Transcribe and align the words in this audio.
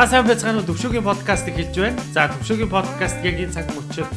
За 0.00 0.06
сайн 0.08 0.24
байцгаана 0.24 0.64
уу 0.64 0.68
Төвшөөгийн 0.72 1.04
подкастыг 1.04 1.60
хэлж 1.60 1.76
байна. 1.76 2.00
За 2.16 2.24
Төвшөөгийн 2.32 2.72
подкаст 2.72 3.20
яг 3.20 3.36
энэ 3.36 3.52
цаг 3.52 3.68
мөчид 3.76 4.08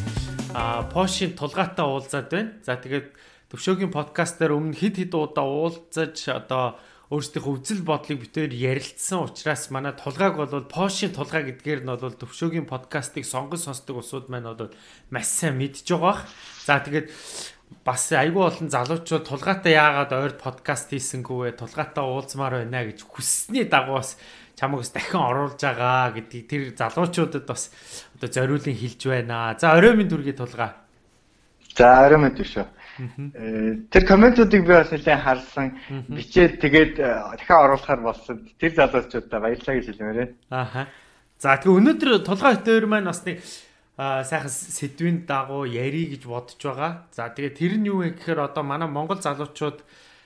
а 0.55 0.87
Пошийн 0.87 1.35
тулгаатай 1.35 1.83
уулзаад 1.83 2.31
байна. 2.31 2.55
За 2.63 2.79
тэгээд 2.79 3.11
Төвшөөгийн 3.51 3.91
подкастаар 3.91 4.55
өмнө 4.55 4.79
хэд 4.79 5.03
хэд 5.03 5.11
удаа 5.11 5.43
уулзаж 5.43 6.15
одоо 6.31 6.79
өөрсдийнхөө 7.11 7.53
үзэл 7.59 7.83
бодлыг 7.83 8.15
битээр 8.15 8.55
ярилцсан 8.55 9.27
учраас 9.27 9.67
манай 9.75 9.91
тулгааг 9.91 10.39
бол 10.39 10.63
Пошийн 10.71 11.11
тулгаа 11.11 11.43
гэдгээр 11.51 11.83
нь 11.83 11.91
бол 11.91 12.15
Төвшөөгийн 12.15 12.63
подкастыг 12.63 13.27
сонгон 13.27 13.59
сонсдог 13.59 13.99
усуд 13.99 14.31
маань 14.31 14.47
бол 14.47 14.71
маш 15.11 15.27
сайн 15.27 15.59
мэдж 15.59 15.83
байгаа. 15.83 16.23
За 16.63 16.79
тэгээд 16.79 17.11
бас 17.83 18.07
айгүй 18.15 18.39
олон 18.39 18.71
залуучууд 18.71 19.27
тулгаатай 19.27 19.75
яагаад 19.75 20.15
ойр 20.15 20.33
подкаст 20.39 20.95
хийсэнгүү 20.95 21.37
вэ? 21.43 21.59
Тулгаатай 21.59 22.03
уулзмаар 22.07 22.63
байна 22.63 22.87
гэж 22.87 23.03
хүссний 23.03 23.65
дагуу 23.67 23.99
бас 23.99 24.15
чамайг 24.55 24.85
дахин 24.93 25.21
оруулж 25.21 25.59
байгаа 25.59 26.13
гэдгийг 26.13 26.45
тэр 26.47 26.61
залуучуудад 26.77 27.45
бас 27.47 27.71
одоо 28.15 28.29
зориулын 28.29 28.77
хэлж 28.77 29.01
байна. 29.07 29.57
За 29.59 29.73
орой 29.73 29.95
минь 29.95 30.09
дүргийн 30.09 30.37
тулгаа. 30.37 30.77
За 31.75 32.05
орой 32.05 32.19
минь 32.21 32.37
шүү. 32.37 32.65
Э, 33.33 33.75
тэр 33.89 34.05
комментуудыг 34.05 34.61
би 34.61 34.73
бас 34.73 34.91
нэлээд 34.93 35.23
харсан. 35.25 35.73
Бичээд 36.09 36.61
тэгээд 36.61 36.95
э, 37.01 37.09
дахин 37.41 37.57
оруулахаар 37.57 38.01
болсон. 38.05 38.45
Тэр 38.61 38.77
залуучуудаа 38.77 39.39
баярлалаа 39.41 39.75
гэж 39.81 39.85
хэлмээрээ. 39.89 40.29
Ааха. 40.53 40.87
За 41.41 41.57
тэгээ 41.57 41.73
өнөөдөр 41.73 42.21
тулгаа 42.21 42.53
хөтөр 42.53 42.85
маань 42.85 43.09
бас 43.09 43.25
нэг 43.25 43.41
сайхан 43.97 44.49
сэдвийн 44.49 45.25
дагуу 45.25 45.65
ярий 45.65 46.13
гэж 46.13 46.29
бодож 46.29 46.61
байгаа. 46.61 47.09
За 47.09 47.33
тэгээ 47.33 47.57
тэр 47.57 47.73
нь 47.81 47.89
юу 47.89 48.05
вэ 48.05 48.13
гэхээр 48.13 48.45
одоо 48.45 48.61
манай 48.61 48.85
Монгол 48.89 49.17
залуучууд 49.17 49.81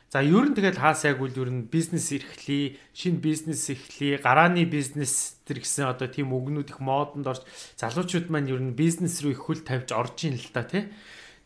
За 0.08 0.24
ер 0.24 0.48
нь 0.48 0.56
тэгэл 0.56 0.80
хаасайг 0.80 1.20
үл 1.20 1.36
ер 1.36 1.52
нь 1.52 1.68
бизнес 1.68 2.16
эрхлэе, 2.16 2.80
шинэ 2.96 3.20
бизнес 3.20 3.68
эхлэе, 3.68 4.24
гарааны 4.24 4.64
бизнес 4.64 5.36
төр 5.44 5.60
гэсэн 5.60 5.92
одоо 5.92 6.08
тийм 6.08 6.32
үгнүүд 6.32 6.72
их 6.72 6.80
модонд 6.80 7.28
орж 7.28 7.44
залуучууд 7.76 8.32
маань 8.32 8.48
ер 8.48 8.64
нь 8.64 8.72
бизнес 8.72 9.20
рүү 9.20 9.36
их 9.36 9.44
хөл 9.44 9.68
тавьж 9.68 9.92
орж 9.92 10.32
ийн 10.32 10.40
л 10.40 10.48
та 10.56 10.64
тий. 10.64 10.88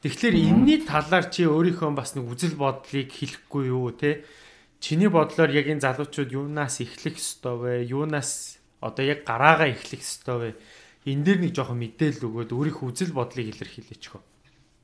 Тэгэхээр 0.06 0.38
энэний 0.38 0.80
талаар 0.86 1.34
чи 1.34 1.50
өөрийнхөө 1.50 1.90
бас 1.98 2.14
нэг 2.14 2.30
үзэл 2.30 2.54
бодлыг 2.54 3.10
хэлэхгүй 3.10 3.64
юу 3.74 3.98
те? 3.98 4.30
Чиний 4.78 5.10
бодлоор 5.10 5.50
яг 5.50 5.66
энэ 5.66 5.82
залуучууд 5.82 6.30
юунаас 6.30 6.86
эхлэх 6.86 7.18
ёстой 7.18 7.58
вэ? 7.58 7.74
Юунаас 7.90 8.62
одоо 8.78 9.06
яг 9.06 9.26
гараагаа 9.26 9.74
эхлэх 9.74 10.06
ёстой 10.06 10.38
вэ? 10.38 10.50
Энэ 11.10 11.26
дээр 11.26 11.40
нэг 11.50 11.52
жоохон 11.58 11.82
мэдээлэл 11.82 12.30
өгөөд 12.30 12.54
өөрийнхөө 12.54 12.90
үзэл 12.94 13.14
бодлыг 13.14 13.58
илэрхийлээч 13.58 14.06
хөө. 14.10 14.31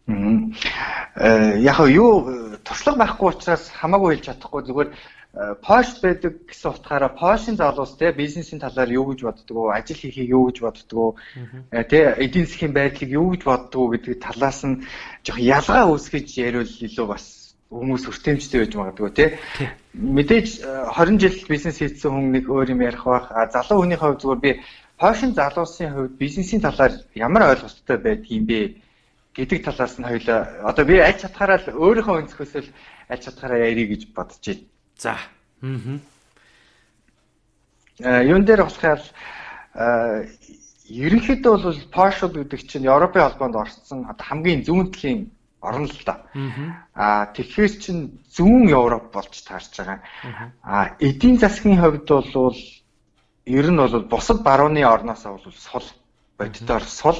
Э 0.07 1.59
яг 1.59 1.79
юу 1.91 2.57
туршлага 2.63 2.97
байхгүй 3.03 3.27
учраас 3.33 3.67
хамаагүй 3.75 4.15
хэлж 4.15 4.25
чадахгүй 4.27 4.61
зүгээр 4.63 4.89
пош 5.61 5.99
байдаг 6.01 6.33
гэсэн 6.47 6.71
утгаараа 6.71 7.11
пошын 7.11 7.55
залуус 7.59 7.97
те 7.99 8.11
бизнесийн 8.11 8.61
талаар 8.61 8.89
юу 8.89 9.11
гэж 9.11 9.21
боддгоо 9.27 9.75
ажил 9.75 9.99
хийхийг 9.99 10.29
юу 10.29 10.47
гэж 10.47 10.57
боддгоо 10.63 11.15
те 11.91 11.99
эдийн 12.23 12.45
засгийн 12.47 12.73
байдлыг 12.73 13.09
юу 13.11 13.35
гэж 13.35 13.43
боддгоо 13.43 13.87
гэдэг 13.91 14.15
талаас 14.23 14.63
нь 14.63 14.81
жоох 15.25 15.39
ялгаа 15.39 15.91
үүсгэж 15.91 16.27
яриул 16.39 16.71
илүү 16.87 17.07
бас 17.11 17.25
хүмүүс 17.69 18.07
өртөмжтэй 18.07 18.59
байж 18.63 18.73
магадгүй 18.79 19.11
те. 19.11 19.25
Мэдээж 19.91 20.47
20 20.95 21.19
жил 21.19 21.37
бизнес 21.51 21.77
хийсэн 21.83 22.11
хүн 22.15 22.31
нэг 22.31 22.47
өөр 22.47 22.71
юм 22.71 22.81
ярих 22.81 23.03
бах. 23.03 23.27
Залуу 23.51 23.83
хүний 23.83 23.99
хувьд 23.99 24.23
зүгээр 24.23 24.39
би 24.39 24.51
пошын 24.95 25.35
залуусын 25.35 25.91
хувьд 25.91 26.15
бизнесийн 26.15 26.63
талаар 26.63 26.95
ямар 27.13 27.51
ойлголттой 27.51 27.97
байдгийм 27.99 28.47
бэ 28.47 28.86
гэдэг 29.37 29.59
талаас 29.63 29.95
нь 30.01 30.09
хоёлаа 30.09 30.65
одоо 30.65 30.85
би 30.85 30.97
аль 30.97 31.13
чадхаараа 31.21 31.61
л 31.61 31.77
өөрийнхөө 31.77 32.17
өнцгөөс 32.25 32.53
л 32.57 32.69
аль 33.13 33.21
чадхаараа 33.21 33.69
ярих 33.69 33.87
гэж 33.93 34.01
бодож 34.17 34.41
байна. 34.41 34.65
За. 34.97 35.13
Аа. 35.61 35.99
Э 38.01 38.25
юун 38.25 38.45
дээр 38.45 38.65
болохоор 38.65 39.01
э 39.77 40.25
ерөнхийдөө 40.89 41.53
бол 41.63 41.81
Porsche 41.93 42.27
гэдэг 42.33 42.61
чинь 42.65 42.89
Европын 42.89 43.29
холбоонд 43.29 43.55
орсон 43.55 44.09
одоо 44.09 44.25
хамгийн 44.25 44.63
зүүн 44.65 44.89
талын 44.89 45.31
орн 45.61 45.85
л 45.85 46.01
да. 46.05 46.25
Аа 46.95 47.29
тэгэхээр 47.35 47.73
чин 47.77 47.97
зүүн 48.31 48.69
Европ 48.71 49.11
болж 49.13 49.33
таарч 49.43 49.73
байгаа. 49.77 49.99
Аа 50.63 50.95
эдийн 50.99 51.37
засгийн 51.37 51.81
хувьд 51.81 52.07
бол 52.07 52.57
ер 53.45 53.67
нь 53.71 53.77
бол 53.77 54.01
бусад 54.07 54.41
барууны 54.43 54.81
орноос 54.85 55.23
бол 55.23 55.45
сул 55.53 55.87
боддоор 56.37 56.83
сул 56.83 57.19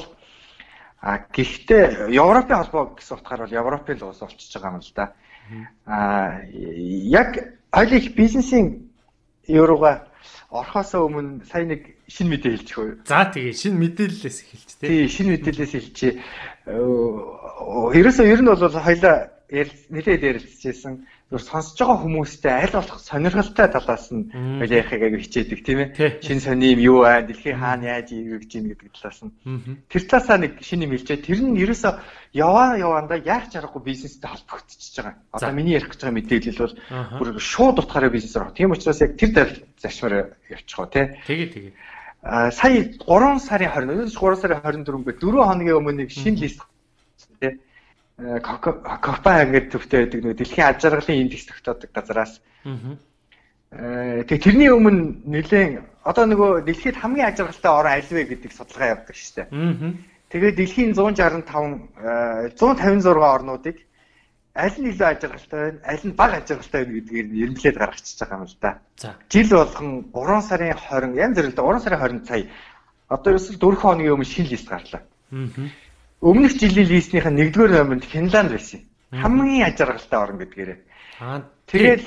А 1.00 1.18
гэхдээ 1.30 2.10
Европын 2.10 2.58
холбоо 2.58 2.98
гэсэн 2.98 3.16
утгаар 3.18 3.46
бол 3.46 3.58
Европын 3.62 3.98
л 3.98 4.10
ус 4.10 4.18
болчихж 4.18 4.52
байгаа 4.58 4.74
юм 4.74 4.82
л 4.82 4.92
да. 4.94 5.14
А 5.86 6.42
яг 6.50 7.38
хоёул 7.70 7.92
их 7.92 8.14
бизнесийн 8.14 8.90
еврога 9.46 10.08
орхосоо 10.50 11.06
өмнө 11.06 11.44
сая 11.46 11.64
нэг 11.64 11.94
шинэ 12.08 12.30
мэдээ 12.34 12.52
хэлчих 12.56 12.78
үү? 12.78 12.90
За 13.06 13.30
тэгээ 13.30 13.52
шинэ 13.52 13.76
мэдээллээс 13.78 14.38
эхэлж 14.42 14.70
тий. 14.80 14.88
Тий, 14.88 15.02
шинэ 15.08 15.30
мэдээллээс 15.36 15.72
хэлчихье. 15.76 16.12
Ерөөсөө 16.66 18.26
ер 18.26 18.40
нь 18.42 18.48
бол 18.48 18.58
хоёлаа 18.58 19.16
нэлээд 19.48 20.22
ярилцчихсэн 20.24 21.04
зөв 21.28 21.44
сонсож 21.44 21.76
байгаа 21.76 22.00
хүмүүстэй 22.00 22.52
аль 22.56 22.72
болох 22.72 23.00
сонирхолтой 23.04 23.68
талаас 23.68 24.08
нь 24.08 24.32
ярихыг 24.64 25.02
аяг 25.04 25.20
хичээдэг 25.20 25.60
тийм 25.60 25.78
ээ. 25.84 26.24
Шинэ 26.24 26.40
сони 26.40 26.72
юм 26.72 26.80
юу 26.80 27.04
аа, 27.04 27.20
дэлхийн 27.20 27.60
хаана 27.60 28.00
яаж 28.00 28.16
ийгэж 28.16 28.48
гин 28.48 28.72
гэдэг 28.72 28.96
талаас 28.96 29.20
нь. 29.20 29.36
Тэр 29.92 30.02
талаасаа 30.08 30.40
нэг 30.40 30.56
шинэ 30.64 30.88
юм 30.88 30.96
хэлжээ. 30.96 31.20
Тэр 31.20 31.40
нь 31.44 31.60
ерөөсөө 31.60 31.92
яваа 32.32 32.80
яваанда 32.80 33.20
яах 33.20 33.52
чаргагүй 33.52 33.82
бизнестэй 33.84 34.24
холбогдчихж 34.24 34.96
байгаа. 35.04 35.14
Одоо 35.36 35.52
миний 35.52 35.76
ярих 35.76 35.92
гэж 35.92 36.00
байгаа 36.00 36.16
мэдээлэл 36.16 36.62
бол 36.64 36.76
бүр 37.20 37.28
шууд 37.36 37.76
утгаараа 37.76 38.08
бизнес 38.08 38.32
орох. 38.40 38.56
Тийм 38.56 38.72
учраас 38.72 39.04
яг 39.04 39.20
тэр 39.20 39.30
тал 39.36 39.52
зарчмаар 39.84 40.32
явчих 40.48 40.80
уу 40.80 40.88
тий. 40.88 41.12
Тэгээ 41.28 41.48
тэгээ. 41.52 41.72
А 42.24 42.48
сая 42.56 42.88
3 43.04 43.36
сарын 43.44 43.68
20 43.76 43.84
өнөөдөр 43.84 44.16
3 44.16 44.40
сарын 44.40 44.64
24 44.64 45.04
бэ 45.04 45.12
4 45.20 45.44
хоногийн 45.44 45.76
өмнө 45.76 46.08
нэг 46.08 46.08
шинэ 46.08 46.40
лист 46.40 46.64
тий 47.36 47.60
Копа 48.18 49.46
ингээд 49.46 49.70
төвтэй 49.70 50.10
байдаг 50.10 50.20
нэг 50.26 50.36
дэлхийн 50.42 50.66
аж 50.66 50.82
аргалын 50.82 51.22
индекс 51.22 51.46
тогтоодог 51.46 51.90
газараас. 51.94 52.42
Аа. 52.66 52.98
Тэгээ 54.26 54.42
тэрний 54.42 54.74
өмнө 54.74 55.22
нэлээд 55.22 55.86
одоо 56.02 56.26
нөгөө 56.26 56.66
дэлхийд 56.66 56.98
хамгийн 56.98 57.30
аж 57.30 57.38
аргалтай 57.46 57.70
орн 57.70 57.94
аль 57.94 58.10
вэ 58.10 58.26
гэдэг 58.26 58.50
судалгаа 58.50 58.98
явдаг 58.98 59.14
шүү 59.14 59.34
дээ. 59.38 59.46
Тэгээ 60.34 60.52
дэлхийн 60.58 60.98
165 60.98 62.58
156 62.58 63.06
орнуудыг 63.06 63.86
аль 64.58 64.78
нь 64.82 64.90
илүү 64.90 65.06
аж 65.06 65.22
аргалтай 65.22 65.60
байна, 65.62 65.78
аль 65.86 66.02
нь 66.02 66.18
бага 66.18 66.42
аж 66.42 66.48
аргалтай 66.50 66.80
байна 66.82 66.94
гэдгийг 66.98 67.26
нэрмлээд 67.30 67.76
гаргачихж 67.78 68.18
байгаа 68.18 68.38
юм 68.42 68.50
л 68.50 68.58
да. 68.58 68.70
Жил 69.30 69.48
болгон 69.54 70.10
3 70.10 70.42
сарын 70.42 70.74
20 70.74 71.14
янз 71.22 71.36
бүр 71.38 71.46
л 71.46 71.54
да 71.54 71.62
3 71.62 71.86
сарын 71.86 72.02
20 72.02 72.26
сая 72.26 72.50
одоо 73.06 73.30
ерөөсөл 73.30 73.62
4 73.62 73.78
хоногийн 73.78 74.14
өмнө 74.18 74.26
шинэ 74.26 74.50
лист 74.50 74.66
гарлаа. 74.66 75.06
Аа 75.30 75.86
өмнөх 76.20 76.58
жилийн 76.58 76.88
листнийх 76.88 77.26
нь 77.26 77.38
1-р 77.38 77.70
номерт 77.70 78.04
Финланд 78.04 78.50
байсан. 78.50 78.80
Хамгийн 79.12 79.66
ажиргалтай 79.70 80.18
орн 80.18 80.38
гэдгээрээ. 80.42 80.78
Аа 81.22 81.46
тэгэл 81.70 82.04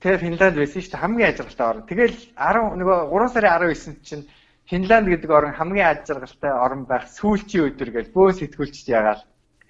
тэгээ 0.00 0.18
Финланд 0.20 0.56
байсан 0.60 0.80
шүү 0.82 0.92
дээ 0.92 1.00
хамгийн 1.00 1.28
ажиргалтай 1.32 1.66
орн. 1.66 1.88
Тэгэл 1.88 2.16
10 2.36 2.76
нөгөө 2.80 2.98
3 3.08 3.32
сарын 3.32 3.52
19-нд 3.64 4.00
чинь 4.04 4.28
Финланд 4.68 5.08
гэдэг 5.08 5.30
орн 5.32 5.56
хамгийн 5.56 5.88
ажиргалтай 5.88 6.52
орн 6.52 6.84
байх 6.84 7.08
сүүлчийн 7.16 7.72
өдөр 7.72 7.90
гэж 7.96 8.06
бөө 8.12 8.28
сэтгүүлчд 8.36 8.88
ягаал 8.92 9.22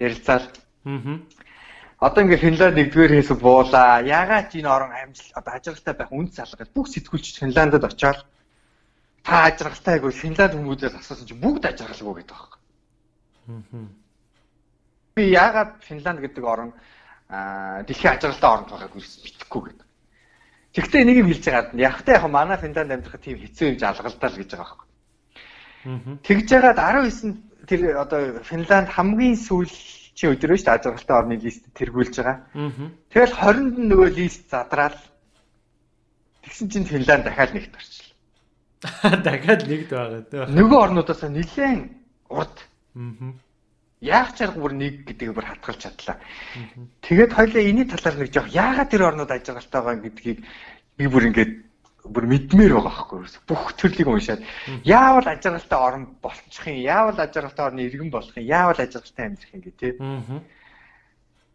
ярилцаал. 0.03 0.47
Аа. 0.83 1.19
Одоо 2.03 2.21
ингээ 2.27 2.43
Финланд 2.43 2.75
нэгдүгээр 2.75 3.13
хэсэг 3.23 3.39
буулаа. 3.39 4.03
Ягаад 4.03 4.51
энэ 4.51 4.67
орн 4.67 4.91
амжилт 4.91 5.31
одоо 5.31 5.51
ажиргалтай 5.55 5.95
байх 5.95 6.11
үнд 6.11 6.35
залга 6.35 6.59
гэж 6.59 6.69
бүх 6.75 6.91
сэтгүүлчд 6.91 7.39
Финландд 7.39 7.79
очиод 7.79 8.19
та 9.23 9.47
ажиргалтай 9.47 10.03
гэвэл 10.03 10.21
Финланд 10.23 10.53
хүмүүсээс 10.59 10.99
асуусан 10.99 11.25
чинь 11.25 11.39
бүгд 11.39 11.63
ажиргалгүй 11.71 12.19
гэдэг 12.19 12.35
байна 12.35 12.64
Би 15.15 15.23
яагаад 15.31 15.83
Финланд 15.87 16.19
гэдэг 16.19 16.43
орн 16.43 16.71
дэлхийн 17.29 18.13
ажиглалтай 18.13 18.49
орнд 18.51 18.69
байгааг 18.69 18.93
мэдэхгүй 18.95 19.61
гэдэг. 19.63 19.87
Тэгвэл 20.75 21.01
энийг 21.01 21.17
юм 21.23 21.29
хэлж 21.31 21.45
байгаа. 21.45 21.71
Явахтай 21.73 22.15
яг 22.15 22.25
манай 22.27 22.57
Финланд 22.57 22.91
амьдрах 22.91 23.21
тийм 23.21 23.39
хэцүү 23.39 23.65
юм 23.71 23.79
жалгалдаа 23.79 24.29
л 24.29 24.39
гэж 24.39 24.49
байгаа 24.51 24.65
байхгүй. 24.65 24.87
Тэгж 26.25 26.45
жагаад 26.49 26.79
19 26.81 27.69
тэр 27.69 27.81
одоо 27.97 28.43
Финланд 28.43 28.89
хамгийн 28.89 29.37
сүүлчийн 29.37 30.33
өдөр 30.33 30.57
шүү 30.57 30.65
дээ 30.65 30.75
ажиглалтай 30.75 31.15
орны 31.17 31.35
лист 31.37 31.63
тэргүүлж 31.77 32.15
байгаа. 32.19 32.37
Тэгэл 33.13 33.33
20-нд 33.39 33.77
нөгөө 33.89 34.09
лист 34.17 34.49
задраал 34.49 34.97
тэгсэн 36.43 36.69
чинь 36.69 36.89
Финланд 36.89 37.25
дахиад 37.25 37.53
нэгт 37.53 37.73
орчихлоо. 37.77 38.13
Дахиад 39.25 39.61
нэгд 39.65 39.89
байгаа 39.89 40.21
дөө. 40.29 40.45
Нөгөө 40.53 40.79
орнуудаас 40.85 41.21
нэлээд 41.25 41.81
урд 42.29 42.57
Аа. 42.95 43.33
Яах 44.01 44.35
чарга 44.35 44.59
бүр 44.59 44.73
нэг 44.75 45.05
гэдгийг 45.07 45.33
бүр 45.35 45.45
хатгалж 45.45 45.79
чадлаа. 45.83 46.19
Тэгээд 47.01 47.31
хоёлаа 47.31 47.63
энэний 47.63 47.87
талаар 47.87 48.15
нэг 48.19 48.29
жоох 48.31 48.49
яагаад 48.51 48.89
тэр 48.91 49.03
орнууд 49.07 49.31
ажиглалтай 49.31 49.81
байгаа 49.81 50.03
гэдгийг 50.03 50.39
би 50.97 51.05
бүр 51.07 51.27
ингээд 51.31 51.51
бүр 52.05 52.25
мэдмээр 52.29 52.73
байгаа 52.75 52.91
байхгүй. 52.91 53.25
Бүх 53.49 53.73
төрлийг 53.79 54.07
уншаад 54.07 54.41
яавал 54.83 55.25
ажиглалтай 55.25 55.79
орн 55.79 56.03
болчих 56.21 56.67
юм, 56.67 56.77
яавал 56.85 57.17
ажиглалтай 57.17 57.65
орны 57.65 57.81
иргэн 57.87 58.11
болох 58.11 58.35
юм, 58.37 58.45
яавал 58.45 58.77
ажиглалтай 58.77 59.25
амьдрах 59.25 59.53
юм 59.55 59.61
гэ 59.63 59.71
тээ. 59.79 59.93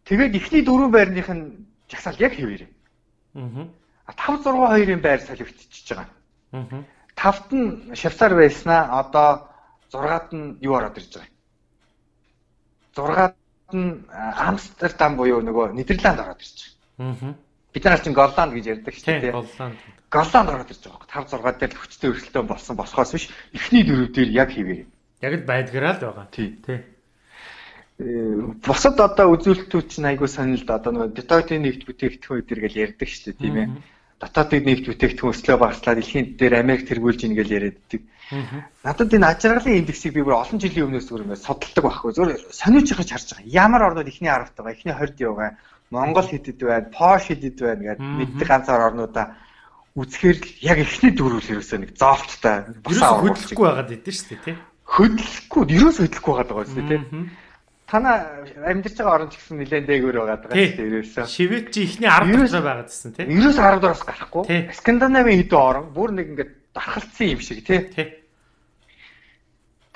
Тэгээд 0.05 0.35
эхний 0.35 0.63
дөрвөн 0.65 0.91
байрных 0.91 1.29
нь 1.29 1.43
жагсаал 1.87 2.19
яг 2.19 2.33
хэвээрээ. 2.35 2.71
Аа. 3.37 3.69
5 4.11 4.43
6 4.43 4.75
2-ын 4.75 5.01
байр 5.01 5.21
солигдчихж 5.23 5.87
байгаа. 5.95 6.09
Аа. 6.51 6.83
тавт 7.15 7.47
нь 7.53 7.95
Швейцар 7.95 8.35
байснаа 8.35 8.99
одоо 8.99 9.47
6-ад 9.93 10.27
нь 10.33 10.57
юу 10.59 10.75
ороод 10.75 10.97
ирж 10.97 11.15
байгаа. 11.15 11.30
6-ад 12.95 13.35
нь 13.73 14.03
Амстердам 14.11 15.15
буюу 15.15 15.41
нөгөө 15.41 15.73
Нидерланд 15.75 16.19
ороод 16.19 16.41
байгаа. 16.41 16.71
Аа. 16.99 17.35
Бид 17.73 17.85
нар 17.85 18.01
чинь 18.03 18.13
Голланд 18.13 18.51
гэж 18.51 18.65
ярьдаг 18.67 18.93
шүү 18.93 19.05
дээ. 19.07 19.31
Голланд. 19.31 19.77
Голланд 20.11 20.49
ороод 20.51 20.71
ирж 20.71 20.83
байгаа. 20.83 21.07
5 21.07 21.39
6 21.39 21.59
дээр 21.59 21.73
хүчтэй 21.79 22.09
өрсөлдөөн 22.11 22.47
болсон 22.51 22.75
босхоос 22.75 23.11
биш. 23.15 23.31
Эхний 23.55 23.87
дөрөв 23.87 24.11
дээр 24.11 24.29
яг 24.35 24.49
хэвээр. 24.51 24.85
Яг 25.23 25.33
л 25.39 25.47
байдгаараа 25.47 25.93
л 25.95 26.03
байгаа. 26.03 26.27
Тий. 26.35 26.59
Тий. 26.67 26.83
Э, 28.01 28.51
бусад 28.65 28.99
одоо 28.99 29.31
үзүүлэлтүүд 29.39 29.87
чинь 29.87 30.09
айгүй 30.09 30.27
сонирхол 30.27 30.75
одоо 30.75 30.91
нөгөө 30.91 31.15
Detroit-ийн 31.15 31.63
нэгт 31.63 31.85
бүтээгдэхүүн 31.87 32.39
өдр 32.43 32.59
гэж 32.65 32.73
ярьдаг 32.75 33.07
шүү 33.07 33.23
дээ 33.29 33.39
тийм 33.39 33.55
ээ. 33.61 33.67
Дотоодын 34.19 34.65
нэгт 34.65 34.85
бүтээгдэхүүн 34.89 35.33
өслөө 35.37 35.57
багслаад 35.61 35.97
дэлхийн 36.01 36.27
дээр 36.33 36.53
Америк 36.65 36.89
тэргүүлж 36.89 37.21
ийн 37.23 37.37
гэж 37.37 37.49
яриаддаг. 37.55 38.01
Надад 38.83 39.11
энэ 39.11 39.27
аж 39.27 39.41
аргалын 39.45 39.81
индексийг 39.83 40.15
би 40.15 40.23
бүр 40.23 40.39
олон 40.39 40.59
жилийн 40.59 40.87
өмнөөс 40.87 41.07
зүгээр 41.07 41.25
ингээд 41.27 41.45
судалдаг 41.45 41.83
байхгүй. 41.83 42.11
Зүгээр 42.15 42.41
сониуч 42.55 42.87
ихэж 42.91 43.09
харж 43.11 43.27
байгаа. 43.35 43.51
Ямар 43.51 43.81
орнууд 43.91 44.07
ихний 44.07 44.31
10-т 44.31 44.55
байгаа, 44.55 44.75
ихний 44.75 44.95
20-д 44.95 45.19
явгаа. 45.19 45.51
Монгол 45.91 46.23
хэдэд 46.23 46.59
байна, 46.63 46.87
Пош 46.95 47.27
хэдэд 47.27 47.57
байна 47.59 47.83
гэдэг 47.83 47.99
мэддэг 47.99 48.47
ганцаар 48.47 48.87
орнуудаа 48.87 49.35
үзэхээр 49.95 50.37
л 50.39 50.47
яг 50.63 50.77
ихний 50.79 51.11
дөрвөл 51.11 51.51
ерөөсөө 51.51 51.79
нэг 51.83 51.91
зоолттой 51.99 52.63
басаа 52.79 53.19
хөдлөхгүй 53.19 53.65
байгаад 53.67 53.91
идэв 53.91 54.15
шүү 54.15 54.27
дээ 54.31 54.43
тий. 54.47 54.55
Хөдлөхгүй, 54.87 55.63
ерөөсөө 55.67 56.03
хөдлөхгүй 56.07 56.31
байгаад 56.31 56.51
байгаа 56.55 56.71
шүү 56.71 56.79
дээ 56.79 56.87
тий. 56.87 57.23
Танаа 57.91 58.15
амьдарч 58.71 58.95
байгаа 58.95 59.15
орон 59.19 59.27
ч 59.27 59.35
гэсэн 59.35 59.59
нэлээд 59.59 59.87
дээгүүр 59.91 60.15
байгаад 60.15 60.43
байгаа 60.47 60.63
шүү 60.63 60.79
дээ 60.79 60.89
ерөөсөө. 60.95 61.27
Шивэт 61.27 61.67
чи 61.75 61.79
ихний 61.83 62.07
10 62.07 62.39
дотроо 62.39 62.63
байгаад 62.63 62.87
гэсэн 62.87 63.11
тий. 63.19 63.25
Ерөөсөө 63.35 63.63
10 63.67 63.83
доороос 63.83 64.03
гарахгүй. 64.07 64.43
Скандинавын 64.79 65.39
хэдэн 65.43 65.59
орон 65.59 65.85
бүр 65.91 66.09
нэг 66.15 66.27
ингээд 66.31 66.51
дархалцсан 66.71 67.27
юм 67.27 67.41
шиг 67.43 67.59
тий. 67.67 67.81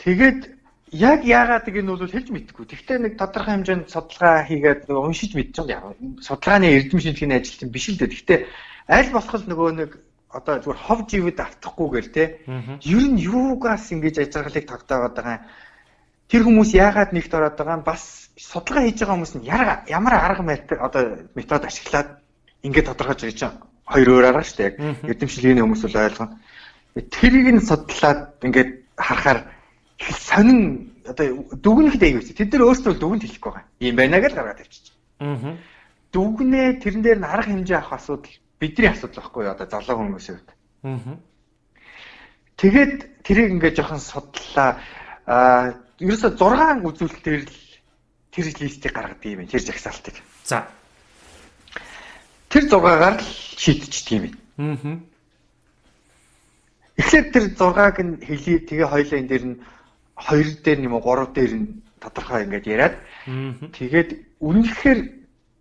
Тэгээд 0.06 0.56
яг 0.94 1.26
яагаад 1.26 1.66
нь 1.66 1.90
бол 1.90 2.06
хэлж 2.06 2.30
мэдэхгүй. 2.30 2.66
Тэгвэл 2.70 3.02
нэг 3.10 3.14
тодорхой 3.18 3.58
хэмжээнд 3.58 3.90
судалгаа 3.90 4.46
хийгээд 4.46 4.86
уншиж 4.86 5.34
мэдчихэв 5.34 5.68
яа. 5.74 5.98
Судалгааны 6.22 6.70
эрдэм 6.78 7.00
шинжилгээний 7.02 7.40
ажилтан 7.42 7.70
биш 7.74 7.90
л 7.90 7.98
дээ. 7.98 8.14
Гэхдээ 8.14 8.40
аль 8.86 9.10
болох 9.10 9.44
нөгөө 9.50 9.70
нэг 9.82 9.92
одоо 10.30 10.56
зүгээр 10.62 10.84
хов 10.86 11.00
живэд 11.10 11.40
автахгүйгээр 11.42 12.08
те 12.14 12.24
ер 12.86 13.06
нь 13.10 13.18
юугаас 13.18 13.90
ингэж 13.90 14.16
ажиргалыг 14.22 14.66
тогтоогоод 14.70 15.16
байгаа 15.18 15.36
юм. 15.42 15.46
Тэр 16.30 16.42
хүмүүс 16.46 16.72
яагаад 16.78 17.12
нэгт 17.18 17.34
ороод 17.34 17.58
байгаа 17.58 17.78
юм 17.82 17.86
бас 17.88 18.30
судалгаа 18.38 18.86
хийж 18.86 19.00
байгаа 19.02 19.16
хүмүүс 19.18 19.34
нь 19.42 19.48
ямар 19.50 20.14
арга 20.22 20.44
метод 20.46 20.78
одоо 20.86 21.04
метод 21.34 21.66
ашиглаад 21.66 22.22
ингэж 22.62 22.86
тодорхойж 22.86 23.22
байгаа 23.26 23.40
чинь 23.42 23.58
хоёр 23.90 24.10
өөр 24.12 24.26
арга 24.30 24.46
шүү 24.46 24.58
дээ. 24.60 24.70
Яг 24.70 24.76
эрдэм 25.10 25.30
шинжилгээний 25.34 25.64
хүмүүс 25.66 25.82
бол 25.82 25.98
ойлгоно. 25.98 26.38
Тэрийг 27.10 27.48
нь 27.58 27.66
судлаад 27.66 28.20
ингээд 28.46 28.70
харахаар 29.02 29.55
сонин 30.00 30.92
одоо 31.06 31.46
дүгнэхэд 31.56 32.04
аяг 32.04 32.18
үсэ. 32.20 32.34
Тэд 32.36 32.54
нар 32.54 32.68
өөрсдөө 32.68 32.94
дүгнэд 33.00 33.24
хэлэхгүй 33.24 33.52
байгаа. 33.52 33.70
Ийм 33.80 33.96
байна 33.96 34.20
гэж 34.20 34.34
гаргаад 34.36 34.60
тавьчих. 34.60 34.96
Аа. 35.20 35.56
Дүгнээ 36.12 36.68
тэрэн 36.82 37.02
дээр 37.04 37.20
нь 37.22 37.30
арга 37.30 37.52
хэмжээ 37.52 37.78
авах 37.80 37.94
асуудал 37.96 38.36
бидний 38.60 38.90
асуудал 38.90 39.22
байхгүй 39.24 39.44
юу 39.46 39.54
одоо 39.54 39.68
залуу 39.70 39.96
хүмүүсийн 40.04 40.36
хувьд. 40.36 40.52
Аа. 40.84 41.18
Тэгээд 42.58 43.24
тэрийг 43.24 43.50
ингээд 43.56 43.78
жоохон 43.80 44.02
судлаа. 44.02 44.80
Аа 45.26 45.80
ерөөсө 46.00 46.36
6 46.36 46.84
үзүүлэлтээр 46.84 47.42
л 47.48 47.56
тэр 48.36 48.46
листийг 48.60 48.92
гаргадаг 48.92 49.24
юм. 49.24 49.48
Тэр 49.48 49.64
жагсаалтыг. 49.64 50.16
За. 50.44 50.68
Тэр 52.52 52.68
6-гаар 52.68 53.16
л 53.20 53.28
шийдчихдэг 53.56 54.12
юм. 54.20 54.26
Аа. 54.60 55.00
Эхлээд 56.96 57.28
тэр 57.32 57.46
6-аг 57.56 57.98
нь 58.04 58.20
хэлий 58.24 58.60
тэгээ 58.64 58.88
хоёлаа 58.88 59.20
энэ 59.20 59.30
дээр 59.32 59.46
нь 59.46 59.60
хоёр 60.16 60.48
дээр 60.64 60.80
юм 60.88 60.94
уу 60.96 61.04
гурав 61.04 61.34
дээр 61.34 61.54
нь 61.60 61.68
тодорхой 62.00 62.44
ингээд 62.44 62.66
яриад 62.68 62.96
тэгээд 63.76 64.10
үнэхээр 64.40 65.00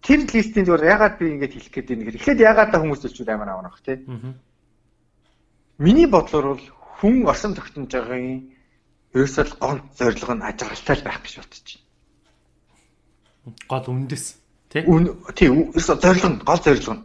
тэр 0.04 0.20
листийн 0.28 0.66
зүгээр 0.68 0.84
ягаад 0.94 1.14
би 1.18 1.32
ингээд 1.32 1.54
хэлэх 1.56 1.72
гээд 1.72 1.88
байна 1.88 2.04
гэхээр 2.04 2.18
эхлээд 2.20 2.40
ягаад 2.44 2.70
та 2.70 2.80
хүмүүс 2.80 3.00
зөвчүүд 3.02 3.30
амар 3.32 3.50
авах 3.56 3.80
тий. 3.80 3.98
Миний 5.80 6.06
бодлоор 6.06 6.54
бол 6.54 6.66
хүн 7.00 7.24
орсон 7.24 7.56
тогтнож 7.56 7.88
байгаагийн 7.88 8.52
ерөөсөө 9.16 9.44
гол 9.64 9.80
зорилго 9.96 10.34
нь 10.36 10.44
ажиглалтай 10.44 10.96
байх 11.00 11.18
гэж 11.24 11.34
бодож 11.40 11.64
байна. 11.64 11.82
Гол 13.72 13.86
үндэс 13.96 14.24
тий. 14.68 14.82
Тий 14.84 15.48
ерөөсөө 15.48 15.96
зорилго 16.04 16.28
нь 16.28 16.38
гол 16.44 16.60
зорилго 16.60 16.94
нь. 16.94 17.02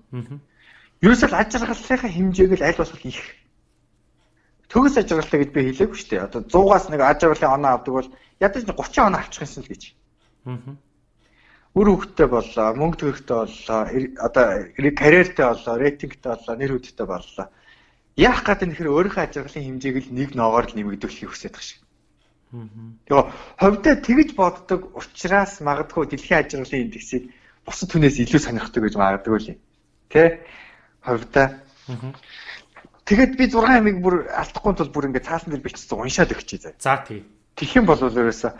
Ерөөсөө 0.99 1.29
ажиглалынхаа 1.31 2.11
хэмжээг 2.11 2.59
л 2.59 2.67
аль 2.67 2.79
болох 2.83 3.01
их 3.07 3.19
төгс 4.69 4.95
ажиглалтай 5.01 5.39
гэж 5.41 5.49
би 5.49 5.61
хэлээгүй 5.65 5.97
шүү 5.97 6.09
дээ. 6.13 6.25
Одоо 6.29 6.41
100-аас 6.45 6.85
нэг 6.93 7.01
ажиглалын 7.01 7.55
оноо 7.57 7.71
авдаг 7.73 7.93
бол 7.93 8.09
ядаж 8.39 8.63
30 8.69 9.07
оноо 9.09 9.19
авчих 9.19 9.43
юмсан 9.43 9.63
л 9.65 9.71
гэж. 9.73 9.83
Аа. 10.45 10.77
Үр 11.77 11.87
хөвгтөй 11.89 12.27
боллоо, 12.29 12.67
мөнгө 12.77 12.97
төгрөгтэй 12.97 13.37
боллоо, 13.37 13.81
одоо 14.25 14.45
карьертэй 14.73 15.45
боллоо, 15.45 15.75
рейтингтэй 15.77 16.29
боллоо, 16.33 16.55
нэр 16.57 16.71
хүндтэй 16.73 17.05
боллоо. 17.05 17.45
Яах 18.17 18.41
гэдэг 18.41 18.65
нь 18.65 18.71
нөхөр 18.73 18.89
өөрийнхөө 18.89 19.23
ажиглалын 19.25 19.65
хэмжээг 19.79 19.97
л 20.01 20.13
нэг 20.17 20.29
ноогоор 20.33 20.65
л 20.65 20.75
нэмэгдүүлэхийг 20.75 21.29
хүсэж 21.29 21.53
байгаа 21.53 21.65
шиг. 21.65 21.81
Тэгээ 22.49 23.25
ховдоо 23.61 23.95
тэгж 24.01 24.29
боддог 24.33 24.81
учраас 24.97 25.61
магадгүй 25.61 26.09
дэлхийн 26.09 26.41
ажиглалын 26.41 26.85
индексийг 26.89 27.23
бусад 27.61 27.89
хүнээс 27.93 28.17
илүү 28.25 28.41
сонирхдаг 28.41 28.81
гэж 28.89 28.95
магадгүй 28.97 29.37
л 29.37 29.49
юм. 29.53 29.59
Тэ? 30.09 30.41
Ховдоо. 31.05 31.47
Тэгэд 33.09 33.41
би 33.41 33.49
6 33.49 33.65
амиг 33.65 33.97
бүр 34.05 34.29
алдахгүй 34.29 34.77
тул 34.77 34.93
бүр 34.93 35.09
ингээд 35.09 35.25
цаасан 35.25 35.49
дээр 35.49 35.65
бичсэн 35.65 35.97
уншаад 35.97 36.29
өгчээ 36.29 36.61
заа. 36.61 36.73
За 36.77 37.01
тий. 37.01 37.25
Тэгэх 37.57 37.81
юм 37.81 37.89
бол 37.89 37.97
ерөөсөө 37.97 38.53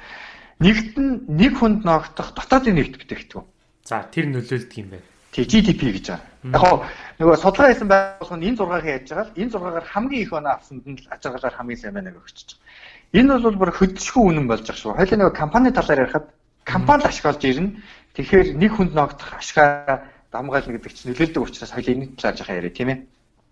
нэгт 0.66 0.98
нь 0.98 1.22
нэг 1.30 1.54
хүнд 1.62 1.86
ноогдох 1.86 2.34
дотоодын 2.34 2.82
нэгт 2.82 2.98
бүтээгдэхүүн. 2.98 3.46
За 3.86 4.10
тэр 4.10 4.26
нөлөөлдөг 4.34 4.74
юм 4.82 4.90
байна. 4.98 5.06
Тий 5.30 5.46
GDP 5.46 5.94
гэж 5.94 6.06
байгаа. 6.50 6.82
Яг 6.82 7.22
нөгөө 7.22 7.38
судалгаа 7.38 7.70
хийсэн 7.70 7.90
байгууллага 7.94 8.42
нь 8.42 8.48
энэ 8.50 8.58
6-ыг 8.58 8.86
яаж 8.90 9.06
байгаа 9.14 9.30
л 9.30 9.38
энэ 9.38 9.54
6-аар 9.54 9.86
хамгийн 9.86 10.24
их 10.26 10.34
оноо 10.34 10.54
авсанд 10.58 10.86
нь 10.90 10.98
ажиглалаар 11.14 11.54
хамгийн 11.54 11.78
сайн 11.78 11.94
байна 11.94 12.10
гэж 12.10 12.26
өгч 12.26 12.40
байгаа. 12.50 13.22
Энэ 13.22 13.38
бол 13.46 13.62
бүр 13.62 13.72
хөдөлшгүй 13.78 14.24
үнэн 14.34 14.50
болж 14.50 14.66
байгаа 14.66 14.82
шүү. 14.82 14.98
Хоёул 14.98 15.14
нөгөө 15.30 15.38
компани 15.38 15.70
талаар 15.70 16.10
ярихад 16.10 16.26
компани 16.66 17.06
ашиглаж 17.06 17.42
ирнэ. 17.46 17.78
Тэгэхээр 18.18 18.58
нэг 18.58 18.72
хүнд 18.74 18.98
ноогдох 18.98 19.30
ашгаа 19.38 20.10
дамгаална 20.34 20.74
гэдэг 20.74 20.90
чинь 20.90 21.14
нөлөөлдөг 21.14 21.46
учраас 21.46 21.70
хоёул 21.70 21.94
энэ 21.94 22.18
талаар 22.18 22.38
жахаа 22.42 22.58
яриа 22.58 22.74
тийм 22.74 22.90
ээ. 22.90 22.98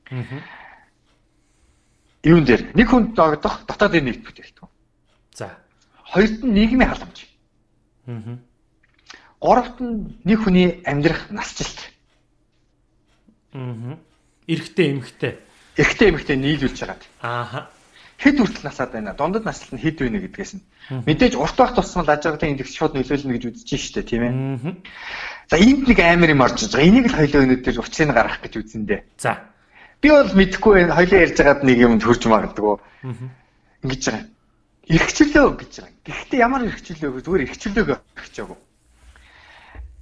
Аа 0.10 0.57
юун 2.24 2.46
дээр 2.46 2.74
нэг 2.74 2.88
хүнд 2.90 3.18
ногдох 3.18 3.66
дотоодын 3.68 4.06
нэгт 4.06 4.24
бүтээгдэхүүн. 4.26 4.72
За. 5.36 5.58
Хоёрт 6.02 6.42
нь 6.44 6.54
нийгмийн 6.54 6.90
халамж. 6.90 7.18
Аа. 8.08 8.38
Гуравт 9.40 9.78
нь 9.82 10.18
нэг 10.26 10.40
хүний 10.42 10.82
амьдрах 10.86 11.30
насжилт. 11.30 11.78
Аа. 13.54 13.98
Эрэгтэй 14.48 14.98
эмэгтэй. 14.98 15.34
Эрэгтэй 15.78 16.10
эмэгтэй 16.10 16.38
нийлүүлж 16.38 16.78
хагаад. 16.80 17.04
Аа. 17.22 17.70
Хэд 18.18 18.42
хүртэл 18.42 18.66
насаад 18.66 18.92
байна. 18.98 19.14
Дундад 19.14 19.46
наслт 19.46 19.70
нь 19.78 19.82
хэд 19.82 20.02
вэ 20.02 20.10
гэдгээс 20.10 20.54
нь. 20.58 20.66
Мэдээж 21.06 21.38
урт 21.38 21.54
байх 21.54 21.78
тусмал 21.78 22.10
ажиглалын 22.10 22.58
индекс 22.58 22.74
шууд 22.74 22.98
нөлөөлнө 22.98 23.38
гэж 23.38 23.44
үзэж 23.54 23.70
штэ 23.78 24.02
тийм 24.02 24.24
ээ. 24.26 24.34
За 25.54 25.62
энд 25.62 25.86
нэг 25.86 26.00
амар 26.02 26.34
юм 26.34 26.42
орж 26.42 26.66
байгаа. 26.66 26.82
Энийг 26.82 27.14
л 27.14 27.18
хоёлоо 27.22 27.46
өнөдөр 27.46 27.78
учрыг 27.78 28.10
гаргах 28.10 28.42
гэж 28.42 28.54
үзэндээ. 28.58 29.22
За. 29.22 29.54
Би 30.02 30.10
бол 30.14 30.30
мэдэхгүй 30.38 30.74
байна. 30.74 30.96
Хоёлаа 30.96 31.24
ярьж 31.26 31.38
байгаад 31.38 31.62
нэг 31.66 31.78
юмд 31.82 32.04
хурж 32.06 32.24
магадгүй. 32.30 32.78
Ингэж 33.84 34.04
байгаа. 34.08 34.26
Ирхчлөө 34.88 35.48
гэж 35.58 35.74
байгаа. 35.82 35.96
Гэхдээ 36.06 36.40
ямар 36.40 36.62
ирхчлөө 36.70 37.10
вэ? 37.12 37.24
Зүгээр 37.26 37.46
ирхчлөөгөө 37.50 37.98
хэрэгчээгүй. 37.98 38.58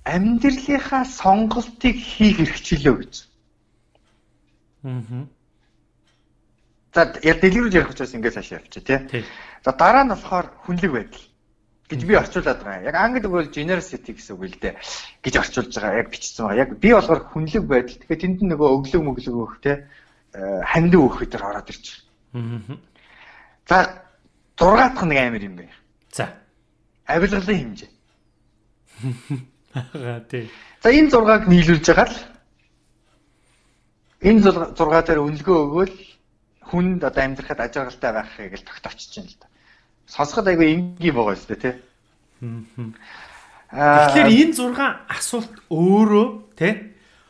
Амьдралынхаа 0.05 1.03
сонголтыг 1.07 1.95
хийх 1.95 2.37
ирхчлөө 2.43 2.95
гэж. 3.01 3.13
Аа. 4.85 5.25
За 6.95 7.11
яа 7.23 7.35
дэлгэрүүлж 7.35 7.75
ярих 7.75 7.91
учраас 7.91 8.15
ингээс 8.15 8.39
хашаа 8.39 8.59
явчих 8.63 8.83
тий. 8.87 9.25
За 9.65 9.71
дараа 9.75 10.07
нь 10.07 10.13
болохоор 10.15 10.47
хүнлэг 10.63 10.91
байдал 10.95 11.23
гэж 11.89 12.01
би 12.05 12.15
орчуулад 12.17 12.63
байгаа. 12.63 12.87
Яг 12.89 12.95
англи 12.95 13.27
бол 13.29 13.45
generosity 13.45 14.17
гэсэн 14.17 14.33
үг 14.35 14.43
л 14.49 14.57
дээ 14.57 14.73
гэж 15.21 15.33
орчуулж 15.37 15.73
байгаа. 15.77 16.01
Яг 16.01 16.09
бичсэн 16.09 16.45
байгаа. 16.45 16.61
Яг 16.65 16.71
би 16.81 16.89
болохоор 16.93 17.21
хүнлэг 17.29 17.63
байдал. 17.69 17.97
Тэгэхээр 18.01 18.21
тэнд 18.25 18.41
нөгөө 18.41 18.69
өглөг 18.73 19.03
мөглөг 19.05 19.35
өөх 19.37 19.55
те 19.61 19.85
хандив 20.33 21.01
өөх 21.05 21.15
гэдэг 21.21 21.41
ороод 21.45 21.69
ирж 21.69 21.85
байгаа. 22.33 22.77
За 23.69 23.77
6 24.57 24.97
дахь 24.97 25.05
нэг 25.05 25.19
амир 25.21 25.43
юм 25.45 25.55
бэ. 25.61 25.69
За. 26.09 26.33
Авилгалын 27.05 27.77
хэмжээ. 27.77 27.91
Аа 29.75 30.19
тий. 30.25 30.49
За 30.81 30.89
энэ 30.89 31.13
6-аг 31.13 31.45
нийлүүлж 31.45 31.85
байгаа 31.85 32.09
л 32.09 32.17
энэ 34.25 34.41
6 34.73 34.73
дээр 34.73 35.21
үнэлгөө 35.21 35.57
өгөөл 35.69 35.97
хүнд 36.65 37.03
одоо 37.05 37.21
амьдрахад 37.23 37.61
ажиглалтай 37.61 38.11
байхыг 38.15 38.57
л 38.57 38.65
тогтоочж 38.65 39.11
байна 39.21 39.29
л 39.29 39.37
да 39.37 39.47
сонсоход 40.07 40.47
айгүй 40.47 40.67
энгийн 40.73 41.15
байгаа 41.15 41.35
шүү 41.35 41.49
дээ 41.55 41.61
тий. 41.61 41.75
Тэгэхээр 43.75 44.29
энэ 44.31 44.53
6 44.53 45.11
асуулт 45.11 45.53
өөрөө 45.69 46.27
тий 46.55 46.73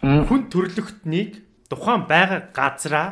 хүн 0.03 0.41
төрлөختнийг 0.51 1.41
тухайн 1.71 2.05
байгаа 2.05 2.51
газраа 2.53 3.07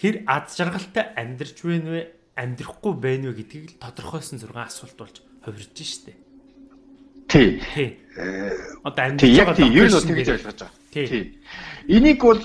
хэр 0.00 0.24
аз 0.26 0.56
жаргалтай 0.56 1.14
амьдрч 1.14 1.62
байна 1.62 1.90
вэ? 1.94 2.02
Амьдрахгүй 2.36 2.92
байна 2.98 3.30
вэ 3.32 3.40
гэдгийг 3.44 3.76
л 3.76 3.80
тодорхойлсон 3.80 4.40
6 4.40 4.52
асуулт 4.56 4.96
болж 4.96 5.16
хувирж 5.44 5.76
штэ. 5.76 6.12
Тий. 7.28 7.60
Тий. 7.74 7.98
Одоо 8.84 9.04
Э, 9.04 9.16
Тий, 9.16 9.34
яг 9.34 9.56
тий, 9.56 9.68
ер 9.68 9.88
нь 9.88 9.92
бол 9.92 10.02
тэгж 10.02 10.28
ойлгож 10.30 10.56
байгаа. 10.56 10.70
Тий. 10.90 11.38
Энийг 11.88 12.22
бол 12.22 12.40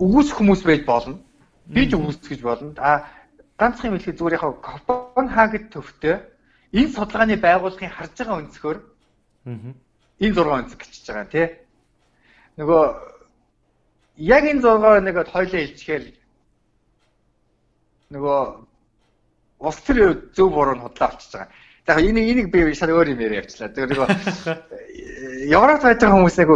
үгүйс 0.00 0.32
хүмүүс 0.32 0.62
байж 0.64 0.82
болно. 0.86 1.18
Би 1.66 1.84
ч 1.86 1.94
үгүйсгэж 1.94 2.40
болно. 2.40 2.72
А 2.78 3.04
ганцхан 3.60 3.92
юм 3.92 3.96
хэлэхэд 4.00 4.18
зүгээр 4.18 4.36
яг 4.40 4.44
Копенхаген 4.64 5.68
төвтэй 5.68 6.16
энэ 6.72 6.92
судалгааны 6.96 7.36
байгууллагын 7.36 7.92
харж 7.92 8.14
байгаа 8.16 8.40
өнцгөр 8.40 8.78
энэ 10.24 10.34
6 10.34 10.56
өнцөг 10.56 10.80
гिचж 10.80 11.06
байгаа 11.12 11.28
тий. 11.28 11.46
Нөгөө 12.56 12.82
яг 14.16 14.44
энэ 14.48 14.64
6 14.64 15.04
нэг 15.04 15.16
хоёлоо 15.28 15.60
хэлчихээр 15.60 16.04
нөгөө 18.16 18.40
улс 19.60 19.80
төр 19.84 19.98
зөв 20.32 20.48
буруу 20.52 20.74
нь 20.74 20.84
худлаа 20.84 21.08
авчиж 21.12 21.32
байгаа. 21.36 21.52
За 21.86 22.00
яг 22.00 22.10
энийг 22.10 22.26
энийг 22.32 22.48
би 22.52 22.74
шал 22.74 22.90
өөр 22.90 23.12
юм 23.12 23.20
яриа 23.20 23.42
явчлаа. 23.42 23.68
Тэр 23.68 23.88
нөгөө 23.92 24.08
Европ 25.56 25.82
байж 25.82 25.98
байгаа 26.00 26.16
хүмүүс 26.16 26.36
нэг 26.38 26.50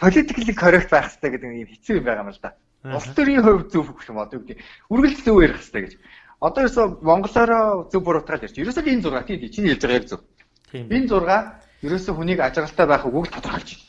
politically 0.00 0.54
correct 0.54 0.90
байх 0.90 1.08
хэрэгтэй 1.10 1.30
гэдэг 1.30 1.50
юм 1.52 1.68
хэцүү 1.68 1.94
юм 2.00 2.04
байгаа 2.04 2.24
юм 2.24 2.32
л 2.32 2.40
да. 2.42 2.56
Улс 2.96 3.08
төрийн 3.16 3.42
хувьд 3.42 3.72
зөв 3.72 3.90
гэх 3.92 4.08
юм 4.08 4.20
одоо 4.22 4.38
үгүй. 4.40 4.56
Үргэлж 4.92 5.18
зөв 5.24 5.42
ярих 5.42 5.58
хэрэгтэй 5.58 5.82
гэж. 5.82 5.92
Одоо 6.40 6.60
ерөөсө 6.64 6.82
монголоороо 7.00 7.88
зөв 7.90 8.02
буруутгаал 8.04 8.44
ярьж. 8.44 8.56
Ерөөсө 8.60 8.84
энэ 8.84 9.02
6 9.02 9.24
тийм 9.26 9.50
чиний 9.50 9.70
хэлж 9.72 9.82
байгаа 9.82 9.98
яг 10.00 10.06
зөв. 10.10 10.20
Тийм. 10.70 10.86
Энэ 10.92 11.08
6 11.08 11.86
ерөөсө 11.86 12.10
хүнийг 12.12 12.40
ажиглалтай 12.44 12.86
байх 12.86 13.04
үгийг 13.08 13.32
тодорхойлж 13.32 13.70
байна. 13.72 13.86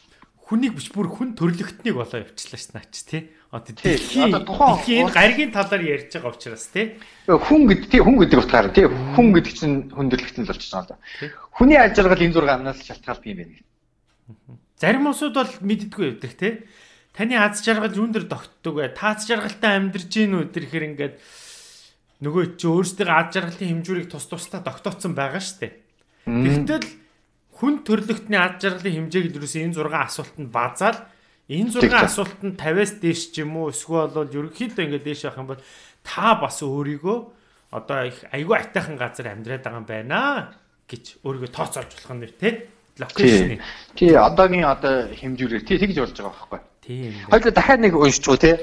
хүнийг 0.48 0.80
биш 0.80 0.88
бүр 0.96 1.12
хүн 1.12 1.36
төрлөختнийг 1.36 1.96
болоо 2.00 2.24
явчлаа 2.24 2.56
ш 2.56 2.72
наач 2.72 3.04
тий. 3.04 3.36
Одоо 3.52 3.76
Тий, 3.76 4.00
дэлхийн 4.00 4.32
энэ 4.32 5.12
гаригийн 5.12 5.52
талаар 5.52 5.84
ярьж 5.84 6.16
байгаа 6.16 6.32
учраас 6.32 6.72
тий. 6.72 6.96
Хүн 7.28 7.68
гэдэг 7.68 7.88
тийм 7.92 8.04
хүн 8.08 8.18
гэдэг 8.24 8.40
утгаараа 8.40 8.72
тийм 8.72 8.96
хүн 9.12 9.28
гэдэг 9.36 9.54
чинь 9.60 9.92
хүндрэлт 9.92 10.36
нь 10.40 10.48
л 10.48 10.52
болчихсон 10.52 10.88
л 10.88 10.90
да. 10.96 10.96
Тий. 11.20 11.30
Хүний 11.52 11.76
ажиглал 11.76 12.24
энэ 12.24 12.32
6 12.32 12.48
амнаас 12.48 12.80
шалтгаалдаг 12.80 13.28
юм 13.28 13.40
байна. 13.44 13.60
Зарим 14.80 15.12
усуд 15.12 15.36
бол 15.36 15.52
мэддэггүй 15.68 16.06
байдаг 16.16 16.34
тий. 16.40 16.54
Таны 17.12 17.36
аз 17.36 17.60
жаргал 17.60 17.92
юун 17.92 18.16
дээр 18.16 18.32
тогтдог 18.32 18.80
вэ? 18.80 18.96
Та 18.96 19.20
аз 19.20 19.28
жаргалтай 19.28 19.76
амьдарч 19.76 20.08
гин 20.08 20.38
үү 20.38 20.54
тэрхэр 20.56 20.88
ингээд 20.96 21.16
нөгөө 22.24 22.58
чи 22.58 22.66
өөрсдөө 22.66 23.08
аз 23.14 23.28
жаргалын 23.34 23.72
хэмжүүрийг 23.82 24.08
тус 24.10 24.26
тусдаа 24.26 24.66
тогтооцсон 24.66 25.14
байгаа 25.14 25.42
штэ. 25.42 25.78
Тэгтэл 26.26 26.88
хүн 27.62 27.86
төрлөختний 27.86 28.42
аз 28.42 28.58
жаргалын 28.62 29.10
хэмжээг 29.10 29.38
юусэн 29.38 29.70
энэ 29.70 29.78
6 29.78 29.94
асуултанд 29.94 30.50
базаал 30.50 31.00
энэ 31.50 31.72
6 31.74 31.82
Тэг, 31.82 31.92
тэг. 31.94 32.06
асуултанд 32.10 32.56
50-аас 32.58 32.94
дээш 33.02 33.22
ч 33.34 33.46
юм 33.46 33.58
уу 33.58 33.70
эсвэл 33.70 34.14
бол 34.14 34.30
ерөнхийдөө 34.30 34.84
ингээд 34.86 35.06
дээш 35.06 35.30
явах 35.30 35.42
юм 35.42 35.50
бол 35.54 35.62
та 36.02 36.38
бас 36.42 36.58
өөрийгөө 36.66 37.18
одоо 37.72 38.00
их 38.10 38.18
айгүй 38.34 38.56
айтайхан 38.58 38.98
газар 38.98 39.34
амьдраад 39.34 39.64
байгаа 39.66 39.82
юм 39.82 39.88
байна 39.88 40.20
гэж 40.90 41.04
өөрийгөө 41.22 41.52
тооцоолж 41.54 41.92
болох 41.94 42.14
нь 42.18 42.30
тий. 42.40 42.54
Локейшн. 42.98 43.62
Тий 43.94 44.14
одоогийн 44.18 44.66
одоо 44.66 45.14
хэмжүүрээр 45.14 45.64
тий 45.70 45.78
тэгж 45.78 45.98
болж 46.02 46.18
байгаа 46.18 46.34
байхгүй. 46.34 46.62
Тийм. 46.82 47.14
Хоёул 47.30 47.54
дахиад 47.54 47.82
нэг 47.84 47.94
уншчихв 47.94 48.42
тий. 48.42 48.56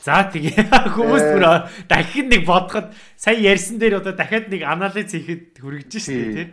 За 0.00 0.24
тэгээ 0.32 0.64
хүмүүс 0.96 1.24
бүр 1.36 1.44
дахин 1.84 2.32
нэг 2.32 2.48
бодоход 2.48 2.96
сая 3.20 3.36
ярьсан 3.36 3.76
дээр 3.76 4.00
одоо 4.00 4.16
дахиад 4.16 4.48
нэг 4.48 4.64
анализ 4.64 5.12
хийхэд 5.12 5.60
хүрэж 5.60 5.92
штэ 5.92 6.16
тий. 6.32 6.48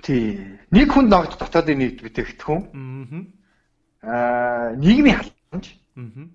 Тий. 0.00 0.26
Нэг 0.72 0.88
хүнд 0.88 1.12
ногд 1.12 1.36
дотоодын 1.36 1.76
нийт 1.84 2.00
бүтээгдэхүүн 2.00 2.64
Аа. 4.06 4.72
аа 4.72 4.76
нийгмийн 4.76 5.20
халамж 5.20 5.66
Аа. 6.00 6.32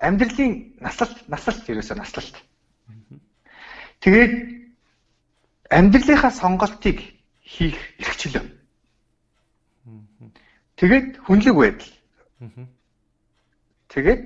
амьдралын 0.00 0.80
наслалт 0.80 1.28
наслалт 1.28 1.68
ерөөсөө 1.68 1.96
наслалт. 2.00 2.36
Тэгээд 4.00 4.32
амьдралынхаа 5.70 6.32
сонголтыг 6.32 7.00
хийх 7.44 7.76
эрхчлөө. 8.00 8.44
Тэгээд 10.76 11.20
хүнлэг 11.24 11.54
байдал. 11.56 11.92
Тэгээд 13.88 14.22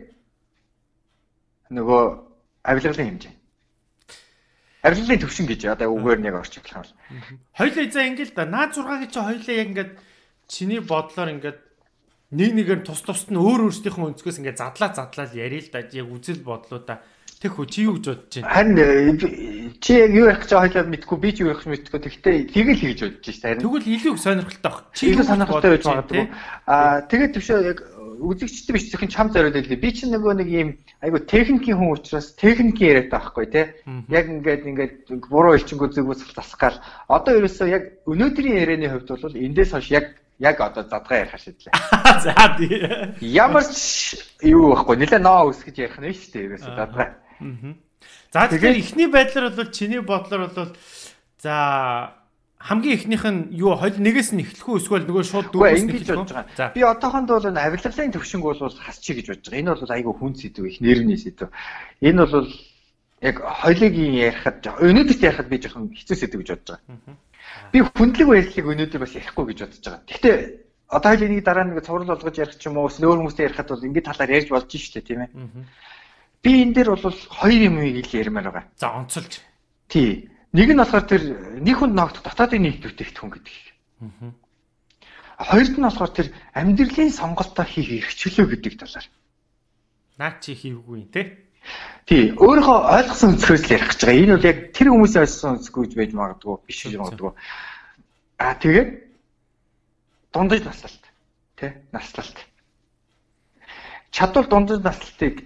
нөгөө 1.71 2.03
авилгалын 2.65 3.09
хэмжээ. 3.09 3.35
Авилгалын 4.87 5.23
төвшин 5.23 5.47
гэж 5.51 5.61
одоо 5.75 5.93
үгээр 5.93 6.21
нь 6.23 6.29
яг 6.31 6.37
орчуулах 6.41 6.87
бол. 6.87 6.95
Хоёлаа 7.59 7.87
за 7.91 8.07
ингээл 8.09 8.35
да 8.37 8.45
наад 8.47 8.73
6-гийн 8.77 9.11
чи 9.11 9.21
хоёлаа 9.21 9.55
яг 9.59 9.69
ингээд 9.73 9.93
чиний 10.49 10.81
бодлоор 10.81 11.29
ингээд 11.35 11.59
нэг 12.33 12.51
нэгээр 12.57 12.81
тус 12.87 13.03
тусд 13.03 13.29
нь 13.33 13.41
өөр 13.41 13.69
өөрсдийнхөө 13.69 14.17
өнцгөөс 14.17 14.39
ингээд 14.41 14.61
задлаа 14.63 14.91
задлаа 14.95 15.27
ярил 15.35 15.65
л 15.67 15.73
да 15.75 15.83
яг 15.83 16.07
үзэл 16.09 16.47
бодлоо 16.47 16.81
Тэг 17.39 17.55
хөө 17.55 17.67
чи 17.71 17.87
юу 17.87 18.03
гэж 18.03 18.07
бодож 18.11 18.35
байна? 18.43 18.51
Харин 18.51 18.79
э, 18.83 19.71
чи 19.79 19.95
яг 19.95 20.11
юу 20.11 20.27
ярих 20.27 20.43
гэж 20.43 20.59
хойлоо 20.59 20.83
мэдгүй 20.91 21.19
би 21.23 21.31
ч 21.31 21.47
юу 21.47 21.55
ярих 21.55 21.63
гэж 21.63 21.71
мэдгүй. 21.71 22.01
Тэгтээ 22.03 22.51
тийг 22.51 22.67
л 22.67 22.83
хийж 22.83 22.99
бодож 22.99 23.27
шээ 23.31 23.43
харин. 23.47 23.63
Тэгвэл 23.63 23.91
илүү 23.95 24.11
их 24.11 24.19
сонирхолтой 24.19 24.71
баг. 24.75 24.83
Чи 24.91 25.05
илүү 25.15 25.23
сонирхолтой 25.23 25.71
байж 25.71 25.85
магадгүй. 25.87 26.25
Аа 26.67 26.99
тэгээд 27.07 27.35
төвшөө 27.39 27.59
яг 27.63 27.79
үзэгчтэй 28.19 28.73
биш 28.75 28.85
зөвхөн 28.91 29.09
чам 29.09 29.31
зориулдаг 29.31 29.65
лээ. 29.65 29.79
Би 29.79 29.91
чинь 29.95 30.13
нөгөө 30.13 30.35
нэг 30.43 30.49
юм 30.51 30.69
айгу 31.01 31.23
техникийн 31.23 31.79
хүн 31.79 31.95
учраас 31.95 32.35
техникийн 32.35 33.07
яриад 33.07 33.09
байхгүй 33.15 33.47
тий. 33.47 33.67
Яг 34.11 34.27
ингээд 34.27 34.63
ингээд 34.67 34.95
буруу 35.31 35.55
элчингөө 35.55 35.95
зүгөөс 35.95 36.35
засах 36.35 36.59
гал 36.59 36.77
одоо 37.07 37.39
ерөөсөө 37.39 37.69
яг 37.71 37.83
өнөөдрийн 38.11 38.59
ярианы 38.59 38.91
хувьд 38.91 39.09
бол 39.09 39.37
эндээс 39.39 39.73
хойш 39.73 39.89
яг 39.95 40.07
яг 40.39 40.61
одоо 40.61 40.83
задгаа 40.83 41.27
ярих 41.27 41.39
шийдлээ. 41.39 41.73
За 42.27 42.35
тий. 42.59 42.77
Ямар 43.23 43.65
ч 43.65 44.19
юу 44.43 44.75
байхгүй 44.75 44.97
нэлээ 44.99 45.23
ноо 45.23 45.51
үс 45.51 45.63
гэж 45.63 45.77
ярих 45.79 45.99
нь 45.99 46.15
шүү 46.15 46.31
дээ 46.35 46.47
ерөөсөө 46.51 46.75
задгаа. 46.75 47.09
За 48.35 48.47
тэгэхээр 48.49 48.79
эхний 48.79 49.09
байдлаар 49.09 49.55
бол 49.55 49.71
чиний 49.73 50.03
бодлоор 50.03 50.51
бол 50.53 50.77
за 51.39 52.18
хамгийн 52.59 52.99
эхнийх 52.99 53.25
нь 53.25 53.55
юу 53.55 53.79
хол 53.79 53.95
нэгээс 53.95 54.35
нь 54.35 54.43
эхлэх 54.43 54.67
үү 54.67 54.79
эсвэл 54.83 55.07
нөгөө 55.07 55.25
шууд 55.31 55.49
дүүрээс 55.55 55.85
нь 55.87 55.95
эхлэх 55.95 56.27
үү? 56.27 56.75
Би 56.75 56.83
одоохонд 56.83 57.31
бол 57.31 57.47
энэ 57.47 57.62
авилгалын 57.62 58.11
төвшинг 58.11 58.43
бол 58.43 58.59
хасчих 58.59 59.23
гэж 59.23 59.27
бодож 59.31 59.47
байгаа. 59.47 59.62
Энэ 59.62 59.73
бол 59.79 59.95
айгүй 59.95 60.15
хүн 60.19 60.35
сэдв 60.35 60.67
их 60.67 60.79
нэрний 60.83 61.19
сэдв. 61.23 61.55
Энэ 62.03 62.27
бол 62.27 62.50
яг 63.23 63.37
хоёлыгийн 63.38 64.15
ярихад 64.27 64.59
өнөөдөрт 64.75 65.23
ярихад 65.23 65.49
би 65.49 65.57
жоохон 65.62 65.95
хэцүү 65.95 66.17
сэдв 66.19 66.38
гэж 66.43 66.49
бодож 66.50 66.69
байгаа. 66.83 67.15
Би 67.71 67.79
хүндлэг 67.87 68.27
байдлыг 68.27 68.67
өнөөдөр 68.67 69.00
бас 69.07 69.15
ярихгүй 69.15 69.45
гэж 69.55 69.59
бодож 69.62 69.85
байгаа. 69.87 70.03
Гэхдээ 70.11 70.37
одоо 70.88 71.11
хоёул 71.12 71.27
энийг 71.31 71.45
дараа 71.45 71.65
нэг 71.65 71.85
цуврал 71.85 72.11
болгож 72.11 72.37
ярих 72.38 72.59
ч 72.59 72.67
юм 72.67 72.79
уу 72.79 72.88
эсвэл 72.88 73.07
өөр 73.07 73.19
хүмүүстэй 73.23 73.47
ярихад 73.47 73.69
бол 73.71 73.87
ингэ 73.87 74.03
талаар 74.03 74.31
ярьж 74.35 74.49
болж 74.49 74.71
штэ 74.73 75.00
тийм 75.05 75.21
ээ. 75.27 75.31
Би 76.43 76.50
энэ 76.65 76.75
дээр 76.75 76.88
бол 76.97 77.03
хоёр 77.07 77.61
юмыг 77.71 78.03
ил 78.03 78.12
ярмаар 78.19 78.49
байгаа. 78.50 78.65
За 78.77 78.88
онцолж. 78.97 79.33
Тий. 79.88 80.31
Нэг 80.52 80.69
нь 80.73 80.81
болохоор 80.81 81.05
тэр 81.05 81.23
нэг 81.61 81.76
хүнд 81.76 81.93
ногдох 81.93 82.25
дотоодын 82.25 82.62
нийт 82.64 82.81
бүтээгдэхүүн 82.81 83.33
гэдэг. 83.37 83.57
Мгм. 84.00 84.31
Хоёрд 85.38 85.75
нь 85.76 85.85
болохоор 85.85 86.12
тэр 86.17 86.28
амьдралын 86.57 87.12
сонголтоо 87.12 87.67
хийх 87.69 87.93
эрхчлөө 87.93 88.47
гэдэг 88.57 88.75
талаар. 88.81 89.07
Наа 90.17 90.40
чи 90.40 90.57
хийвгүй 90.57 91.05
те. 91.12 91.45
Тий, 92.09 92.33
өөрийнхөө 92.33 92.78
ойлгосон 92.97 93.37
өнцгөөс 93.37 93.64
л 93.69 93.75
ярих 93.76 93.93
гэж 93.93 94.00
байгаа. 94.00 94.23
Энэ 94.25 94.35
бол 94.35 94.49
яг 94.49 94.59
тэр 94.73 94.88
хүмүүсийн 94.88 95.23
ойлгосон 95.28 95.52
өнцгөө 95.61 95.83
гэж 95.85 95.93
байж 96.00 96.12
магадгүй, 96.17 96.57
биш 96.64 96.78
гэж 96.88 96.95
магадгүй. 96.97 97.33
Аа 98.40 98.55
тэгээд 98.57 98.90
дундаж 100.33 100.61
наслалт. 100.64 101.05
Тэ? 101.61 101.76
Наслалт. 101.93 102.38
Чадвал 104.11 104.49
дундаж 104.49 104.81
наслалтыг 104.81 105.45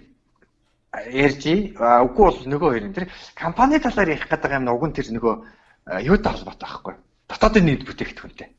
ярьж, 0.93 1.43
үгүй 1.73 2.23
бол 2.23 2.39
нөгөө 2.45 2.69
хоёр. 2.69 2.85
Тэр 2.93 3.09
компани 3.33 3.81
талаар 3.81 4.13
ярих 4.13 4.29
гэдэг 4.29 4.51
юм 4.53 4.69
уг 4.69 4.85
нь 4.85 4.93
тэр 4.93 5.09
нөгөө 5.09 5.35
юутай 6.05 6.31
холбоотой 6.37 6.69
байхгүй. 6.69 6.95
Дотоодын 7.33 7.65
нийт 7.65 7.81
бүтээгдэхүүнтэй. 7.87 8.49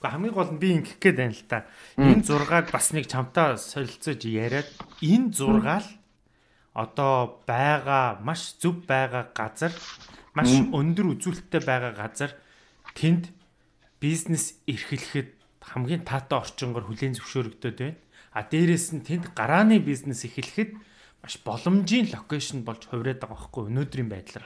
Гэхдээ 0.00 0.10
хамгийн 0.10 0.32
гол 0.32 0.50
нь 0.54 0.62
би 0.62 0.68
ингэх 0.80 0.96
гээд 0.96 1.16
байна 1.20 1.36
л 1.36 1.44
та. 1.44 1.68
Энэ 2.00 2.24
6-аг 2.24 2.72
бас 2.72 2.86
нэг 2.96 3.04
чамтаа 3.04 3.60
солилцож 3.60 4.22
яриад 4.24 4.70
энэ 5.04 5.28
6 5.34 5.60
л 5.60 5.88
одоо 6.72 7.42
байгаа 7.44 8.22
маш 8.24 8.56
зөв 8.56 8.86
байгаа 8.86 9.28
газар 9.34 9.74
маш 10.32 10.48
өндөр 10.48 11.18
үзүүлэлттэй 11.18 11.62
байгаа 11.66 11.92
газар 11.92 12.32
тэнд 12.94 13.34
бизнес 14.00 14.56
эрхлэхэд 14.64 15.34
хамгийн 15.60 16.06
таатай 16.06 16.38
орчингоор 16.38 16.86
хүлээн 16.86 17.18
зөвшөөрөгдөд 17.18 17.76
байна. 17.76 17.98
А 18.32 18.46
дээрэс 18.46 18.94
нь 18.94 19.02
тэнд 19.02 19.34
гарааны 19.34 19.82
бизнес 19.82 20.22
эхлэхэд 20.22 20.78
маш 21.28 21.36
боломжийн 21.44 22.08
локейшн 22.08 22.64
болж 22.64 22.88
хувираад 22.88 23.20
байгаа 23.20 23.36
байхгүй 23.36 23.62
өнөөдрийн 23.68 24.08
байдлаар. 24.08 24.44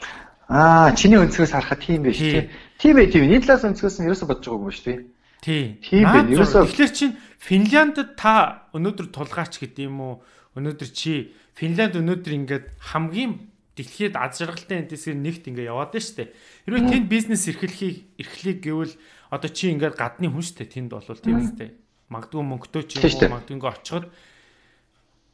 Аа, 0.51 0.91
чиний 0.99 1.23
өнцгөөс 1.23 1.55
харахад 1.55 1.79
тийм 1.79 2.03
байж 2.03 2.19
Тий. 2.19 2.33
тий. 2.35 2.51
Тийм 2.83 2.97
ээ, 2.99 3.07
тийм. 3.15 3.31
Талаас 3.39 3.63
өнцгөөс 3.71 3.97
нь 4.03 4.07
ерөөсө 4.11 4.27
бодож 4.27 4.47
байгаагүй 4.51 4.75
шүү 4.75 4.87
дээ. 4.91 5.01
Тий. 5.47 5.65
Тийм 5.79 6.03
байна. 6.11 6.27
Ерөөсөө- 6.35 6.67
Тэгэхээр 6.67 6.91
чинь 6.93 7.15
Финляндд 7.39 8.19
та 8.19 8.67
өнөөдөр 8.75 9.07
тулгаач 9.15 9.63
гэдэг 9.63 9.87
юм 9.87 9.99
уу? 10.03 10.15
Өнөөдөр 10.59 10.91
чи 10.91 11.31
Финланд 11.55 11.95
өнөөдөр 11.95 12.33
ингээд 12.35 12.67
хамгийн 12.83 13.47
дэлхийд 13.79 14.19
аз 14.19 14.43
жаргалтай 14.43 14.83
эндээсээ 14.83 15.15
нэгт 15.15 15.47
ингээд 15.49 15.71
яваад 15.71 15.95
байна 15.95 16.03
шүү 16.03 16.17
дээ. 16.19 16.29
Хэрвээ 16.67 16.83
тэнд 16.91 17.07
бизнес 17.09 17.43
эрхлэхийг 17.49 17.97
эрхлэх 18.19 18.59
гэвэл 18.61 18.95
одоо 19.31 19.49
чи 19.55 19.71
ингээд 19.71 19.97
гадны 19.97 20.29
хүн 20.29 20.43
шүү 20.45 20.57
дээ. 20.67 20.75
Тэнд 20.75 20.91
бол 20.93 21.07
тийм 21.07 21.39
үстэй. 21.41 21.71
Магадгүй 22.13 22.43
мөнгөтэй 22.43 22.83
ч 22.91 23.01
Тийм 23.01 23.09
шүү 23.09 23.21
дээ. 23.23 23.29
юм 23.31 23.33
уу 23.33 23.37
магадгүй 23.41 23.55
ингээд 23.57 23.77
очиход 23.81 24.07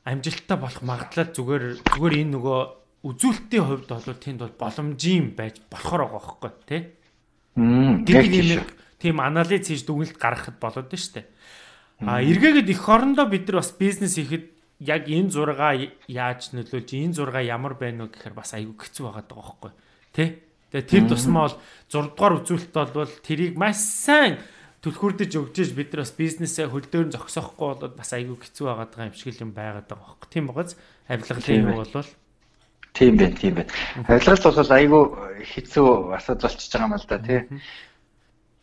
амжилттай 0.09 0.57
болох 0.57 0.83
магадлал 0.83 1.29
зүгээр 1.29 1.65
зүгээр 1.85 2.15
энэ 2.25 2.33
нөгөө 2.33 2.61
үзүүлэлтийн 3.05 3.65
хувьд 3.65 3.89
бол 3.93 4.09
тэнд 4.17 4.41
бол 4.43 4.57
боломжийн 4.57 5.27
байж 5.37 5.61
болохоор 5.69 6.03
байгаа 6.09 6.23
байхгүй 6.41 6.53
тий. 6.67 6.83
Гэдэг 8.09 8.33
юм 8.35 8.65
тийм 8.99 9.21
анализ 9.21 9.69
хийж 9.69 9.87
дүгнэлт 9.87 10.19
гаргахад 10.19 10.59
болоод 10.59 10.91
нь 10.91 10.99
штэ. 10.99 11.29
А 12.03 12.23
эргээгээд 12.23 12.73
их 12.73 12.83
орондоо 12.89 13.27
бид 13.31 13.47
нар 13.47 13.63
бас 13.63 13.71
бизнес 13.77 14.19
хийхэд 14.19 14.51
яг 14.83 15.07
энэ 15.07 15.31
зургаа 15.31 15.75
яаж 16.07 16.55
нөлөөлж 16.55 16.91
энэ 16.95 17.15
зургаа 17.15 17.43
ямар 17.43 17.75
байна 17.75 18.07
вэ 18.07 18.15
гэхээр 18.15 18.35
бас 18.35 18.55
айгүй 18.55 18.75
хэцүү 18.79 19.05
байгаа 19.07 19.25
даа 19.27 19.39
байхгүй 19.39 19.73
тий. 20.15 20.29
Тэгээ 20.75 20.91
тэр 20.91 21.05
тусмаа 21.11 21.51
бол 21.51 21.59
6 21.91 22.15
дугаар 22.15 22.35
үзүүлэлт 22.43 22.75
бол 22.95 23.15
тэрийг 23.23 23.55
маш 23.59 23.79
сайн 23.79 24.39
түлхүүрдэж 24.83 25.33
өгчээж 25.35 25.71
бид 25.75 25.91
нар 25.93 26.07
бас 26.07 26.15
бизнесээ 26.15 26.71
хөлдөөр 26.71 27.11
зогсоохгүй 27.11 27.67
болоод 27.67 27.95
бас 27.99 28.15
айгүй 28.15 28.39
хэцүү 28.39 28.67
байгаа 28.71 29.11
юм 29.11 29.17
шиг 29.19 29.43
юм 29.43 29.51
байгаад 29.51 29.91
байгаа 29.91 30.07
байхгүй. 30.15 30.31
Тийм 30.31 30.47
багаз 30.47 30.79
авилгалын 31.11 31.67
юм 31.67 31.75
бол 31.75 32.07
Тийм 32.99 33.17
байна, 33.17 33.37
тийм 33.37 33.55
байна. 33.55 33.71
Авилгалт 34.09 34.43
бол 34.43 34.73
айгүй 34.79 35.03
хэцүү 35.51 35.89
асуудал 36.19 36.51
болчихж 36.51 36.73
байгаа 36.73 36.89
юм 36.89 36.95
л 36.95 37.07
да 37.11 37.19
тий. 37.19 37.41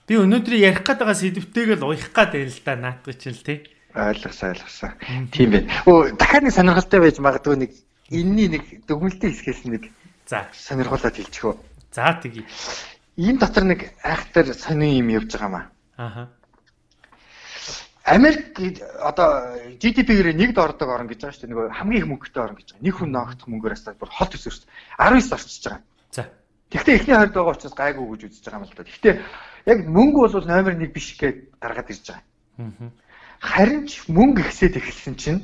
Би 0.07 0.13
өнөөдөр 0.19 0.55
ярих 0.55 0.83
гээд 0.83 0.99
байгаа 1.03 1.19
сэдвтэйг 1.19 1.69
л 1.79 1.87
уях 1.87 2.11
гээд 2.11 2.31
байл 2.35 2.51
л 2.51 2.63
да 2.65 2.73
наадах 2.75 3.15
чинь 3.15 3.35
л 3.35 3.43
тий. 3.47 3.59
Ойлгосон, 3.95 4.51
ойлгосон. 4.51 4.91
Тийм 5.31 5.49
байна. 5.55 5.67
Өө 5.87 6.19
дахиад 6.19 6.43
нэг 6.43 6.55
сонирхолтой 6.55 6.99
байж 6.99 7.17
магадгүй 7.23 7.55
нэг 7.63 7.71
энэний 8.11 8.47
нэг 8.59 8.63
дүгнэлтийн 8.87 9.31
хэсгээс 9.31 9.61
нэг 9.71 9.83
за 10.27 10.51
сонирхуулаад 10.51 11.15
хэлчихв. 11.15 11.55
За 11.95 12.19
тэгье. 12.19 12.43
Энэ 13.15 13.39
дотор 13.39 13.63
нэг 13.63 13.95
айхтар 14.03 14.51
сонин 14.51 14.99
юм 14.99 15.15
явж 15.15 15.31
байгаа 15.31 15.49
маа. 15.49 15.65
Аха. 15.97 16.29
Америк 18.05 18.53
одоо 19.01 19.57
GDP-гээр 19.81 20.37
нэг 20.37 20.53
дордог 20.53 20.89
орн 20.89 21.09
гэж 21.09 21.25
байгаа 21.25 21.33
шүү 21.33 21.41
дээ. 21.41 21.53
Нөгөө 21.57 21.73
хамгийн 21.73 22.01
их 22.05 22.09
мөнгөтэй 22.13 22.41
орн 22.43 22.57
гэж 22.61 22.67
байгаа. 22.69 22.85
Нэг 22.85 22.93
хүн 22.93 23.09
ноогдох 23.09 23.47
мөнгөөр 23.49 23.73
хасаад 23.73 23.97
бүр 23.97 24.11
хол 24.13 24.29
төсөрч 24.29 24.61
19 25.01 25.33
орчиж 25.33 25.63
байгаа. 25.65 25.81
За. 26.13 26.29
Тэгвэл 26.69 26.95
эхний 27.01 27.17
хойд 27.17 27.33
байгаа 27.33 27.53
учраас 27.57 27.73
гайгүй 27.73 28.05
гэж 28.13 28.21
үзэж 28.29 28.43
байгаа 28.45 28.61
юм 28.61 28.69
л 28.69 28.77
да. 28.77 28.85
Гэхдээ 28.85 29.15
яг 29.65 29.79
мөнгө 29.89 30.19
бол 30.21 30.45
номер 30.45 30.73
1 30.77 30.93
биш 30.93 31.07
гэж 31.17 31.35
гаргаад 31.57 31.89
ирж 31.89 32.05
байгаа. 32.13 32.23
Аа. 32.61 32.89
Харин 33.41 33.81
ч 33.89 34.05
мөнгө 34.05 34.41
ихсээд 34.45 34.77
эхэлсэн 34.77 35.15
чинь 35.17 35.41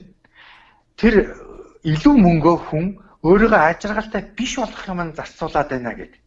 тэр 1.01 1.33
илүү 1.81 2.13
мөнгөө 2.13 2.55
хүн 2.69 2.85
өөрийгөө 3.25 3.61
ажиргалтай 3.73 4.21
биш 4.37 4.61
болгох 4.61 4.85
юм 4.85 5.17
зарцуулаад 5.17 5.69
байна 5.73 5.97
гэдэг. 5.97 6.20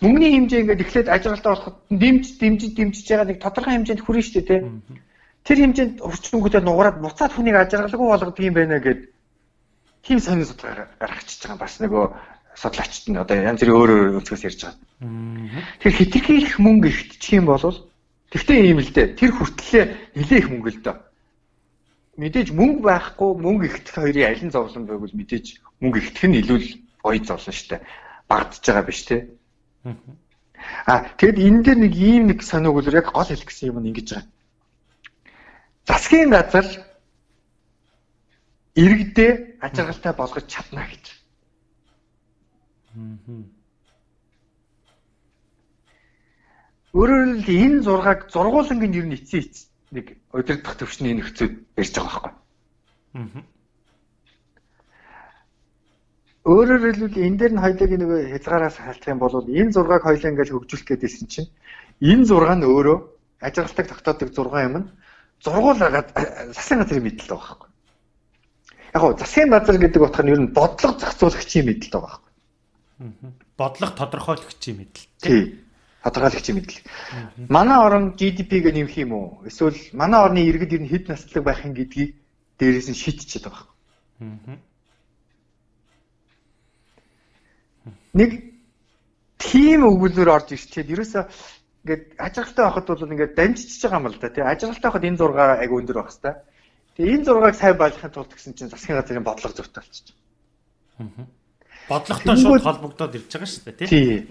Мөнгөний 0.00 0.30
хэмжээ 0.34 0.60
ингээд 0.62 0.84
эхлээд 0.84 1.08
ажиглалтаа 1.08 1.52
болоход 1.54 1.76
дэмж 1.90 2.24
дэмжиж 2.40 2.72
дэмжиж 2.76 3.06
байгаа 3.08 3.26
нэг 3.28 3.38
тодорхой 3.40 3.74
хэмжээнд 3.74 4.02
шүү 4.04 4.34
дээ 4.34 4.48
тий. 4.48 4.60
Тэр 5.44 5.58
хэмжээнд 5.60 5.96
өрчөнгөтэй 6.04 6.62
нугараад 6.64 7.00
буцаад 7.00 7.32
хүнийг 7.32 7.56
ажиглалгүй 7.56 8.08
болгодог 8.08 8.44
юм 8.44 8.54
байна 8.54 8.78
гэд 8.80 9.00
тийм 10.04 10.18
сонин 10.20 10.44
судалгаа 10.44 10.88
гаргачихж 11.00 11.40
байгаа 11.48 11.60
бас 11.64 11.74
нөгөө 11.80 12.04
судлаачд 12.54 13.04
нь 13.10 13.18
одоо 13.18 13.36
янз 13.36 13.60
бүрийн 13.60 13.78
өөр 13.80 13.90
өөр 13.90 14.16
өнцгөөс 14.20 14.46
ярьж 14.46 14.60
байгаа. 14.64 14.78
Тэгэхээр 15.80 15.98
хитрхи 15.98 16.34
их 16.44 16.54
мөнгө 16.60 16.88
ихтчих 16.88 17.40
юм 17.40 17.46
бол 17.50 17.64
тэгтээ 18.30 18.58
ийм 18.68 18.78
л 18.78 18.92
дээ. 18.94 19.16
Тэр 19.18 19.30
хүртлээ 19.34 19.84
нэлээ 20.14 20.38
их 20.38 20.48
мөнгө 20.52 20.70
л 20.70 20.80
дөө. 20.84 20.96
Мэдээж 22.14 22.48
мөнгө 22.54 22.82
байхгүй 22.86 23.30
мөнгө 23.42 23.64
ихтэх 23.66 23.94
хоёрын 23.98 24.28
аль 24.30 24.44
нь 24.46 24.54
зовлон 24.54 24.86
байвал 24.86 25.14
мэдээж 25.18 25.46
мөнгө 25.82 25.98
ихтэх 25.98 26.24
нь 26.30 26.38
илүү 26.40 26.58
гоё 27.02 27.20
зовлон 27.26 27.58
дээ. 27.74 27.80
Багдж 28.30 28.62
байгаа 28.62 28.86
биш 28.86 29.00
тий. 29.08 29.20
А 29.84 30.92
тэгэд 31.20 31.38
энэ 31.38 31.62
дээр 31.64 31.78
нэг 31.84 31.94
ийм 31.94 32.22
нэг 32.32 32.40
сониуг 32.42 32.80
үлэр 32.80 33.04
яг 33.04 33.12
гол 33.12 33.28
хэлэх 33.28 33.48
гэсэн 33.48 33.68
юм 33.68 33.78
нь 33.84 33.88
ингэж 33.92 34.08
байгаа. 34.16 34.28
Засгийн 35.84 36.30
газар 36.32 36.66
иргэдээ 38.74 39.60
ажиргалтай 39.60 40.12
болгож 40.16 40.46
чадна 40.48 40.88
гэж. 40.88 41.04
Өөрөөр 46.94 47.44
хэлбэл 47.44 47.62
энэ 47.64 47.84
зургааг 47.84 48.20
зургуулангийн 48.32 48.98
ер 48.98 49.06
нь 49.06 49.16
эцсийн 49.18 49.52
нэг 49.92 50.06
удирдах 50.32 50.74
төвчний 50.78 51.14
нөхцөд 51.14 51.52
ярьж 51.76 51.94
байгаа 51.98 52.32
байхгүй. 52.32 53.44
Өөрөөр 56.44 56.82
хэлбэл 56.84 57.24
энэ 57.24 57.38
дээр 57.40 57.52
нь 57.56 57.62
хоёлыг 57.64 57.90
нэг 57.96 58.10
хязгаараас 58.36 58.76
халтах 58.76 59.08
юм 59.08 59.20
бол 59.20 59.32
энэ 59.48 59.72
зургааг 59.72 60.04
хоёлаа 60.04 60.30
ингэж 60.30 60.48
хөгжүүлэх 60.52 60.88
гээдсэн 60.92 61.28
чинь 61.32 61.50
энэ 62.04 62.28
зураг 62.28 62.60
нь 62.60 62.68
өөрөө 62.68 62.98
ажиглалтыг 63.40 63.86
тогтоодог 63.88 64.28
зураг 64.36 64.60
юм 64.68 64.74
нь 64.84 64.86
зургуулаад 65.40 66.08
засгийн 66.52 66.84
газрын 66.84 67.04
мэдлэл 67.08 67.32
байгаа 67.32 67.48
байхгүй. 67.48 67.70
Яг 68.92 69.00
гоо 69.00 69.12
засгийн 69.16 69.50
газар 69.56 69.76
гэдэг 69.80 70.02
утга 70.04 70.22
нь 70.22 70.32
ер 70.36 70.40
нь 70.44 70.52
бодлого 70.52 71.00
зохицуулагчийн 71.00 71.64
мэдлэл 71.64 71.96
байгаа 71.96 72.12
байхгүй. 72.12 72.32
Бодлого 73.56 73.92
тодорхойлогчийн 73.96 74.76
мэдлэл. 74.76 75.08
Тий 75.24 75.42
тодорхойлогчийн 76.04 76.56
мэдлэг. 76.60 76.84
Манай 77.48 77.78
орн 77.80 78.04
GDP-г 78.20 78.68
нэмэх 78.68 78.96
юм 79.00 79.12
уу? 79.16 79.40
Эсвэл 79.48 79.80
манай 79.96 80.20
орны 80.20 80.40
иргэд 80.44 80.76
ер 80.76 80.82
нь 80.84 80.92
хэд 80.92 81.08
наслаг 81.08 81.40
байх 81.40 81.64
юм 81.64 81.72
гэдгийг 81.72 82.20
дээрээс 82.60 82.88
нь 82.92 83.00
шийдчихэд 83.00 83.48
байгаа. 83.48 83.64
Нэг 88.14 88.30
тийм 89.38 89.84
өгүүлбэр 89.90 90.30
орж 90.30 90.54
ирчихэд 90.54 90.92
ерөөсөө 90.94 91.22
ингээд 91.84 92.04
ажиглалтай 92.16 92.64
байхад 92.64 92.86
бол 92.88 93.12
ингээд 93.12 93.36
дамжиж 93.36 93.82
байгаа 93.82 94.00
юм 94.00 94.08
л 94.08 94.18
да 94.22 94.28
тий. 94.30 94.44
Ажиглалтай 94.46 94.88
байхад 94.88 95.08
энэ 95.08 95.18
зураг 95.20 95.38
аяг 95.60 95.72
өндөр 95.74 95.98
байх 96.00 96.10
хэвээр. 96.14 96.36
Тэгээ 96.94 97.14
энэ 97.18 97.26
зургийг 97.26 97.56
сайн 97.58 97.76
байлгахын 97.76 98.14
тулд 98.14 98.32
гэсэн 98.32 98.54
чинь 98.54 98.72
засгийн 98.72 98.98
газрын 99.02 99.26
бодлого 99.26 99.52
зөвхөн 99.52 99.82
болчих. 99.82 100.16
Аа 101.02 101.26
бодлоготой 101.88 102.36
шууд 102.36 102.64
холбогдоод 102.64 103.14
ирж 103.14 103.28
байгаа 103.28 103.50
шүү 103.50 103.64
дээ 103.68 103.88
тий. 103.88 104.30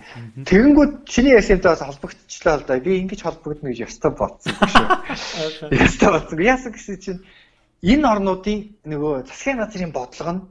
Тэгэнгүүт 0.49 0.93
чиний 1.05 1.37
ясантай 1.37 1.69
бас 1.77 1.85
холбогдчихлаа 1.85 2.57
л 2.57 2.65
да. 2.65 2.79
Би 2.81 2.97
ингэж 3.05 3.21
холбогдно 3.21 3.69
гэж 3.69 3.79
ястаа 3.85 4.11
бодсон 4.11 4.57
шүү. 4.57 5.69
Ястаа 5.69 6.09
бодсон. 6.17 6.39
Яасан 6.41 6.73
гэсэн 6.73 6.97
чинь 6.97 7.21
энэ 7.85 8.09
орнуудын 8.09 8.59
нөгөө 8.89 9.29
засгийн 9.29 9.61
газрын 9.61 9.93
бодлого 9.93 10.31
нь 10.33 10.41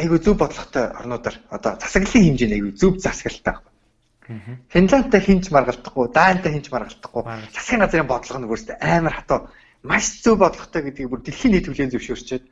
айгүй 0.00 0.18
зөв 0.24 0.36
бодлоготой 0.38 0.84
орнуудаар 1.00 1.36
одоо 1.50 1.72
засаглалын 1.80 2.24
хэмжээ 2.26 2.48
нь 2.48 2.56
айгүй 2.56 2.72
зөв 2.80 2.92
засаглалтай 3.00 3.54
байна. 3.56 4.58
Финландтай 4.72 5.20
хинч 5.20 5.50
маргалдахгүй, 5.50 6.06
Даантай 6.12 6.52
хинч 6.52 6.68
маргалдахгүй. 6.70 7.22
Засгийн 7.54 7.82
газрын 7.82 8.10
бодлого 8.10 8.38
нь 8.40 8.48
өөрөөсөө 8.50 8.76
амар 8.82 9.14
хатуу 9.14 9.40
маш 9.86 10.04
зөв 10.24 10.38
бодлоготой 10.42 10.82
гэдгийг 10.82 11.10
бүр 11.10 11.22
дэлхийн 11.22 11.52
нийт 11.54 11.66
хүлээн 11.70 11.92
зөвшөөрчөөд 11.94 12.44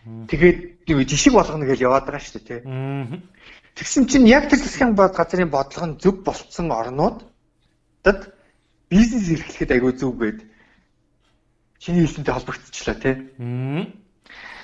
Тэгээд 0.00 0.88
нэг 0.88 1.04
жишг 1.04 1.36
болгоно 1.36 1.68
гэж 1.68 1.84
яваад 1.84 2.08
байгаа 2.08 2.24
шүү 2.24 2.40
дээ 2.40 2.64
тий. 2.64 3.20
Тэгсэн 3.76 4.08
чинь 4.08 4.32
яг 4.32 4.48
тэр 4.48 4.64
засгийн 4.64 4.96
бод 4.96 5.12
газрын 5.12 5.52
бодлого 5.52 5.92
нь 5.92 6.00
зөв 6.00 6.24
болцсон 6.24 6.72
орнуудад 6.72 8.32
бизнес 8.88 9.28
эрхлэхэд 9.28 9.76
айгүй 9.76 9.92
зөв 9.92 10.16
байд. 10.16 10.40
Чиний 11.76 12.08
хэлсэнтэй 12.08 12.32
холбогдчихлаа 12.32 12.96
тий. 12.96 13.14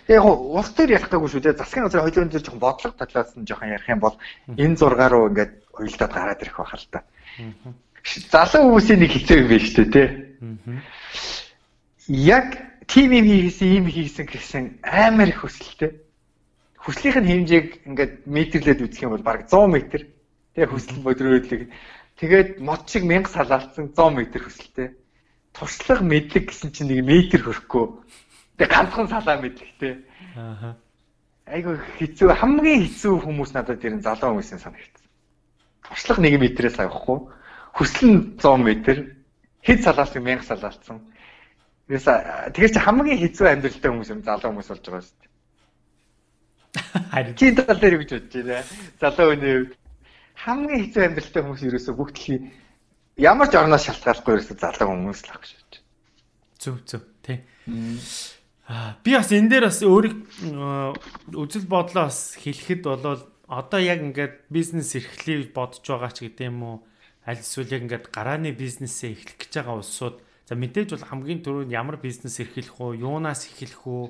Яг 0.08 0.22
улс 0.22 0.70
төр 0.70 0.94
ярих 0.94 1.10
гэгүй 1.10 1.28
шүү 1.28 1.42
дээ. 1.42 1.58
Засгийн 1.58 1.84
газрын 1.90 2.06
хоёулын 2.06 2.30
дээр 2.30 2.44
жоохон 2.46 2.62
бодлого 2.62 2.94
талаас 2.94 3.34
нь 3.34 3.46
жоохон 3.46 3.74
ярих 3.74 3.88
юм 3.90 3.98
бол 3.98 4.14
энэ 4.54 4.78
зургаар 4.78 5.12
руу 5.12 5.28
ингээд 5.34 5.52
уйлдаад 5.74 6.12
гараад 6.14 6.42
ирэх 6.46 6.56
байх 6.62 6.74
л 6.78 6.86
та. 6.94 7.02
Залуу 8.30 8.70
хүмүүсийн 8.70 9.02
нэг 9.02 9.10
хэцүү 9.10 9.36
юм 9.42 9.48
байна 9.50 9.66
шүү 9.66 9.84
дээ 9.90 9.90
тий. 9.90 10.08
Яг 12.06 12.48
тим 12.86 13.10
юм 13.10 13.26
хийсэн, 13.26 13.66
ийм 13.66 13.86
хийсэн 13.90 14.26
гэсэн 14.30 14.64
амар 14.86 15.34
их 15.34 15.42
хүсэлтэй. 15.42 15.90
Хүслийнх 16.78 17.18
нь 17.18 17.26
хэмжээг 17.26 17.66
ингээд 17.90 18.12
метрлээд 18.30 18.86
үзэх 18.86 19.02
юм 19.10 19.18
бол 19.18 19.26
бараг 19.26 19.50
100 19.50 19.58
м. 19.66 19.74
Тэгээ 20.54 20.70
хүсэл 20.70 21.02
мөдрөөдлөг. 21.02 21.62
Тэгээд 22.22 22.62
мод 22.62 22.86
шиг 22.86 23.02
1000 23.10 23.26
салаалцсан 23.26 23.90
100 23.90 24.06
м 24.06 24.16
хүсэлтэй. 24.22 24.94
Туршлага 25.50 26.04
мэдлэг 26.06 26.46
гэсэн 26.46 26.70
чинь 26.70 26.94
нэг 26.94 27.02
метр 27.02 27.42
хөрөхгүй. 27.42 27.84
Тэгээ 28.56 28.72
ганцхан 28.72 29.08
салаа 29.08 29.36
мэдлэгтэй. 29.40 29.94
Аа. 30.36 30.76
Айгу 31.46 31.76
хэцүү 31.98 32.28
хамгийн 32.34 32.82
хэцүү 32.88 33.14
хүмүүс 33.22 33.50
надад 33.54 33.80
тэр 33.80 34.00
залуу 34.02 34.36
хүмүүсийн 34.36 34.60
санагдсан. 34.60 35.06
Туршлага 35.86 36.26
1 36.26 36.40
метрээс 36.40 36.80
авахгүй. 36.80 37.18
Хүсэл 37.76 38.08
нь 38.10 38.20
100 38.40 38.64
м. 38.64 38.66
Хэд 39.62 39.80
салаалсан 39.84 40.22
1000 40.24 40.42
салаалцсан 40.42 40.98
Яса 41.88 42.50
тэгэхээр 42.50 42.72
чи 42.74 42.80
хамгийн 42.82 43.20
хэцүү 43.22 43.46
амьдралтай 43.46 43.90
хүмүүс 43.94 44.10
юм 44.10 44.26
залуу 44.26 44.50
хүмүүс 44.50 44.68
болж 44.74 44.82
байгаа 44.90 45.06
шүү 45.06 45.22
дээ. 45.22 45.30
Харин 47.14 47.34
чи 47.38 47.46
тал 47.54 47.78
дээр 47.78 47.96
гэж 48.02 48.10
бодож 48.10 48.42
байна. 48.42 48.66
Залуу 48.98 49.26
хүний 49.30 49.54
хувьд 49.54 49.78
хамгийн 50.34 50.82
хэцүү 50.82 51.02
амьдралтай 51.06 51.42
хүмүүс 51.46 51.62
ерөөсөө 51.62 51.94
бүх 51.94 52.10
дэлхийн 52.10 52.42
ямар 53.22 53.46
ч 53.46 53.54
орноос 53.54 53.86
шалтгааллахгүй 53.86 54.34
ерөөсөө 54.34 54.58
залуу 54.58 54.88
хүмүүс 54.90 55.20
л 55.22 55.30
ах 55.30 55.40
гэж 55.46 55.50
бодож 55.54 55.78
байна. 55.78 55.86
Зөв 56.58 56.74
зөв 56.90 57.02
тий. 57.22 57.38
Би 58.66 59.14
бас 59.14 59.30
энэ 59.30 59.46
дээр 59.46 59.64
бас 59.70 59.78
өөрийг 59.86 60.26
үзэл 61.30 61.70
бодлоо 61.70 62.10
бас 62.10 62.34
хэлэхэд 62.34 62.82
болол 62.82 63.22
одоо 63.46 63.78
яг 63.78 64.02
ингээд 64.02 64.50
бизнес 64.50 64.90
эрхлэе 64.98 65.54
бодож 65.54 65.86
байгаа 65.86 66.10
ч 66.10 66.26
гэдэм 66.26 66.58
үү? 66.66 66.76
Аль 67.30 67.38
эсвэл 67.38 67.70
яг 67.70 67.82
ингээд 67.86 68.06
гарааны 68.10 68.50
бизнесээ 68.50 69.14
эхлэх 69.14 69.38
гэж 69.38 69.52
байгаа 69.62 69.78
улсууд. 69.78 70.18
За 70.50 70.58
мэдээж 70.58 70.98
бол 70.98 71.06
хамгийн 71.06 71.46
түрүүнд 71.46 71.70
ямар 71.70 72.02
бизнес 72.02 72.42
эрхлэх 72.42 72.74
үү, 72.74 73.06
юунаас 73.06 73.46
эхлэх 73.46 73.86
үү, 73.86 74.04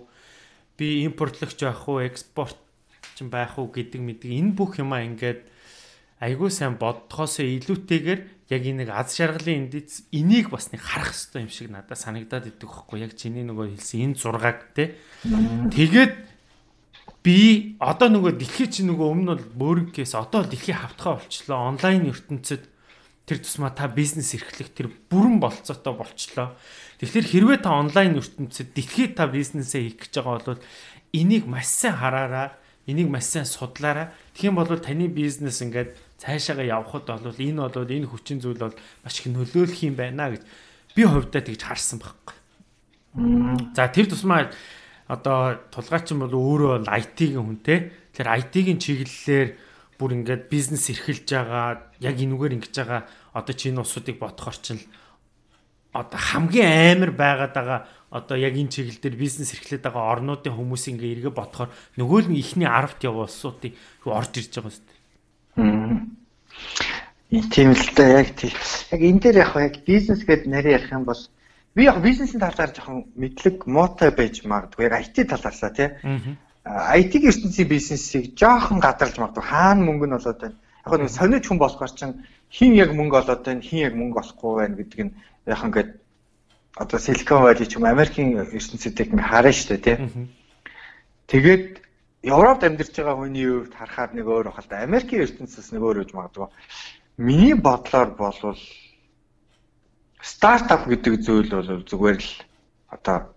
би 0.81 1.05
импортлогч 1.05 1.61
байх 1.61 1.85
уу, 1.85 2.01
экспорт 2.01 2.57
орчин 3.17 3.29
байх 3.29 3.61
уу? 3.61 3.69
гэдэг 3.69 4.01
мэдэг 4.01 4.31
энэ 4.33 4.57
бүх 4.57 4.81
юмаа 4.81 5.05
ингээд 5.05 5.45
айгүй 6.21 6.51
сайн 6.51 6.81
боддохоосоо 6.81 7.45
илүүтэйгээр 7.45 8.21
яг 8.51 8.63
энэ 8.63 8.87
нэг 8.87 8.91
аз 8.95 9.17
жаргалын 9.19 9.69
эндից 9.69 10.09
энийг 10.15 10.55
бас 10.55 10.71
нэг 10.71 10.81
харах 10.81 11.13
хэрэгтэй 11.13 11.43
юм 11.43 11.51
шиг 11.51 11.69
надад 11.69 11.99
санагдаад 11.99 12.47
идэг 12.47 12.71
хөхгүй 12.71 13.03
яг 13.03 13.19
чиний 13.19 13.43
нөгөө 13.43 13.75
хэлсэн 13.75 14.15
энэ 14.15 14.19
зургааг 14.21 14.59
те 14.73 14.97
тэгээд 15.75 16.37
би 17.27 17.75
одоо 17.83 18.07
нөгөө 18.15 18.39
дэлхий 18.39 18.71
чи 18.71 18.87
нөгөө 18.87 19.07
өмнө 19.11 19.35
бол 19.35 19.47
бөөрнгээс 19.83 20.15
одоо 20.15 20.47
дэлхий 20.47 20.79
хавтгаа 20.79 21.19
болчлоо. 21.19 21.75
Онлайн 21.75 22.07
ертөнцид 22.15 22.63
тэр 23.27 23.39
тусмаа 23.43 23.75
та 23.75 23.91
бизнес 23.91 24.31
эрхлэх 24.39 24.71
тэр 24.71 24.95
бүрэн 25.11 25.43
болцоотой 25.43 25.95
болчлоо. 25.99 26.55
Тэгэхээр 27.03 27.27
хэрвээ 27.27 27.59
та 27.67 27.75
онлайн 27.75 28.15
ертөнцид 28.23 28.71
дэлхийд 28.79 29.19
та 29.19 29.27
бизнесээ 29.27 29.91
хийх 29.91 30.07
гэж 30.07 30.23
байгаа 30.23 30.55
бол 30.55 30.63
энийг 31.11 31.51
маш 31.51 31.67
сайн 31.67 31.99
хараараа, 31.99 32.55
энийг 32.87 33.11
маш 33.11 33.27
сайн 33.27 33.43
судлаараа. 33.43 34.15
Тэгхийн 34.39 34.55
бол 34.55 34.71
таны 34.79 35.11
бизнес 35.11 35.59
ингээд 35.67 35.99
цаашаага 36.19 36.65
явхад 36.65 37.07
бол 37.07 37.37
энэ 37.37 37.61
бол 37.61 37.89
энэ 37.89 38.09
хүчин 38.09 38.41
зүйл 38.41 38.61
бол 38.61 38.77
маш 39.05 39.21
их 39.21 39.29
нөлөөлөх 39.33 39.81
юм 39.85 39.97
байна 39.97 40.33
гэж 40.33 40.43
би 40.97 41.03
хувьдаа 41.05 41.43
тэгж 41.45 41.63
харсан 41.65 42.01
байхгүй. 42.01 42.37
За 43.77 43.89
тэр 43.89 44.09
тусмаа 44.09 44.49
одоо 45.09 45.61
тулгаачин 45.71 46.21
бол 46.21 46.35
өөрөө 46.35 46.89
IT-ийн 46.89 47.41
хүн 47.41 47.61
те. 47.61 47.93
Тэр 48.17 48.33
IT-ийн 48.33 48.81
чиглэлээр 48.81 49.49
бүр 49.97 50.11
ингээд 50.21 50.49
бизнес 50.53 50.89
эрхэлж 50.93 51.29
байгаа 51.29 51.93
яг 52.01 52.17
энүүгээр 52.17 52.57
ингэж 52.61 52.75
байгаа 52.77 53.03
одоо 53.33 53.55
чинь 53.57 53.81
усуудыг 53.81 54.21
бодохоор 54.21 54.57
чинь 54.61 54.83
одоо 55.97 56.21
хамгийн 56.21 57.01
амар 57.01 57.13
байгаад 57.17 57.53
байгаа 57.57 57.81
одоо 58.13 58.37
яг 58.37 58.55
энэ 58.57 58.73
чиглэл 58.73 59.01
дээр 59.01 59.17
бизнес 59.17 59.53
эрхлээд 59.57 59.85
байгаа 59.85 60.13
орнуудын 60.13 60.53
хүмүүс 60.53 60.85
ингээ 60.93 61.13
эргээ 61.21 61.35
бодохоор 61.35 61.71
нөгөө 61.97 62.21
л 62.29 62.37
ихний 62.37 62.69
10-т 62.69 63.09
яв 63.09 63.17
улсуудыг 63.25 63.73
орж 64.05 64.33
ирж 64.37 64.53
байгаа 64.53 64.69
юм 64.69 64.75
шүү 64.77 64.85
дээ. 64.85 64.96
Тийм 65.57 66.13
л 67.73 67.89
да 67.97 68.05
яг 68.21 68.37
тийм. 68.37 68.53
Яг 68.93 69.01
энэ 69.01 69.21
дээр 69.21 69.37
яг 69.37 69.57
яг 69.57 69.85
бизнес 69.85 70.25
гэдэг 70.25 70.47
нарийн 70.47 70.79
ярих 70.79 70.93
юм 70.93 71.05
бол 71.05 71.19
би 71.75 71.85
яг 71.85 72.03
бизнесийн 72.03 72.41
талаар 72.41 72.71
жоохон 72.71 73.07
мэдлэг 73.17 73.67
муутай 73.67 74.11
байж 74.11 74.45
магадгүй. 74.45 74.87
Яг 74.87 75.01
IT 75.01 75.29
талаасаа 75.29 75.71
тий. 75.71 75.91
IT-ийн 76.67 77.29
ертөнцийн 77.29 77.69
бизнесийг 77.69 78.39
жоохон 78.39 78.81
гадарлаж 78.81 79.19
магадгүй. 79.19 79.43
Хаана 79.43 79.85
мөнгө 79.85 80.07
нь 80.07 80.17
болоод 80.17 80.41
байна. 80.41 80.57
Яг 80.87 81.01
нэг 81.01 81.11
сониуч 81.11 81.47
хүн 81.49 81.59
болохоор 81.59 81.91
чинь 81.91 82.15
хин 82.51 82.75
яг 82.75 82.95
мөнгө 82.95 83.17
олоод 83.23 83.45
байна, 83.45 83.61
хин 83.61 83.79
яг 83.79 83.95
мөнгө 83.95 84.21
олохгүй 84.23 84.57
байна 84.61 84.77
гэдэг 84.77 85.01
нь 85.03 85.15
яг 85.47 85.65
ингээд 85.65 85.91
одоо 86.77 86.99
Silicon 87.01 87.43
Valley 87.43 87.67
ч 87.67 87.77
юм 87.77 87.85
Америкийн 87.85 88.39
ертөнцийг 88.39 89.01
ингээ 89.01 89.27
харна 89.27 89.53
шүү 89.53 89.77
дээ 89.77 89.83
тий. 89.83 89.97
Тэгээд 91.27 91.86
Европод 92.27 92.67
амьдарч 92.67 92.91
байгаа 92.99 93.17
хүний 93.23 93.47
хувьд 93.47 93.75
харахаар 93.79 94.11
нэг 94.19 94.27
өөр 94.27 94.51
бахал 94.51 94.67
та 94.67 94.83
Америкийн 94.83 95.23
ертөнцөөс 95.23 95.71
нэг 95.71 95.83
өөр 95.87 96.03
үж 96.03 96.11
магадгүй. 96.11 96.51
Миний 97.23 97.55
бодлоор 97.55 98.19
болвол 98.19 98.59
стартап 100.19 100.91
гэдэг 100.91 101.23
зүйл 101.23 101.55
бол 101.55 101.87
зүгээр 101.87 102.19
л 102.19 102.31
одоо 102.91 103.31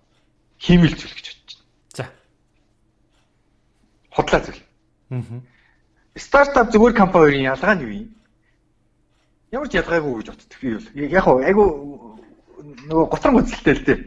хиймэл 0.58 0.98
зүйл 0.98 1.14
гэж 1.14 1.26
бодож 1.30 1.54
байна. 1.54 1.70
За. 1.94 2.06
Хотлоо 4.10 4.42
зүйл. 4.42 4.62
Аа. 5.14 5.42
Стартап 6.18 6.74
зүгээр 6.74 6.98
компани 6.98 7.22
хоёрын 7.30 7.50
ялгаа 7.54 7.76
нь 7.78 7.84
юу 7.86 7.94
юм? 7.94 8.10
Ямар 9.54 9.70
ч 9.70 9.78
ялгаагүй 9.78 10.14
гэж 10.18 10.28
боддог 10.34 10.60
би 10.66 10.70
бол. 10.74 10.90
Яг 10.98 11.28
айгу 11.46 11.66
нөгөө 12.90 13.06
готрон 13.06 13.38
гүцэлтэй 13.38 13.74
л 13.78 13.86
дээ. 13.86 14.00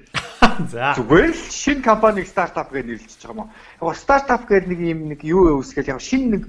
За. 0.43 0.95
Зүгээр 0.99 1.31
л 1.31 1.43
шинэ 1.51 1.83
компаниг 1.87 2.27
стартап 2.27 2.75
гэж 2.75 2.85
нэрлэж 2.87 3.21
байгаа 3.23 3.31
юм 3.31 3.41
аа. 3.47 3.51
Яг 3.89 3.97
стартап 3.97 4.43
гэдэг 4.51 4.69
нэг 4.69 4.81
юм 4.83 5.01
нэг 5.15 5.21
юу 5.23 5.63
үүсгээл 5.63 5.95
яг 5.95 6.01
шинэ 6.03 6.29
нэг 6.35 6.43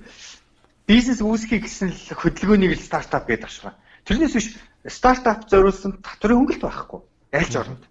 бизнес 0.90 1.22
үүсгэх 1.22 1.62
гэсэн 1.64 1.90
л 1.94 2.18
хөдөлгөөнийг 2.18 2.74
л 2.74 2.82
стартап 2.82 3.30
гэдэг 3.30 3.48
ашгаа. 3.48 3.74
Тэрнээс 4.06 4.34
биш 4.34 4.48
стартап 4.90 5.46
зориулсан 5.48 6.02
татврын 6.02 6.42
хөнгөлт 6.42 6.64
байхгүй. 6.66 7.02
Айлч 7.32 7.54
оронд. 7.56 7.84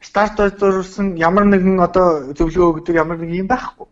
Стартап 0.00 0.60
зориулсан 0.60 1.16
ямар 1.16 1.48
нэгэн 1.48 1.80
одоо 1.80 2.34
зөвлөгөө 2.36 2.84
өгдөг 2.84 2.94
ямар 2.94 3.18
нэг 3.18 3.32
юм 3.32 3.48
байхгүй. 3.48 3.88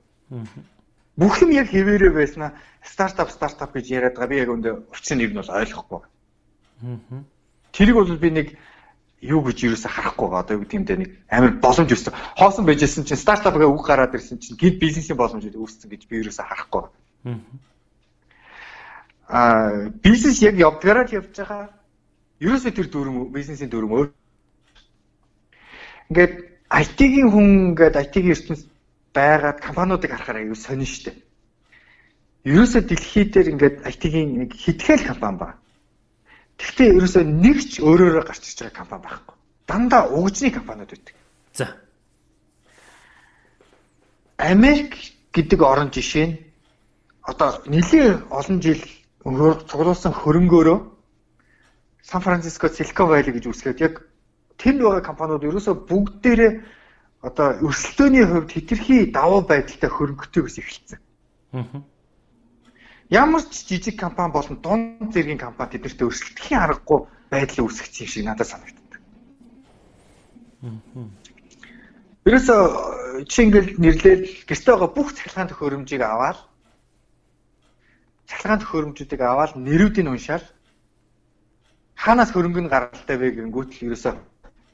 Бүх 1.17 1.35
юм 1.43 1.51
яг 1.51 1.73
хэвээрээ 1.73 2.13
байснаа 2.13 2.55
стартап 2.85 3.31
стартап 3.33 3.73
гэж 3.75 3.91
яриад 3.91 4.15
байгаа. 4.15 4.31
Би 4.31 4.37
яг 4.39 4.51
өндө 4.53 4.71
учрын 4.93 5.19
нэр 5.19 5.33
нь 5.33 5.41
бол 5.41 5.51
ойлгохгүй. 5.51 6.01
Тэрийг 7.73 7.97
бол 7.97 8.17
би 8.17 8.31
нэг 8.31 8.49
юу 9.21 9.45
гэж 9.45 9.59
юусаа 9.69 9.93
харахгүй 9.93 10.29
байгаа. 10.29 10.41
Одоо 10.41 10.57
юу 10.57 10.63
гэдэг 10.65 10.79
юм 10.81 10.85
дэ 10.89 10.97
нэг 10.97 11.11
амар 11.29 11.53
боломж 11.61 11.93
өссөн. 11.93 12.15
Хоосон 12.37 12.65
байжсэн 12.65 13.05
чинь 13.05 13.21
стартап 13.21 13.57
гээ 13.57 13.69
үг 13.69 13.85
гараад 13.85 14.17
ирсэн 14.17 14.41
чинь 14.41 14.57
гид 14.57 14.81
бизнесийн 14.81 15.21
боломжууд 15.21 15.61
үүссэн 15.61 15.93
гэж 15.93 16.09
би 16.09 16.25
юусаа 16.25 16.49
харахгүй. 16.49 16.89
Аа 19.29 19.93
бизнес 20.01 20.41
яг 20.41 20.57
явдгаараа 20.57 21.05
л 21.05 21.17
явж 21.21 21.37
байгаа. 21.37 21.69
Юусаа 22.41 22.73
тэр 22.73 22.89
дүрм 22.89 23.29
бизнесийн 23.29 23.69
дүрм 23.69 23.93
өөр. 23.93 24.09
Ингээд 26.09 26.35
IT-ийн 26.73 27.29
хүн 27.29 27.77
ингээд 27.77 28.01
IT-ийн 28.01 28.33
ертөнцид 28.33 28.71
байгаад 29.13 29.61
компаниудыг 29.61 30.11
харахаар 30.11 30.41
аюу 30.49 30.57
сонин 30.57 30.89
штэ. 30.89 31.13
Ерөөсө 32.49 32.89
дэлхий 32.89 33.29
дээр 33.29 33.53
ингээд 33.53 33.77
IT-ийн 33.85 34.49
нэг 34.49 34.57
хитгэл 34.57 35.05
компани 35.13 35.37
ба. 35.37 35.60
Гэхдээ 36.61 36.89
ерөөсө 36.93 37.21
нэг 37.25 37.59
ч 37.65 37.81
өөрөөрөө 37.81 38.25
гарч 38.29 38.45
иж 38.45 38.59
байгаа 38.61 38.77
компани 38.85 39.03
байхгүй. 39.09 39.37
Дандаа 39.65 40.03
угжны 40.13 40.51
компаниуд 40.53 40.93
байдаг. 40.93 41.15
За. 41.57 41.67
Америк 44.37 44.93
гэдэг 45.33 45.61
орон 45.65 45.89
жишээ 45.89 46.27
нь 46.29 46.37
одоо 47.25 47.65
нэлийн 47.65 48.29
олон 48.29 48.61
жил 48.61 48.81
цуглуулсан 49.25 50.13
хөрөнгөөрөө 50.13 50.79
Сан 52.05 52.21
Франциско 52.21 52.69
Silicon 52.69 53.09
Valley 53.09 53.33
гэж 53.33 53.45
үсгээд 53.49 53.81
яг 53.81 53.95
тэнд 54.61 54.85
байгаа 54.85 55.05
компаниуд 55.05 55.45
ерөөсө 55.49 55.73
бүгдээрээ 55.89 56.53
одоо 57.25 57.49
өрсөлдөөний 57.65 58.25
хувьд 58.29 58.51
хитрхи 58.53 59.13
давуу 59.13 59.45
байдалтай 59.49 59.91
хөрөнгөтэйгээс 59.93 60.57
эхэлсэн. 60.61 61.01
Аа 61.53 61.90
ямар 63.11 63.43
ч 63.43 63.67
жижиг 63.67 63.99
компани 63.99 64.33
болон 64.33 64.57
дунд 64.63 65.13
зэргийн 65.13 65.39
компани 65.39 65.71
тэднэрт 65.75 66.01
өрсөлдөхийн 66.07 66.63
аргагүй 66.63 66.99
байдлыг 67.31 67.67
үүсгэсэн 67.67 68.07
шиг 68.07 68.25
надад 68.25 68.47
санагддаг. 68.47 69.01
Ерөөсө 72.23 72.55
чи 73.27 73.39
ингээл 73.43 73.83
нэрлээл 73.83 74.25
гэртээ 74.47 74.75
байгаа 74.79 74.91
бүх 74.95 75.11
цахилгаан 75.19 75.51
төхөөрөмжийг 75.51 76.03
аваад 76.07 76.39
цахилгаан 78.31 78.63
төхөөрөмжүүдийг 78.63 79.21
аваад 79.27 79.59
нэрүүдийг 79.59 80.07
уншаал 80.07 80.47
хаанаас 81.99 82.31
хөрөнгө 82.31 82.63
нь 82.63 82.73
гаралтай 82.73 83.17
вэ 83.19 83.29
гэнгүүт 83.43 83.71
л 83.75 83.85
ерөөсө 83.91 84.11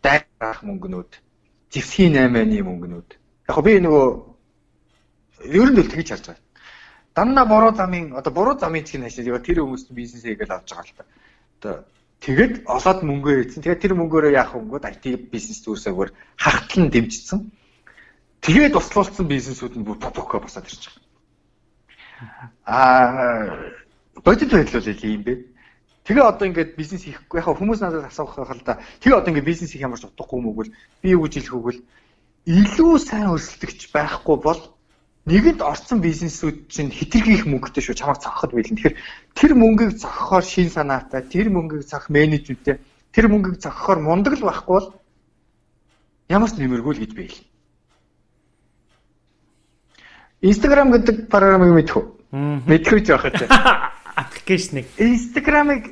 дайрах 0.05 0.61
мөнгнүүд 0.61 1.11
зэвсгийн 1.73 2.21
8-ны 2.21 2.61
мөнгнүүд 2.69 3.09
яг 3.49 3.59
би 3.65 3.73
нөгөө 3.81 4.07
ер 5.57 5.69
нь 5.73 5.81
л 5.81 5.89
тэгж 5.89 6.09
харж 6.13 6.25
байгаа 6.29 6.46
дандаа 7.17 7.47
буруу 7.49 7.73
замын 7.75 8.13
одоо 8.13 8.33
буруу 8.33 8.59
замын 8.61 8.85
чинь 8.85 9.03
хашаа 9.03 9.41
тэр 9.41 9.65
хүмүүс 9.65 9.89
бизнес 9.91 10.23
хийгээл 10.23 10.53
авч 10.53 10.69
байгаа 10.69 10.85
л 10.85 10.97
та. 11.01 11.05
Одоо 11.57 11.75
тэгэд 12.21 12.55
олоод 12.69 13.01
мөнгөө 13.09 13.35
ийдсэн. 13.41 13.63
Тэгээд 13.65 13.83
тэр 13.83 13.93
мөнгөөрөө 13.97 14.33
яах 14.37 14.53
вэ? 14.53 14.85
IT 14.85 15.33
бизнес 15.33 15.65
үүсээгөр 15.65 16.13
хахтлан 16.37 16.93
дэмжсэн. 16.93 17.41
Тэгээд 18.45 18.77
туслуулсан 18.77 19.27
бизнесүүд 19.27 19.81
нь 19.81 19.87
бүр 19.89 19.97
попоко 19.97 20.45
босоод 20.45 20.69
ирж 20.69 20.93
байгаа. 20.93 21.03
Аа 22.69 23.73
бодит 24.21 24.53
байдал 24.53 24.81
бол 24.85 24.89
ийм 24.93 25.23
бэ. 25.25 25.35
Тэгээ 26.05 26.23
одоо 26.23 26.47
ингээд 26.47 26.77
бизнес 26.77 27.03
хийхгүй 27.03 27.41
яхаа 27.41 27.57
хүмүүс 27.57 27.81
надад 27.81 28.13
асуух 28.13 28.37
хэл 28.37 28.61
та. 28.61 28.79
Тэгээ 29.01 29.19
одоо 29.19 29.31
ингээд 29.33 29.51
бизнес 29.51 29.73
хийх 29.73 29.89
ямар 29.89 29.99
ч 29.99 30.05
утгагүй 30.05 30.39
уу? 30.45 30.69
Би 31.03 31.17
юу 31.17 31.25
гэж 31.25 31.49
хэлэх 31.49 31.65
вэ? 31.65 31.81
Илүү 32.47 32.93
сайн 33.03 33.35
өрсөлдөгч 33.35 33.91
байхгүй 33.91 34.37
бол 34.39 34.61
нэгэнд 35.27 35.61
орсон 35.61 35.99
бизнесүүд 36.01 36.71
чинь 36.71 36.95
хитрхи 36.95 37.35
их 37.35 37.51
мөнгөтэй 37.51 37.83
шүү 37.83 37.99
чамайг 37.99 38.23
цохоход 38.23 38.55
байлаа. 38.55 38.71
Тэгэхээр 38.71 38.97
тэр 39.35 39.53
мөнгийг 39.59 39.99
цохохоор 39.99 40.45
шин 40.47 40.71
санаатай, 40.71 41.27
тэр 41.27 41.51
мөнгийг 41.51 41.83
цохох 41.83 42.15
менежменттэй, 42.15 42.79
тэр 43.11 43.27
мөнгийг 43.27 43.59
цохохоор 43.59 43.99
мундаг 44.07 44.39
л 44.39 44.47
байхгүй 44.47 44.71
бол 44.71 44.89
ямар 46.31 46.47
ч 46.47 46.63
нэмэргүй 46.63 46.93
л 46.95 47.03
гэж 47.03 47.13
байл. 47.19 47.39
Instagram 50.47 50.95
гэдэг 50.95 51.27
програмыг 51.27 51.75
мэдэх 51.75 51.97
үү? 51.99 52.07
Мэдхгүй 52.71 53.03
ч 53.03 53.11
байхад. 53.11 53.51
Аппликейшнийг. 54.15 54.87
Instagram-ыг 55.03 55.91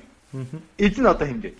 эзэн 0.78 1.10
одоо 1.10 1.26
хэмдэ. 1.26 1.58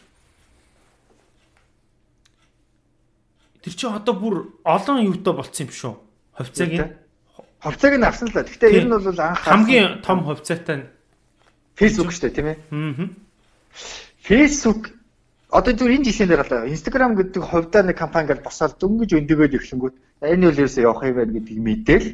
Тэр 3.67 3.75
чинь 3.75 3.91
одоо 3.91 4.15
бүр 4.15 4.35
олон 4.63 5.03
юутай 5.03 5.35
болцсон 5.35 5.67
юм 5.67 5.73
шүү. 5.75 5.95
Хувьцааг 6.39 6.71
нь 6.71 7.04
Хувьцааг 7.65 7.97
нь 7.97 8.05
авсан 8.05 8.29
л 8.29 8.37
да. 8.37 8.45
Гэхдээ 8.45 8.77
ер 8.77 8.85
нь 8.85 8.93
бол 8.93 9.09
анх 9.09 9.41
хамгийн 9.41 10.05
том 10.05 10.21
хувьцаатай 10.21 10.77
нь 10.85 10.87
Facebook 11.81 12.13
шүү 12.13 12.29
дээ, 12.29 12.37
тийм 12.37 12.49
ээ. 12.53 12.59
Аа. 12.69 13.09
Facebook 14.21 14.93
одоо 15.49 15.73
зүгээр 15.73 15.97
энэ 15.97 16.07
жишээн 16.13 16.29
дээр 16.29 16.43
болоо. 16.45 16.69
Instagram 16.69 17.13
гэдэг 17.17 17.43
хувьдаа 17.43 17.83
нэг 17.89 17.97
компани 17.97 18.29
гэж 18.29 18.45
босоод 18.45 18.77
дөнгөж 18.77 19.11
өндөгөөд 19.17 19.57
ирлэнгүүт 19.57 19.97
энэ 20.29 20.45
үл 20.51 20.61
ерөөсөө 20.61 20.83
явах 20.85 21.09
юм 21.09 21.17
байна 21.17 21.35
гэдгийг 21.41 21.61
мэдээл 21.65 22.09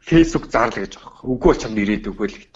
Facebook 0.00 0.48
зарлаа 0.48 0.88
гэж 0.88 0.92
байгаа. 0.96 1.20
Үгүй 1.28 1.48
бол 1.52 1.60
чамд 1.60 1.78
ирээд 1.78 2.08
үгүй 2.08 2.28
л 2.32 2.38
гэж. 2.40 2.54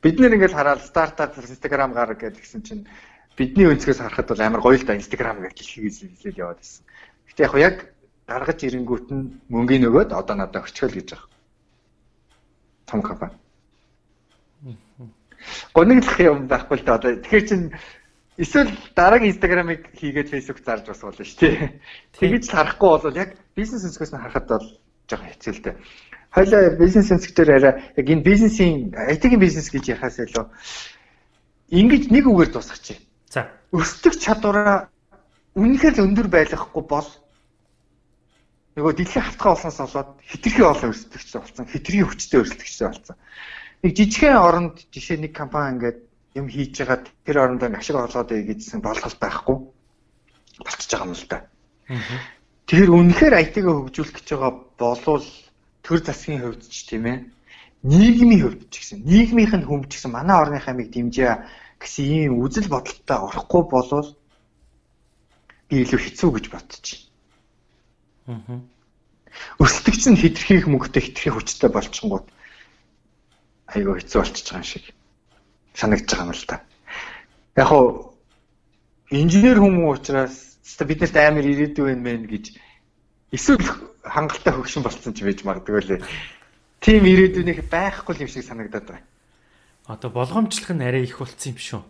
Бид 0.00 0.16
нэр 0.16 0.36
ингээл 0.38 0.56
хараад 0.56 0.80
стартап 0.86 1.36
Instagram 1.36 1.92
гараг 1.92 2.24
гэдгсэн 2.24 2.62
чинь 2.62 2.86
бидний 3.36 3.68
өнцгөөс 3.68 4.00
харахад 4.00 4.30
бол 4.30 4.40
амар 4.40 4.62
гоё 4.62 4.78
л 4.78 4.86
да 4.86 4.96
Instagram 4.96 5.44
гэж 5.44 5.56
хэлхийгээс 5.60 5.98
хэлэл 6.24 6.40
яваад 6.40 6.60
байсан. 6.62 6.84
Гэтэ 7.26 7.42
яг 7.42 7.54
яг 7.58 7.76
гаргаж 8.26 8.58
ирэнгүүт 8.66 9.06
нь 9.14 9.38
мөнгөний 9.48 9.86
нөгөөд 9.86 10.10
одоо 10.12 10.34
надад 10.36 10.66
өчгөл 10.66 10.98
гэж 10.98 11.08
байгаа. 11.14 11.30
Том 12.86 13.00
компани. 13.02 13.38
Гониглах 15.74 16.18
юм 16.20 16.46
байхгүй 16.50 16.82
л 16.82 16.86
да 16.86 16.98
одоо 16.98 17.14
тэгэхээр 17.22 17.46
чин 17.46 17.62
Эсвэл 18.36 18.68
дараагийн 18.94 19.32
Instagram-ыг 19.32 19.96
хийгээд 19.96 20.28
Facebook 20.28 20.60
зарж 20.60 20.84
бас 20.84 21.00
болно 21.00 21.24
шүү 21.24 21.40
дээ. 21.40 21.80
Тэгэж 22.20 22.42
л 22.44 22.52
харахгүй 22.52 22.90
бол 23.00 23.16
яг 23.16 23.30
бизнес 23.56 23.88
өнцгөөс 23.88 24.12
нь 24.12 24.20
харахад 24.20 24.46
бол 24.52 24.66
жоохон 25.08 25.30
хэцүү 25.32 25.52
л 25.56 25.64
дээ. 25.64 25.74
Хоёлаа 26.36 26.62
бизнес 26.76 27.08
өнцгчээр 27.16 27.50
арай 27.56 27.74
яг 27.96 28.06
энэ 28.12 28.26
бизнесийн 28.28 28.92
IT-ийн 28.92 29.40
бизнес 29.40 29.72
гэж 29.72 29.84
яхаас 29.96 30.20
илүү 30.20 30.44
ингэж 31.72 32.12
нэг 32.12 32.24
үгээр 32.28 32.50
дуусгачих. 32.52 33.00
За. 33.32 33.48
Өсдөх 33.72 34.20
чадвараа 34.20 34.92
үнэхээр 35.56 35.96
л 35.96 36.04
өндөр 36.04 36.28
байлгахгүй 36.28 36.84
бол 36.84 37.08
нөгөө 38.76 38.92
дэлхийн 38.92 39.24
хавтгай 39.24 39.50
болсноос 39.56 39.80
болоод 39.80 40.10
хитрхи 40.20 40.60
олон 40.60 40.92
өсдөгч 40.92 41.30
болсон, 41.32 41.64
хитрхи 41.64 42.04
хүчтэй 42.04 42.40
өсдөгч 42.44 42.76
болсон. 42.84 43.16
Нэг 43.80 43.92
жижигхэн 43.96 44.36
оронд 44.36 44.76
жишээ 44.92 45.16
нэг 45.16 45.32
компани 45.32 45.80
ингээд 45.80 45.98
юм 46.36 46.46
хийж 46.52 46.84
байгаа 46.84 47.00
тэр 47.24 47.36
орондоо 47.40 47.72
ашиг 47.72 47.96
орлоод 47.96 48.36
ийгэжсэн 48.36 48.84
болгол 48.84 49.16
байхгүй 49.16 49.56
болчихж 50.60 50.90
байгаа 50.92 51.08
юм 51.08 51.16
л 51.16 51.24
да. 51.32 51.38
Тэгэхээр 52.68 52.92
үнэхээр 52.92 53.34
IT-г 53.40 53.64
хөгжүүлэх 53.64 54.14
гэж 54.20 54.28
байгаа 54.36 54.52
болвол 54.76 55.26
төр 55.80 55.98
засгийн 56.04 56.44
хувьд 56.44 56.68
ч 56.68 56.84
тийм 56.84 57.04
ээ 57.08 57.18
нийгмийн 57.80 58.42
хувьд 58.44 58.68
ч 58.68 58.74
гэсэн 58.84 59.08
нийгмийнх 59.08 59.56
нь 59.56 59.64
хүм 59.64 59.88
ч 59.88 59.96
гэсэн 59.96 60.12
манай 60.12 60.36
орны 60.36 60.60
хамиг 60.60 60.92
дэмжээ 60.92 61.32
гэсэн 61.80 62.04
ийм 62.04 62.32
үзэл 62.44 62.68
бодолтой 62.68 63.18
орохгүй 63.24 63.62
болвол 63.72 64.08
би 65.72 65.80
илүү 65.80 66.00
хэцүү 66.02 66.30
гэж 66.36 66.46
бодчих. 66.52 67.05
Өсөлтөгч 68.26 70.02
нь 70.10 70.18
хитрхийх 70.18 70.66
мөнгөтэй 70.66 71.02
хитрхий 71.02 71.32
хүчтэй 71.32 71.70
болчихгонгууд 71.70 72.26
айгаа 73.70 73.94
хэцүү 73.98 74.18
болчихж 74.18 74.46
байгаа 74.50 74.62
юм 74.62 74.70
шиг 74.70 74.84
санагдаж 75.74 76.10
байгаа 76.10 76.26
юм 76.26 76.34
л 76.34 76.46
та. 76.50 76.56
Яг 77.56 77.66
хуу 77.70 77.86
инженер 79.10 79.58
хүмүүс 79.62 80.00
учраас 80.00 80.34
биднэрт 80.82 81.16
амар 81.16 81.46
ирээдүй 81.46 81.84
байна 81.86 82.02
мэн 82.02 82.26
гэж 82.26 82.44
эсвэл 83.30 83.66
хангалттай 84.02 84.52
хөгшин 84.54 84.82
болцсон 84.82 85.14
ч 85.14 85.22
байж 85.22 85.44
магадгүй 85.46 85.82
лээ. 85.86 86.02
Тим 86.80 87.02
ирээдүйнийх 87.06 87.68
байхгүй 87.70 88.26
юм 88.26 88.30
шиг 88.30 88.42
санагдаад 88.42 88.86
байна. 88.90 89.06
Одоо 89.86 90.10
болгоомжлох 90.10 90.74
нь 90.74 90.82
арай 90.82 91.06
их 91.06 91.18
болцсон 91.18 91.54
юм 91.54 91.58
шүү. 91.62 91.82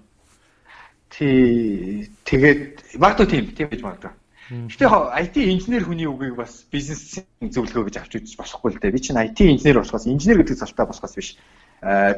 Тий 1.12 2.10
тэгээд 2.28 3.00
магадгүй 3.00 3.26
тийм 3.26 3.44
тийм 3.56 3.68
байж 3.72 3.82
магадгүй. 3.82 4.12
Гэтэ 4.46 4.86
IT 4.86 5.36
инженер 5.42 5.82
хүний 5.90 6.06
үгийг 6.06 6.38
бас 6.38 6.62
бизнесийн 6.70 7.26
зөвлөгөө 7.50 7.90
гэж 7.90 7.96
авч 7.98 8.12
үзэж 8.14 8.38
болохгүй 8.38 8.70
л 8.72 8.78
дээ. 8.78 8.94
Би 8.94 9.00
чинь 9.02 9.18
IT 9.18 9.42
инженер 9.42 9.82
болохоос 9.82 10.06
инженер 10.06 10.38
гэдэг 10.38 10.62
залтаа 10.62 10.86
болохоос 10.86 11.14
биш 11.18 11.34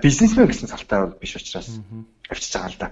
бизнесмен 0.04 0.44
гэсэн 0.44 0.68
салтай 0.68 1.08
биш 1.16 1.40
учраас 1.40 1.80
авчиж 2.28 2.52
байгаа 2.52 2.68
л 2.68 2.80
да. 2.84 2.88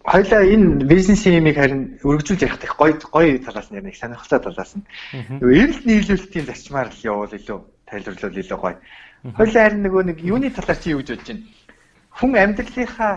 Хоёлаа 0.00 0.42
энэ 0.48 0.88
бизнесийн 0.88 1.44
юмыг 1.44 1.60
харин 1.60 2.00
өргөжүүлж 2.00 2.40
ярих 2.48 2.64
их 2.64 2.74
гоё 2.80 2.96
гоё 2.96 3.36
талаас 3.44 3.68
нь 3.68 3.76
ярих 3.76 4.00
сонирхолтой 4.00 4.40
талаас 4.40 4.72
нь. 4.72 4.88
Эрэлт 5.44 5.84
нийлүүлэлтийн 5.84 6.48
зарчмаар 6.48 6.88
л 6.88 7.04
явуул 7.04 7.28
илүү 7.36 7.58
тайлбарлал 7.84 8.40
илүү 8.40 8.58
гоё. 8.58 8.76
Хоёлаа 9.36 9.62
харин 9.68 9.84
нөгөө 9.84 10.02
нэг 10.08 10.18
юуны 10.24 10.48
талаар 10.48 10.80
чи 10.80 10.96
юу 10.96 11.04
гэж 11.04 11.20
бодож 11.20 11.28
байна? 11.28 11.44
Хүн 12.16 12.32
амьдралынхаа 12.32 13.14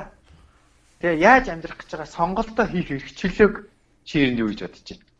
тэгээ 0.99 1.23
яаж 1.23 1.45
амьдрах 1.47 1.79
гэж 1.79 1.89
байгаа 1.95 2.09
сонголтоо 2.11 2.65
хийх 2.67 2.91
эрхчлөөг 2.91 3.55
чи 4.03 4.27
юу 4.35 4.51
гэж 4.51 4.59
бодож 4.67 4.87
байна? 4.91 5.10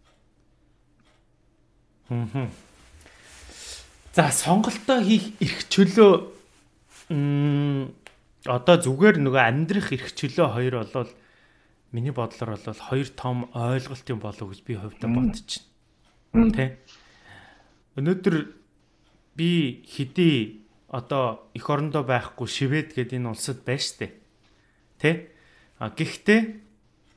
За 4.11 4.27
сонголтоо 4.35 4.99
хийх 4.99 5.31
эрх 5.39 5.63
чөлөө 5.71 6.11
одоо 8.51 8.75
зүгээр 8.75 9.23
нөгөө 9.23 9.43
амьдрах 9.47 9.95
эрх 9.95 10.11
чөлөө 10.19 10.47
хоёр 10.51 10.83
болвол 10.83 11.11
миний 11.95 12.11
бодлоор 12.11 12.59
бол 12.59 12.83
хоёр 12.91 13.07
том 13.15 13.47
ойлголт 13.55 14.03
юм 14.11 14.19
болов 14.19 14.51
гэж 14.51 14.59
би 14.67 14.75
хувьдаа 14.75 15.07
байна. 15.07 15.31
Тэ. 16.51 16.83
Өнөөдөр 17.95 18.35
би 19.39 19.83
хэдий 19.87 20.67
одоо 20.91 21.47
эх 21.55 21.63
орондоо 21.71 22.03
байхгүй 22.03 22.47
Швед 22.51 22.91
гэдэг 22.91 23.23
энэ 23.23 23.31
улсад 23.31 23.63
байна 23.63 23.79
штэ. 23.79 24.11
Тэ. 24.99 25.31
А 25.79 25.87
гэхдээ 25.95 26.39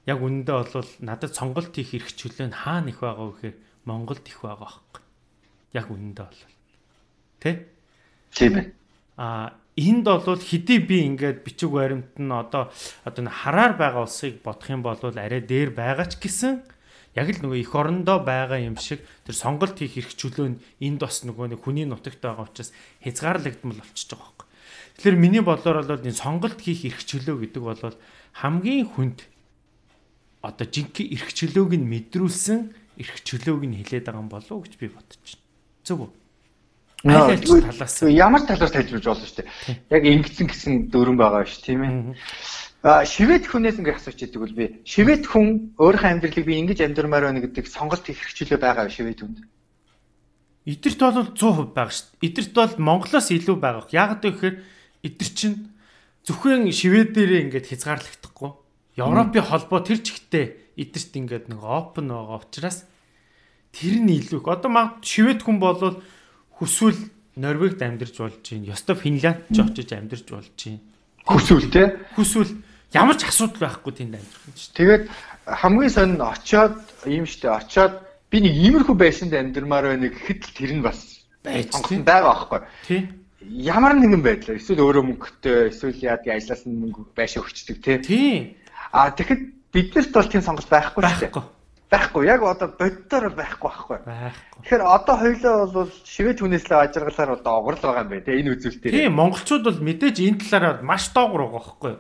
яг 0.07 0.18
үнэндээ 0.22 0.54
бол 0.54 0.90
надад 1.02 1.35
сонголт 1.35 1.74
хийх 1.74 1.98
эрх 1.98 2.14
чөлөө 2.14 2.46
нь 2.50 2.59
хаана 2.62 2.94
их 2.94 3.02
байгаа 3.02 3.26
вэ 3.26 3.35
гэхээр 3.35 3.57
Монголд 3.84 4.24
их 4.28 4.40
байгаа 4.42 4.68
байхгүй. 4.68 5.02
Яг 5.72 5.86
үнэндээ 5.90 6.26
бол. 6.26 6.42
Тэ? 7.40 7.50
Тийм 8.32 8.54
ээ. 8.58 8.66
А 9.16 9.54
энд 9.76 10.04
бол 10.04 10.38
хэдий 10.38 10.78
би 10.78 11.02
ингээд 11.06 11.42
бичиг 11.42 11.70
баримт 11.70 12.14
нь 12.18 12.30
одоо 12.30 12.70
одоо 13.04 13.22
хараар 13.26 13.74
байгаа 13.74 14.06
улсыг 14.06 14.42
бодох 14.42 14.70
юм 14.70 14.82
бол 14.82 14.98
арай 14.98 15.42
дээр 15.42 15.70
байгаа 15.74 16.06
ч 16.06 16.18
гэсэн 16.22 16.62
яг 17.14 17.28
л 17.30 17.42
нөгөө 17.42 17.58
эх 17.62 17.74
орондоо 17.74 18.22
байгаа 18.22 18.58
юм 18.62 18.78
шиг 18.78 19.02
тэр 19.26 19.34
сонголт 19.34 19.78
хийх 19.78 19.98
эрх 19.98 20.14
чөлөө 20.14 20.46
нь 20.50 20.60
энд 20.82 21.02
бас 21.02 21.22
нөгөө 21.26 21.54
нэг 21.54 21.60
хүний 21.62 21.86
нутагт 21.86 22.22
байгаа 22.22 22.46
учраас 22.46 22.74
хязгаарлагдмал 23.02 23.82
болчихж 23.82 24.10
байгаа 24.14 24.30
байхгүй. 24.30 24.48
Тэгэхээр 24.98 25.18
миний 25.18 25.42
бодлоор 25.42 25.86
бол 25.86 26.06
энэ 26.06 26.14
сонголт 26.14 26.58
хийх 26.58 26.86
эрх 26.86 27.02
чөлөө 27.06 27.36
гэдэг 27.50 27.62
бол 27.62 27.78
хамгийн 28.34 28.86
хүнд 28.94 29.18
одоо 30.42 30.66
жинхэнэ 30.66 31.14
эрх 31.14 31.30
чөлөөг 31.34 31.72
нь 31.78 31.86
мэдрүүлсэн 31.86 32.60
эрх 32.98 33.16
чөлөөг 33.24 33.62
нь 33.66 33.78
хилээд 33.83 34.07
байгаа 34.07 34.22
юм 34.22 34.30
болов 34.30 34.50
уу 34.52 34.64
гэж 34.64 34.74
би 34.78 34.88
бодож 34.88 35.18
байна. 35.18 35.42
Зөв 35.85 35.98
үү? 36.07 36.11
Талаас 37.04 37.96
ямар 38.09 38.42
талаас 38.48 38.72
тайлбарж 38.72 39.04
болно 39.04 39.26
шүү 39.28 39.44
дээ. 39.44 39.48
Яг 39.92 40.02
ингэсэн 40.09 40.46
гэсэн 40.48 40.72
дөрөн 40.88 41.20
байгаа 41.20 41.44
ш 41.44 41.61
тийм 41.61 41.85
ээ. 41.85 42.16
А 42.85 43.04
шивэд 43.04 43.44
хүнээс 43.48 43.80
ингэ 43.80 43.96
асууж 43.96 44.20
идэг 44.24 44.40
бол 44.40 44.57
би 44.57 44.80
шивэд 44.88 45.28
хүн 45.28 45.76
өөрийнхөө 45.76 46.11
амьдралыг 46.16 46.44
би 46.48 46.61
ингэж 46.64 46.80
амьдрмаар 46.85 47.28
байна 47.28 47.44
гэдэг 47.44 47.68
сонголт 47.68 48.04
хийх 48.09 48.20
хэрэгчлээ 48.24 48.61
байгаа 48.61 48.88
шивэд 48.88 49.20
хүнд. 49.20 49.40
Эдэрт 50.64 51.00
бол 51.00 51.28
100% 51.28 51.76
байгаа 51.76 51.92
шүү 51.92 52.09
дээ. 52.09 52.28
Эдэрт 52.28 52.52
бол 52.57 52.72
Монголоос 52.80 53.28
илүү 53.37 53.57
байгаа. 53.61 53.85
Яг 53.92 54.20
гэхээр 54.24 54.57
эдэр 55.04 55.28
чинь 55.37 55.76
зөвхөн 56.24 56.72
шивэдээрээ 56.72 57.52
ингэж 57.52 57.64
хязгаарлагдахгүй. 57.68 58.23
Европын 58.96 59.42
холбоо 59.42 59.80
тэр 59.83 59.98
чигтээ 60.02 60.78
эдэрт 60.78 61.12
ингээд 61.18 61.46
нэг 61.50 61.61
open 61.62 62.11
байгаа 62.11 62.42
учраас 62.42 62.87
тэр 63.74 63.98
нь 63.98 64.14
илүү. 64.22 64.42
Одоо 64.46 64.70
маг 64.70 65.02
шивэд 65.02 65.42
хүн 65.42 65.59
болвол 65.59 65.98
хүсвэл 66.54 67.11
Норвегид 67.35 67.83
амьдарч 67.83 68.14
болж 68.14 68.38
байна. 68.38 68.70
Ёстой 68.70 68.94
Финланд 68.94 69.42
ч 69.50 69.59
очиж 69.59 69.90
амьдарч 69.90 70.26
болж 70.30 70.54
байна. 70.54 70.78
Хүсвэл 71.26 71.66
те. 71.74 71.98
Хүсвэл 72.14 72.54
ямар 72.94 73.18
ч 73.18 73.26
асуудал 73.26 73.66
байхгүй 73.66 73.92
тэнд 73.98 74.14
амьдрах 74.14 74.42
юм 74.46 74.54
чинь. 74.54 74.74
Тэгээд 74.78 75.04
хамгийн 75.42 75.90
сонин 75.90 76.22
очоод 76.22 76.78
ийм 77.11 77.26
штэ 77.26 77.50
очоод 77.50 77.98
би 78.30 78.38
нэг 78.46 78.54
иймэрхүү 78.54 78.94
байшинд 78.94 79.35
амьдрмаар 79.35 79.98
байна 79.98 80.14
гэхэд 80.14 80.40
л 80.46 80.54
тэр 80.54 80.72
нь 80.78 80.87
бас 80.87 81.26
байж 81.42 81.74
байгаа 81.74 82.30
байхгүй. 82.30 82.61
Тий. 82.87 83.02
Ямар 83.44 83.98
нэгэн 83.98 84.22
байдлаар 84.22 84.62
эсвэл 84.62 84.87
өөрөө 84.87 85.04
мөнгөтэй 85.11 85.74
эсвэл 85.74 85.98
яадаг 85.98 86.30
ажлаас 86.38 86.62
нь 86.64 86.78
мөнгө 86.78 87.12
байшаа 87.18 87.42
өгчдөг 87.42 87.83
тий. 87.83 87.98
Тий. 87.98 88.35
А 88.94 89.11
тэгэхэд 89.11 89.42
биднэрт 89.74 90.12
бол 90.14 90.30
тийм 90.30 90.42
сонголт 90.46 90.70
байхгүй 90.70 91.02
шүү 91.02 91.26
дээ. 91.35 91.42
Байхгүй. 91.90 92.22
Яг 92.30 92.46
одоо 92.46 92.68
боддоор 92.78 93.35
байхгүй 93.35 93.66
байхгүй. 93.66 93.98
Тэгэхээр 94.62 94.83
одоо 94.87 95.14
хоёлоо 95.18 95.57
бол 95.66 95.90
шивэд 96.07 96.38
хүнээс 96.38 96.70
л 96.70 96.78
ажиргалаар 96.78 97.42
одоо 97.42 97.52
огрол 97.59 97.83
байгаа 97.83 98.07
юм 98.07 98.11
байна 98.14 98.26
те 98.26 98.38
энэ 98.38 98.54
үзүүлэлтээр. 98.54 98.94
Тийм 98.94 99.18
монголчууд 99.18 99.64
бол 99.66 99.80
мэдээж 99.83 100.16
энэ 100.22 100.38
талаараа 100.46 100.74
маш 100.87 101.11
доогор 101.11 101.42
байгаа 101.42 101.59
байхгүй. 101.59 101.94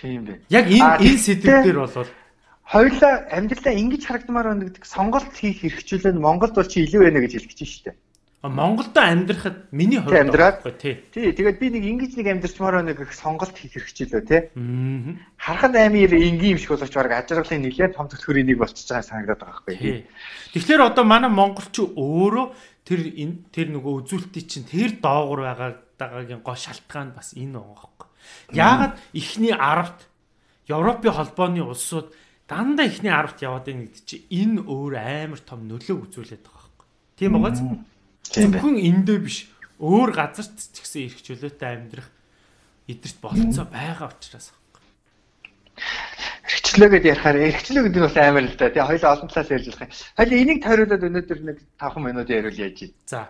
Тийм 0.00 0.20
бэ. 0.24 0.32
Яг 0.48 0.66
энэ 0.72 1.04
энэ 1.04 1.20
сэдвээр 1.20 1.78
бол 1.84 2.08
хоёлаа 2.64 3.14
амьдралаа 3.28 3.74
ингэж 3.76 4.02
харагдмаар 4.08 4.48
байна 4.48 4.64
гэдэг 4.72 4.84
сонголт 4.88 5.32
хийх 5.36 5.60
хэрэгчлээ 5.64 6.16
нь 6.16 6.24
Монголд 6.24 6.56
бол 6.56 6.68
чи 6.68 6.84
илүү 6.84 7.12
байна 7.12 7.20
гэж 7.24 7.32
хэлэх 7.36 7.52
гэж 7.52 7.60
Монголдо 8.42 9.02
амьдрахад 9.02 9.66
миний 9.72 9.98
хувьд 9.98 10.30
амьдраад 10.30 10.62
тий. 10.78 11.02
Тэгээд 11.10 11.58
би 11.58 11.74
нэг 11.74 11.82
ингэж 11.82 12.12
нэг 12.22 12.38
амьдрчмаар 12.38 12.78
байна 12.78 12.94
гэх 12.94 13.10
сонголт 13.10 13.50
хийх 13.50 13.74
хэрэгчлээ 13.74 14.22
тий. 14.22 14.42
Аа. 14.54 15.18
Харахад 15.34 15.74
амир 15.74 16.14
энгийн 16.14 16.54
юм 16.54 16.58
шиг 16.62 16.70
болооч 16.70 16.94
баг 16.94 17.18
ажиргалын 17.18 17.66
нэлээд 17.66 17.98
том 17.98 18.06
төлхөрийн 18.06 18.46
нэг 18.46 18.62
болчихж 18.62 18.94
байгаа 18.94 19.10
санагдаад 19.10 19.42
байгаа 19.42 19.62
байхгүй. 19.66 20.06
Тэгэхээр 20.54 20.86
одоо 20.86 21.02
манай 21.02 21.30
монголч 21.34 21.82
өөрөө 21.82 22.46
тэр 22.86 23.00
тэр 23.50 23.66
нөгөө 23.74 24.06
үзүүлэлтийн 24.06 24.46
чинь 24.46 24.70
тэр 24.70 25.02
доогор 25.02 25.42
байгаа 25.42 25.70
дагагийн 25.98 26.42
гол 26.46 26.54
шалтгаан 26.54 27.18
бас 27.18 27.34
энэ 27.34 27.58
байгаа 27.58 27.74
байхгүй. 27.74 28.08
Яагаад 28.54 28.94
ихний 29.18 29.50
10-т 29.50 30.06
Европын 30.70 31.10
холбооны 31.10 31.66
улсууд 31.66 32.14
дандаа 32.46 32.86
ихний 32.86 33.10
10-т 33.10 33.42
яваад 33.42 33.66
байгаа 33.66 33.98
чинь 34.06 34.30
энэ 34.30 34.62
өөр 34.62 34.94
амар 34.94 35.42
том 35.42 35.66
нөлөө 35.66 36.06
үзүүлээд 36.06 36.46
байгаа 36.46 36.70
байхгүй. 36.70 36.86
Тийм 37.18 37.34
байгаа 37.34 37.52
зү. 37.58 37.66
Зөвхөн 38.32 38.76
эндээ 38.78 39.18
биш 39.22 39.48
өөр 39.78 40.10
газарт 40.12 40.56
ч 40.58 40.76
гэсэн 40.82 41.00
ирэх 41.06 41.20
чөлөөтэй 41.24 41.68
амьдрах 41.68 42.08
эдэрт 42.88 43.18
болцоо 43.22 43.66
байгаа 43.68 44.08
учраас. 44.12 44.52
Эрхчлөө 46.48 46.88
гэдээ 46.88 47.12
ярихаар 47.12 47.38
эрхчлөө 47.38 47.82
гэдэг 47.86 48.00
нь 48.02 48.06
бас 48.08 48.16
амар 48.16 48.44
л 48.48 48.56
да. 48.56 48.72
Тэгээ 48.72 48.88
хоёул 48.88 49.06
олон 49.12 49.28
талаас 49.28 49.52
ярьж 49.52 49.66
болох 49.68 49.84
юм. 49.84 49.92
Хоёул 50.16 50.40
энийг 50.40 50.58
тойруулаад 50.64 51.06
өнөөдөр 51.08 51.40
нэг 51.44 51.58
5 51.78 52.04
минут 52.04 52.28
яриул 52.32 52.58
яаж 52.58 52.78
ий. 52.82 52.90
За. 53.06 53.28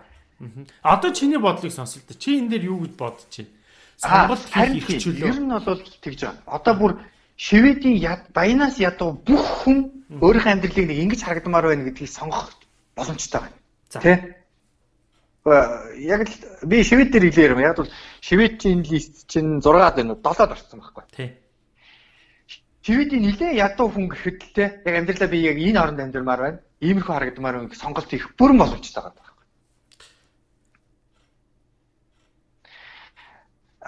Одоо 0.81 1.11
чиний 1.11 1.37
бодлыг 1.37 1.71
сонсолт. 1.71 2.07
Чи 2.17 2.39
энэ 2.39 2.55
дээр 2.55 2.63
юу 2.71 2.87
гэж 2.87 2.93
бодож 2.95 3.27
байна? 3.27 3.51
Сонголт 3.99 4.43
хийх 4.47 4.87
эрхчлөө. 4.87 5.27
Ер 5.27 5.39
нь 5.43 5.51
бол 5.51 5.81
тэгж 5.83 6.19
байгаа. 6.23 6.43
Одоо 6.47 6.73
бүр 6.79 6.91
Шведийн 7.39 7.95
яд 7.99 8.31
баянаас 8.35 8.79
ядуу 8.79 9.19
бүх 9.19 9.63
хүн 9.63 9.91
өөрийнхөө 10.19 10.51
амьдралыг 10.55 10.87
нэг 10.87 10.99
ингэж 11.03 11.21
харагдмаар 11.23 11.71
байна 11.71 11.87
гэдгийг 11.87 12.11
сонгох 12.11 12.51
боломжтой 12.95 13.47
байна. 13.47 13.55
Тэ? 13.91 14.38
Яг 15.45 16.27
л 16.27 16.33
би 16.67 16.83
Швед 16.83 17.11
дээр 17.11 17.31
хэлээр 17.31 17.53
юм. 17.55 17.63
Яг 17.63 17.77
бол 17.77 17.91
Шведийн 18.21 18.83
лист 18.83 19.27
чинь 19.27 19.61
6 19.61 19.95
байна 19.95 20.13
уу? 20.13 20.21
7-д 20.21 20.51
орсон 20.51 20.79
байхгүй. 20.83 21.03
Тий. 21.15 21.29
Шведийн 22.83 23.23
нилээ 23.23 23.55
ядуу 23.55 23.87
хүн 23.87 24.09
гэхэд 24.11 24.39
л 24.43 24.53
те 24.55 24.65
яг 24.83 24.95
амьдралаа 24.99 25.29
би 25.31 25.39
яг 25.47 25.57
энэ 25.57 25.79
оронд 25.79 25.99
амьдрмаар 25.99 26.41
байна. 26.41 26.59
Иймэрхүү 26.83 27.13
харагдмаар 27.15 27.55
байна 27.63 27.75
сонголт 27.75 28.09
хийх 28.11 28.35
бүрэн 28.35 28.57
боломжтой 28.59 29.03
байгаа 29.03 29.15
байхгүй. 29.15 29.45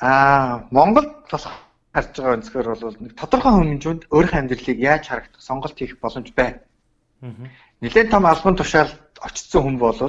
Аа, 0.02 0.68
Монгол 0.72 1.08
бас 1.32 1.48
харж 1.92 2.16
байгаа 2.16 2.36
өнцгөр 2.40 2.68
бол 2.80 2.96
нэг 3.00 3.14
тодорхой 3.20 3.52
хэмжээнд 3.52 4.08
өөрийнхөө 4.08 4.40
амьдралыг 4.40 4.80
яаж 4.80 5.04
харагдах 5.08 5.42
сонголт 5.44 5.76
хийх 5.76 6.00
боломж 6.00 6.32
байна. 6.36 6.60
Нилээн 7.82 8.10
том 8.10 8.26
албан 8.26 8.56
тушаалд 8.56 9.20
очсон 9.20 9.62
хүн 9.64 9.78
бол 9.78 10.00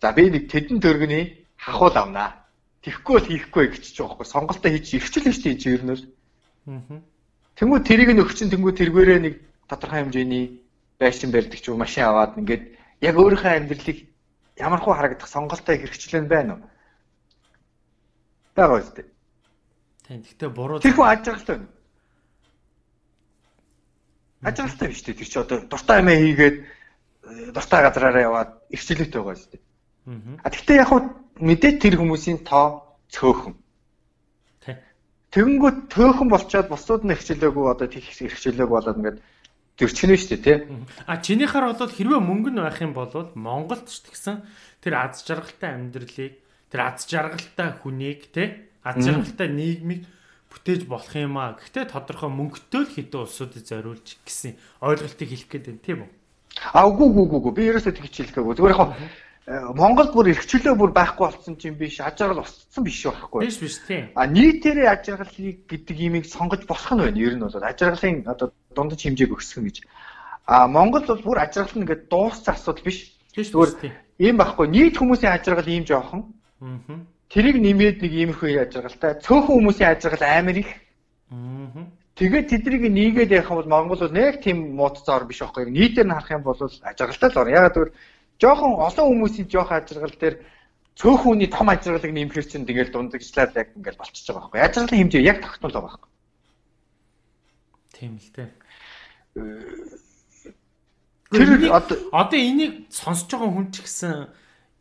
за 0.00 0.12
би 0.12 0.30
нэг 0.30 0.50
тэдэн 0.50 0.78
төргөний 0.80 1.46
хахуул 1.56 1.96
авнаа. 1.96 2.46
Тэхгүй 2.82 3.14
бол 3.18 3.28
хийхгүй 3.28 3.64
гэж 3.74 3.84
ч 3.92 3.98
байхгүй. 3.98 4.26
Сонголтоо 4.26 4.70
хийж 4.70 4.94
ирчихлээ 4.94 5.34
шүү 5.34 5.44
дээ 5.44 5.58
чи 5.58 5.68
ер 5.74 5.82
нь. 5.82 7.02
Тэнгүү 7.58 7.78
тэрийг 7.82 8.10
нь 8.14 8.22
өгчин 8.22 8.50
тэнгүү 8.54 8.72
тэргээрээ 8.78 9.18
нэг 9.18 9.34
тодорхой 9.66 10.06
хэмжээний 10.06 10.62
байшин 11.02 11.34
барьдаг 11.34 11.58
ч 11.58 11.66
юм 11.68 11.82
машин 11.82 12.06
аваад 12.06 12.38
ингээд 12.38 12.64
яг 13.02 13.14
өөрийнхөө 13.18 13.52
амьдралыг 13.58 13.98
ямархуу 14.58 14.94
харагдах 14.94 15.28
сонголтоо 15.28 15.74
хэрэгчлэн 15.74 16.30
байна 16.30 16.54
уу? 16.54 16.62
Бага 18.54 18.78
үстэй. 18.78 19.06
Тийм. 20.06 20.22
Гэхдээ 20.22 20.50
буруу. 20.50 20.78
Тэр 20.78 20.94
хүн 20.94 21.10
ажиглалтай 21.10 21.56
байна. 21.58 21.68
Ажиглалтай 24.42 24.88
биш 24.88 25.02
үү? 25.02 25.14
Тэр 25.18 25.28
чи 25.28 25.38
одоо 25.38 25.58
дуртай 25.66 25.98
амиа 25.98 26.18
хийгээд 26.18 26.56
э, 26.58 27.50
дуртай 27.54 27.80
газраараа 27.82 28.22
яваад 28.22 28.50
эрхчлэлтэй 28.70 29.20
байгаа 29.22 29.34
шүү 29.38 29.50
дээ. 29.52 29.62
А 30.08 30.48
гэхдээ 30.48 30.76
яг 30.80 30.88
хуу 30.88 31.00
мэдээ 31.40 31.72
тэр 31.78 32.00
хүмүүсийн 32.00 32.40
тоо 32.44 32.96
цөөхөн. 33.12 33.54
Тэгэнгүүт 35.28 35.92
төөхөн 35.92 36.28
болчоод 36.32 36.72
бусдууд 36.72 37.04
нь 37.04 37.12
эрхчлээгүй 37.12 37.64
одоо 37.68 37.84
тийх 37.84 38.08
эрхчлээгүй 38.08 38.64
болоод 38.64 38.96
ингээд 38.96 39.20
зөрчгөнө 39.76 40.16
шүү 40.16 40.40
дээ 40.40 40.40
тий. 40.40 40.56
А 41.04 41.20
чинийхаар 41.20 41.76
бол 41.76 41.92
хэрвээ 41.92 42.20
мөнгө 42.24 42.50
нь 42.56 42.64
байх 42.64 42.80
юм 42.80 42.96
бол 42.96 43.12
Монголд 43.36 43.92
ч 43.92 44.08
гэсэн 44.08 44.40
тэр 44.80 44.96
аз 44.96 45.20
жаргалтай 45.28 45.76
амьдралыг 45.76 46.40
тэр 46.72 46.80
аз 46.80 47.04
жаргалтай 47.04 47.68
хүнийг 47.84 48.32
тий 48.32 48.72
аз 48.80 48.96
жаргалтай 49.04 49.52
нийгмийг 49.52 50.08
бүтээж 50.48 50.88
болох 50.88 51.12
юм 51.12 51.36
аа. 51.36 51.60
Гэхдээ 51.60 51.92
тодорхой 51.92 52.32
мөнгөтэй 52.32 52.82
л 52.88 52.94
хэдэн 52.96 53.20
улсуудыг 53.20 53.62
зориулж 53.68 54.16
гэсэн 54.24 54.56
ойлголтыг 54.80 55.28
хэлэх 55.28 55.48
гээд 55.52 55.64
байна 55.68 55.84
тийм 55.84 55.98
үү? 56.08 56.10
А 56.72 56.88
үгүй 56.88 57.04
үгүй 57.04 57.36
үгүй 57.36 57.52
би 57.52 57.62
ерөөсөө 57.68 57.92
тэгж 57.92 58.32
хэлэхгүй. 58.32 58.56
Зүгээр 58.56 58.72
яг 58.72 58.96
э, 59.48 59.72
Монголд 59.72 60.12
бүр 60.12 60.30
эрхчлөө 60.36 60.74
бүр 60.76 60.92
байхгүй 60.92 61.24
болсон 61.24 61.56
чинь 61.56 61.80
биш 61.80 61.96
аж 62.04 62.20
аргал 62.20 62.44
устсан 62.44 62.84
биш 62.84 63.00
байхгүй. 63.08 63.40
Биш 63.48 63.58
биш 63.58 63.76
тийм. 63.88 64.12
А 64.14 64.28
нийтээрээ 64.28 64.88
аж 64.92 65.08
аргалыг 65.08 65.64
гэдэг 65.64 65.96
имийг 65.96 66.26
сонгож 66.28 66.68
болох 66.68 66.92
нь 66.92 67.00
байна. 67.00 67.18
Ер 67.18 67.34
нь 67.34 67.44
бол 67.44 67.56
аж 67.56 67.78
аргалын 67.80 68.28
одоо 68.28 68.52
дундаж 68.76 69.00
хэмжээг 69.00 69.32
өсгөх 69.32 69.64
гэж. 69.64 69.76
А 70.44 70.68
Монгол 70.68 71.08
бол 71.08 71.24
бүр 71.24 71.38
аж 71.40 71.56
аргал 71.56 71.80
нь 71.80 71.82
ингээд 71.88 72.12
дууссан 72.12 72.54
асуудал 72.54 72.84
биш. 72.84 73.16
Зүгээр 73.32 73.96
ийм 74.20 74.36
байхгүй. 74.36 74.66
Нийт 74.68 75.00
хүмүүсийн 75.00 75.32
аж 75.32 75.48
аргал 75.48 75.72
ийм 75.72 75.88
жоохон. 75.88 76.28
Аа 76.60 77.08
Тэрийг 77.28 77.60
нэмээд 77.60 78.00
нэг 78.00 78.12
иймэрхүү 78.12 78.56
л 78.56 78.96
та. 78.96 79.20
Цөөхөн 79.20 79.68
хүмүүсийн 79.68 79.92
ажиргал 79.92 80.24
амар 80.24 80.56
их. 80.64 80.72
Тэгээд 82.16 82.48
тэднийг 82.48 82.88
нийгээд 82.88 83.36
явах 83.36 83.52
юм 83.52 83.58
бол 83.60 83.68
Монгол 83.68 84.00
бол 84.00 84.16
нэг 84.16 84.40
тийм 84.40 84.72
муудцаар 84.72 85.28
биш 85.28 85.44
байхгүй. 85.44 85.68
Нийтээр 85.68 86.08
нь 86.08 86.14
харах 86.16 86.32
юм 86.32 86.42
бол 86.42 86.56
ажиргалтай 86.56 87.28
л 87.28 87.36
орно. 87.36 87.52
Ягаад 87.52 87.76
гэвэл 87.76 87.92
жоохон 88.38 88.78
олон 88.78 89.06
хүмүүсийн 89.10 89.50
жоохон 89.50 89.78
ажиргал 89.82 90.14
дээр 90.14 90.36
цөөхөн 90.98 91.22
хүний 91.22 91.50
том 91.50 91.68
ажиргалыг 91.70 92.10
нэмэхэр 92.14 92.46
чинь 92.46 92.66
тэгэл 92.66 92.90
дундагчлаад 92.90 93.54
яг 93.54 93.68
ингээл 93.74 93.98
болчихж 93.98 94.26
байгаа 94.30 94.50
байхгүй. 94.50 94.62
Ажиргалын 94.66 95.00
хэмжээ 95.02 95.22
яг 95.26 95.38
тогтмол 95.42 95.74
байгаа 95.74 95.86
байхгүй. 95.90 96.10
Тийм 97.94 98.12
л 98.18 98.30
дээ. 98.34 98.50
Тэр 101.30 101.50
одоо 102.14 102.38
энийг 102.38 102.90
сонсож 102.90 103.30
байгаа 103.30 103.50
хүн 103.54 103.68
ч 103.74 103.82
гэсэн 103.82 104.30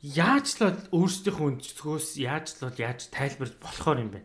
яаж 0.01 0.47
л 0.61 0.77
өөрсдийнхөө 0.93 1.47
өнцгөөс 1.57 2.07
яаж 2.21 2.61
л 2.61 2.73
яаж 2.77 3.09
тайлбарж 3.09 3.53
болохоор 3.61 4.01
юм 4.01 4.13
бэ? 4.13 4.21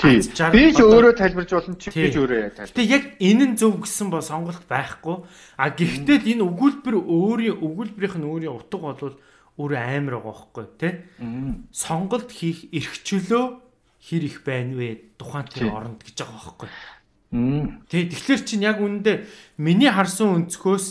Би 0.00 0.72
ч 0.72 0.80
өөрөө 0.80 1.12
тайлбарж 1.20 1.50
болно 1.52 1.76
чи 1.76 1.92
би 1.92 2.08
ч 2.08 2.16
өөрөө 2.16 2.56
тайлбар. 2.56 2.72
Гэтэ 2.72 2.88
яг 2.88 3.04
энэ 3.20 3.44
нь 3.52 3.56
зөв 3.60 3.84
гэсэн 3.84 4.08
ба 4.08 4.24
сонголт 4.24 4.64
байхгүй. 4.64 5.16
А 5.60 5.68
гэхдээ 5.68 6.24
энэ 6.24 6.44
өгүүлбэр 6.44 6.96
өөрийн 6.96 7.60
өгүүлбэрийнх 7.60 8.16
нь 8.16 8.28
өөрийн 8.28 8.56
утга 8.56 8.80
болвол 8.80 9.16
өөрөө 9.60 9.80
амар 9.80 10.14
байгаа 10.24 10.32
байхгүй 10.32 10.66
тий? 10.80 10.92
Сонголт 11.68 12.32
хийх 12.32 12.72
эрх 12.72 12.94
чөлөө 13.04 13.44
хэр 14.00 14.22
их 14.24 14.40
байна 14.44 14.72
вэ? 14.80 15.16
Тухайн 15.20 15.44
тэр 15.52 15.68
оронд 15.68 16.00
гэж 16.00 16.16
байгаа 16.24 16.40
байхгүй. 16.48 16.68
Тий, 17.92 18.02
тэгэхээр 18.08 18.42
чинь 18.42 18.64
яг 18.64 18.80
үүндээ 18.80 19.28
миний 19.60 19.92
харсан 19.92 20.48
өнцгөөс 20.48 20.86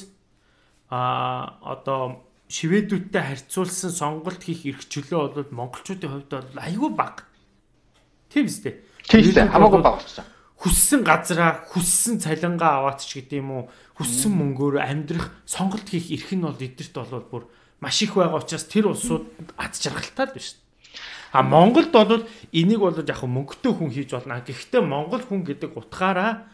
а 0.93 1.57
одоо 1.65 2.29
шивэдүүдтэй 2.49 3.21
харьцуулсан 3.21 3.91
сонголт 3.93 4.41
хийх 4.45 4.65
эрх 4.65 4.85
чөлөө 4.85 5.33
бол 5.33 5.49
монголчуудын 5.51 6.09
хувьд 6.09 6.31
бол 6.31 6.61
айгүй 6.61 6.91
бага. 6.93 7.25
Тийм 8.29 8.45
үстэй. 8.49 8.85
Тийм 9.09 9.25
үстэй. 9.25 9.49
Хамаагүй 9.49 9.81
бага 9.81 9.97
болсон. 9.97 10.25
Хүссэн 10.59 11.01
газараа 11.01 11.65
хүссэн 11.73 12.21
цалингаа 12.21 12.85
аваач 12.85 13.09
ч 13.09 13.25
гэдэм 13.25 13.49
үү 13.49 13.63
хүссэн 13.97 14.31
мөнгөөр 14.37 14.77
амьдрах 14.85 15.33
сонголт 15.49 15.87
хийх 15.89 16.13
эрх 16.13 16.29
нь 16.35 16.45
бол 16.45 16.53
эдэрт 16.53 16.93
бол 16.93 17.25
бүр 17.25 17.43
маш 17.81 18.03
их 18.05 18.13
байгаа 18.13 18.37
учраас 18.37 18.69
тэр 18.69 18.91
улсууд 18.91 19.25
ад 19.57 19.73
жаргалтай 19.73 20.29
л 20.29 20.35
биш. 20.35 20.59
А 21.31 21.41
Монголд 21.41 21.89
бол 21.89 22.27
энийг 22.51 22.79
бол 22.79 22.93
яг 22.93 23.21
мөнгөтэй 23.23 23.73
хүн 23.73 23.89
хийж 23.89 24.13
болно. 24.13 24.43
Гэхдээ 24.45 24.81
Монгол 24.83 25.23
хүн 25.25 25.41
гэдэг 25.47 25.73
утгаараа 25.73 26.45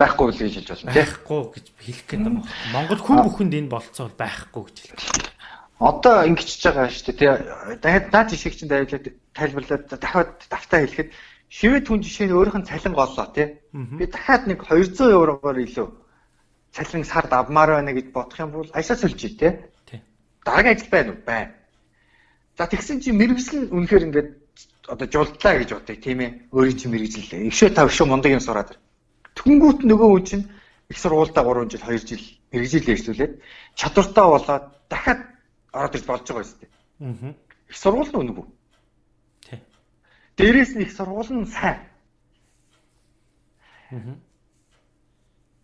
байхгүй 0.00 0.32
л 0.32 0.40
гэж 0.42 0.52
хэлж 0.66 0.70
тийм 0.80 0.92
байхгүй 0.96 1.40
гэж 1.54 1.66
хэлэх 1.76 2.04
гээд 2.08 2.22
байгаа. 2.24 2.44
Монгол 2.72 3.00
хүн 3.04 3.18
бүхэнд 3.24 3.54
энэ 3.56 3.72
болцоо 3.72 4.08
байхгүй 4.12 4.62
гэж 4.68 4.76
хэлдэг. 4.90 5.26
Одоо 5.76 6.24
ингэчихэж 6.24 6.62
байгаа 6.72 6.88
шүү 6.88 7.14
дээ 7.20 7.32
дахиад 7.84 8.06
наад 8.12 8.28
жишээг 8.32 8.54
чинь 8.56 8.72
тайлбарлаад 9.36 9.84
дахиад 9.92 10.40
давтаа 10.48 10.80
хэлэхэд 10.84 11.10
шивэд 11.48 11.86
хүн 11.86 12.02
жишээ 12.02 12.26
нь 12.28 12.36
өөрийнх 12.36 12.58
нь 12.60 12.68
цалин 12.68 12.94
голлоо 12.94 13.26
тийм 13.34 13.50
би 13.98 14.06
дахиад 14.06 14.46
нэг 14.46 14.64
200 14.66 15.14
еврогоор 15.18 15.58
илүү 15.62 15.88
цалин 16.72 17.04
сард 17.04 17.32
авмаар 17.32 17.78
байна 17.78 17.92
гэж 17.92 18.06
бодох 18.12 18.38
юм 18.40 18.50
бол 18.50 18.70
ажлаа 18.72 18.96
сольж 18.98 19.20
тийм 19.20 19.54
дараагийн 20.46 20.76
ажил 20.76 20.90
байна 20.90 21.10
уу? 21.12 21.18
Байна. 21.26 21.52
За 22.58 22.66
тэгсэн 22.66 23.00
чинь 23.00 23.18
мэрэгжил 23.18 23.68
үнэхээр 23.74 24.06
ингээд 24.06 24.30
одоо 24.88 25.06
жуултлаа 25.10 25.58
гэж 25.58 25.70
бодъё 25.74 25.96
тийм 25.98 26.18
ээ. 26.20 26.30
Өөрийн 26.54 26.78
чинь 26.78 26.92
мэрэгжил 26.94 27.50
өвшөө 27.50 27.70
тав 27.74 27.90
шүү 27.90 28.06
мундаг 28.06 28.32
юм 28.32 28.40
сураад 28.40 28.78
Тэнгүүт 29.36 29.84
нөгөө 29.84 30.08
хүн 30.10 30.24
чинь 30.24 30.44
их 30.88 30.98
сургуультай 30.98 31.44
3 31.44 31.68
жил 31.68 31.82
2 31.82 32.08
жил 32.08 32.24
мэрэгжил 32.52 32.90
ярьжүүлээд 32.94 33.32
чадвартай 33.74 34.24
болоод 34.24 34.64
дахиад 34.88 35.20
ороод 35.74 35.94
ирж 35.98 36.06
болж 36.06 36.24
байгаа 36.24 36.42
юм 36.42 36.48
шүү 36.48 36.60
дээ. 36.62 36.70
Аа. 37.02 37.34
Их 37.68 37.76
сургууль 37.76 38.10
нь 38.14 38.20
үнэгүй. 38.22 38.46
Дээрээс 40.36 40.76
нь 40.76 40.84
их 40.84 40.92
сургууль 40.92 41.32
нь 41.32 41.46
сайн. 41.48 41.80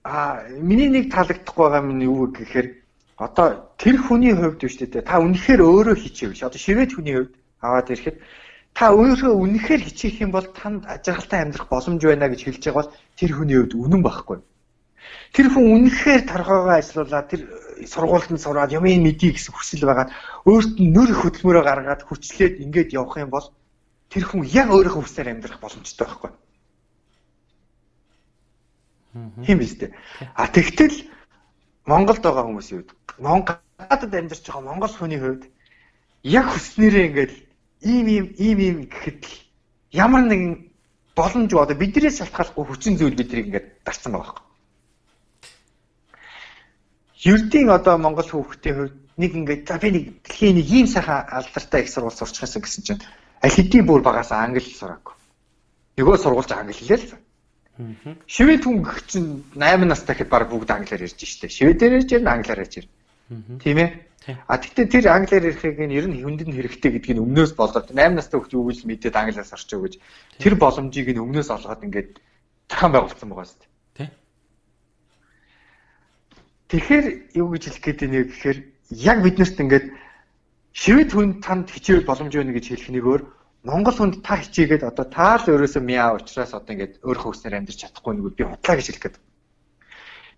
Аа. 0.04 0.48
Миний 0.68 0.88
нэг 0.88 1.12
таалагдахгүй 1.12 1.62
байгаа 1.68 1.82
юм 1.84 2.00
юу 2.00 2.26
гэхээр 2.32 2.68
одоо 3.20 3.70
тэр 3.76 3.96
хүний 4.00 4.32
хувьд 4.34 4.64
биш 4.64 4.76
дээ. 4.80 5.04
Та 5.04 5.20
үнэхээр 5.20 5.60
өөрөө 5.60 5.96
хичээв 6.00 6.32
ш. 6.34 6.48
Одоо 6.48 6.58
шивэд 6.58 6.90
хүний 6.96 7.14
хувьд 7.16 7.34
аваад 7.60 7.92
ирэхэд 7.92 8.16
та 8.74 8.90
өөрөө 8.96 9.32
үнэхээр 9.36 9.82
хичээх 9.84 10.24
юм 10.24 10.30
бол 10.32 10.48
танд 10.56 10.88
ажиргалтай 10.88 11.40
амьдрах 11.44 11.68
боломж 11.68 12.00
байна 12.02 12.32
гэж 12.32 12.40
хэлж 12.48 12.62
байгаа 12.64 12.80
бол 12.80 12.92
тэр 13.20 13.30
хүний 13.36 13.56
хувьд 13.60 13.74
үнэн 13.76 14.02
байхгүй. 14.02 14.38
Тэр 15.36 15.46
хүн 15.52 15.66
үнэхээр 15.76 16.22
торгоогоо 16.26 16.74
ажиллуулаад 16.80 17.28
тэр 17.28 17.42
сургуульд 17.84 18.30
нь 18.32 18.42
сураад 18.42 18.72
юм 18.72 18.88
ин 18.88 19.04
мэдий 19.04 19.36
гэсэн 19.36 19.52
хүсэл 19.54 19.84
байгаад 19.84 20.10
өөрт 20.48 20.80
нь 20.80 20.92
нөр 20.96 21.10
хөдөлмөрөө 21.12 21.64
гаргаад 21.64 22.02
хүчлээд 22.08 22.64
ингээд 22.64 22.96
явах 22.96 23.20
юм 23.20 23.30
бол 23.30 23.46
тэр 24.12 24.24
хүн 24.28 24.44
яг 24.44 24.68
өөрийнхөө 24.68 25.02
хүсээр 25.02 25.32
амьдрах 25.32 25.60
боломжтой 25.64 26.04
байхгүй. 26.04 26.30
Хин 29.48 29.58
биз 29.58 29.80
дээ. 29.80 29.96
А 30.36 30.48
тэгтэл 30.52 31.08
Монголд 31.88 32.20
байгаа 32.20 32.44
хүмүүсийн 32.44 32.84
хувьд 32.84 32.92
Монгол 33.18 33.56
гадаад 33.88 34.14
амьдарч 34.14 34.44
байгаа 34.46 34.62
монгол 34.62 34.94
хүний 34.94 35.20
хувьд 35.20 35.44
яг 36.22 36.46
хүснээрээ 36.48 37.06
ингээд 37.08 37.32
ийм 37.82 38.06
ийм 38.06 38.26
ийм 38.38 38.58
ийм 38.60 38.78
гэхэд 38.86 39.20
л 39.26 39.34
ямар 39.90 40.22
нэгэн 40.26 40.70
боломж 41.18 41.50
одоо 41.52 41.76
биднээс 41.76 42.18
шалтгааллахгүй 42.18 42.64
хүчин 42.66 42.94
зүйл 42.96 43.18
бидрийг 43.18 43.46
ингээд 43.46 43.68
дарсан 43.84 44.12
байгаа 44.12 44.38
юм. 44.38 44.48
Ердийн 47.32 47.68
одоо 47.70 47.98
Монгол 47.98 48.28
хүүхдийн 48.30 48.76
хувьд 48.76 48.96
нэг 49.18 49.30
ингээд 49.34 49.62
за 49.68 49.78
би 49.82 49.88
нэг 49.90 50.04
дэлхийн 50.24 50.56
нэг 50.56 50.66
ийм 50.70 50.86
сайхан 50.86 51.26
алдартай 51.28 51.82
их 51.82 51.90
сургууль 51.90 52.14
гэсэн 52.14 52.62
гэсэн 52.62 52.82
чинь 52.86 53.02
аль 53.42 53.50
хэдийн 53.50 53.86
бүр 53.86 54.02
багаас 54.06 54.30
англи 54.32 54.62
сураагүй. 54.62 55.14
Нөгөө 55.98 56.16
сургуульч 56.22 56.50
англи 56.54 56.74
хэлээ 56.74 56.98
л. 57.02 57.18
Швед 58.26 58.62
хүн 58.64 58.82
гэх 58.86 59.00
чинь 59.10 59.42
8 59.58 59.84
настай 59.88 60.14
гэхэд 60.14 60.30
баг 60.30 60.46
бүгд 60.48 60.70
англиар 60.70 61.02
ярьж 61.02 61.18
штэ. 61.18 61.50
Шведээр 61.50 61.98
ярьж 61.98 62.10
англиар 62.22 62.62
ярьж. 62.62 62.86
Тийм 63.58 63.78
ээ. 63.82 63.90
А 64.46 64.58
тэгтээ 64.58 64.86
тэр 64.86 65.04
англиар 65.10 65.50
ярихыг 65.50 65.78
нь 65.82 65.96
ер 65.98 66.06
нь 66.06 66.22
хүндэд 66.22 66.46
хэрэгтэй 66.54 66.90
гэдгийг 66.94 67.18
нь 67.18 67.24
өмнөөс 67.26 67.58
болоод 67.58 67.90
8 67.90 68.14
настай 68.14 68.38
хүүхд 68.38 68.54
юу 68.54 68.70
гэж 68.70 68.86
мэдээд 68.86 69.18
англиас 69.18 69.50
орчих 69.50 69.82
гэж 69.82 69.94
тэр 70.38 70.54
боломжийг 70.54 71.10
нь 71.10 71.18
өмнөөс 71.18 71.50
олгоод 71.50 71.82
ингээд 71.82 72.22
зохион 72.70 72.92
байгуулсан 72.94 73.28
байгаа 73.28 73.46
шүү 73.50 73.58
дээ. 73.98 74.10
Тэгэхээр 76.70 77.06
юу 77.34 77.48
гэж 77.50 77.62
хэлэх 77.66 77.82
гээд 77.82 77.98
байна 78.06 78.18
гэхээр 78.30 78.58
яг 78.94 79.18
биднэрт 79.26 79.58
ингээд 79.58 79.86
шивэд 80.72 81.10
хүн 81.12 81.40
танд 81.44 81.68
хичээл 81.70 82.08
боломж 82.08 82.32
байна 82.32 82.52
гэж 82.56 82.66
хэлэх 82.68 82.90
нэг 82.92 83.04
өөр 83.04 83.22
Монгол 83.62 83.94
хүнд 83.94 84.26
та 84.26 84.40
хичээгээд 84.42 84.82
одоо 84.82 85.06
та 85.06 85.38
л 85.38 85.46
өөрөөсөө 85.46 85.82
мяа 85.86 86.18
уучраас 86.18 86.50
одоо 86.56 86.72
ингээд 86.74 87.04
өөр 87.06 87.18
хөөснөр 87.20 87.54
амьдарч 87.62 87.78
чадахгүй 87.78 88.12
нэг 88.18 88.34
би 88.34 88.42
худлаа 88.42 88.74
гэж 88.76 88.86
хэлэх 88.90 89.04
гээд. 89.06 89.16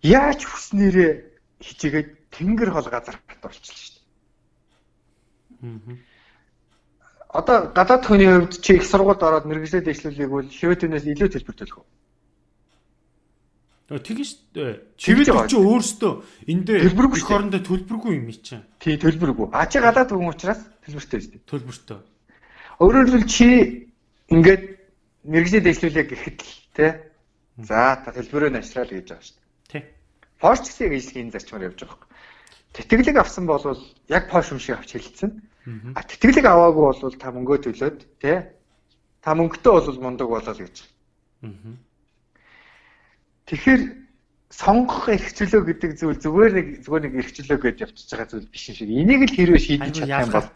Яаж 0.05 0.41
хүснээрээ 0.45 1.11
хичээгээд 1.65 2.09
тэнгэр 2.37 2.71
хол 2.75 2.89
газар 2.93 3.17
болчихлоо 3.41 3.81
шүү 3.81 3.97
дээ. 5.65 5.99
Одоо 7.33 7.57
гадаад 7.73 8.05
хүний 8.05 8.29
хувьд 8.29 8.61
чи 8.61 8.77
их 8.77 8.85
сургуульд 8.85 9.23
ороод 9.25 9.49
мэрэгжлээ 9.49 9.83
дэвшлүүлээг 9.89 10.31
бол 10.31 10.47
шивэтэнээс 10.51 11.09
илүү 11.09 11.29
төлбөр 11.33 11.57
төлөх 11.57 11.79
үү? 11.81 11.87
Тэгэн 13.89 14.25
шүү 14.25 14.41
дээ. 14.57 14.73
Шивэт 14.97 15.29
чи 15.53 15.57
өөрөөсөө 15.61 16.13
энд 16.49 16.65
дээр 16.65 16.89
их 16.89 17.31
орондоо 17.31 17.61
төлбөргүй 17.61 18.13
юм 18.17 18.33
чинь. 18.33 18.65
Тий, 18.81 18.97
төлбөргүй. 18.97 19.53
А 19.53 19.69
чи 19.69 19.79
гадаад 19.79 20.09
хүн 20.09 20.33
учраас 20.33 20.61
төлбөртэй 20.89 21.21
шүү 21.21 21.33
дээ. 21.37 21.45
Төлбөртэй. 21.45 22.01
Өөрөөр 22.81 23.07
хэлбэл 23.13 23.29
чи 23.29 23.49
ингээд 24.33 24.63
мэрэгжлээ 25.29 25.63
дэвшлүүлээ 25.69 26.07
гэхэд 26.09 26.39
л 26.41 26.57
тий. 26.73 26.91
За 27.61 28.01
та 28.01 28.17
төлбөрөө 28.17 28.57
нашраал 28.57 28.89
гэж 28.89 29.05
байгаа 29.05 29.21
шүү 29.21 29.37
дээ. 29.37 29.69
Тий. 29.69 29.83
Porsche 30.41 30.69
гэсэн 30.73 30.97
ижлэгийн 30.97 31.33
зарчмаар 31.37 31.69
явж 31.69 31.85
байгаа 31.85 32.09
тэтгэлэг 32.75 33.17
авсан 33.17 33.47
бол 33.47 33.63
яг 34.09 34.31
пош 34.31 34.51
юм 34.51 34.59
шиг 34.59 34.77
авч 34.77 34.99
хэлсэн. 34.99 35.31
А 35.95 36.03
тэтгэлэг 36.03 36.45
аваагүй 36.45 36.83
бол 36.83 37.15
та 37.15 37.31
мөнгөө 37.31 37.59
төлөөд 37.63 37.99
тий 38.19 38.37
та 39.23 39.31
мөнгөтэй 39.39 39.73
бол 39.73 39.99
мундаг 40.03 40.29
болоо 40.29 40.55
гэж. 40.55 40.77
Тэгэхээр 43.45 43.83
сонгох 44.49 45.09
эрхчлөө 45.11 45.63
гэдэг 45.69 45.91
зүйл 45.99 46.19
зүгээр 46.23 46.53
нэг 46.55 46.67
зүгээр 46.87 47.03
нэг 47.05 47.15
эрхчлөө 47.21 47.59
гэж 47.59 47.77
явчихж 47.85 48.11
байгаа 48.15 48.29
зүйл 48.31 48.49
биш 48.49 48.65
шиг. 48.71 48.89
Энийг 48.89 49.27
л 49.29 49.35
хэрвээ 49.35 49.61
шийдэж 49.61 49.95
чадах 50.01 50.25
юм 50.25 50.33
бол. 50.33 50.49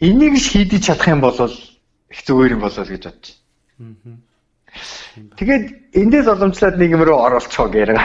Энийг 0.00 0.34
шийдэж 0.36 0.82
чадах 0.84 1.08
юм 1.08 1.20
бол 1.22 1.38
их 1.38 2.20
зүгээр 2.26 2.54
юм 2.58 2.62
болоо 2.66 2.84
гэж 2.84 3.02
бодчих. 3.06 3.36
Тэгээд 5.38 5.64
эндээс 5.94 6.26
боломжлоод 6.26 6.76
нэг 6.78 6.90
юм 6.94 7.02
руу 7.06 7.18
оролцоо 7.26 7.70
гэрэг. 7.70 7.96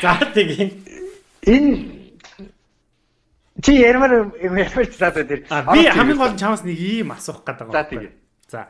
За 0.00 0.14
тийм 0.34 0.82
энэ 1.46 1.70
чи 3.62 3.72
ярмаар 3.80 4.34
ярмаар 4.40 4.88
заа 4.90 5.10
тэр 5.14 5.46
би 5.46 5.80
хамгийн 5.86 6.18
гол 6.18 6.34
чамаас 6.36 6.62
нэг 6.66 6.78
ийм 6.78 7.12
асуух 7.14 7.44
гэдэг 7.46 7.70
байгаа. 7.70 7.84
За 7.84 7.90
тийм. 7.90 8.10
За. 8.50 8.60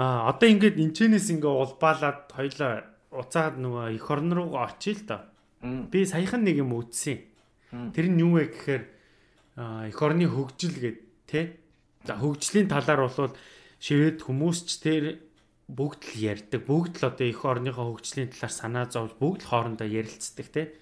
А 0.00 0.32
одоо 0.32 0.48
ингээд 0.48 0.80
энэчнээс 0.80 1.28
ингээ 1.28 1.52
улбаалаад 1.60 2.32
хоёлоо 2.32 2.88
уцаад 3.12 3.60
нөгөө 3.60 4.00
эх 4.00 4.06
орн 4.08 4.32
руу 4.32 4.56
очие 4.56 4.96
л 4.96 5.04
доо. 5.04 5.20
Би 5.92 6.08
саяхан 6.08 6.40
нэг 6.40 6.64
юм 6.64 6.72
үзсэн. 6.72 7.20
Тэр 7.92 8.08
нь 8.08 8.24
юу 8.24 8.40
вэ 8.40 8.48
гэхээр 8.48 8.84
эх 9.92 9.98
орны 10.00 10.24
хөгжил 10.24 10.72
гэд 10.80 10.98
тэ. 11.28 11.60
За 12.08 12.16
хөгжлийн 12.16 12.72
талаар 12.72 13.12
бол 13.12 13.36
шивэд 13.76 14.24
хүмүүс 14.24 14.58
ч 14.64 14.70
тэр 14.80 15.04
бүгд 15.68 16.00
л 16.00 16.16
ярьдаг. 16.16 16.64
Бүгд 16.64 17.04
л 17.04 17.12
одоо 17.12 17.26
эх 17.28 17.44
орныхоо 17.44 17.92
хөгжлийн 17.92 18.32
талаар 18.32 18.54
санаа 18.56 18.86
зовж 18.88 19.20
бүгд 19.20 19.44
л 19.44 19.50
хоорондоо 19.52 19.84
ярилцдаг 19.84 20.48
тэ. 20.48 20.80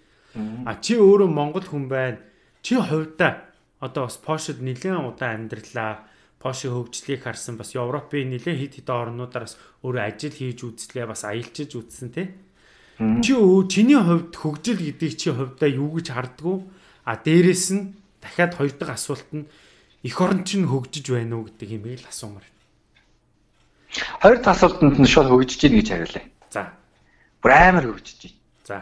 А 0.62 0.79
чи 0.79 0.95
өөрөө 0.95 1.27
Монгол 1.27 1.66
хүн 1.66 1.91
байна. 1.91 2.23
Чи 2.62 2.79
хувьдаа 2.79 3.51
одоо 3.83 4.07
бас 4.07 4.14
Польшид 4.23 4.62
нэлээд 4.62 4.95
удаан 4.95 5.51
амьдралаа. 5.51 6.07
Польшийн 6.39 6.74
хөгжлийг 6.74 7.22
харсан 7.26 7.59
бас 7.59 7.74
Европын 7.74 8.30
нэлээд 8.30 8.59
хэд 8.59 8.74
хэдэн 8.82 8.95
орнуудаас 8.95 9.59
өөрөө 9.82 10.05
ажил 10.07 10.34
хийж 10.34 10.59
үзлээ 10.62 11.07
бас 11.11 11.26
аялчиж 11.26 11.74
үзсэн 11.74 12.09
тий. 12.14 12.26
Чи 12.99 13.34
чиний 13.68 13.99
хувьд 13.99 14.34
хөгжил 14.34 14.78
гэдэг 14.78 15.12
чи 15.18 15.30
хувьдаа 15.34 15.68
юу 15.70 15.99
гэж 15.99 16.14
хардггүй? 16.14 16.59
А 17.05 17.18
дээрэс 17.18 17.66
нь 17.74 17.95
дахиад 18.22 18.55
хоёр 18.55 18.74
дахь 18.78 18.95
асуулт 18.95 19.30
нь 19.34 19.51
эх 20.07 20.18
орн 20.20 20.47
чинь 20.47 20.70
хөгжиж 20.70 21.11
байна 21.11 21.43
уу 21.43 21.51
гэдэг 21.51 21.68
юм 21.74 21.84
ийм 21.91 21.99
л 21.99 22.07
асуумаар. 22.07 22.47
Хоёр 24.22 24.39
дахь 24.39 24.55
асуултанд 24.55 24.99
нь 24.99 25.11
шууд 25.11 25.30
хөгжиж 25.30 25.59
гин 25.59 25.78
гэж 25.78 25.89
хариулъя. 25.91 26.26
За. 26.51 26.62
Бүр 27.43 27.51
амар 27.51 27.86
хөгжиж 27.91 28.18
байна. 28.22 28.39
За 28.66 28.76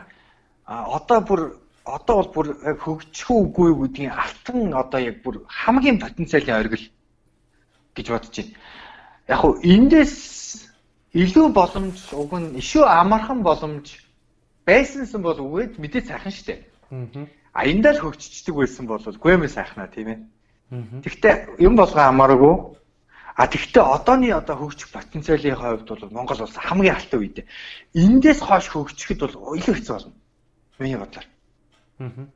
а 0.66 0.84
одоо 0.98 1.20
бүр 1.22 1.40
одоо 1.84 2.16
бол 2.22 2.30
бүр 2.34 2.46
хөгжих 2.82 3.30
үгүй 3.30 3.70
гэдгийг 3.80 4.10
алтан 4.10 4.74
одоо 4.74 5.00
яг 5.00 5.22
бүр 5.22 5.46
хамгийн 5.46 6.02
потенциалын 6.02 6.58
оргил 6.58 6.84
гэж 7.96 8.06
бодож 8.12 8.36
байна. 8.36 8.54
Яг 9.28 9.38
хуу 9.40 9.58
эндээс 9.64 10.14
илүү 11.16 11.46
боломж 11.56 11.98
уг 12.12 12.32
нь 12.36 12.60
ишүү 12.60 12.84
амархан 12.84 13.40
боломж 13.42 13.96
байсансан 14.68 15.22
бол 15.24 15.40
үгээд 15.40 15.80
мэдээ 15.80 16.02
сайхан 16.04 16.32
штэ. 16.32 16.54
А 17.56 17.64
эндээ 17.64 17.92
л 17.96 18.02
хөгжчихдөг 18.04 18.54
байсан 18.54 18.84
бол 18.86 19.00
гүэмээ 19.00 19.48
сайхнаа 19.48 19.88
тийм 19.88 20.08
ээ. 20.12 20.18
Тэгвэл 21.02 21.56
юм 21.58 21.74
болгоо 21.76 22.04
хамааргүй. 22.04 22.54
А 23.36 23.46
тэгвэл 23.48 23.84
одооний 23.96 24.32
одоо 24.32 24.56
хөгжих 24.56 24.92
потенциалын 24.92 25.56
хувьд 25.56 25.88
бол 25.88 26.10
Монгол 26.10 26.40
улс 26.42 26.56
хамгийн 26.56 26.96
алтай 26.96 27.20
үед. 27.20 27.38
Эндээс 27.94 28.40
хойш 28.40 28.68
хөгжихэд 28.72 29.20
бол 29.24 29.56
илүү 29.56 29.74
хэцүү 29.76 29.94
болно. 29.96 30.12
Миний 30.78 30.96
бодлоор. 30.96 31.26
Аа. 31.98 32.28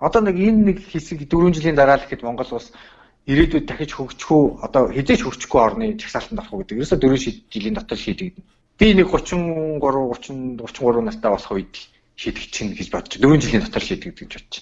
Одоо 0.00 0.20
нэг 0.22 0.36
энэ 0.36 0.62
нэг 0.66 0.78
хэсэг 0.86 1.28
4 1.28 1.54
жилийн 1.54 1.76
дараа 1.76 1.98
л 1.98 2.06
ихэд 2.06 2.22
Монгол 2.22 2.48
улс 2.58 2.72
ирээдүйд 3.26 3.66
дахиж 3.68 3.92
хөгжих 3.94 4.30
үү 4.30 4.44
одоо 4.64 4.88
хизээч 4.88 5.20
хөгжихгүй 5.24 5.60
орны 5.60 5.86
жагсаалтанд 6.00 6.40
орох 6.40 6.52
уу 6.54 6.60
гэдэг. 6.64 6.78
Ерөөсө 6.80 6.96
4 6.96 7.52
жилийн 7.52 7.76
дотор 7.76 7.98
шийдэгдэнэ. 8.00 8.46
Би 8.80 8.86
нэг 8.96 9.08
33 9.12 9.76
30 9.76 10.56
33 10.56 11.04
настай 11.04 11.30
болох 11.30 11.52
үед 11.52 11.74
шийдэх 12.16 12.44
чинь 12.48 12.72
гэж 12.72 12.88
бодож 12.88 13.14
4 13.20 13.40
жилийн 13.44 13.64
дотор 13.64 13.84
шийдэгдэх 13.84 14.24
гэж 14.24 14.32
бодож 14.40 14.56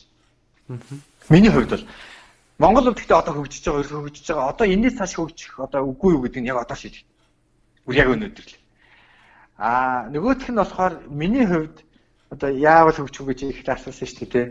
байна. 0.67 1.03
Миний 1.31 1.51
хувьд 1.51 1.71
бол 1.71 1.87
Монгол 2.59 2.89
улс 2.91 2.99
гэхдээ 2.99 3.23
одоо 3.23 3.35
хөгжиж 3.39 3.63
байгаа, 3.63 3.81
ерөөсө 3.87 4.03
хөгжиж 4.03 4.27
байгаа. 4.27 4.51
Одоо 4.51 4.67
энэс 4.67 4.95
цааш 4.99 5.13
хөгжих 5.15 5.53
одоо 5.63 5.81
үгүй 5.87 6.11
юу 6.19 6.23
гэдэг 6.27 6.43
нь 6.43 6.51
яг 6.51 6.59
одоо 6.59 6.75
шийдэх. 6.75 7.07
Үр 7.87 7.95
яг 7.95 8.09
өнөөдөр 8.11 8.47
л. 8.51 8.59
Аа 9.63 10.11
нөгөөх 10.11 10.51
нь 10.51 10.59
болохоор 10.59 10.95
миний 11.07 11.47
хувьд 11.47 11.87
одоо 12.35 12.51
яавал 12.51 12.99
хөгжих 12.99 13.23
гэж 13.23 13.39
их 13.47 13.63
асуусан 13.63 14.09
шүү 14.11 14.27
дээ. 14.27 14.47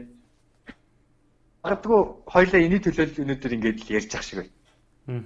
Магадгүй 1.68 2.00
хоёлаа 2.32 2.62
эний 2.64 2.80
төлөө 2.80 3.20
өнөөдөр 3.28 3.56
ингэж 3.60 3.78
л 3.84 3.94
ярьж 4.00 4.12
ах 4.16 4.24
шиг 4.24 4.40
байна. 4.40 4.56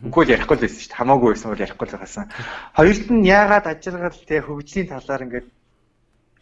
Үгүй 0.10 0.26
л 0.26 0.34
ярихгүй 0.34 0.58
л 0.58 0.64
байсан 0.66 0.82
шүү 0.82 0.90
дээ. 0.90 0.98
Хамаагүй 0.98 1.30
байсан 1.30 1.50
бол 1.54 1.66
ярихгүй 1.66 1.86
л 1.86 2.02
байсан. 2.02 2.26
Хоёрт 2.74 3.08
нь 3.14 3.30
яагаад 3.30 3.66
ажиргал 3.70 4.18
те 4.26 4.42
хөгжлийн 4.42 4.90
талаар 4.90 5.26
ингэж 5.30 5.46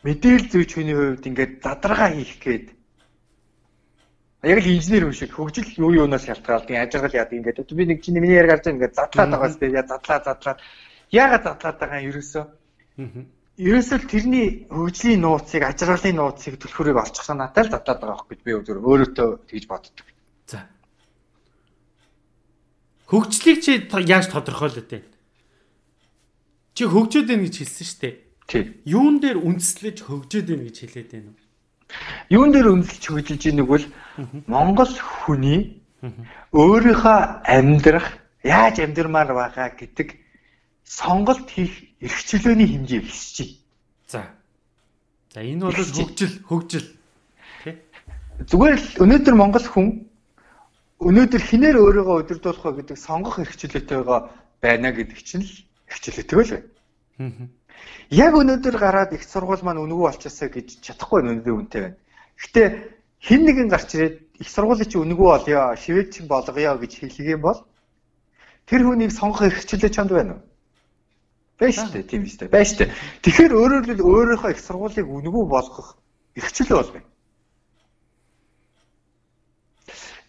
мэдээлэл 0.08 0.48
зүйч 0.48 0.70
хүний 0.72 0.96
хувьд 0.96 1.28
ингэж 1.28 1.52
задрага 1.60 2.08
хийх 2.16 2.40
гээд 2.40 2.66
яг 4.44 4.60
л 4.64 4.72
инженер 4.72 5.12
юм 5.12 5.14
шиг 5.14 5.36
хөгжил 5.36 5.68
юу 5.76 5.92
юунаас 6.08 6.24
шалтгаалдаг 6.24 6.72
ажиргал 6.80 7.20
яадаг 7.20 7.36
ингээд 7.36 7.76
би 7.76 7.84
нэг 7.84 8.00
чиний 8.00 8.24
миний 8.24 8.40
яриг 8.40 8.56
гарч 8.56 8.64
байгаа 8.64 8.76
ингээд 8.80 8.96
задлаад 8.96 9.30
байгаа 9.36 9.52
сте 9.52 9.68
яа 9.68 9.84
задлаа 9.84 10.20
задлаад 10.24 10.60
яагаад 11.12 11.44
задлаад 11.44 11.78
байгаа 11.80 12.00
юм 12.00 12.10
ерөөсөө 12.16 12.46
ерөөсөө 13.60 14.08
тэрний 14.08 14.48
хөгжлийн 14.72 15.20
нууцыг 15.20 15.68
ажралын 15.68 16.16
нууцыг 16.16 16.56
төлхөрийг 16.64 16.96
олчих 16.96 17.28
санаатай 17.28 17.68
л 17.68 17.74
задлаад 17.76 18.00
байгаа 18.00 18.24
хэрэг 18.24 18.42
би 18.48 18.52
өөр 18.56 18.80
өөрөөтөө 18.80 19.30
тэгж 19.52 19.66
боддог. 19.68 20.08
За. 20.48 20.64
Хөгжлийг 23.12 23.60
чи 23.60 23.84
яаж 24.08 24.32
тодорхойлоод 24.32 24.88
байна? 24.88 25.12
Чи 26.72 26.88
хөгжөөд 26.88 27.28
байна 27.28 27.44
гэж 27.44 27.56
хэлсэн 27.60 27.84
шүү 27.84 28.00
дээ. 28.00 28.16
Тийм. 28.48 28.66
Юун 28.88 29.20
дээр 29.20 29.38
үндэслэж 29.44 29.98
хөгжөөд 30.08 30.48
байна 30.48 30.64
гэж 30.72 30.78
хэлээд 30.80 31.10
байна 31.12 31.30
уу? 31.36 31.40
Юун 32.32 32.50
дээр 32.56 32.68
үндэслэж 32.80 33.04
хөгжилж 33.12 33.44
байгааг 33.44 33.68
бол 33.68 33.86
Монгол 34.48 34.94
хүний 34.96 35.84
өөрийнхөө 36.56 37.20
амьдрах 37.44 38.08
яаж 38.46 38.80
амьдрмаар 38.80 39.36
байгаа 39.36 39.76
гэдэг 39.76 40.08
сонголт 40.90 41.46
хийх 41.54 41.94
эрх 42.02 42.20
чөлөөний 42.26 42.66
хэмжээ 42.66 43.02
өсөж 43.06 43.38
байна. 43.38 43.54
За. 44.10 44.22
За 45.34 45.40
энэ 45.46 45.70
бол 45.70 45.78
хөгжил, 45.78 46.34
хөгжил. 46.50 46.88
Тэ? 47.62 47.78
Зүгээр 48.50 48.74
л 48.74 48.88
өнөөдөр 49.06 49.36
Монгол 49.38 49.68
хүн 49.70 50.10
өнөөдөр 50.98 51.42
хинээр 51.46 51.78
өөрийгөө 51.78 52.18
өдөрдуулах 52.26 52.66
вэ 52.66 52.74
гэдэг 52.82 52.98
сонгох 52.98 53.38
эрхчлөлтэйгээ 53.38 54.02
байна 54.66 54.90
гэдэг 54.90 55.20
чинь 55.22 55.46
л 55.46 55.54
эрхчлөлтэй 55.94 56.42
л 56.42 56.52
байна. 56.58 57.48
Яг 58.10 58.34
өнөөдөр 58.34 58.76
гараад 58.82 59.14
их 59.14 59.24
сургууль 59.24 59.62
маань 59.62 59.86
өнгөө 59.86 60.10
болчихсоо 60.10 60.50
гэж 60.50 60.82
чадахгүй 60.82 61.22
өнөөдөр 61.22 61.54
үнтэй 61.54 61.82
байна. 61.86 61.98
Гэтэ 62.42 62.64
хин 63.22 63.46
нэгэн 63.46 63.70
гарч 63.70 63.94
ирээд 63.94 64.16
их 64.42 64.50
сургуулийн 64.50 64.90
чи 64.90 64.98
өнгөө 64.98 65.30
болёо, 65.38 65.78
шивэд 65.78 66.10
чин 66.18 66.26
болгоё 66.26 66.74
гэж 66.82 66.92
хэлэх 66.98 67.30
юм 67.38 67.42
бол 67.46 67.60
тэр 68.66 68.82
хүнийг 68.90 69.14
сонгох 69.14 69.46
эрхчлэл 69.46 69.94
чанд 69.94 70.12
байна 70.12 70.34
уу? 70.34 70.49
Байж 71.60 71.76
тээ, 71.92 72.04
тийм 72.08 72.24
үстэй. 72.24 72.48
Байж 72.48 72.72
тээ. 72.80 72.88
Тэгэхээр 73.20 73.52
өөрөөр 73.52 73.84
хэлбэл 73.84 74.08
өөрийнхөө 74.08 74.52
их 74.56 74.64
сургуулийг 74.64 75.08
өнгөө 75.12 75.46
болгох 75.52 76.00
эрхчлэл 76.40 76.80
бол 76.80 76.92
байна. 76.96 77.08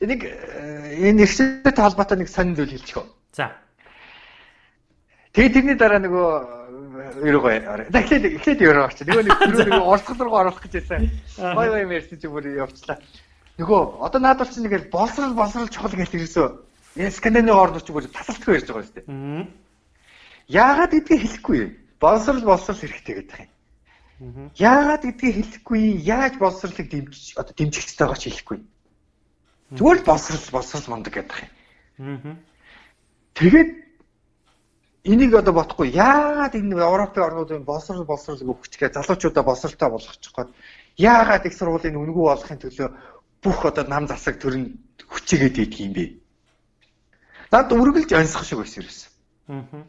Энийг 0.02 0.22
энэ 0.26 1.22
эрхчлэлтэй 1.22 1.78
холбоотой 1.78 2.18
нэг 2.18 2.28
сонин 2.28 2.58
зүйл 2.58 2.74
хэлчихв. 2.74 3.06
За. 3.30 3.54
Тэгээ 5.30 5.54
тэрний 5.54 5.76
дараа 5.78 6.02
нөгөө 6.02 6.30
ерөөгөө 7.22 7.52
орой. 7.70 7.86
Дахиад 7.94 8.26
эхлээд 8.26 8.66
ерөө 8.66 8.84
орчих. 8.90 9.06
Нөгөө 9.06 9.24
нэг 9.30 9.70
нөгөө 9.70 9.86
орсгол 9.86 10.18
руу 10.26 10.34
оруулах 10.34 10.62
гэж 10.66 10.82
байсан. 10.82 11.06
Бай 11.38 11.70
бай 11.70 11.84
мерси 11.86 12.18
чи 12.18 12.26
бүр 12.26 12.50
явчлаа. 12.58 12.98
Нөгөө 13.54 14.02
одоо 14.02 14.18
наадвал 14.18 14.50
чи 14.50 14.58
нэг 14.58 14.90
боловсрал 14.90 15.38
боловсрал 15.38 15.70
чухал 15.70 15.94
гэж 15.94 16.10
ирсэн. 16.18 16.58
Скандинавын 17.14 17.78
орнууд 17.78 17.86
ч 17.86 17.94
бүр 17.94 18.10
тасалдахгүй 18.10 18.58
ярьж 18.58 18.66
байгаа 18.66 18.82
шүү 18.82 18.96
дээ. 18.98 19.06
Яагаад 20.50 20.90
гэдгийг 20.90 21.22
хэлэхгүй 21.22 21.56
юм. 21.62 21.70
Боловсрал 22.02 22.42
боловсрал 22.42 22.82
хэрэгтэй 22.82 23.14
гэдэг 23.22 23.38
юм. 24.18 24.50
Яагаад 24.58 25.02
гэдгийг 25.06 25.34
хэлэхгүй 25.38 25.82
яаж 26.02 26.34
боловсралыг 26.42 26.90
дэмжиж 26.90 27.38
одоо 27.38 27.54
дэмжигчтэй 27.54 28.02
байгаа 28.02 28.18
ч 28.18 28.24
хэлэхгүй. 28.26 28.58
Зүгээр 29.78 29.98
л 30.02 30.08
боловсрал 30.10 30.50
боловсрал 30.50 30.90
мундаг 30.90 31.14
гэдэг 31.14 31.38
юм. 32.02 32.42
Тэгээд 33.38 33.70
энийг 35.06 35.32
одоо 35.38 35.54
бодохгүй 35.54 35.94
яагаад 35.94 36.58
энэ 36.58 36.82
Европын 36.82 37.22
орнуудын 37.22 37.64
боловсрал 37.64 38.04
боловсрал 38.04 38.42
өгчгээ 38.42 38.90
залуучуудаа 38.92 39.44
боловсралтай 39.46 39.88
болгочих 39.88 40.34
гээд 40.34 40.50
яагаад 40.98 41.46
их 41.46 41.54
сургуулийн 41.54 41.96
үнэгүй 41.96 42.24
болохын 42.26 42.58
төлөө 42.60 42.88
бүх 43.40 43.58
одоо 43.64 43.84
нам 43.88 44.04
засаг 44.10 44.36
төрн 44.42 44.76
хүчигээд 45.08 45.56
идэх 45.64 45.80
юм 45.80 45.92
бэ? 45.96 46.04
Наад 47.52 47.72
үргэлж 47.72 48.12
онцох 48.12 48.44
шиг 48.44 48.58
байсан 48.60 48.84
юм. 49.48 49.86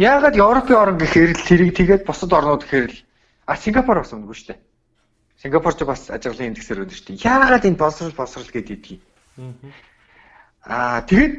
Яагаад 0.00 0.36
Европын 0.40 0.76
орн 0.80 0.96
гэхээр 0.96 1.36
л 1.36 1.44
тэрийг 1.44 1.76
тэгээд 1.76 2.02
бусад 2.08 2.32
орнууд 2.32 2.64
гэхээр 2.64 2.88
л 2.88 2.98
а 3.44 3.52
Сингапур 3.60 4.00
бас 4.00 4.16
үнэгүй 4.16 4.32
шүү 4.32 4.48
дээ. 4.56 4.60
Сингапурч 5.44 5.84
бас 5.84 6.08
ажиглалын 6.08 6.56
индексээр 6.56 6.88
өндөр 6.88 7.00
дээ. 7.04 7.20
Яагаад 7.20 7.68
энэ 7.68 7.76
боловсрал 7.76 8.16
боловсрал 8.16 8.48
гэдэг 8.48 8.80
юм? 8.96 9.52
Аа 10.64 11.04
тэгээд 11.04 11.34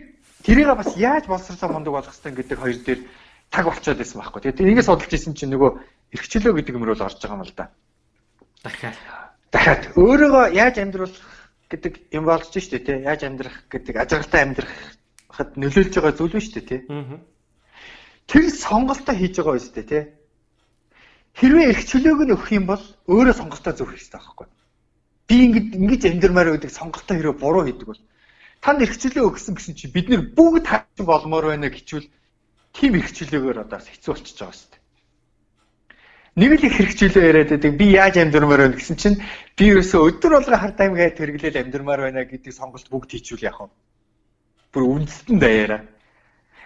тэрийг 0.46 0.70
бас 0.78 0.94
яаж 0.94 1.26
боловсрлоо 1.26 1.74
мундаг 1.74 1.94
болгох 1.94 2.14
хэрэгтэй 2.14 2.38
гэдэг 2.38 2.58
хоёр 2.62 2.78
дээр 2.86 3.02
таг 3.50 3.66
болчиход 3.66 3.98
байсан 3.98 4.18
байхгүй. 4.22 4.42
Тэгээд 4.42 4.62
энийг 4.62 4.86
судалж 4.86 5.10
исэн 5.14 5.34
чинь 5.34 5.54
нөгөө 5.58 5.72
эрхчлөө 6.14 6.54
гэдэг 6.54 6.76
юм 6.78 6.86
руу 6.86 6.98
л 6.98 7.06
орж 7.06 7.18
байгаа 7.18 7.38
юм 7.38 7.46
л 7.46 7.54
да. 7.58 7.66
Дахиад. 8.62 8.98
Дахиад 9.50 9.84
өөрийгөө 9.98 10.46
яаж 10.54 10.76
амьдруулах 10.78 11.26
гэдэг 11.66 11.94
юм 12.14 12.26
болж 12.30 12.50
штэ 12.54 12.78
тий. 12.78 13.06
Яаж 13.06 13.22
амьдрах 13.26 13.66
гэдэг 13.70 13.96
ажиглалтай 13.98 14.42
амьдрахад 14.46 15.50
нөлөөлж 15.58 15.94
байгаа 15.98 16.14
зүйл 16.14 16.38
нь 16.38 16.46
штэ 16.46 16.62
тий. 16.62 16.80
Тэр 18.32 18.48
сонголтоо 18.48 19.16
хийж 19.20 19.36
байгаа 19.44 19.60
штэ 19.60 19.84
тий. 19.84 20.04
Хэрвээ 21.36 21.76
эрхчлөөг 21.76 22.20
нь 22.24 22.34
өгөх 22.36 22.50
юм 22.56 22.66
бол 22.72 22.84
өөрөө 23.12 23.36
сонголтоо 23.36 23.76
зөв 23.76 23.92
хийх 23.92 24.08
хэрэгтэй 24.08 24.20
байхгүй 24.24 24.48
би 25.32 25.38
ингэж 25.48 25.76
ингэж 25.80 26.02
амьдрмаар 26.12 26.50
байдаг 26.52 26.72
сонголтоо 26.76 27.16
хэрэг 27.16 27.40
буруу 27.40 27.64
хийдэг 27.64 27.88
бол 27.88 28.02
та 28.60 28.76
нэрхчлээ 28.76 29.24
өгсөн 29.24 29.56
гэсэн 29.56 29.76
чи 29.80 29.88
бид 29.88 30.12
нэр 30.12 30.36
бүгд 30.36 30.68
хаачин 30.68 31.06
болмоор 31.08 31.56
байна 31.56 31.72
гэчүүл 31.72 32.08
тийм 32.76 32.92
хэрэгчлээгээр 33.00 33.64
одоо 33.64 33.80
хэцүү 33.80 34.12
болчихж 34.12 34.40
байгаа 34.44 34.60
шүү 34.60 34.70
дээ. 34.76 34.82
Нэг 36.36 36.52
л 36.52 36.66
их 36.68 36.76
хэрэгчлээ 36.76 37.28
яриад 37.32 37.50
байдаг 37.56 37.72
би 37.80 37.86
яаж 37.96 38.16
амьдрмаар 38.20 38.62
байна 38.68 38.76
гэсэн 38.76 38.98
чинь 39.00 39.18
би 39.56 39.64
ерөөсөө 39.72 40.20
өдөр 40.20 40.32
болго 40.36 40.58
хар 40.60 40.74
таймгаа 40.76 41.16
тэрглээл 41.16 41.64
амьдрмаар 41.64 42.02
байна 42.12 42.28
гэдэг 42.28 42.52
сонголт 42.52 42.88
бүгд 42.92 43.16
хийчихвэл 43.16 43.48
яах 43.48 43.60
вэ? 43.64 43.72
Бүр 44.76 44.84
үндэстэн 44.84 45.40
даяараа. 45.40 45.82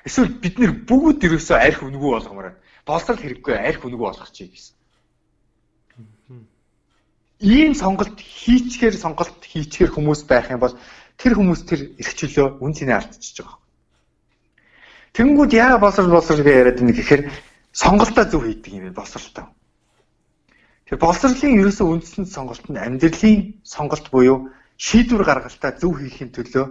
Эсвэл 0.05 0.29
бид 0.41 0.55
нэр 0.61 0.71
бүгд 0.85 1.25
ерөөсөө 1.25 1.57
арх 1.57 1.81
үнгүү 1.81 2.11
болгомоор 2.13 2.47
байна. 2.53 2.61
Болсол 2.85 3.17
хэрэггүй 3.17 3.55
арх 3.57 3.81
үнгүү 3.85 4.01
болгох 4.05 4.31
чи 4.31 4.45
гэсэн 4.47 4.75
ийм 7.39 7.75
сонголт 7.75 8.15
хийчихээр 8.19 8.95
сонголт 8.95 9.43
хийчихээр 9.43 9.91
хүмүүс 9.91 10.23
байх 10.23 10.49
юм 10.51 10.63
бол 10.63 10.75
тэр 11.19 11.35
хүмүүс 11.35 11.61
тэр 11.67 11.81
эрхчлөө 11.99 12.63
үн 12.63 12.71
цэнэ 12.71 12.95
алдчихж 12.95 13.43
байгаа. 13.43 13.59
Тэнгүүд 15.15 15.51
яа 15.51 15.75
боловсрал 15.77 16.15
боловсрал 16.15 16.43
гэж 16.43 16.55
яриад 16.55 16.79
байна 16.79 16.95
гэхээр 16.95 17.21
сонголтоо 17.75 18.25
зөв 18.31 18.41
хийдэг 18.47 18.71
юм 18.71 18.83
байна 18.87 18.99
боловсралтай. 18.99 19.45
Тэр 20.87 20.97
боловсролын 20.99 21.59
ерөөсөө 21.59 21.87
үндсэн 21.91 22.25
сонголт 22.25 22.65
нь 22.71 22.79
амьдралын 22.79 23.59
сонголт 23.67 24.07
буюу 24.15 24.49
шийдвэр 24.79 25.23
гаргалтаа 25.27 25.75
зөв 25.75 25.99
хийхин 25.99 26.31
төлөө 26.31 26.65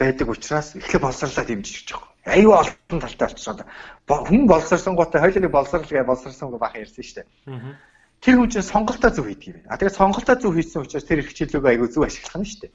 байдаг 0.00 0.28
учраас 0.32 0.76
эхлээ 0.80 1.00
боловсрлаа 1.00 1.44
дэмжиж 1.44 1.92
байгаа. 1.92 2.15
Аюу 2.26 2.52
олон 2.58 3.00
талтай 3.00 3.28
болчихсон. 3.28 3.62
Хүн 4.06 4.46
боловсрсан 4.50 4.94
гоотой 4.98 5.20
хоёулаа 5.22 5.48
боловсрал 5.48 5.86
гэж 5.86 6.40
гоо 6.42 6.58
бахан 6.58 6.82
ярьсан 6.82 7.04
шүү 7.04 7.22
дээ 7.22 7.76
тэр 8.20 8.42
хүн 8.42 8.50
чинь 8.50 8.66
сонголтоо 8.66 9.10
зөв 9.10 9.26
хийдэг 9.28 9.46
юм 9.46 9.54
байна. 9.62 9.70
А 9.70 9.78
тэгээд 9.78 9.98
сонголтоо 9.98 10.34
зөв 10.34 10.54
хийсэн 10.54 10.82
учраас 10.82 11.04
тэр 11.06 11.22
эрхчлөлөөгөө 11.22 11.70
айгүй 11.70 11.88
зөв 11.92 12.02
ашиглах 12.02 12.36
нь 12.42 12.48
шүү 12.48 12.60
дээ. 12.66 12.72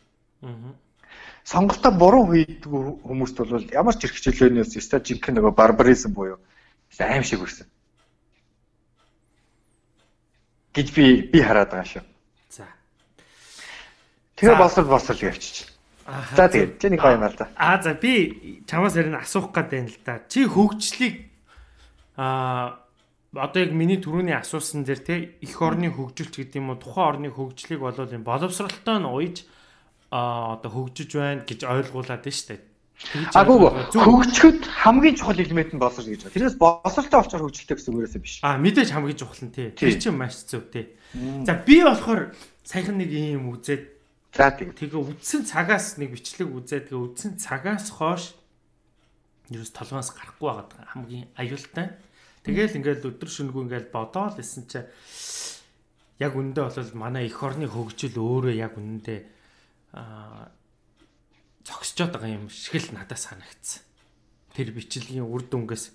Сонголтоо 1.43 1.91
буруу 1.91 2.25
хийдэг 2.31 2.71
хүмүүст 2.71 3.37
бол 3.41 3.65
ямар 3.73 3.95
ч 3.97 4.07
эрхчлөлөөнөөс 4.07 4.77
өстой 4.79 5.01
жинхэнэ 5.01 5.41
нөгөө 5.41 5.53
барбаризм 5.57 6.13
буюу 6.13 6.39
аим 6.99 7.23
шиг 7.27 7.41
үрсэн. 7.41 7.67
гэж 10.71 10.87
би 10.95 11.05
би 11.27 11.39
хараад 11.43 11.71
байгаа 11.71 11.87
шүү. 11.89 12.03
За. 12.49 12.67
Тэгээ 14.39 14.55
болсол 14.55 14.87
болсол 14.87 15.19
явчих. 15.19 15.67
За 16.07 16.49
тэгээд 16.49 16.81
чи 16.81 16.87
нэг 16.89 17.01
гоё 17.01 17.17
юм 17.19 17.25
аа 17.25 17.33
да. 17.37 17.45
Аа 17.55 17.81
за 17.81 17.93
би 17.93 18.63
чамаас 18.65 18.95
ярина 18.97 19.21
асуух 19.21 19.53
гээд 19.53 19.69
байна 19.69 19.89
л 19.89 19.99
да. 20.05 20.21
Чи 20.27 20.45
хөгжлийг 20.49 21.29
аа 22.17 22.81
одоо 23.31 23.63
яг 23.63 23.71
миний 23.71 24.01
түрүүний 24.01 24.35
асуусан 24.35 24.83
дээр 24.83 25.01
те 25.05 25.15
их 25.39 25.55
орны 25.61 25.87
хөгжилч 25.87 26.35
гэдэг 26.35 26.59
юм 26.59 26.75
уу 26.75 26.81
тухайн 26.81 27.07
орны 27.15 27.29
хөгжлийг 27.31 27.79
бол 27.79 27.95
юм 27.95 28.27
боловсралтай 28.27 28.99
нь 28.99 29.07
уйж 29.07 29.47
а 30.11 30.59
одоо 30.59 30.71
хөгжиж 30.71 31.15
байна 31.15 31.47
гэж 31.47 31.63
ойлгуулад 31.63 32.27
нь 32.27 32.35
штэ. 32.35 32.59
Агуу 33.33 33.71
хөгжөхөд 33.95 34.67
хамгийн 34.67 35.15
чухал 35.15 35.39
элемент 35.39 35.71
нь 35.71 35.79
боловсрол 35.79 36.11
гэж 36.11 36.27
байна. 36.27 36.35
Тэрнээс 36.35 36.57
боловсралтай 36.59 37.19
олчоор 37.23 37.43
хөгжилтэй 37.47 37.75
гэсэн 37.79 37.93
үгээрээс 37.95 38.17
биш. 38.19 38.35
А 38.43 38.59
мэдээж 38.59 38.91
хамгийн 38.91 39.17
чухал 39.17 39.41
нь 39.47 39.55
тий. 39.55 39.71
Тэр 39.71 39.95
чинь 39.95 40.19
маш 40.19 40.43
зөв 40.43 40.67
тий. 40.67 40.91
За 41.47 41.55
би 41.55 41.81
болохоор 41.81 42.35
саяхан 42.67 42.99
нэг 42.99 43.09
юм 43.15 43.55
үзээд 43.55 44.00
за 44.31 44.51
тэгээ 44.55 44.95
үдсэн 44.95 45.43
цагаас 45.43 45.99
нэг 45.99 46.15
бичлэг 46.15 46.47
үзээд 46.47 46.87
тэгээ 46.87 47.03
үдсэн 47.03 47.31
цагаас 47.35 47.91
хойш 47.91 48.35
ерөөс 49.51 49.71
толгоос 49.75 50.15
гарахгүй 50.15 50.47
байгаа 50.47 50.87
хамгийн 50.95 51.27
аюултай. 51.35 51.99
Тэгэл 52.47 52.79
ингээл 52.79 53.11
өдөр 53.11 53.29
шөнөгүй 53.29 53.61
ингээл 53.67 53.91
бодоол 53.91 54.39
исэн 54.39 54.63
чи 54.71 54.79
яг 56.23 56.33
үндэ 56.39 56.63
бол 56.63 56.91
манай 56.95 57.27
эх 57.27 57.43
орны 57.43 57.67
хөгжил 57.67 58.15
өөрөө 58.15 58.55
яг 58.55 58.79
үндэ 58.79 59.15
аа 59.91 60.47
зогсчод 61.67 62.15
байгаа 62.15 62.31
юм 62.31 62.47
шиг 62.47 62.79
л 62.79 62.95
надад 62.95 63.19
санагдсан. 63.19 63.83
Тэр 64.55 64.71
бичлэгийн 64.71 65.27
үр 65.27 65.43
дүнгээс 65.43 65.91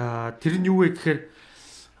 аа 0.00 0.32
тэр 0.40 0.56
нь 0.56 0.68
юу 0.72 0.82
вэ 0.82 0.96
гэхээр 0.96 1.20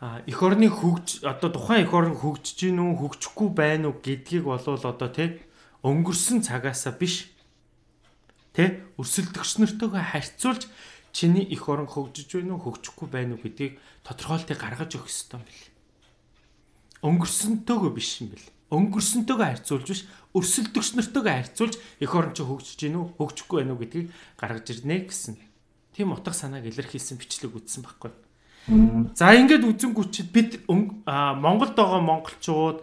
эх 0.00 0.42
орны 0.42 0.68
хөгж 0.68 1.24
одоо 1.24 1.50
тухайн 1.50 1.88
эх 1.88 1.92
орн 1.96 2.12
хөгжиж 2.12 2.68
гин 2.68 2.84
үү 2.84 3.00
хөгжихгүй 3.00 3.48
байна 3.48 3.88
уу 3.88 3.96
гэдгийг 3.96 4.44
болвол 4.44 4.84
одоо 4.84 5.08
тий 5.08 5.40
өнгөрсөн 5.80 6.44
цагаасаа 6.44 6.92
биш 6.92 7.32
тий 8.52 8.84
өрсөлдөгч 9.00 9.56
нартойгоо 9.56 10.04
харьцуулж 10.04 10.68
чиний 11.16 11.48
их 11.48 11.68
орон 11.68 11.88
хөгжиж 11.88 12.28
байна 12.36 12.60
уу 12.60 12.76
хөгжихгүй 12.76 13.08
байна 13.08 13.36
уу 13.36 13.40
гэдгийг 13.40 13.80
тодорхойлтыг 14.04 14.60
гаргаж 14.60 15.00
өгөх 15.00 15.08
ёстой 15.08 15.40
юм 15.40 15.48
бэл. 15.48 15.64
Өнгөрсөнтэйгөө 17.08 17.90
биш 17.96 18.10
юм 18.20 18.36
бэл. 18.36 18.46
Өнгөрсөнтэйгөө 18.76 19.48
харьцуулж 19.48 19.86
биш 19.88 20.02
өрсөлдөгч 20.36 20.88
нартойгоо 20.92 21.32
харьцуулж 21.32 21.74
их 22.04 22.12
орон 22.12 22.36
чи 22.36 22.44
хөгжиж 22.44 22.80
байна 22.84 22.98
уу 23.00 23.08
хөгжихгүй 23.16 23.56
байна 23.64 23.72
уу 23.72 23.80
гэдгийг 23.80 24.12
гаргаж 24.36 24.66
ирнэ 24.76 25.08
гэсэн. 25.08 25.40
Тийм 25.96 26.12
утга 26.12 26.36
санааг 26.36 26.68
илэрхийлсэн 26.68 27.16
бичлэг 27.16 27.56
үзсэн 27.56 27.80
байхгүй. 27.80 28.25
За 28.66 29.30
ингээд 29.30 29.62
үзэнгүүчид 29.62 30.28
бид 30.34 30.50
Монголд 30.66 31.78
байгаа 31.78 32.02
монголчууд 32.02 32.82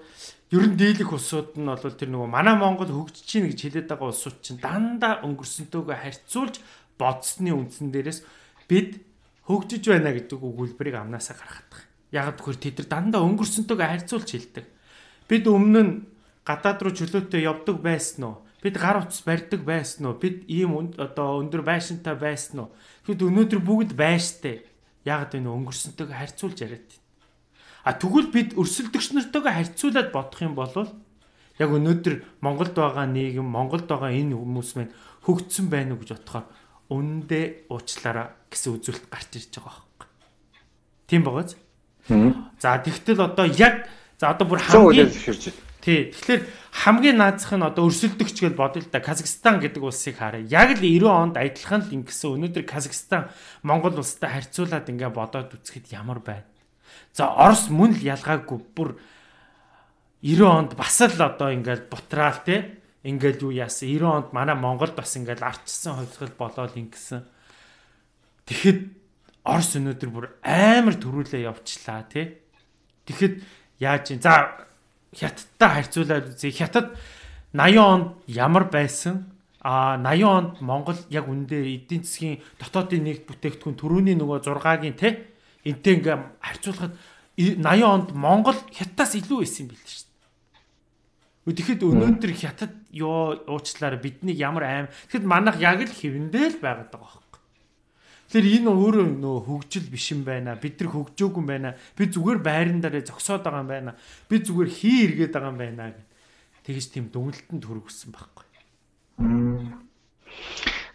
ер 0.56 0.64
нь 0.72 0.80
дийлэх 0.80 1.12
улсууд 1.12 1.60
нь 1.60 1.68
бол 1.68 1.98
тэр 2.00 2.08
нөгөө 2.08 2.30
манай 2.32 2.56
Монгол 2.56 2.88
хөгжиж 2.88 3.28
чинь 3.28 3.52
гэж 3.52 3.60
хэлээд 3.84 3.92
байгаа 3.92 4.16
улсууд 4.16 4.40
чинь 4.40 4.64
дандаа 4.64 5.20
өнгөрсөнтэйгөө 5.28 5.98
харьцуулж 6.00 6.64
бодсны 6.96 7.52
үндсэн 7.52 7.92
дээрээс 7.92 8.24
бид 8.72 9.04
хөгжиж 9.44 9.84
байна 9.92 10.16
гэдэг 10.16 10.40
өгүүлбэрийг 10.40 10.96
амнаасаа 11.04 11.36
гаргаад 11.36 11.68
байгаа. 11.68 11.92
Яг 12.16 12.40
тэгэхээр 12.40 12.64
тэд 12.64 12.76
нар 12.80 12.88
дандаа 12.88 13.22
өнгөрсөнтэйгээ 13.28 13.90
харьцуулж 13.92 14.30
хэлдэг. 14.32 14.66
Бид 15.28 15.44
өмнө 15.52 15.82
нь 15.84 15.94
гадаад 16.48 16.80
руу 16.80 16.94
чөлөөтэй 16.96 17.44
явдаг 17.44 17.84
байсан 17.84 18.24
уу? 18.24 18.36
Бид 18.64 18.80
гар 18.80 19.04
утас 19.04 19.20
барьдаг 19.28 19.68
байсан 19.68 20.08
уу? 20.08 20.16
Бид 20.16 20.48
ийм 20.48 20.96
одоо 20.96 21.44
өндөр 21.44 21.68
байшинтай 21.68 22.16
байсан 22.16 22.68
уу? 22.68 22.70
Тэгэд 23.04 23.28
өнөөдөр 23.28 23.60
бүгд 23.60 23.92
байштай. 24.00 24.64
Яг 25.04 25.36
энэ 25.36 25.52
өнгөрсөнтэйгээ 25.52 26.18
харьцуулж 26.18 26.58
яриад. 26.64 26.90
А 27.84 27.92
тэгвэл 27.94 28.32
бид 28.32 28.56
өрсөлдөгч 28.56 29.12
нартайгаа 29.12 29.60
харьцуулаад 29.60 30.10
бодох 30.16 30.40
юм 30.40 30.56
бол 30.56 30.72
яг 31.60 31.70
өнөөдөр 31.70 32.16
Монголд 32.40 32.74
байгаа 32.74 33.06
нийгэм, 33.12 33.44
Монголд 33.44 33.86
байгаа 33.92 34.16
энэ 34.16 34.34
хүмүүс 34.34 34.70
маань 34.80 34.96
хөгжсөн 35.28 35.68
байна 35.68 35.94
уу 35.94 36.02
гэж 36.02 36.16
бодохоор 36.16 36.46
үнэндээ 36.90 37.68
уучлаараа 37.70 38.28
гэсэн 38.48 38.72
үзүүлэлт 38.80 39.08
гарч 39.12 39.32
ирж 39.38 39.52
байгаа 39.60 39.76
байхгүй. 39.84 40.08
Тийм 41.12 41.22
багаз. 41.28 41.56
За 42.60 42.80
тэгтэл 42.80 43.22
одоо 43.22 43.46
яг 43.48 43.88
за 44.20 44.32
одоо 44.32 44.48
бүр 44.48 44.60
хамгийн 44.60 45.12
Тий. 45.84 46.16
Тэгэхээр 46.16 46.48
хамгийн 46.80 47.20
наазах 47.20 47.60
нь 47.60 47.68
одоо 47.68 47.92
өрсөлдөгч 47.92 48.40
гэж 48.40 48.56
бодъё 48.56 48.88
л 48.88 48.88
да. 48.88 49.04
Казахстан 49.04 49.60
гэдэг 49.60 49.84
улсыг 49.84 50.16
харъя. 50.16 50.48
Яг 50.48 50.80
л 50.80 50.82
90 50.82 51.12
онд 51.12 51.36
адилхан 51.36 51.84
л 51.84 51.96
ингэсэн 52.00 52.40
өнөөдөр 52.40 52.64
Казахстан 52.64 53.28
Монгол 53.68 54.00
улстай 54.00 54.32
харьцуулаад 54.32 54.88
ингээ 54.88 55.12
бодоод 55.12 55.52
үзэхэд 55.52 55.92
ямар 55.92 56.24
байна. 56.24 56.48
За 57.12 57.28
Орос 57.28 57.68
мөн 57.68 58.00
л 58.00 58.08
ялгаагүй 58.16 58.60
бүр 58.72 58.96
90 60.24 60.48
онд 60.48 60.72
бас 60.80 61.04
л 61.04 61.20
одоо 61.20 61.52
ингээл 61.52 61.92
бутраал 61.92 62.40
те 62.48 62.80
ингээл 63.04 63.52
юу 63.52 63.52
яасан 63.52 63.92
90 63.92 64.08
онд 64.08 64.28
манай 64.32 64.56
Монголд 64.56 64.96
бас 64.96 65.20
ингээл 65.20 65.44
арчсан 65.44 66.00
хувьсгал 66.00 66.32
болоод 66.40 66.80
ингэсэн. 66.80 67.28
Тэгэхэд 68.48 68.80
Орос 69.44 69.76
өнөөдөр 69.76 70.10
бүр 70.16 70.32
амар 70.48 70.96
төрүүлээ 70.96 71.44
явчлаа 71.44 72.08
тий. 72.08 72.40
Тэгэхэд 73.04 73.44
яаж 73.84 74.16
юм 74.16 74.24
за 74.24 74.72
хятадтай 75.16 75.70
харьцуулаад 75.70 76.26
үзье. 76.34 76.52
Хятад 76.52 76.98
80 77.54 77.78
онд 77.80 78.08
ямар 78.28 78.66
байсан? 78.70 79.30
А 79.62 79.98
80 79.98 80.24
онд 80.28 80.62
Монгол 80.62 81.00
яг 81.10 81.30
үндэ 81.30 81.64
эдийн 81.64 82.04
засгийн 82.04 82.42
дотоодын 82.60 83.04
нийт 83.04 83.24
бүтээгдэхүүн 83.30 83.80
төрөүний 83.80 84.18
нөгөө 84.20 84.44
6-гийн 84.44 84.98
те 85.00 85.32
энтэй 85.64 86.04
ингээм 86.04 86.24
харьцуулахад 86.44 86.94
80 87.38 87.64
онд 87.88 88.10
Монгол 88.12 88.60
хятадаас 88.76 89.16
илүү 89.16 89.40
байсан 89.40 89.64
юм 89.64 89.70
билээ 89.72 89.88
шүү 89.88 90.04
дээ. 90.04 91.56
Тэгэхэд 91.56 91.82
өнөөдөр 91.88 92.32
хятад 92.36 92.74
ёо 92.92 93.40
уучлаарай 93.48 94.00
бидний 94.04 94.36
ямар 94.36 94.64
аим. 94.68 94.88
Тэгэхэд 95.08 95.24
манайх 95.24 95.58
яг 95.64 95.80
л 95.80 95.96
хэвэндээ 95.96 96.60
л 96.60 96.60
байгаад 96.60 96.92
байгаа 96.92 97.23
Тэгэхээр 98.34 98.66
энэ 98.66 98.70
өөрөө 98.74 99.08
нөө 99.22 99.38
хөгжил 99.46 99.94
биш 99.94 100.10
юм 100.10 100.26
байна. 100.26 100.58
Бид 100.58 100.82
нар 100.82 100.90
хөгжөөгүй 100.90 101.38
юм 101.38 101.46
байна. 101.54 101.78
Би 101.94 102.10
зүгээр 102.10 102.42
байран 102.42 102.82
дээр 102.82 103.06
зогсоод 103.06 103.46
байгаа 103.46 103.62
юм 103.62 103.70
байна. 103.70 103.94
Би 104.26 104.42
зүгээр 104.42 104.70
хий 104.74 105.06
эргээд 105.06 105.38
байгаа 105.38 105.54
юм 105.54 105.62
байна 105.62 105.94
гэд. 105.94 106.02
Тэгэж 106.66 106.86
тийм 106.90 107.06
дүнэлтэн 107.14 107.62
төрөгсөн 107.62 108.10
байхгүй. 108.10 108.48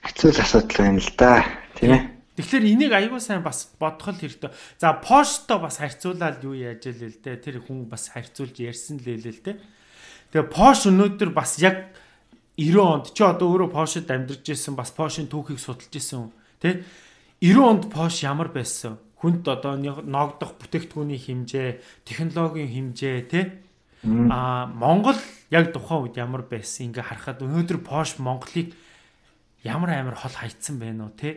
Хэцүү 0.03 0.31
л 0.35 0.43
асуудал 0.43 0.79
байна 0.83 0.99
л 0.99 1.11
да. 1.15 1.47
Тийм 1.79 1.95
ээ. 1.95 2.03
Тэгэхээр 2.43 2.67
энийг 2.75 2.93
аюул 2.99 3.23
сайн 3.23 3.47
бас 3.47 3.71
бодох 3.79 4.11
л 4.11 4.19
хэрэгтэй. 4.19 4.51
За 4.83 4.99
Porsche-то 4.99 5.63
бас 5.63 5.79
харьцуулаад 5.79 6.43
юу 6.43 6.59
яаж 6.59 6.91
л 6.91 7.07
л 7.07 7.23
дээ. 7.23 7.39
Тэр 7.39 7.63
хүн 7.63 7.87
бас 7.87 8.11
харьцуулж 8.11 8.59
ярьсан 8.59 8.99
л 8.99 9.15
л 9.15 9.31
л 9.31 9.43
дээ. 9.47 9.63
Тэгээ 10.35 10.51
Porsche 10.51 10.91
өнөөдөр 10.91 11.31
бас 11.31 11.63
яг 11.63 11.95
90 12.59 12.83
онд 12.83 13.15
чи 13.15 13.23
одоо 13.23 13.47
өөрөө 13.55 13.71
Porsche-д 13.71 14.11
амьдарч 14.11 14.43
ирсэн 14.43 14.75
бас 14.75 14.91
Porsche-ийн 14.91 15.31
түүхийг 15.31 15.63
судалж 15.63 15.95
ирсэн. 15.95 16.35
Тэ 16.59 16.83
90 17.41 17.63
онд 17.63 17.85
Porsche 17.93 18.27
ямар 18.27 18.49
байсан? 18.51 18.99
Хүнд 19.19 19.47
одоо 19.49 19.75
ногдох 19.79 20.59
бүтээгдэхүүний 20.63 21.19
хэмжээ, 21.19 22.05
технологийн 22.07 22.71
хэмжээ 22.71 23.17
тий 23.27 23.45
А 24.05 24.67
Монгол 24.67 25.19
яг 25.51 25.73
тухайн 25.75 26.07
үед 26.07 26.17
ямар 26.17 26.47
байсан 26.47 26.95
ингээ 26.95 27.03
харахад 27.03 27.43
өнөөдөр 27.43 27.83
Porsche 27.83 28.23
Монголыг 28.23 28.71
ямар 29.67 29.91
амар 29.91 30.15
хол 30.15 30.31
хайцсан 30.31 30.79
бэ 30.79 30.95
нөө 30.95 31.11
тий 31.19 31.35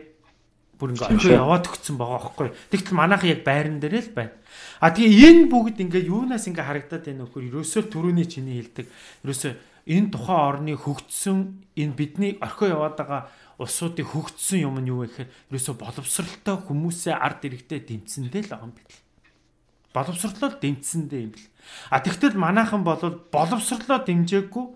бүр 0.78 0.94
ингээ 0.94 1.10
орхио 1.10 1.42
яваад 1.42 1.66
өгсөн 1.66 1.98
байгаа 1.98 2.22
байхгүй. 2.22 2.50
Тэгтэл 2.70 2.94
манайх 2.94 3.26
яг 3.26 3.42
байран 3.42 3.82
дээр 3.82 3.98
л 3.98 4.14
байна. 4.14 4.34
А 4.78 4.94
тэгээ 4.94 5.42
энэ 5.42 5.50
бүгд 5.50 5.82
ингээ 5.82 6.06
юунаас 6.06 6.46
ингээ 6.46 6.62
харагдаад 6.62 7.02
байна 7.02 7.26
нөхөр 7.26 7.50
ерөөсөө 7.50 7.82
төрөний 7.90 8.30
чиний 8.30 8.62
хэлдэг. 8.62 8.86
Ерөөсөө 9.26 9.52
энэ 9.90 10.10
тухайн 10.14 10.42
орны 10.46 10.72
хөгжсөн 10.78 11.38
энэ 11.74 11.98
бидний 11.98 12.38
орхио 12.38 12.78
яваад 12.78 12.94
байгаа 12.94 13.26
улсуудыг 13.58 14.06
хөгжсөн 14.08 14.64
юм 14.64 14.76
нь 14.80 14.88
юу 14.88 15.04
вэ 15.04 15.12
гэхээр 15.12 15.30
ерөөсө 15.52 15.72
боловсралтай 15.76 16.56
хүмүүсээ 16.56 17.14
ард 17.16 17.44
иргэдэд 17.44 17.84
дэмцэндээ 17.88 18.42
л 18.48 18.56
юм 18.60 18.72
бэл. 18.72 18.96
Боловсрлол 19.92 20.56
дэмцэндээ 20.56 21.20
юм 21.20 21.32
бэл. 21.36 21.48
А 21.92 22.00
тэгтэл 22.00 22.36
манайхан 22.40 22.82
бол 22.84 23.00
боловсрлоо 23.28 24.00
дэмжээгүй 24.02 24.66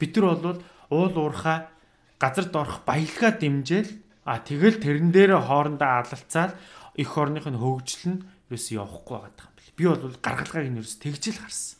бид 0.00 0.12
нар 0.16 0.26
бол 0.36 0.60
уул 0.92 1.14
уурхаа 1.16 1.72
газар 2.20 2.46
доорх 2.52 2.84
баялгаа 2.84 3.32
дэмжээл 3.36 3.90
а 4.28 4.42
тэгэл 4.42 4.82
тэрэн 4.82 5.10
дээр 5.12 5.40
хоорондоо 5.40 5.90
алалцаад 6.04 6.52
эх 6.96 7.10
орных 7.16 7.46
нь 7.48 7.56
хөгжил 7.56 8.04
нь 8.12 8.24
ерөөсө 8.50 8.76
явахгүй 8.76 9.16
байгаа 9.16 9.48
юм 9.48 9.54
бэл. 9.56 9.76
Би 9.76 9.84
бол 9.88 10.16
гаргалгааг 10.20 10.66
нь 10.68 10.78
ерөөсө 10.80 11.00
тэгжил 11.00 11.38
харсан. 11.40 11.78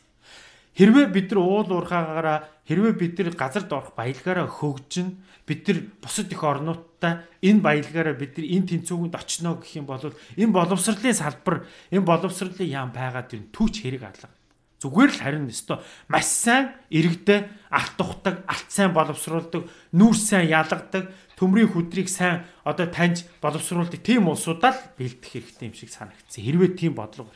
Хэрвээ 0.77 1.07
бид 1.09 1.27
нар 1.33 1.41
уул 1.41 1.69
уурхаагаараа 1.73 2.39
хэрвээ 2.69 2.93
бид 2.97 3.13
нар 3.17 3.33
газар 3.33 3.65
доорх 3.65 3.97
баялгаараа 3.97 4.45
хөгжин 4.45 5.17
бид 5.47 5.67
нар 5.67 5.77
бусад 6.03 6.31
их 6.31 6.43
орнуудтай 6.43 7.23
энэ 7.41 7.63
баялгаараа 7.63 8.15
бид 8.19 8.35
нар 8.35 8.47
энэ 8.51 8.67
тэнцүүгэнд 8.67 9.15
очно 9.15 9.55
гэх 9.55 9.79
юм 9.79 9.87
бол 9.87 10.03
энэ 10.03 10.51
боловсролын 10.51 11.15
салбар 11.15 11.63
энэ 11.89 12.03
боловсролын 12.03 12.67
яам 12.67 12.91
байгаад 12.91 13.31
юм 13.31 13.47
түүч 13.55 13.87
хэрэг 13.87 14.03
алга. 14.03 14.29
Зүгээр 14.77 15.09
л 15.09 15.21
харин 15.23 15.49
өстой 15.49 15.81
маш 16.11 16.27
сайн 16.29 16.75
иргэдээ 16.93 17.71
алт 17.73 17.97
тухдаг, 17.97 18.45
алт 18.45 18.69
сайн 18.69 18.93
боловсруулдаг, 18.93 19.65
нүүрс 19.97 20.21
сайн 20.29 20.53
ялгадаг, 20.53 21.09
төмрийн 21.33 21.73
хүдрийг 21.73 22.05
сайн 22.05 22.45
одоо 22.61 22.85
таньж 22.85 23.25
боловсруулдаг 23.41 24.05
тийм 24.05 24.29
улсуудаа 24.29 24.77
л 24.77 24.81
бэлдэх 25.01 25.33
хэрэгтэй 25.33 25.65
юм 25.65 25.73
шиг 25.73 25.89
санагдсан. 25.89 26.45
Хэрвээ 26.45 26.77
тийм 26.77 26.93
бодлого 26.93 27.33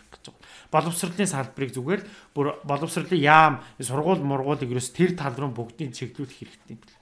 боловсролын 0.72 1.28
салбарыг 1.28 1.74
зүгээр 1.74 2.02
бүр 2.36 2.62
боловсролын 2.62 3.20
яам 3.20 3.54
сургууль 3.82 4.22
мургуулыг 4.22 4.70
ерөөс 4.70 4.94
тэр 4.94 5.18
тал 5.18 5.36
руу 5.36 5.52
бүгдийг 5.52 5.92
чиглүүлэх 5.98 6.46
хэрэгтэй 6.46 6.78
юм. 6.78 7.01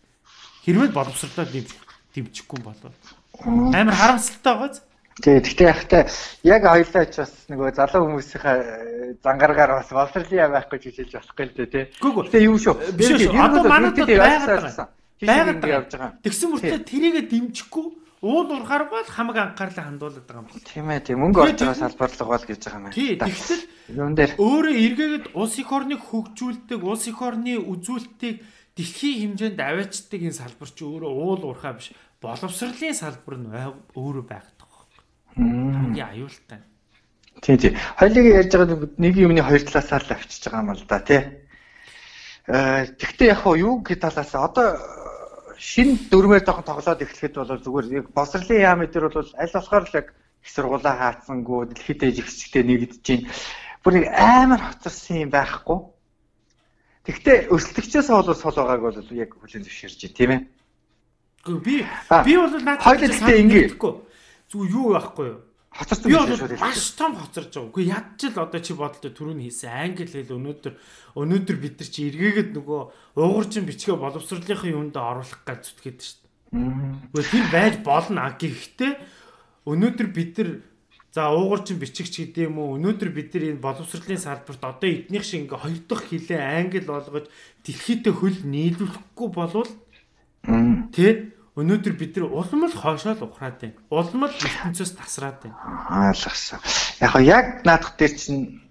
Хэрвээ 0.66 0.92
боловсролоо 0.92 1.46
дэмжихгүй 2.14 2.58
юм 2.60 2.64
бол 2.64 2.80
амар 3.74 3.96
харамсалтай 3.96 4.54
байгааз. 4.54 4.82
Тий, 5.20 5.40
гэхдээ 5.44 5.68
яхтай 5.68 6.02
яг 6.48 6.64
хоёлаа 6.64 7.06
ч 7.12 7.16
бас 7.20 7.34
нөгөө 7.52 7.76
залуу 7.76 8.02
хүмүүсийн 8.08 9.20
зангаргаар 9.20 9.72
бас 9.84 9.92
боловсролын 9.92 10.40
яам 10.40 10.56
байхгүй 10.56 10.80
гэж 10.80 10.96
хэлж 10.96 11.14
болохгүй 11.20 11.46
л 11.46 11.56
дээ 11.60 11.68
тий. 11.68 11.86
Гэхдээ 12.00 12.48
юу 12.48 12.56
шүү. 12.56 12.76
Биш 12.96 13.12
шүү. 13.28 13.36
Одоо 13.36 13.64
манайд 13.68 14.00
байгаад 14.00 15.60
байгаа. 15.60 15.76
явж 15.84 15.92
байгаа. 15.92 16.12
Тэгсэн 16.24 16.48
мөртлөө 16.56 16.82
тэрийгэ 16.88 17.22
дэмжихгүй 17.28 17.86
уул 18.22 18.52
урахаар 18.52 18.88
бол 18.88 19.04
хамаг 19.04 19.38
анхаарлаа 19.38 19.86
хандуулдаг 19.88 20.24
байгаа 20.24 20.44
юм 20.44 20.48
байна. 20.48 20.68
Тийм 20.68 20.88
ээ 20.92 21.00
тийм 21.04 21.20
мөнгө 21.20 21.40
орж 21.40 21.60
байгаа 21.60 21.84
салбарлаг 21.84 22.28
бол 22.28 22.46
гэж 22.48 22.60
байгаа 22.64 22.80
юм 22.80 22.84
байна. 22.84 22.96
Тий 22.96 23.12
тэгтэл 23.16 23.64
юун 23.96 24.16
дээр 24.16 24.32
өөрөө 24.40 24.76
эргээгээд 24.76 25.26
улс 25.36 25.56
их 25.60 25.72
орныг 25.72 26.02
хөгжүүлдэг 26.04 26.80
улс 26.84 27.04
их 27.08 27.20
орны 27.20 27.54
үзүүлэлтийг 27.60 28.36
дэлхийн 28.80 29.36
хэмжээнд 29.36 29.60
аваачдаг 29.60 30.22
энэ 30.24 30.40
салбар 30.40 30.70
чи 30.72 30.84
өөрөө 30.88 31.12
уул 31.12 31.44
урахаа 31.52 31.76
биш 31.76 31.92
боловсролын 32.24 32.96
салбар 32.96 33.36
нь 33.36 33.52
өөрөө 33.52 34.24
юм. 34.24 35.76
Хамгийн 35.76 36.08
аюултай. 36.08 36.60
Тий 37.42 37.58
тий. 37.58 37.76
Хоёлыг 38.00 38.26
ярьж 38.26 38.52
байгаа 38.56 38.90
нэг 38.98 39.16
юмны 39.16 39.44
хоёр 39.44 39.64
талаасаа 39.64 40.00
л 40.00 40.12
авчиж 40.16 40.44
байгаа 40.48 40.64
юм 40.64 40.72
л 40.76 40.84
да 40.88 41.00
тий. 41.00 41.22
Э 42.48 42.88
тэгтээ 43.00 43.28
яг 43.36 43.44
юу 43.46 43.84
гэдэг 43.84 44.02
талаас 44.04 44.32
одоо 44.36 44.68
шин 45.58 46.00
дөрмээр 46.12 46.44
жоохон 46.44 46.68
тоглоод 46.68 47.04
эхлэхэд 47.04 47.36
бол 47.36 47.64
зүгээр 47.64 48.08
босрлын 48.16 48.64
яам 48.64 48.84
дээр 48.88 49.08
бол 49.12 49.32
аль 49.36 49.54
болохоор 49.56 49.86
л 49.88 49.98
яг 50.00 50.08
их 50.44 50.50
сургуулаа 50.52 50.96
хаацсангүй 51.00 51.68
дэлхийд 51.72 52.04
ээж 52.04 52.18
ихчтэй 52.20 52.64
нэгдэж 52.64 53.02
чинь 53.04 53.28
бүр 53.84 53.94
нэг 54.00 54.06
амар 54.12 54.60
хоцорсон 54.60 55.24
юм 55.28 55.32
байхгүй. 55.32 55.78
Тэгвэл 57.10 57.50
өсөлтөгчөөс 57.50 58.10
бол 58.14 58.38
сол 58.38 58.54
байгааг 58.54 58.82
бол 58.86 59.18
яг 59.18 59.32
хүлэн 59.34 59.66
зөвшөөрч 59.66 60.02
тийм 60.14 60.32
ээ. 60.38 60.42
Гэхдээ 61.42 61.66
би 61.66 61.76
би 61.82 62.34
бол 62.38 62.54
надад 62.62 62.86
хоёул 62.86 63.10
тэгтээ 63.10 63.42
ингэхгүй. 63.42 63.94
Зүг 64.50 64.64
юу 64.70 64.94
байхгүй 64.94 65.26
юу? 65.26 65.40
хоцорсон 65.70 66.12
биш 66.12 66.40
шүү 66.40 66.50
дээ. 66.50 66.60
Маш 66.60 66.86
том 66.98 67.14
хоцорж 67.16 67.54
байгаа. 67.54 67.70
Үгүй 67.70 67.86
ядч 67.90 68.20
л 68.30 68.42
одоо 68.42 68.60
чи 68.62 68.74
бодлоо 68.74 69.12
түрүүний 69.14 69.48
хийсэн 69.50 69.70
англи 69.70 70.10
хэл 70.10 70.38
өнөөдөр 70.38 70.74
өнөөдөр 71.14 71.58
бид 71.62 71.76
нар 71.78 71.90
чи 71.90 72.02
эргээгээд 72.10 72.50
нөгөө 72.58 72.82
уугуурчин 73.22 73.70
бичгээ 73.70 73.98
боловсруулалтын 74.02 74.74
юунд 74.74 74.98
оруулах 74.98 75.42
гэж 75.46 75.62
зүтгээд 75.70 76.00
шүү 76.02 76.18
дээ. 76.26 77.14
Үгүй 77.14 77.24
тэр 77.30 77.46
байж 77.54 77.76
болно 77.86 78.20
а 78.26 78.34
гэхдээ 78.34 78.94
өнөөдөр 79.70 80.08
бид 80.10 80.34
нар 80.42 80.50
за 81.14 81.30
уугуурчин 81.34 81.82
бичигч 81.82 82.22
гэдэг 82.22 82.50
юм 82.50 82.60
уу 82.62 82.78
өнөөдөр 82.78 83.10
бид 83.10 83.34
нар 83.34 83.44
энэ 83.56 83.66
боловсруулалтын 83.66 84.22
салбарт 84.22 84.62
одоо 84.62 84.90
эднийх 84.90 85.26
шиг 85.26 85.50
ингээ 85.50 85.60
хоёр 85.64 85.82
дахь 85.90 86.06
хилээ 86.06 86.42
англи 86.42 86.82
болгож 86.86 87.26
дэлхийдээ 87.66 88.14
хөл 88.14 88.40
нийлүүлэхгүй 88.46 89.30
болвол 89.34 89.72
тий 90.94 91.34
Өнөөдөр 91.60 91.94
бид 92.00 92.16
нар 92.16 92.32
улам 92.32 92.70
л 92.70 92.72
хоошоо 92.72 93.20
л 93.20 93.26
ухраад 93.28 93.60
байна. 93.60 93.76
Улам 93.92 94.32
л 94.32 94.32
ертөнцөөс 94.32 94.96
тасраад 94.96 95.44
байна. 95.44 95.60
Ойлгосон. 96.08 96.64
Яг 97.04 97.14
яг 97.20 97.46
наадах 97.68 98.00
дээр 98.00 98.14
чинь 98.16 98.64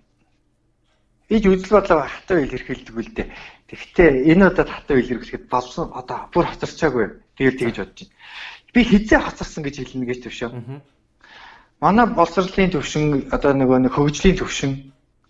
иж 1.28 1.45
үзэл 1.45 1.76
бодлоо 1.76 2.09
хатуу 2.09 2.41
илэрхийлдэг 2.49 2.97
үл 2.97 3.12
дээ. 3.12 3.28
Тэгэхдээ 3.68 4.32
энэ 4.32 4.49
удаад 4.49 4.72
хатуу 4.72 4.97
илэрхийлэхэд 5.05 5.53
болсон 5.53 5.93
одоо 5.93 6.32
бүр 6.32 6.49
хоцорчаагүй. 6.49 7.07
Тэгэл 7.36 7.61
тэгж 7.61 7.76
бодож 7.76 8.09
байна. 8.09 8.16
Би 8.72 8.80
хизээ 8.89 9.20
хоцорсон 9.20 9.62
гэж 9.68 9.74
хэлнэ 9.84 10.09
гэж 10.09 10.18
төвшөө 10.24 10.51
манай 11.80 12.06
боловсролын 12.06 12.70
төвшин 12.74 13.04
одоо 13.34 13.52
нөгөө 13.54 13.78
нэг 13.86 13.92
хөгжлийн 13.94 14.38
төвшин 14.38 14.72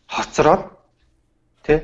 хоцроод 0.08 0.62
тий 1.66 1.78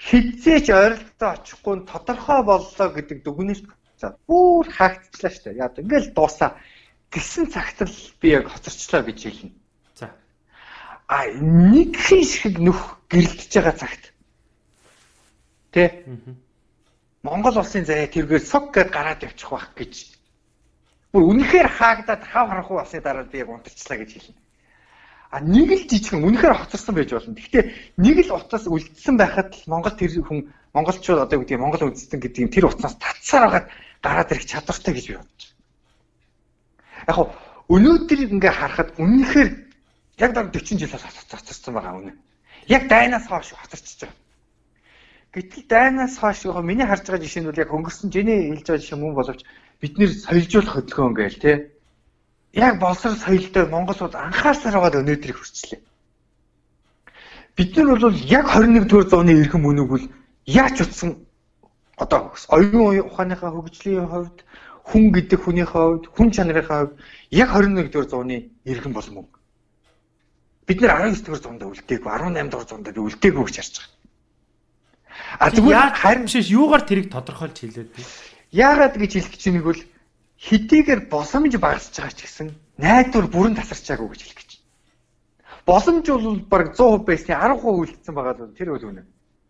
хизээч 0.00 0.66
ойролцоо 0.70 1.30
очихгүй 1.36 1.84
тодорхой 1.88 2.40
боллоо 2.44 2.88
гэдэг 2.92 3.18
дүгнэлт 3.24 3.66
за 4.00 4.16
бүр 4.28 4.68
хаагдчихлаа 4.68 5.32
шүү 5.32 5.44
дээ. 5.44 5.60
Яг 5.64 5.72
ингээл 5.80 6.12
дуусаа 6.12 6.50
гисэн 7.12 7.46
цагт 7.48 7.80
л 7.82 7.96
би 8.20 8.28
яг 8.36 8.48
хоцорчлаа 8.52 9.02
гэж 9.02 9.18
хэлнэ. 9.24 9.52
За. 9.96 10.12
А 11.08 11.24
нэг 11.32 11.96
хийн 11.96 12.24
шиг 12.24 12.60
нөх 12.60 13.00
гэрэлдэж 13.08 13.52
байгаа 13.56 13.76
цагт. 13.76 14.04
Тэ? 15.72 16.04
Монгол 17.24 17.56
улсын 17.56 17.88
заяа 17.88 18.06
тэргээр 18.06 18.44
сог 18.44 18.72
гэд 18.72 18.92
гараад 18.92 19.24
явчих 19.24 19.48
байх 19.48 19.72
гэж 19.72 20.15
Бүр 21.16 21.32
үнэхээр 21.32 21.68
хаагдаад 21.80 22.28
хав 22.28 22.52
харахгүй 22.52 22.76
басны 22.76 23.00
дараа 23.00 23.24
би 23.24 23.40
яг 23.40 23.48
унтарчлаа 23.48 24.04
гэж 24.04 24.10
хэлнэ. 24.20 24.36
А 25.32 25.40
нэг 25.40 25.72
л 25.72 25.88
жижигэн 25.88 26.28
үнэхээр 26.28 26.52
хоцорсон 26.60 26.92
байж 26.92 27.08
болно. 27.16 27.32
Гэхдээ 27.32 27.64
нэг 27.96 28.16
л 28.28 28.36
утас 28.36 28.68
үлдсэн 28.68 29.16
байхад 29.16 29.56
л 29.56 29.64
Монгол 29.64 29.96
тэр 29.96 30.12
хүн 30.12 30.52
монголчууд 30.76 31.24
одоо 31.24 31.40
гэдэг 31.40 31.56
Монгол 31.56 31.88
үндэстэн 31.88 32.20
гэдэг 32.20 32.52
тэр 32.52 32.68
утаснаас 32.68 33.00
татсаар 33.00 33.48
байгаад 33.48 33.66
гараад 34.04 34.32
ирэх 34.36 34.44
чадвартай 34.44 34.92
гэж 34.92 35.04
би 35.08 35.16
бодож 35.16 35.42
байна. 37.00 37.08
Яг 37.08 37.18
өнөөдөр 37.64 38.20
ингээ 38.36 38.52
харахад 38.52 38.90
үнэхээр 39.00 39.50
яг 40.20 40.30
дан 40.36 40.52
40 40.52 40.84
жилээс 40.84 41.00
хоцорсон 41.00 41.72
байгаа 41.80 41.96
үнэ. 41.96 42.12
Яг 42.68 42.92
дайнаас 42.92 43.24
хойш 43.24 43.56
хоцорчж 43.56 44.04
байгаа. 44.04 44.20
Гэтэл 45.32 45.64
дайнаас 45.64 46.20
хойш 46.20 46.44
яг 46.44 46.60
миний 46.60 46.84
харж 46.84 47.08
байгаа 47.08 47.24
жишээ 47.24 47.40
нь 47.40 47.48
бол 47.48 47.56
яг 47.56 47.72
хөнгөрсөн 47.72 48.12
жиний 48.12 48.52
хэлж 48.52 48.68
байгаа 48.68 48.84
жишээ 48.84 49.00
мөн 49.00 49.16
боловч 49.16 49.40
бид 49.80 49.98
нэр 49.98 50.10
соёлжуулах 50.10 50.74
хөдөлгөөн 50.74 51.14
гээл 51.14 51.42
тий 51.42 51.56
яг 52.52 52.80
болсор 52.80 53.12
соёлтой 53.12 53.66
Монгол 53.68 53.96
улс 54.00 54.14
анхаарсаар 54.14 54.80
байгаа 54.80 55.02
өнөөдрийг 55.04 55.36
хүрчлээ. 55.36 55.80
Бид 57.56 57.76
нар 57.76 58.00
бол 58.00 58.16
яг 58.16 58.46
21-р 58.48 59.08
зууны 59.08 59.32
эрхэм 59.36 59.64
үнэг 59.64 59.88
бол 59.88 60.04
яаж 60.46 60.80
утсан 60.80 61.26
одоо 61.96 62.32
оюун 62.48 63.00
ухааныхаа 63.00 63.50
хөгжлийн 63.52 64.08
хувьд 64.08 64.44
хүн 64.88 65.04
гэдэг 65.12 65.40
хүнийхээ 65.40 65.84
хувьд 65.84 66.04
хүн 66.16 66.28
чанарынхаа 66.32 66.80
хувьд 66.86 67.00
яг 67.30 67.48
21-р 67.52 68.06
зууны 68.08 68.36
эрхэм 68.64 68.92
бол 68.92 69.08
мөнгө. 69.12 69.36
Бид 70.66 70.80
нэр 70.80 70.90
19-р 70.90 71.40
зуунд 71.40 71.62
үлдээгүй 71.62 72.10
18-р 72.12 72.64
зуунд 72.68 72.86
үлдээгүй 72.88 73.44
гэж 73.44 73.56
харж 73.56 73.74
байгаа. 73.80 73.96
А 75.40 75.50
зүгээр 75.50 75.92
харин 75.96 76.24
биш 76.28 76.48
юугаар 76.50 76.84
тэрийг 76.84 77.08
тодорхойлж 77.12 77.56
хэлээд 77.60 77.90
бэ? 77.92 78.02
Яагаад 78.52 78.94
гэж 78.96 79.12
хэлэх 79.18 79.32
гэж 79.34 79.44
нэг 79.50 79.64
бол 79.64 79.80
хэдийгээр 80.38 81.00
босомж 81.10 81.56
багасч 81.58 81.96
байгаа 81.96 82.14
ч 82.14 82.20
гэсэн 82.22 82.48
найдвар 82.78 83.26
бүрэн 83.26 83.56
тасарчаагүй 83.56 84.08
гэж 84.12 84.22
хэлэх 84.22 84.38
гэж. 84.38 84.50
Боломж 85.66 86.06
бол 86.06 86.38
баг 86.46 86.76
100% 86.78 87.04
байсны 87.08 87.34
10% 87.34 87.58
үлдсэн 87.64 88.14
байгаа 88.14 88.34
л 88.38 88.54
тэр 88.54 88.70
бол 88.70 88.86
үнэ. 88.86 89.02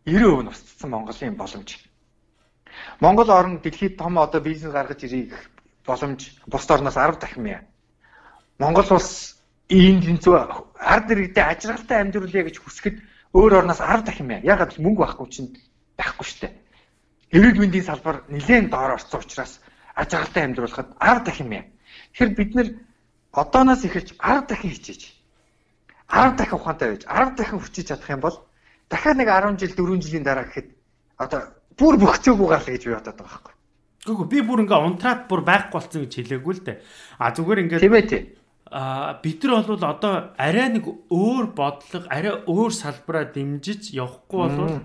90% 0.07 0.43
нь 0.43 0.49
устсан 0.49 0.91
Монголын 0.91 1.37
боломж. 1.37 1.71
Монгол 3.01 3.31
орн 3.31 3.61
дэлхийд 3.61 3.99
том 3.99 4.19
одоо 4.19 4.41
бизнес 4.41 4.73
гаргаж 4.73 5.03
ирэх 5.05 5.51
боломж 5.85 6.33
бусд 6.47 6.71
орноос 6.71 6.97
10 6.97 7.21
дахин 7.21 7.43
мя. 7.43 7.61
Монгол 8.59 8.87
улс 8.91 9.37
энд 9.69 10.23
зүү 10.25 10.35
ард 10.81 11.11
иргэдэд 11.11 11.37
ажиргалтай 11.37 12.01
амьдруулъя 12.01 12.45
гэж 12.49 12.57
хүсэхэд 12.65 12.97
өөр 13.35 13.53
орноос 13.61 13.81
10 13.85 14.05
дахин 14.07 14.27
мя. 14.27 14.41
Ягаад 14.41 14.79
мөнгө 14.79 15.05
байхгүй 15.05 15.29
чинь 15.29 15.53
байхгүй 15.99 16.25
штэ. 16.25 16.49
Эрүүл 17.37 17.61
мэндийн 17.61 17.85
салбар 17.85 18.25
нэлээд 18.33 18.73
доор 18.73 18.97
орсон 18.97 19.21
учраас 19.21 19.61
аж 19.93 20.09
аргалтай 20.17 20.45
амьдруулахад 20.49 20.97
10 20.97 21.25
дахин 21.29 21.49
мя. 21.53 21.63
Тэгэхээр 22.17 22.33
бид 22.33 22.51
нэр 22.57 22.69
одооноос 23.37 23.85
эхэлж 23.85 24.17
10 24.17 24.49
дахин 24.49 24.73
хичээж 24.73 25.03
10 26.09 26.41
дахин 26.41 26.57
ухаантай 26.57 26.89
байж 26.97 27.05
10 27.05 27.37
дахин 27.37 27.61
хүчиж 27.61 27.87
чадах 27.93 28.09
юм 28.09 28.21
бол 28.25 28.37
дахиад 28.89 29.21
нэг 29.21 29.29
10 29.29 29.61
жил 29.61 29.77
4 29.77 30.01
жилийн 30.01 30.25
дараа 30.25 30.49
гэхэд 30.49 30.69
одоо 31.21 31.41
бүр 31.77 31.95
бөхцөөгөө 32.01 32.49
гал 32.49 32.65
гэж 32.73 32.83
би 32.89 32.95
бодоод 32.97 33.21
байгаа 33.21 33.29
байхгүй. 33.29 33.55
Гүг 34.07 34.29
би 34.33 34.39
бүр 34.41 34.63
ингээ 34.65 34.81
унтраад 34.89 35.21
бүр 35.29 35.43
байхгүй 35.45 35.77
болсон 35.77 36.01
гэж 36.09 36.13
хэлээгүй 36.17 36.55
л 36.57 36.65
дээ. 36.65 36.77
А 37.21 37.35
зүгээр 37.37 37.63
ингээ 37.69 37.81
Тийм 37.85 37.97
ээ 38.01 38.07
тий. 38.09 38.23
А 38.73 39.21
бид 39.21 39.45
нар 39.45 39.67
бол 39.67 39.85
одоо 39.85 40.15
арай 40.41 40.69
нэг 40.73 40.89
өөр 41.13 41.47
бодлого, 41.53 42.09
арай 42.09 42.35
өөр 42.49 42.73
салбараа 42.73 43.29
дэмжиж 43.29 43.93
явахгүй 43.93 44.41
бол 44.41 44.81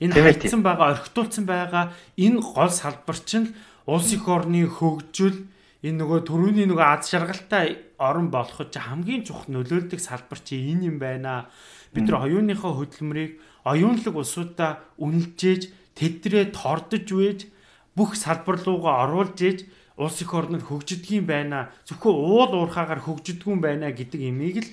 энэ 0.00 0.14
хайцсан 0.14 0.62
байгаа, 0.62 0.92
орхитуулсан 0.92 1.44
байгаа 1.48 1.92
энэ 2.16 2.40
гол 2.40 2.70
салбар 2.70 3.18
чинь 3.24 3.54
улс 3.86 4.12
их 4.12 4.28
орны 4.28 4.66
хөгжил 4.68 5.48
энэ 5.80 5.98
нөгөө 6.02 6.20
төрөүний 6.28 6.66
нөгөө 6.68 6.86
аз 6.86 7.08
жаргалтай 7.12 7.78
орн 7.96 8.28
болоход 8.28 8.74
хамгийн 8.74 9.24
чухал 9.24 9.48
нөлөөлдөг 9.54 10.00
салбар 10.00 10.40
чи 10.42 10.58
энэ 10.72 10.90
юм 10.90 10.96
байна. 10.98 11.48
Бид 11.94 12.10
нар 12.10 12.28
оюуныхаа 12.28 12.76
хөдөлмөрийг 12.76 13.40
оюунлаг 13.64 14.14
улсуудаа 14.16 14.84
үнэлжээж 15.00 15.72
тэдрээ 15.96 16.52
тордож 16.52 17.06
вэж 17.08 17.48
бүх 17.96 18.18
салбар 18.20 18.60
руугаа 18.60 19.08
оруулж 19.08 19.38
ээж 19.40 19.58
улс 19.96 20.20
их 20.20 20.34
орнод 20.34 20.60
хөгжидгийм 20.66 21.24
байна. 21.24 21.72
Зөвхөн 21.88 22.12
уул 22.12 22.52
уурхаагаар 22.52 23.00
хөгжидгүүн 23.00 23.60
байна 23.64 23.88
гэдэг 23.96 24.20
имийг 24.20 24.56
л 24.60 24.68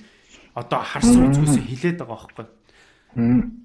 одоо 0.52 0.84
харсан 0.84 1.32
үзгээс 1.32 1.64
хилээд 1.64 1.98
байгаа 2.04 2.12
байхгүй. 2.12 2.46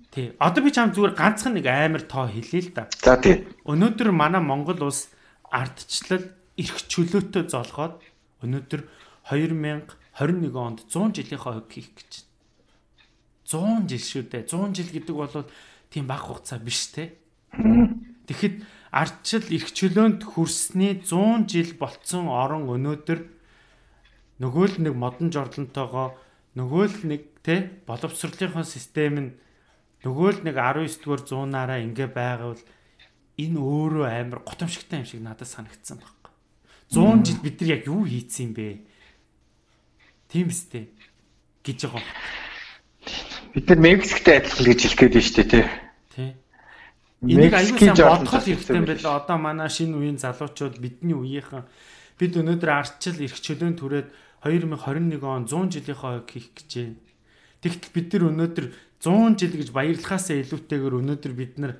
Тий. 0.09 0.33
Одоо 0.39 0.63
би 0.65 0.71
чам 0.73 0.89
зүгээр 0.93 1.13
ганцхан 1.13 1.53
нэг 1.53 1.69
амар 1.69 2.01
тоо 2.01 2.25
хэлээ 2.25 2.61
л 2.65 2.71
да. 2.73 2.89
За 3.01 3.17
тий. 3.21 3.45
Өнөөдөр 3.65 4.09
манай 4.09 4.41
Монгол 4.41 4.89
улс 4.89 5.13
ардчлал 5.53 6.33
эрх 6.57 6.77
чөлөөтэй 6.89 7.45
золгоод 7.45 8.01
өнөөдөр 8.41 8.81
2021 9.29 10.57
онд 10.57 10.79
100 10.89 11.13
жилийнхаа 11.13 11.61
хувь 11.61 11.69
хийх 11.69 11.93
гэж. 11.93 12.25
100 13.45 13.85
жил 13.89 14.05
шүү 14.05 14.23
дээ. 14.33 14.43
100 14.49 14.73
жил 14.73 14.89
гэдэг 14.93 15.15
бол 15.15 15.45
тийм 15.93 16.05
бага 16.09 16.25
хугацаа 16.25 16.57
биш 16.57 16.89
те. 16.93 17.13
Тэгэхэд 17.53 18.65
ардчил 18.89 19.45
эрх 19.45 19.69
чөлөөнд 19.73 20.21
хүрсний 20.25 21.01
100 21.05 21.45
жил 21.49 21.71
болцсон 21.77 22.29
орон 22.29 22.65
өнөөдөр 22.65 23.19
нөгөө 24.41 24.65
л 24.73 24.75
нэг 24.89 24.93
модон 24.97 25.29
жорлонтойгоо 25.33 26.17
нөгөө 26.57 26.85
л 26.89 26.99
нэг 27.05 27.21
те 27.45 27.81
боловсролынхон 27.85 28.65
систем 28.65 29.15
нь 29.19 29.29
нөгөө 30.05 30.29
л 30.39 30.41
нэг 30.47 30.55
19 30.55 31.03
дугаар 31.03 31.21
зуунаараа 31.27 31.79
ингэ 31.83 32.07
байгаад 32.09 32.61
энэ 33.37 33.59
өөрөө 33.59 34.05
амар 34.07 34.39
гутамшигтай 34.47 35.03
юм 35.03 35.07
шиг 35.07 35.21
надад 35.21 35.47
санагдсан 35.47 35.99
баг. 35.99 36.33
100 36.89 37.25
жил 37.25 37.39
бид 37.43 37.61
нар 37.61 37.69
яг 37.69 37.83
юу 37.85 38.03
хийцэн 38.07 38.49
юм 38.49 38.53
бэ? 38.57 38.81
Тийм 40.29 40.49
үстэй 40.49 40.89
гэж 41.63 41.79
байгаа. 41.85 42.03
Бид 43.53 43.65
нар 43.69 43.79
Мексиктэй 43.79 44.41
адилхан 44.41 44.65
гэж 44.65 44.79
хэлэх 44.81 44.99
гээд 44.99 45.13
байна 45.13 45.25
шүү 45.25 45.35
дээ, 45.37 45.67
тий. 46.13 46.33
Энийг 47.19 47.53
аюул 47.53 47.79
сан 47.79 47.97
бодхол 47.97 48.45
хэрэгтэй 48.45 48.77
юм 48.77 48.85
байна. 48.85 49.15
Одоо 49.19 49.37
манай 49.37 49.69
шинэ 49.69 49.95
үеийн 49.97 50.17
залуучууд 50.21 50.75
бидний 50.79 51.17
үеийнхэн 51.17 51.65
бид 52.19 52.33
өнөөдөр 52.35 52.71
арчил 52.71 53.17
эрх 53.19 53.39
чөлөөнд 53.39 53.79
түрээд 53.79 54.07
2021 54.43 55.23
он 55.23 55.47
100 55.47 55.79
жилийнхаа 55.79 56.23
хийх 56.27 56.51
гэж 56.55 56.69
байна. 56.75 56.95
Тэгтэл 57.59 57.91
бид 57.91 58.07
нар 58.15 58.23
өнөөдөр 58.31 58.65
100 59.03 59.39
жил 59.39 59.53
гэж 59.55 59.69
баярлахаасаа 59.75 60.37
илүүтэйгээр 60.43 60.99
өнөөдөр 60.99 61.33
бид 61.35 61.53
нар 61.59 61.73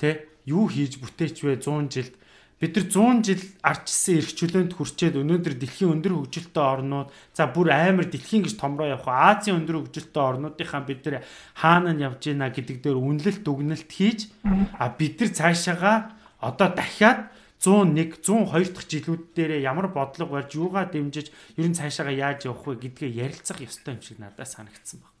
тий 0.00 0.24
юу 0.48 0.68
хийж 0.68 0.96
бүтээч 1.00 1.44
вэ 1.44 1.60
100 1.60 1.92
жилд 1.92 2.14
бид 2.60 2.76
нар 2.76 2.86
100 2.88 3.24
жил 3.24 3.42
арчсан 3.64 4.20
эрх 4.20 4.32
чөлөөнд 4.36 4.72
хүрчээд 4.76 5.16
өнөөдөр 5.20 5.54
дэлхийн 5.56 5.92
өндөр 5.96 6.12
хөгжилтэй 6.20 6.64
орнууд 6.64 7.08
за 7.32 7.48
бүр 7.48 7.72
амар 7.72 8.08
дэлхийн 8.08 8.44
гэж 8.44 8.60
томроо 8.60 8.92
явах 8.92 9.08
Азийн 9.08 9.60
өндөр 9.64 9.88
хөгжилтэй 9.88 10.24
орнуудынхаа 10.24 10.84
бид 10.84 11.00
нар 11.04 11.24
хаана 11.56 11.96
нь 11.96 12.04
явж 12.04 12.20
гинэ 12.20 12.52
гэдэг 12.52 12.76
дээр 12.84 13.00
үнэлэлт 13.00 13.40
дүгнэлт 13.44 13.88
хийж 13.88 14.28
а 14.76 14.92
бид 14.92 15.20
нар 15.20 15.30
цаашаага 15.32 16.12
одоо 16.40 16.68
дахиад 16.76 17.32
101 17.60 18.24
102 18.24 18.72
дахь 18.72 18.88
жилүүд 18.88 19.22
дээр 19.36 19.60
ямар 19.60 19.92
бодлого 19.92 20.40
барьж 20.40 20.56
юугаа 20.56 20.88
дэмжиж 20.88 21.28
ер 21.60 21.66
нь 21.68 21.76
цаашаага 21.76 22.10
яаж 22.10 22.48
явах 22.48 22.64
вэ 22.64 22.88
гэдгээ 22.88 23.20
ярилцах 23.20 23.60
ёстой 23.60 24.00
юм 24.00 24.02
шиг 24.02 24.16
надад 24.16 24.48
санагдсан 24.48 25.04
байна. 25.04 25.20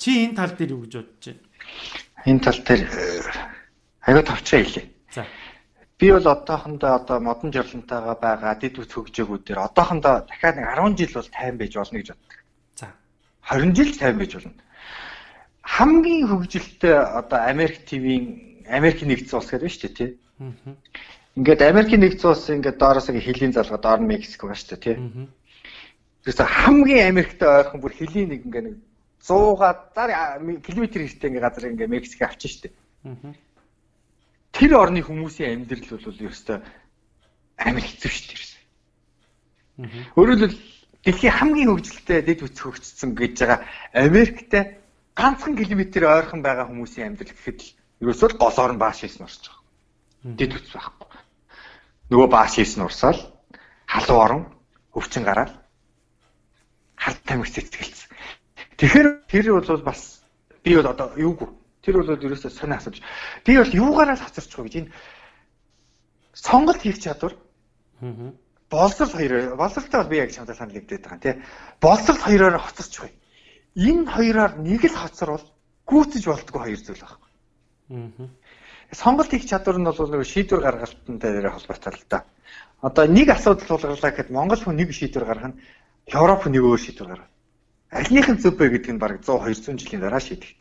Чи 0.00 0.24
энэ 0.24 0.36
тал 0.36 0.56
дээр 0.56 0.72
юу 0.72 0.88
гэж 0.88 0.92
бодож 0.96 1.24
байна? 1.28 1.44
Энэ 2.24 2.40
тал 2.40 2.58
дээр 2.64 2.82
аяга 4.00 4.22
товчоо 4.24 4.58
хэлээ. 4.64 4.86
За. 5.12 5.26
Би 5.98 6.10
бол 6.10 6.26
одоохондоо 6.26 6.90
одоо 6.96 7.20
модон 7.20 7.52
жорлонтойгоо 7.52 8.16
байгаа 8.16 8.54
дэд 8.56 8.80
үс 8.80 8.88
хөгжөөгүүд 8.88 9.44
дээр 9.44 9.60
одоохондоо 9.68 10.24
дахиад 10.24 10.56
нэг 10.56 10.66
10 10.72 10.96
жил 10.96 11.12
бол 11.20 11.30
тайван 11.36 11.58
байж 11.60 11.72
болно 11.76 11.98
гэж 12.00 12.08
боддог. 12.16 12.40
За. 12.80 12.88
20 13.44 13.76
жил 13.76 13.92
тайван 14.00 14.18
байж 14.18 14.32
болно. 14.34 14.56
Хамгийн 15.62 16.26
хөгжилтэй 16.32 16.96
одоо 16.96 17.38
Америк 17.44 17.84
ТV-ийн 17.86 18.24
Америкийн 18.66 19.08
нэгдсэн 19.12 19.38
улс 19.38 19.50
гэдэг 19.52 19.68
нь 19.68 19.74
шүү 19.76 19.82
дээ 19.84 19.94
тий. 20.00 20.10
Ингээд 21.32 21.62
Америкийн 21.64 22.00
нэгдсэн 22.04 22.28
улс 22.28 22.44
ингээд 22.52 22.76
доороос 22.76 23.08
ингээ 23.08 23.24
хилийн 23.24 23.52
залгаа 23.56 23.80
доор 23.80 24.00
нь 24.04 24.10
Мексик 24.12 24.44
байгаа 24.44 24.58
шүү 24.60 24.70
дээ 24.76 24.84
тий. 24.84 24.96
Тэрээс 26.28 26.40
хамгийн 26.44 27.08
Америктэй 27.08 27.48
ойрхон 27.48 27.80
бүр 27.80 27.92
хилийн 27.96 28.28
нэг 28.28 28.44
ингээ 28.44 28.64
нэг 28.68 28.76
100-га 29.24 29.68
зар 29.96 30.10
км 30.60 30.82
эрттэй 30.84 31.28
ингээ 31.32 31.40
газар 31.40 31.72
ингээ 31.72 31.88
Мексик 31.88 32.20
авчин 32.20 32.52
штэ. 32.52 32.68
Тэр 34.52 34.72
орны 34.76 35.00
хүмүүсийн 35.00 35.64
амьдрал 35.64 35.88
бол 35.88 36.20
ерөөсөө 36.20 36.58
амар 37.64 37.80
хэцүү 37.80 38.10
штэ 38.12 38.32
ерөөсөө. 38.36 38.60
Өөрөөр 40.20 40.40
хэлбэл 40.52 40.60
дэлхийн 41.00 41.32
хамгийн 41.32 41.70
хөгжилтэй 41.72 42.20
дэд 42.28 42.44
үтс 42.44 42.60
хөгжсөн 42.60 43.16
гэж 43.16 43.34
байгаа 43.40 43.60
Америктэй 43.96 44.62
ганцхан 45.16 45.56
километр 45.56 46.04
ойрхон 46.04 46.44
байгаа 46.44 46.68
хүмүүсийн 46.68 47.16
амьдрал 47.16 47.32
гэхэд 47.32 47.58
л 47.64 47.72
ерөөсөө 48.04 48.28
л 48.36 48.38
гол 48.38 48.58
орн 48.60 48.76
бааш 48.76 49.00
хийсэн 49.00 49.24
орж 49.24 49.40
байгаа. 49.48 50.36
Дэд 50.36 50.52
үтс 50.60 50.76
байхгүй. 50.76 51.11
Нөгөө 52.12 52.28
бааш 52.28 52.60
хийсэн 52.60 52.84
урсаал 52.84 53.16
халуун 53.88 54.20
орон 54.20 54.42
өвчин 54.92 55.24
гараад 55.24 55.56
хард 56.92 57.20
тамхи 57.24 57.56
цэцгэлсэн. 57.56 58.12
Тэгэхээр 58.76 59.08
тэр 59.32 59.46
бол 59.56 59.80
бас 59.80 60.20
би 60.60 60.76
бол 60.76 60.92
одоо 60.92 61.16
юугүй. 61.16 61.48
Тэр 61.80 62.04
бол 62.04 62.12
ерөөсөө 62.12 62.52
сонио 62.52 62.76
асууж. 62.76 63.00
Би 63.48 63.56
бол 63.56 63.72
юугаараа 63.72 64.20
л 64.20 64.24
хацарчих 64.28 64.60
вэ 64.60 64.68
гэж 64.68 64.76
энэ 64.76 64.92
сонголт 66.36 66.84
хийх 66.84 67.00
чадвар. 67.00 67.32
Аа. 68.04 68.36
Боловсрол 68.68 69.16
хоёр 69.16 69.56
боловсролтой 69.56 70.00
бол 70.04 70.12
би 70.12 70.20
яг 70.20 70.36
чамтай 70.36 70.56
санал 70.56 70.76
нэгдээд 70.76 71.04
байгаа 71.08 71.20
тийм. 71.20 71.42
Боловсрол 71.80 72.20
хоёроор 72.20 72.60
хоцорч 72.60 72.94
бай. 73.00 73.12
Энэ 73.72 74.04
хоёроор 74.12 74.52
нэг 74.60 74.84
л 74.84 75.00
хоцор 75.00 75.28
бол 75.32 75.46
гүйцэж 75.88 76.24
болдгоо 76.28 76.60
хоёр 76.60 76.80
зүйл 76.80 77.00
байхгүй. 77.00 77.30
Аа. 77.90 78.28
Сонголт 78.92 79.30
хийх 79.32 79.48
чадвар 79.48 79.78
нь 79.80 79.88
бол 79.88 79.96
нэг 79.96 80.28
шийдвэр 80.28 80.60
гаргалтантай 80.60 81.32
дээр 81.32 81.50
холбоотой 81.50 81.92
л 81.96 82.04
да. 82.08 82.24
Одоо 82.80 83.06
нэг 83.08 83.28
асуудал 83.32 83.66
тулгарлаа 83.66 84.10
гэхэд 84.12 84.30
Монгол 84.30 84.60
хүн 84.60 84.76
нэг 84.76 84.92
шийдвэр 84.92 85.24
гаргах 85.24 85.48
нь 85.56 85.60
Европ 86.12 86.44
нэг 86.46 86.62
өөр 86.62 86.80
шийдвэр 86.80 87.08
гаргана. 87.08 87.32
Альнийх 87.88 88.28
нь 88.28 88.40
зөв 88.40 88.56
бэ 88.56 88.68
гэдэг 88.68 88.92
нь 88.92 89.00
бараг 89.00 89.24
100 89.24 89.48
200 89.48 89.80
жилийн 89.80 90.02
дараа 90.04 90.20
шийдэх. 90.20 90.52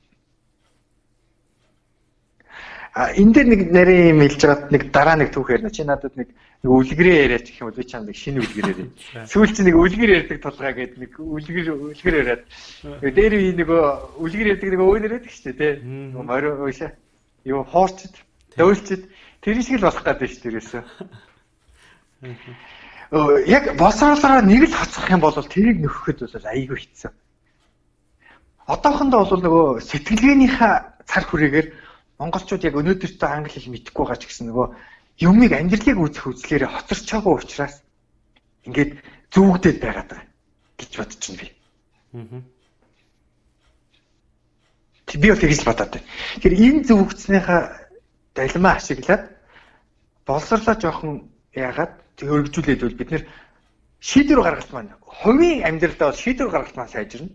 А 2.94 3.12
энэ 3.16 3.34
дээр 3.34 3.48
нэг 3.48 3.62
нарийн 3.72 4.16
юм 4.16 4.20
хэлж 4.24 4.42
байгаад 4.44 4.72
нэг 4.72 4.84
дараа 4.92 5.16
нэг 5.16 5.30
түүх 5.32 5.52
ярина. 5.52 5.72
Чи 5.72 5.84
надад 5.84 6.16
нэг 6.16 6.28
нэг 6.64 6.72
үлгэрээ 6.72 7.24
яриач 7.24 7.48
гэх 7.48 7.64
юм 7.64 7.68
бол 7.72 7.80
би 7.80 7.88
чам 7.88 8.04
нэг 8.04 8.16
шинэ 8.20 8.44
үлгэр 8.44 8.68
яриа. 8.68 9.28
Сүүл 9.32 9.56
чи 9.56 9.64
нэг 9.64 9.76
үлгэр 9.80 10.12
ярьдаг 10.12 10.40
тулгаа 10.44 10.76
гэдэг 10.76 11.00
нэг 11.00 11.12
үлгэр 11.20 11.68
үлгэр 11.72 12.16
яриад. 12.20 12.44
Дээр 13.00 13.34
би 13.40 13.48
нөгөө 13.64 13.84
үлгэр 14.24 14.52
ярьдаг 14.56 14.70
нэг 14.76 14.82
өөр 14.84 15.04
яриад 15.08 15.24
шүү 15.24 15.56
дээ 15.56 15.56
тий. 15.56 15.74
Морь 16.20 16.52
ууша. 16.52 16.92
Юу 17.46 17.64
хоорчд, 17.66 18.14
дөөлчд 18.58 19.10
тэр 19.42 19.58
шиг 19.62 19.82
л 19.82 19.88
болох 19.90 20.06
гэдэг 20.06 20.30
шүү 20.30 20.42
дээ 20.42 20.52
ерөөсөө 20.52 20.84
яг 23.12 23.76
босроолороо 23.76 24.42
нэг 24.46 24.70
л 24.70 24.78
хацах 24.78 25.10
юм 25.10 25.20
бол 25.20 25.34
тэрийг 25.34 25.82
нөхөхөд 25.82 26.22
бол 26.22 26.48
айгүй 26.48 26.78
хэцүү. 26.80 27.12
Одоохондоо 28.70 29.26
бол 29.26 29.42
нөгөө 29.42 29.68
сэтгэлгээнийхээ 29.84 30.74
цар 31.10 31.24
хүрээгээр 31.28 31.68
монголчууд 32.22 32.62
яг 32.64 32.78
өнөөдөртөө 32.78 33.30
англи 33.30 33.52
хэл 33.52 33.74
мэдэхгүй 33.74 34.06
байгаа 34.06 34.22
ч 34.22 34.24
гэсэн 34.30 34.48
нөгөө 34.54 34.68
юмыг 35.28 35.52
амьдралыг 35.52 35.98
үүсэх 35.98 36.30
үзлээрээ 36.30 36.70
хоцорчоогүй 36.72 37.34
учраас 37.42 37.76
ингээд 38.70 38.92
зүгдээд 39.34 39.78
байгаад 39.82 40.10
байгаа 40.14 40.30
гэж 40.78 40.92
байна 40.94 41.36
би. 41.42 41.48
Аа. 42.16 42.61
Би 45.20 45.30
бол 45.32 45.40
тэгж 45.40 45.60
л 45.62 45.70
бодоод 45.70 45.92
байна. 45.92 46.08
Тэгэхээр 46.40 46.56
энэ 46.62 46.84
зүгдснийхаа 46.88 47.62
далимаа 48.36 48.76
ашиглаад 48.80 49.24
боловсрлоо 50.26 50.76
жоохон 50.80 51.32
яагаад 51.56 51.94
хөргөжүүлээд 52.20 52.82
бол 52.82 53.00
бид 53.00 53.12
нэр 53.12 53.24
шийдвэр 54.00 54.42
гаргалт 54.42 54.72
маань 54.72 54.94
хувийн 55.02 55.66
амьдралдаа 55.68 56.12
бол 56.12 56.24
шийдвэр 56.24 56.50
гаргалт 56.50 56.78
маань 56.78 56.94
сайжирна. 56.94 57.30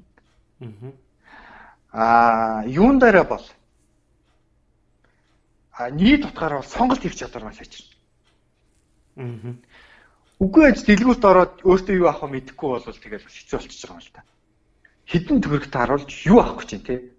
Аа 1.93 2.65
юун 2.67 2.99
дээр 2.99 3.25
бол 3.25 3.45
а 5.73 5.91
нийт 5.91 6.25
утгаараа 6.25 6.61
бол 6.61 6.69
сонголт 6.69 7.03
хийх 7.03 7.17
чадвар 7.17 7.45
маань 7.45 7.59
сайжирна. 7.59 7.93
Аа. 9.17 9.55
Үгүй 10.37 10.69
аж 10.69 10.85
дэлгүүрт 10.85 11.25
ороод 11.25 11.55
өөртөө 11.65 11.97
юу 11.97 12.09
авах 12.13 12.29
вэ 12.29 12.45
мэдэхгүй 12.45 12.69
бол 12.69 12.85
тэгэл 12.85 13.25
хэцүү 13.25 13.57
болчихж 13.57 13.83
байгаа 13.89 13.97
юм 13.97 14.05
л 14.05 14.13
та. 14.13 14.23
Хідэн 15.09 15.41
төгрөгт 15.41 15.73
харуулж 15.73 16.13
юу 16.29 16.39
авах 16.45 16.61
гэж 16.61 16.71
байна 16.77 16.85
те. 16.85 17.16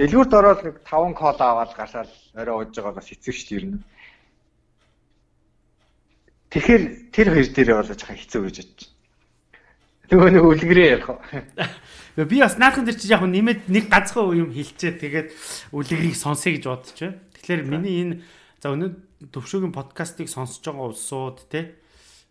Дэлгүүрт 0.00 0.32
ороод 0.32 0.60
нэг 0.64 0.76
5 0.80 1.12
кола 1.12 1.44
аваад 1.44 1.76
гашаал 1.76 2.08
орой 2.32 2.64
ууж 2.64 2.72
байгаа 2.72 2.96
бас 2.96 3.12
хэцүү 3.12 3.32
шүү 3.36 3.48
дээ 3.52 3.58
ер 3.60 3.66
нь. 3.68 3.84
Тэгэхээр 6.48 6.82
тэр 7.12 7.28
хоёр 7.28 7.48
дээрээ 7.52 7.76
болоо 7.76 7.96
жоохон 8.00 8.16
хэцүү 8.16 8.40
гэж 8.48 8.56
бодож. 8.64 8.80
Нөгөө 10.08 10.30
нэг 10.32 10.44
үлгэрээ 10.48 10.88
ярих. 10.96 11.08
Би 12.16 12.36
бас 12.40 12.56
наадхан 12.56 12.88
дээр 12.88 12.96
чи 12.96 13.12
яг 13.12 13.28
нэмээд 13.28 13.68
нэг 13.68 13.92
ганцхан 13.92 14.40
юм 14.40 14.48
хэлчээ 14.56 14.92
тэгээд 15.04 15.28
үлгэрийг 15.68 16.16
сонсъё 16.16 16.56
гэж 16.56 16.64
бодож 16.64 16.96
байна. 16.96 17.20
Тэгэхээр 17.36 17.62
миний 17.68 17.96
энэ 18.00 18.14
за 18.56 18.72
өнөө 18.72 18.90
төвшөөгийн 19.36 19.76
подкастыг 19.76 20.32
сонсож 20.32 20.64
байгаа 20.64 20.96
улсууд 20.96 21.44
те 21.52 21.76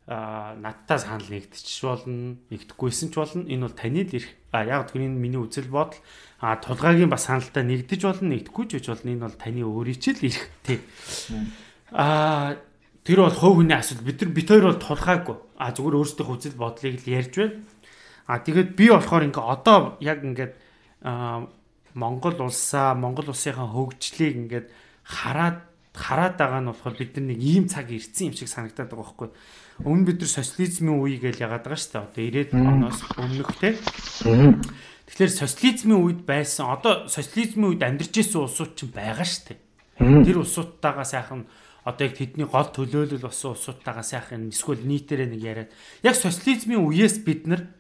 надтай 0.10 0.98
санал 0.98 1.30
нэгдчих 1.30 1.86
болно 1.86 2.42
нэгдэхгүйсэн 2.50 3.14
ч 3.14 3.16
болно 3.22 3.46
энэ 3.46 3.64
бол 3.70 3.78
таны 3.78 4.02
л 4.10 4.16
ирэх 4.18 4.34
а 4.50 4.66
яг 4.66 4.90
тэр 4.90 5.06
энэ 5.06 5.22
миний 5.22 5.38
үзэл 5.38 5.70
бодол 5.70 6.02
а 6.42 6.58
тулгаагийн 6.58 7.14
бас 7.14 7.30
саналтай 7.30 7.62
нэгдэж 7.62 8.02
болно 8.10 8.34
нэгдэхгүй 8.34 8.66
ч 8.66 8.72
гэж 8.82 8.86
болно 8.90 9.10
энэ 9.14 9.26
бол 9.30 9.38
таны 9.38 9.62
өөрийн 9.62 10.02
ч 10.02 10.06
л 10.18 10.26
ирэх 10.26 10.46
тий 10.66 10.82
а 11.94 12.58
Тэр 13.10 13.26
бол 13.26 13.34
хувь 13.34 13.56
хүний 13.64 13.74
асуудал. 13.74 14.06
Бид 14.06 14.22
нар 14.22 14.30
бит 14.30 14.48
хоёр 14.50 14.66
бол 14.70 14.78
тулхаагүй. 14.78 15.38
А 15.58 15.74
зүгээр 15.74 15.98
өөрсдийнхөө 15.98 16.36
үзэл 16.36 16.62
бодлыг 16.62 17.02
л 17.02 17.10
ярьж 17.10 17.34
байна. 17.42 17.58
А 18.30 18.38
тэгээд 18.38 18.78
би 18.78 18.86
болохоор 18.94 19.26
ингээ 19.26 19.46
одоо 19.50 19.98
яг 19.98 20.22
ингээд 20.22 20.54
Монгол 21.98 22.38
улсаа, 22.38 22.94
Монгол 22.94 23.34
улсынхаа 23.34 23.66
хөгжлийг 23.66 24.36
ингээд 24.46 24.68
хараад 25.02 25.58
хараад 25.98 26.38
байгаа 26.38 26.62
нь 26.62 26.70
болохоор 26.70 26.96
бид 27.02 27.18
нар 27.18 27.26
нэг 27.34 27.40
ийм 27.42 27.66
цаг 27.66 27.90
ирсэн 27.90 28.30
юм 28.30 28.38
шиг 28.38 28.52
санагдаад 28.52 28.94
байгаа 28.94 29.02
байхгүй. 29.02 29.30
Өмнө 29.80 30.12
бид 30.12 30.20
нар 30.20 30.28
социализмын 30.28 31.00
үе 31.00 31.16
гэж 31.24 31.40
яагаад 31.40 31.64
байгаа 31.64 31.80
шүү 31.80 32.12
дээ. 32.12 32.44
Одоо 32.44 32.52
90-ад 32.52 32.68
оноос 32.68 33.00
өмнөх 33.16 33.52
те. 33.64 33.80
Тэгэхээр 35.08 35.32
социализмын 35.40 36.04
үед 36.04 36.22
байсан 36.28 36.68
одоо 36.68 37.08
социализмын 37.08 37.72
үед 37.72 37.84
амьдарч 37.88 38.12
ирсэн 38.20 38.44
улсууд 38.44 38.76
ч 38.76 38.92
байгаа 38.92 39.24
шүү 39.24 39.56
дээ. 39.56 39.60
Тэр 40.28 40.44
улсуудтайгаа 40.44 41.08
сайхан 41.08 41.48
одоо 41.88 42.04
яг 42.12 42.14
тэдний 42.20 42.44
гол 42.44 42.68
төлөөлөл 42.76 43.24
болсон 43.24 43.56
улсуудтайгаа 43.56 44.04
сайхан 44.04 44.52
эсвэл 44.52 44.84
нийтээрээ 44.84 45.30
нэг 45.32 45.42
яриад. 45.48 45.72
Яг 46.04 46.20
социализмын 46.20 46.84
үеэс 46.84 47.24
бид 47.24 47.48
нар 47.48 47.72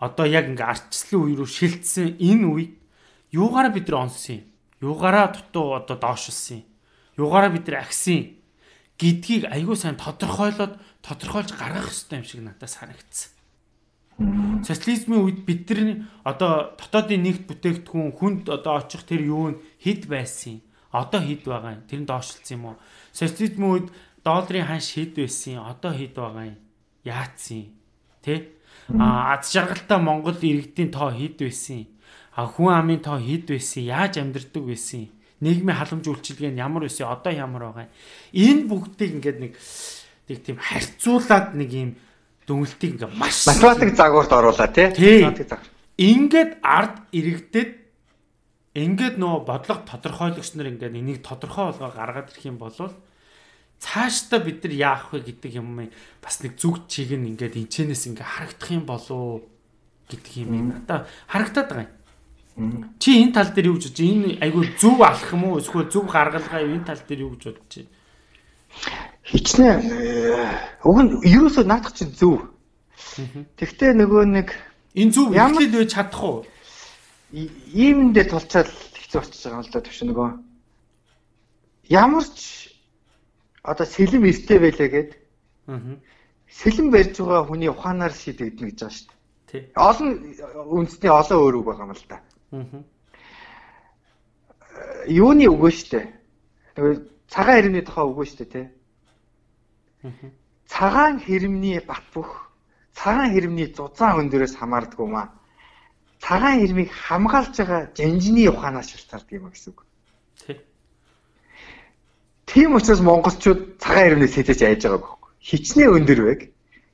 одоо 0.00 0.24
яг 0.24 0.48
ингээ 0.48 0.72
ардчлалын 0.72 1.20
үе 1.20 1.34
рүү 1.36 1.48
шилжсэн 1.52 2.16
энэ 2.16 2.48
үе 2.48 2.64
юугаараа 3.36 3.76
бид 3.76 3.92
нар 3.92 4.08
онсон 4.08 4.40
юм? 4.40 4.44
Юугаараа 4.80 5.36
дутуу 5.36 5.76
одоо 5.76 6.00
доошилсан 6.00 6.64
юм? 6.64 6.68
Юугаараа 7.20 7.52
бид 7.52 7.68
нар 7.68 7.84
агсан 7.84 8.36
гэдгийг 8.96 9.44
айгүй 9.52 9.76
сайн 9.76 10.00
тодорхойлоод 10.00 10.80
тодорхойлж 11.06 11.54
гаргах 11.54 11.86
хэрэгтэй 11.86 12.18
юм 12.18 12.26
шиг 12.26 12.42
надад 12.42 12.70
санагдсан. 12.70 13.30
Социализмын 14.66 15.22
үед 15.22 15.44
бидний 15.46 16.02
одоо 16.24 16.74
дотоодын 16.74 17.22
нэгт 17.22 17.46
бүтээгдэхүүн 17.46 18.10
хүнд 18.16 18.44
одоо 18.50 18.82
очих 18.82 19.06
тэр 19.06 19.22
юу 19.22 19.54
нь 19.54 19.60
хэд 19.78 20.10
байсан 20.10 20.58
юм? 20.58 20.60
Одоо 20.90 21.20
хэд 21.22 21.46
байгаа 21.46 21.78
юм? 21.78 21.86
Тэр 21.86 22.00
нь 22.02 22.08
доошлцсон 22.10 22.56
юм 22.56 22.64
уу? 22.72 22.76
Социализмын 23.12 23.70
үед 23.70 23.88
долларын 24.24 24.66
ханш 24.66 24.96
хэд 24.96 25.20
байсан 25.20 25.62
одоо 25.62 25.92
хэд 25.92 26.14
байгаа 26.16 26.44
юм? 26.50 26.58
Яатсан 27.04 27.70
тий? 28.24 28.56
А 28.98 29.36
аз 29.36 29.52
жаргалтай 29.52 30.00
Монгол 30.00 30.40
иргэдийн 30.40 30.90
тоо 30.90 31.12
хэд 31.12 31.38
байсан? 31.44 31.86
А 32.34 32.48
хүн 32.48 32.72
амын 32.72 33.04
тоо 33.04 33.20
хэд 33.20 33.52
байсан? 33.52 33.84
Яаж 33.84 34.18
амьдардаг 34.18 34.64
байсан? 34.64 35.12
Нийгмийн 35.44 35.76
халамж 35.76 36.08
үйлчилгээ 36.08 36.56
нь 36.56 36.62
ямар 36.64 36.88
байсан? 36.88 37.12
Одоо 37.12 37.32
ямар 37.36 37.62
байгаа 37.68 37.86
юм? 37.86 37.92
Энэ 38.32 38.62
бүгдийг 38.72 39.12
ингээд 39.20 39.38
нэг 39.44 39.52
нэг 40.28 40.38
тийм 40.42 40.58
харьцуулаад 40.58 41.54
нэг 41.54 41.70
юм 41.72 41.90
дүнэлтийг 42.46 42.98
ингээ 42.98 43.10
маш 43.14 43.46
математик 43.46 43.94
загварт 43.94 44.32
оруулаа 44.32 44.70
тий. 44.70 44.90
Ингээд 45.96 46.62
ард 46.62 47.08
иргэдэд 47.10 47.70
ингээд 48.76 49.16
нөө 49.16 49.46
бодлого 49.48 49.82
тодорхойлогч 49.88 50.54
нар 50.54 50.70
ингээд 50.74 50.94
энийг 50.94 51.20
тодорхой 51.24 51.72
болгоо 51.72 51.90
гаргаад 51.90 52.30
ирэх 52.30 52.44
юм 52.46 52.58
бол 52.60 52.74
цаашдаа 53.80 54.40
бид 54.40 54.64
нар 54.64 54.74
яах 54.76 55.12
вэ 55.12 55.24
гэдэг 55.26 55.52
юм 55.56 55.88
бас 56.20 56.42
нэг 56.44 56.60
зүг 56.60 56.84
чиг 56.88 57.16
нь 57.16 57.32
ингээд 57.32 57.56
энчнээс 57.56 58.12
ингээд 58.12 58.28
харагдах 58.28 58.70
юм 58.72 58.84
болоо 58.84 59.42
гэдэг 60.10 60.32
юм 60.44 60.50
надаа 60.70 61.08
харагдаад 61.26 61.68
байгаа 61.70 61.88
юм. 62.56 62.96
Чи 63.00 63.20
энэ 63.20 63.32
тал 63.36 63.52
дээр 63.52 63.68
юу 63.72 63.76
гэж 63.76 63.92
бодож 63.92 64.06
энэ 64.06 64.28
айгүй 64.40 64.64
зөв 64.80 65.00
алах 65.00 65.32
юм 65.32 65.44
уу? 65.44 65.60
Эсвэл 65.60 65.92
зөв 65.92 66.04
гаргалгаа 66.08 66.60
энэ 66.64 66.88
тал 66.88 67.02
дээр 67.04 67.20
юу 67.24 67.36
гэж 67.36 67.42
бодож 67.52 67.72
байна? 67.76 67.92
Хичнээн 69.26 69.80
уг 70.86 70.98
нь 71.02 71.10
ерөөсөө 71.26 71.64
наадах 71.66 71.94
чинь 71.98 72.14
зөв. 72.14 72.46
Тэгтээ 73.58 73.92
нөгөө 73.98 74.24
нэг 74.30 74.48
энэ 74.94 75.12
зөв 75.12 75.34
ихлэд 75.34 75.74
байж 75.74 75.90
чадах 75.90 76.22
уу? 76.22 76.38
Иймэндээ 77.34 78.30
тулчаад 78.30 78.70
хэцүү 78.70 79.18
болчихж 79.18 79.42
байгаа 79.42 79.58
юм 79.58 79.66
л 79.66 79.72
да 79.74 79.82
төвш 79.82 80.00
нөгөө 80.06 80.28
ямар 81.90 82.22
ч 82.22 82.70
одоо 83.66 83.86
сэлэм 83.86 84.24
эрттэй 84.30 84.58
байлаа 84.62 84.88
гэд. 84.94 85.10
Сэлэм 86.46 86.90
барьж 86.94 87.18
байгаа 87.18 87.50
хүний 87.50 87.70
ухаанаар 87.70 88.14
шийдэгдэнэ 88.14 88.70
гэж 88.70 88.78
байгаа 88.78 88.94
шүү 88.94 89.10
дээ. 89.50 89.62
Олон 89.74 90.10
үндэсний 90.70 91.10
олон 91.10 91.38
өөр 91.42 91.54
үг 91.58 91.66
байгаа 91.66 91.86
юм 91.90 91.94
л 91.98 92.06
да. 92.06 92.18
Юуны 95.10 95.46
үгөө 95.50 95.72
штэ. 95.74 96.14
Тэгээ 96.78 96.94
цагаан 97.26 97.56
хэрэмний 97.58 97.82
тухай 97.82 98.04
үгөө 98.06 98.26
штэ 98.26 98.44
тий. 98.46 98.66
Аа. 100.06 100.30
Цагаан 100.66 101.18
хэрэмний 101.20 101.80
бат 101.82 102.02
бөх 102.14 102.46
цагаан 102.96 103.30
хэрэмний 103.34 103.68
зузаан 103.76 104.26
өндөрөөс 104.26 104.54
хамаардгүй 104.56 105.06
маа. 105.06 105.28
Цагаан 106.24 106.58
хэрмийг 106.60 106.90
хамгаалж 106.90 107.54
байгаа 107.58 107.82
жанжины 107.98 108.48
ухаанаас 108.48 108.88
шалтгаалдаг 108.90 109.32
юм 109.36 109.50
гэсэн 109.52 109.70
үг. 109.72 109.84
Тий. 110.40 110.56
Тийм 112.46 112.74
учраас 112.74 113.00
монголчууд 113.04 113.78
цагаан 113.82 114.04
хэрмнээс 114.16 114.34
хэтэж 114.34 114.60
айж 114.64 114.82
байгаа 114.88 115.00
байхгүй. 115.04 115.30
Хичнээн 115.48 115.94
өндөр 115.98 116.20
байг. 116.24 116.40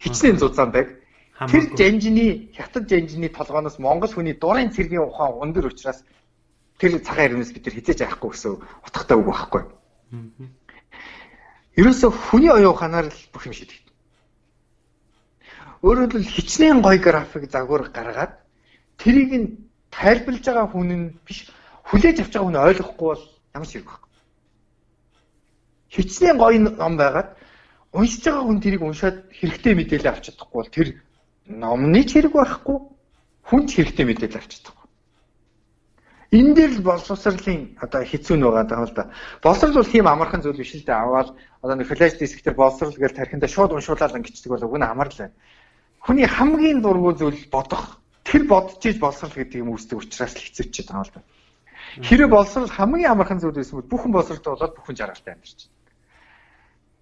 Хичнээн 0.02 0.38
зузаан 0.42 0.70
байг. 0.74 0.88
Тэр 1.38 1.62
жанжины 1.78 2.50
хятад 2.56 2.84
жанжины 2.90 3.28
толгооноос 3.30 3.78
монгол 3.78 4.12
хүний 4.12 4.34
дурын 4.34 4.74
цэргийн 4.74 5.06
ухаан 5.06 5.38
өндөр 5.38 5.70
учраас 5.70 6.02
тэр 6.78 6.98
цагаан 6.98 7.38
хэрмнээс 7.38 7.54
бид 7.54 7.64
нар 7.66 7.74
хитэж 7.78 7.98
авахгүй 8.02 8.30
гэсэн 8.34 8.52
утгатай 8.58 9.16
үг 9.16 9.26
байхгүй. 9.30 9.62
Ерөөсө 11.76 12.12
хүний 12.12 12.52
оюун 12.52 12.76
ухаанаар 12.76 13.08
л 13.08 13.20
бүх 13.32 13.48
юм 13.48 13.56
шийдэгдэнэ. 13.56 13.96
Өөрөөр 15.82 16.10
хэлбэл 16.12 16.34
хичнээн 16.36 16.78
гоё 16.84 17.00
график 17.00 17.48
загвар 17.48 17.88
гаргаад 17.88 18.32
тэрийг 19.00 19.30
нь 19.32 19.46
тайлбарлаж 19.90 20.44
байгаа 20.44 20.68
хүн 20.68 20.90
нь 20.92 21.06
биш 21.24 21.48
хүлээж 21.88 22.16
авч 22.20 22.32
байгаа 22.36 22.46
хүн 22.48 22.60
ойлгохгүй 22.60 23.08
бол 23.08 23.24
ямар 23.56 23.68
ч 23.68 23.72
хэрэг 23.72 23.88
байхгүй. 23.88 24.10
Хичнээн 25.96 26.38
гоё 26.38 26.58
ном 26.60 26.94
байгаад 27.00 27.28
уншиж 27.96 28.22
байгаа 28.24 28.44
хүн 28.44 28.60
тэрийг 28.60 28.82
уншаад 28.84 29.16
хэрэгтэй 29.32 29.74
мэдээлэл 29.76 30.12
авч 30.12 30.24
чадахгүй 30.28 30.58
бол 30.60 30.70
тэр 30.76 30.88
номны 31.48 32.00
ч 32.04 32.10
хэрэг 32.20 32.32
байхгүй 32.36 32.78
хүн 33.48 33.62
ч 33.68 33.70
хэрэгтэй 33.80 34.04
мэдээлэл 34.06 34.40
авч 34.40 34.50
чадахгүй. 34.60 34.88
Энэ 36.32 36.54
дээр 36.56 36.72
л 36.80 36.86
боловсролын 36.88 37.76
одоо 37.76 38.00
хэцүү 38.08 38.36
нь 38.40 38.44
байгаа 38.46 38.64
даа 38.64 38.88
л 38.88 38.94
да. 38.96 39.12
Боловсрол 39.44 39.76
бол 39.76 39.92
тийм 39.92 40.08
амархан 40.08 40.40
зүйл 40.40 40.56
биш 40.56 40.72
л 40.72 40.86
дээ. 40.88 40.96
Аваад 40.96 41.36
одоо 41.62 41.76
нэг 41.78 41.86
флаш 41.86 42.18
дискээр 42.18 42.58
боловсрол 42.58 42.98
гэж 42.98 43.14
тархиндаа 43.14 43.48
шууд 43.48 43.72
уншуулаад 43.72 44.18
ингэдэг 44.18 44.50
бол 44.50 44.66
үгүй 44.66 44.82
амар 44.82 45.08
л 45.08 45.18
байна. 45.18 45.34
Хүний 46.02 46.26
хамгийн 46.26 46.82
дургүй 46.82 47.14
зүйл 47.14 47.46
бодох. 47.54 48.02
Тэр 48.26 48.50
бодож 48.50 48.82
иж 48.82 48.98
боловсрол 48.98 49.30
гэдэг 49.30 49.62
юм 49.62 49.70
үүсдэг 49.70 49.98
учраас 49.98 50.34
л 50.34 50.42
хэцүүч 50.42 50.74
байгаа 50.90 51.06
л 51.06 51.14
да. 51.14 51.22
Хэрэв 52.02 52.28
боловсрол 52.30 52.70
хамгийн 52.70 53.14
амархан 53.14 53.38
зүйл 53.38 53.54
байсан 53.54 53.78
бол 53.78 53.90
бүхэн 53.94 54.12
боловсролтой 54.12 54.52
болоод 54.58 54.74
бүхэн 54.74 54.98
жаргалтай 54.98 55.32
амьдарч 55.34 55.60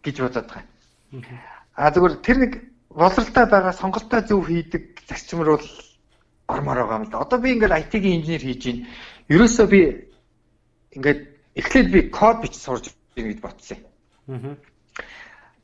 гэж 0.05 0.17
бодоод 0.21 0.49
байгаа. 0.53 0.65
А 1.77 1.91
зүгээр 1.91 2.15
тэр 2.21 2.37
нэг 2.45 2.53
боловсралтай 2.93 3.47
байгаа 3.49 3.73
сонголтоо 3.73 4.21
зөв 4.21 4.45
хийдэг 4.45 4.85
зарчим 5.09 5.41
руу 5.41 5.61
ормоор 6.49 6.79
байгаа 6.85 6.99
юм 7.01 7.05
л 7.09 7.13
да. 7.13 7.25
Одоо 7.25 7.39
би 7.41 7.57
ингээд 7.57 7.79
IT-ийн 7.81 8.21
инженер 8.21 8.45
хийж 8.45 8.63
байна. 8.67 8.87
Ерөөсөө 9.33 9.67
би 9.73 9.81
ингээд 10.97 11.21
эхлээд 11.55 11.89
би 11.93 12.01
код 12.11 12.43
бич 12.43 12.55
сурж 12.59 12.91
байна 13.15 13.29
гэж 13.31 13.41
бодсон 13.41 13.77
юм. 13.79 13.90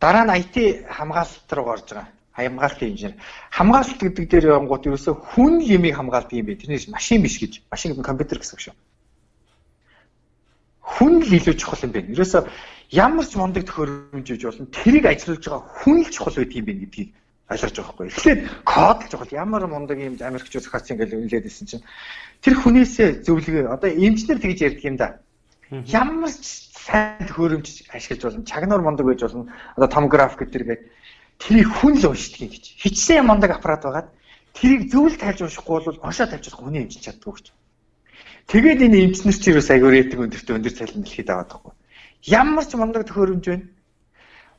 Дараа 0.01 0.25
нь 0.25 0.35
IT 0.43 0.57
хамгаалалт 0.91 1.51
руу 1.53 1.69
орж 1.73 1.89
байгаа. 1.91 2.09
Хамгаалтын 2.37 2.91
инженер. 2.93 3.17
Хамгаалалт 3.51 4.01
гэдэг 4.01 4.25
дээр 4.29 4.45
явангууд 4.53 4.87
ерөөсөө 4.87 5.15
хүн 5.33 5.55
юмыг 5.65 5.95
хамгаалдаг 5.97 6.37
юм 6.37 6.47
бэ. 6.47 6.61
Тэрнээс 6.61 6.89
машин 6.93 7.23
биш 7.23 7.41
гэж. 7.41 7.65
Машин 7.73 7.97
гэдэг 7.97 8.03
нь 8.05 8.11
компьютер 8.11 8.39
гэсэн 8.39 8.55
үг 8.55 8.63
шүү. 8.67 8.77
Хүн 10.85 11.13
л 11.25 11.33
илүү 11.33 11.55
чухал 11.57 11.85
юм 11.87 11.93
байна. 11.97 12.13
Ерөөсөө 12.13 12.43
ямар 12.93 13.25
ч 13.25 13.33
мундаг 13.41 13.65
төхөөрөмж 13.65 14.29
үж 14.37 14.43
болно. 14.45 14.69
Тэрийг 14.69 15.05
ажиллуулж 15.09 15.45
байгаа 15.49 15.65
хүн 15.81 15.97
л 16.05 16.13
чухал 16.13 16.37
байт 16.37 16.53
юм 16.53 16.67
байна 16.69 16.83
гэдгийг 16.85 17.11
ойлгож 17.49 17.73
байгаа 17.73 17.95
байхгүй. 17.95 18.07
Эхлээд 18.11 18.41
код 18.67 18.99
л 19.03 19.11
чухал. 19.11 19.33
Ямар 19.33 19.67
мундаг 19.67 19.99
юм 19.99 20.19
Америкчууд 20.21 20.65
зохиоц 20.67 20.91
ингээл 20.91 21.17
үнэлээд 21.17 21.47
исэн 21.47 21.67
чинь 21.67 21.85
тэр 22.43 22.55
хүнээсээ 22.59 23.23
зөвлөгөө 23.23 23.71
одоо 23.71 23.91
инженер 23.91 24.43
тэгж 24.43 24.59
ярьдаг 24.67 24.85
юм 24.85 24.97
да. 24.99 25.23
Ямар 25.71 26.31
ч 26.31 26.71
сайн 26.71 27.27
төхөөрөмж 27.27 27.91
ашиглаж 27.91 28.23
болно. 28.23 28.47
Чагнаар 28.47 28.83
мундаг 28.83 29.07
байж 29.07 29.21
болно. 29.27 29.51
Одоо 29.75 29.89
томограф 29.91 30.39
гэдэг 30.39 30.87
тэрийг 31.43 31.69
хүн 31.75 31.99
л 31.99 32.15
уншдаг 32.15 32.41
юм 32.47 32.51
гэж. 32.55 32.65
Хичнээн 32.79 33.27
мундаг 33.27 33.51
аппарат 33.51 33.83
байгаад 33.83 34.09
тэрийг 34.55 34.91
зөвл 34.95 35.17
тайлж 35.19 35.43
уншихгүй 35.43 35.75
бол 35.83 35.99
хошоо 35.99 36.27
тавьж 36.31 36.47
чадах 36.47 36.63
хүний 36.63 36.87
эмчилж 36.87 37.05
чаддгүй 37.05 37.33
гэж. 37.35 37.47
Тэгээд 38.47 38.85
энэ 38.87 38.99
эмчнэр 39.11 39.37
чи 39.37 39.51
юу 39.51 39.61
аягүй 39.61 39.91
рейтинг 39.91 40.23
өндөртөө 40.23 40.55
өндөр 40.55 40.75
цалин 40.79 41.03
дэлхийд 41.03 41.31
аваад 41.35 41.51
байгаа. 41.51 41.75
Ямар 42.23 42.65
ч 42.65 42.73
мундаг 42.79 43.03
төхөөрөмж 43.11 43.45
байна. 43.51 43.67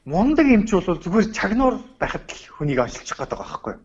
Мундаг 0.03 0.47
эмч 0.51 0.69
бол 0.75 0.99
зүгээр 0.99 1.31
чагнуур 1.31 1.75
байхад 1.95 2.27
л 2.27 2.43
хүнийг 2.59 2.83
онцолчих 2.83 3.15
гээд 3.15 3.31
байгаа 3.31 3.47
байхгүй? 3.47 3.75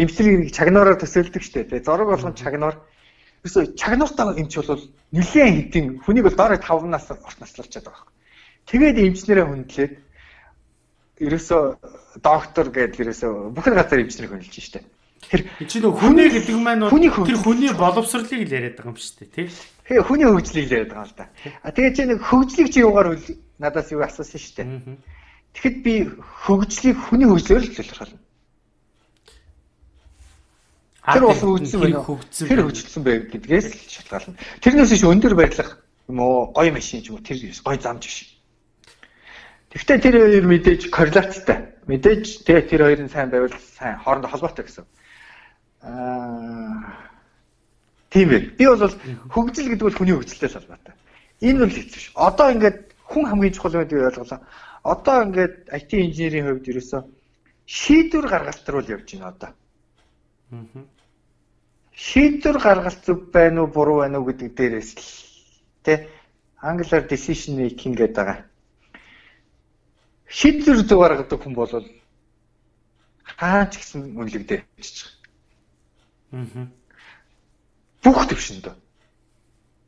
Эмчрийг 0.00 0.52
чагнуураар 0.52 0.96
төсөөлдөг 0.96 1.42
штэ. 1.44 1.68
Тэгээ 1.68 1.84
зураг 1.84 2.08
болгон 2.08 2.34
чагнуур. 2.36 2.76
Ерөөсө 3.46 3.78
чагнууртай 3.78 4.42
эмч 4.42 4.58
бол 4.58 4.82
нэлээд 5.14 5.70
хэдийн 5.70 5.86
хүнийг 6.02 6.26
бол 6.26 6.34
доороо 6.34 6.58
5 6.58 6.90
нас 6.90 7.06
орт 7.14 7.38
наслуулчихад 7.38 7.86
байгаа. 7.86 8.10
Тэгээд 8.66 8.98
эмчнэрээ 9.06 9.46
хүндлээд 9.46 9.94
ерөөсө 11.22 11.56
доктор 12.18 12.66
гэдэг 12.74 13.00
ерөөсө 13.06 13.54
бүх 13.54 13.66
газар 13.70 14.02
эмчнэрийг 14.02 14.34
хүнэлж 14.34 14.58
штэ. 14.58 14.82
Тэр 15.30 15.46
чи 15.62 15.78
нөх 15.78 15.94
хүнээ 15.94 16.28
гэдэг 16.42 16.58
маань 16.58 16.90
тэр 16.90 17.38
хүний 17.38 17.70
боловсрлыг 17.70 18.42
л 18.42 18.50
яриад 18.50 18.82
байгаа 18.82 18.90
юм 18.90 18.98
дээ 18.98 19.30
тий. 19.30 19.48
Тэгээ 19.86 20.02
хүний 20.10 20.26
хөгжлийг 20.26 20.66
л 20.66 20.74
яриад 20.74 20.90
байгаа 20.90 21.06
л 21.06 21.14
да. 21.14 21.26
А 21.62 21.70
тэгээ 21.70 21.94
чи 21.94 22.02
нэг 22.10 22.18
хөгжлийг 22.26 22.68
чи 22.74 22.82
юугаар 22.82 23.14
надаас 23.62 23.94
юу 23.94 24.02
асуусан 24.02 24.42
дээ. 24.58 24.98
Тэгэхэд 25.54 25.76
би 25.86 25.94
хөгжлийг 26.50 26.98
хүний 26.98 27.26
хөгжлөөр 27.30 27.64
л 27.64 27.74
тайлбарлана. 27.78 28.25
Тэр 31.06 31.22
бас 31.30 31.38
хөгжсөн 31.38 31.80
байх. 31.86 32.06
Тэр 32.34 32.60
хөгжсөн 32.66 33.02
байх 33.06 33.22
гэдгээс 33.30 33.66
л 33.70 33.78
шалтгаална. 33.94 34.38
Тэрнээс 34.58 34.90
ш 34.90 35.06
өндөр 35.06 35.38
барилга 35.38 35.78
юм 36.10 36.18
уу 36.18 36.50
гоё 36.50 36.70
машин 36.74 37.02
ч 37.02 37.14
юм 37.14 37.18
уу 37.18 37.22
тэр 37.22 37.38
гоё 37.38 37.78
замч 37.78 38.02
биш. 38.10 38.18
Тэгвэл 39.70 40.02
тэр 40.02 40.14
хоёр 40.18 40.46
мэдээж 40.50 40.90
коррелацтай. 40.90 41.78
Мэдээж 41.86 42.42
тэгээ 42.42 42.64
тэр 42.66 42.82
хоёрын 42.82 43.10
сайн 43.10 43.30
байвал 43.30 43.54
сайн 43.54 44.02
хоорондоо 44.02 44.30
холбоотой 44.34 44.66
гэсэн. 44.66 44.84
Аа 45.86 47.06
тийм 48.10 48.30
ээ. 48.34 48.58
Би 48.58 48.66
бол 48.66 48.90
хөгжил 49.30 49.70
гэдэг 49.70 49.86
бол 49.86 49.98
хүний 49.98 50.14
хөгжилтэй 50.18 50.50
салбартай. 50.50 50.94
Энэ 51.38 51.62
бол 51.62 51.74
хэцүү 51.74 52.00
ш. 52.02 52.06
Одоо 52.18 52.50
ингээд 52.50 52.78
хүн 53.06 53.24
хамгийн 53.30 53.54
чухал 53.54 53.78
байдгийг 53.78 54.10
ойлголоо. 54.10 54.42
Одоо 54.82 55.16
ингээд 55.30 55.70
IT 55.70 55.90
инженерийн 55.94 56.46
хувьд 56.50 56.66
ерөөсөө 56.66 57.02
шийдвэр 57.66 58.26
гаргалт 58.26 58.66
руу 58.66 58.82
л 58.82 58.90
явж 58.94 59.06
байна 59.14 59.30
одоо. 59.30 59.50
Аа. 60.50 60.95
Шийдвэр 61.96 62.60
гаргалт 62.60 63.00
зөв 63.08 63.32
байна 63.32 63.64
уу, 63.64 63.72
буруу 63.72 64.04
байна 64.04 64.20
уу 64.20 64.28
гэдэг 64.28 64.52
дээрээс 64.52 64.90
л 65.00 65.08
тэ 65.80 66.12
англиар 66.60 67.08
decision 67.08 67.56
making 67.56 67.96
гэдэг 67.96 68.16
байгаа. 68.16 68.38
Шийдвэр 70.28 70.84
зөв 70.84 71.00
гаргадаг 71.00 71.40
хүн 71.40 71.54
бол 71.56 71.72
хаач 73.40 73.72
гэсэн 73.80 74.12
үнэлэгдэж 74.12 74.60
байгаа. 74.60 75.16
Аа. 76.36 76.68
Бүх 78.04 78.28
төвшөндөө. 78.28 78.74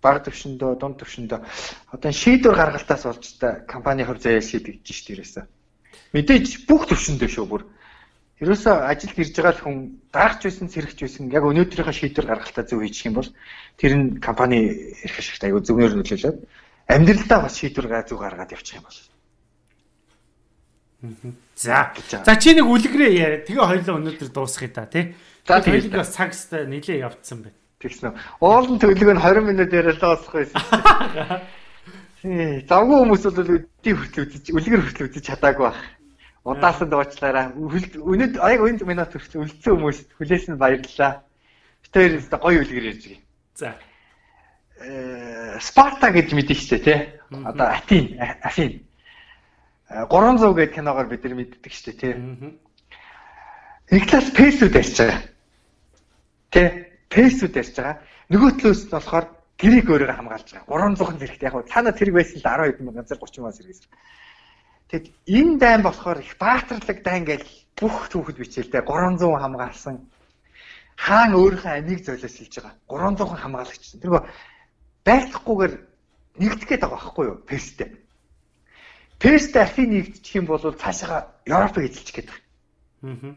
Бага 0.00 0.20
төвшөндөө, 0.24 0.70
дунд 0.80 0.96
төвшөндөө 1.02 1.40
одоо 1.92 2.12
шийдвэр 2.12 2.56
гаргалтаас 2.56 3.04
болж 3.04 3.26
та 3.36 3.60
компани 3.68 4.06
хувь 4.08 4.22
заяа 4.22 4.40
шийдэгдэж 4.40 4.96
дээ 5.04 5.14
ерөөсөө. 5.18 5.44
Мэдээж 6.14 6.64
бүх 6.64 6.88
төвшөндөө 6.88 7.28
шүү 7.28 7.46
бүр. 7.50 7.62
Ерөөсөө 8.38 8.74
ажилд 8.86 9.18
ирж 9.18 9.34
байгаа 9.34 9.54
л 9.58 9.62
хүн 9.66 9.76
дарахч 10.14 10.42
байсан, 10.46 10.70
сэрэгч 10.70 10.98
байсан 11.02 11.26
яг 11.34 11.42
өнөөдрийнхөө 11.42 11.90
шийдвэр 11.90 12.26
гаргалтаа 12.30 12.64
зөв 12.70 12.86
хийчих 12.86 13.10
юм 13.10 13.18
бол 13.18 13.30
тэр 13.74 13.92
нь 13.98 14.22
компани 14.22 14.94
эрх 15.02 15.18
ашигт 15.18 15.42
аягүй 15.42 15.62
зөвнөр 15.66 15.98
нөлөөлөд 15.98 16.46
амьдралдаа 16.86 17.38
бас 17.42 17.58
шийдвэр 17.58 17.86
га 17.90 18.06
зөв 18.06 18.22
гаргаад 18.22 18.54
явчих 18.54 18.78
юм 18.78 18.86
бол. 18.86 18.98
За. 21.54 21.90
За 21.98 22.34
чи 22.38 22.54
нэг 22.54 22.66
үлгэрээ 22.66 23.12
яриа. 23.18 23.42
Тэгээ 23.42 23.66
хоёлоо 23.66 23.98
өнөөдөр 23.98 24.30
дуусгая 24.30 24.70
та 24.70 24.86
тий. 24.86 25.14
За 25.42 25.58
тэгээд 25.58 25.94
бас 25.98 26.14
цагстай 26.14 26.66
нилээ 26.70 27.02
явцсан 27.10 27.42
байна. 27.42 27.58
Тэгсэн 27.82 28.10
үү. 28.10 28.18
Уулын 28.42 28.78
төлөв 28.78 29.14
нь 29.14 29.22
20 29.22 29.46
минут 29.46 29.70
яриад 29.74 29.98
дуусгах 29.98 30.46
байсан. 30.46 30.62
Завгүй 32.22 32.96
хүмүүс 32.98 33.22
бол 33.30 33.62
өдий 33.62 33.94
хүртэл 33.94 34.26
үзэж, 34.26 34.50
үлгэр 34.50 34.82
хүртэл 34.82 35.06
үзэж 35.06 35.22
чадаагүй 35.22 35.70
байх. 35.70 35.78
Удаасан 36.48 36.88
дуучлаараа. 36.88 37.52
Өнөд 37.52 38.40
аяг 38.40 38.60
өнд 38.64 38.82
минут 38.88 39.12
хүртэл 39.12 39.44
үлдсэн 39.44 39.72
хүмүүс 39.76 39.98
хүлээс 40.16 40.44
нь 40.48 40.60
баярлалаа. 40.60 41.24
Тэр 41.92 42.20
өстө 42.20 42.36
гоё 42.40 42.64
үлгэр 42.64 42.88
ярьж 42.92 43.04
байгаа. 43.04 43.22
За. 43.54 43.68
Э 44.80 45.60
Спарта 45.60 46.12
гэж 46.12 46.32
мэдээ 46.32 46.56
штэ 46.56 46.78
тий. 46.80 46.98
Одоо 47.32 47.66
Атин, 47.68 48.16
Афин. 48.44 48.84
300 49.88 50.52
гэдэг 50.54 50.74
киногоор 50.74 51.08
бид 51.08 51.24
нар 51.24 51.34
мэддэг 51.36 51.72
штэ 51.72 51.92
тий. 51.92 52.12
Никлас 53.90 54.28
Песүүд 54.32 54.74
ярьж 54.76 54.96
байгаа. 55.00 55.22
Тэ 56.52 56.88
пэсүүд 57.08 57.56
ярьж 57.56 57.74
байгаа. 57.76 57.96
Нөгөө 58.28 58.50
төлөөс 58.60 58.82
нь 58.88 58.92
болохоор 58.92 59.26
тэрийг 59.56 59.88
өөрөөр 59.88 60.12
хамгаалж 60.12 60.48
байгаа. 60.68 60.96
300 60.96 61.20
зэрэгт 61.20 61.42
яг 61.44 61.54
цаана 61.68 61.92
тэрэг 61.92 62.14
байсан 62.14 62.36
л 62.40 62.44
10 62.44 62.68
хэдэн 62.68 62.84
мянган 62.84 63.08
зэрэг 63.08 63.24
30 63.24 63.40
мянган 63.40 63.56
зэрэгээс. 63.56 63.82
Тэгэд 64.88 65.06
энэ 65.28 65.58
дайн 65.58 65.82
болохоор 65.82 66.18
их 66.20 66.36
баатарлаг 66.40 66.98
дайн 67.04 67.24
гэж 67.28 67.44
бүх 67.76 68.08
түүхэд 68.08 68.36
бичээлтэй 68.40 68.82
300 68.82 69.20
хамгаалсан. 69.20 69.96
хаан 70.96 71.32
өөрийнхөө 71.36 71.72
амийг 71.78 72.00
золиослж 72.04 72.54
байгаа. 72.58 72.74
300 72.88 73.36
хамгаалагч. 73.38 73.84
Тэр 74.02 74.26
байлахгүйгээр 75.06 75.74
нэгдэх 76.40 76.68
гээд 76.68 76.82
байгаа 76.82 76.98
байхгүй 76.98 77.24
юу? 77.28 77.38
Перстэй. 77.46 77.88
Перстэй 79.20 79.62
Афин 79.62 79.90
нэгдчих 79.94 80.34
юм 80.40 80.46
бол 80.46 80.58
цаашаа 80.58 81.30
Европыг 81.46 81.84
эзэлчих 81.86 82.14
гээд 82.16 82.28
байгаа. 82.32 82.42
Аа. 83.02 83.36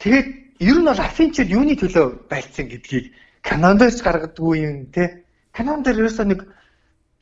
Тэгээд 0.00 0.28
ер 0.60 0.78
нь 0.80 0.88
бол 0.88 1.00
Афинчууд 1.00 1.50
юуны 1.50 1.74
төлөө 1.76 2.28
байлцсан 2.30 2.68
гэдгийг 2.68 3.12
Канадаас 3.44 4.00
гаргадгүй 4.00 4.56
юм 4.64 4.86
те. 4.88 5.24
Канад 5.52 5.84
дээр 5.84 6.08
ерөөсөө 6.08 6.26
нэг 6.28 6.40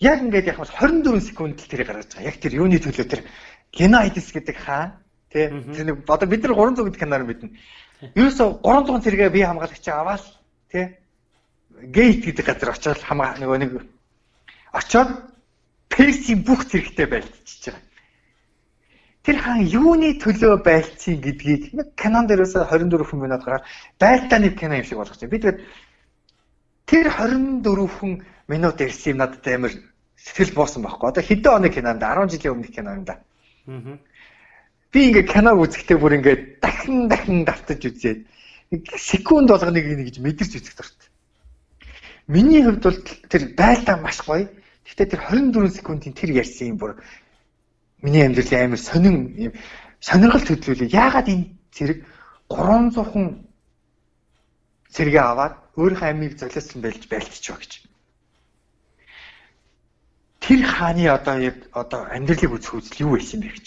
яг 0.02 0.18
ингээд 0.20 0.50
яг 0.50 0.58
бол 0.58 0.66
24 0.66 1.20
секунд 1.22 1.62
л 1.62 1.70
тэрийг 1.70 1.86
гаргаж 1.86 2.10
байгаа. 2.10 2.26
Яг 2.26 2.36
тэр 2.42 2.52
юуны 2.58 2.78
төлөө 2.82 3.06
тэр 3.06 3.22
Генайдис 3.70 4.34
гэдэг 4.34 4.56
хаан 4.58 4.98
тий 5.30 5.46
тэр 5.46 5.84
нэг 5.86 5.96
одоо 6.10 6.28
бид 6.28 6.42
нар 6.42 6.58
300 6.58 6.84
гэдэг 6.90 7.00
канаар 7.00 7.24
мэднэ. 7.24 7.54
Ерөөсөө 8.18 8.66
300 8.66 9.04
зэрэгээ 9.06 9.30
би 9.30 9.40
хамгаалагч 9.46 9.86
аваад 9.88 10.26
тий 10.74 10.98
гейт 11.86 12.26
гэдэг 12.26 12.44
газар 12.46 12.74
очиод 12.74 12.98
хамгаа 12.98 13.38
нөгөө 13.38 13.58
нэг 13.62 13.72
очиод 14.74 15.10
Перси 15.92 16.34
бүх 16.34 16.64
зэрэгтэй 16.72 17.06
байлтчихж 17.06 17.68
байгаа. 17.68 17.84
Тэр 19.22 19.36
хаан 19.38 19.60
юуны 19.62 20.16
төлөө 20.18 20.64
байлцсан 20.64 21.20
гэдгийг 21.20 21.76
нэг 21.76 21.94
канон 21.94 22.26
дээрээс 22.26 22.58
24 22.58 23.06
хүн 23.06 23.20
минут 23.22 23.44
гараад 23.44 23.68
байлтаа 24.00 24.38
нэг 24.40 24.58
кино 24.58 24.80
юм 24.80 24.88
шиг 24.88 24.98
болгочих. 24.98 25.28
Би 25.28 25.38
тэгээд 25.38 25.60
тэр 26.88 27.06
24 27.06 27.86
хүн 27.92 28.24
минут 28.48 28.80
ирсэн 28.80 29.12
юм 29.12 29.18
надад 29.20 29.46
амар 29.46 29.72
сэтгэл 30.22 30.54
буусан 30.54 30.82
байхгүй. 30.82 31.08
Одоо 31.10 31.22
хэдэн 31.22 31.52
оны 31.52 31.68
кинонд 31.68 32.02
10 32.02 32.30
жилийн 32.30 32.54
өмнөх 32.54 32.70
кино 32.70 32.94
юм 32.94 33.04
да. 33.04 33.18
Аа. 33.66 33.98
Би 34.92 35.10
ингээ 35.10 35.26
киног 35.26 35.58
үзэхдээ 35.58 35.98
бүр 35.98 36.16
ингээ 36.22 36.36
дахин 36.62 37.08
дахин 37.08 37.44
давтаж 37.44 37.80
үзээд 37.82 38.20
секунд 38.96 39.50
болгоныг 39.50 39.84
ингэж 39.84 40.22
мэдэрч 40.22 40.52
үзэх 40.62 40.76
дуртай. 40.78 41.08
Миний 42.28 42.62
хувьд 42.62 42.82
бол 42.82 42.98
тэр 43.28 43.42
байлаа 43.58 43.96
маш 43.98 44.22
гоё. 44.22 44.46
Гэхдээ 44.86 45.08
тэр 45.10 45.20
24 45.26 45.74
секундын 45.74 46.12
тэр 46.14 46.30
ярьсан 46.38 46.74
юм 46.74 46.78
бүр 46.78 47.02
миний 48.02 48.22
амьдралын 48.22 48.64
амар 48.66 48.78
сонин 48.78 49.16
юм 49.36 49.52
сонирхол 50.00 50.46
төдлүүлээ. 50.46 50.94
Яагаад 50.94 51.28
энэ 51.28 51.50
зэрэг 51.74 51.98
300 52.50 53.10
хүн 53.10 53.26
зэрэгээ 54.92 55.24
аваад 55.24 55.54
өөрийнхөө 55.76 56.08
амийг 56.10 56.36
золиосон 56.38 56.82
байлж 56.82 57.08
байлтчих 57.08 57.54
вэ 57.54 57.60
гэж. 57.64 57.72
Тэр 60.42 60.66
хааны 60.66 61.06
одоо 61.06 61.38
яг 61.38 61.56
одоо 61.70 62.02
амьдралыг 62.10 62.50
үзэх 62.58 62.74
үзэл 62.74 63.06
юу 63.06 63.14
байсан 63.14 63.40
бэ 63.40 63.54
гэж. 63.54 63.66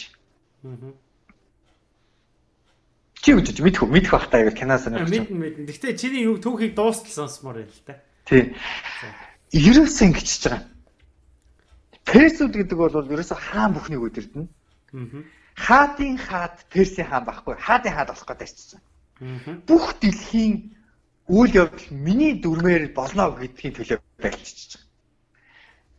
Чи 3.23 3.33
үжиж 3.33 3.57
мэдэх 3.63 3.87
мэдэх 3.87 4.11
бах 4.11 4.27
та 4.29 4.43
яг 4.43 4.59
кино 4.59 4.75
сонирхож. 4.77 5.09
Мэдэн 5.09 5.39
мэдэн. 5.39 5.65
Гэхдээ 5.65 5.93
чиний 5.95 6.27
юу 6.27 6.37
түүхийг 6.37 6.75
дуустал 6.75 7.25
сонсмоор 7.25 7.63
байл 7.63 7.81
та. 7.87 8.03
Тий. 8.27 8.53
Ерөөсөө 9.55 10.05
ингэчихэж 10.11 10.43
байгаа. 10.51 10.63
Персүүд 12.05 12.53
гэдэг 12.53 12.77
бол 12.77 12.91
ерөөсөө 12.91 13.39
хаан 13.39 13.71
бүхнийг 13.73 14.03
өдөрдөн. 14.11 14.45
Аа. 14.45 15.23
Хаадын 15.55 16.19
хаад 16.19 16.59
Персийн 16.69 17.07
хаан 17.07 17.25
байхгүй. 17.25 17.55
Хаадын 17.55 17.95
хаад 17.95 18.11
болох 18.11 18.27
гэдэг 18.29 18.49
чинь. 18.51 18.83
Бүх 19.65 19.95
дэлхийн 20.03 20.75
үйл 21.31 21.53
явдал 21.55 21.87
миний 21.89 22.37
дүрмээр 22.37 22.93
болно 22.93 23.31
гэдгийн 23.33 23.73
төлөө 23.73 23.97
байгаа. 24.21 24.84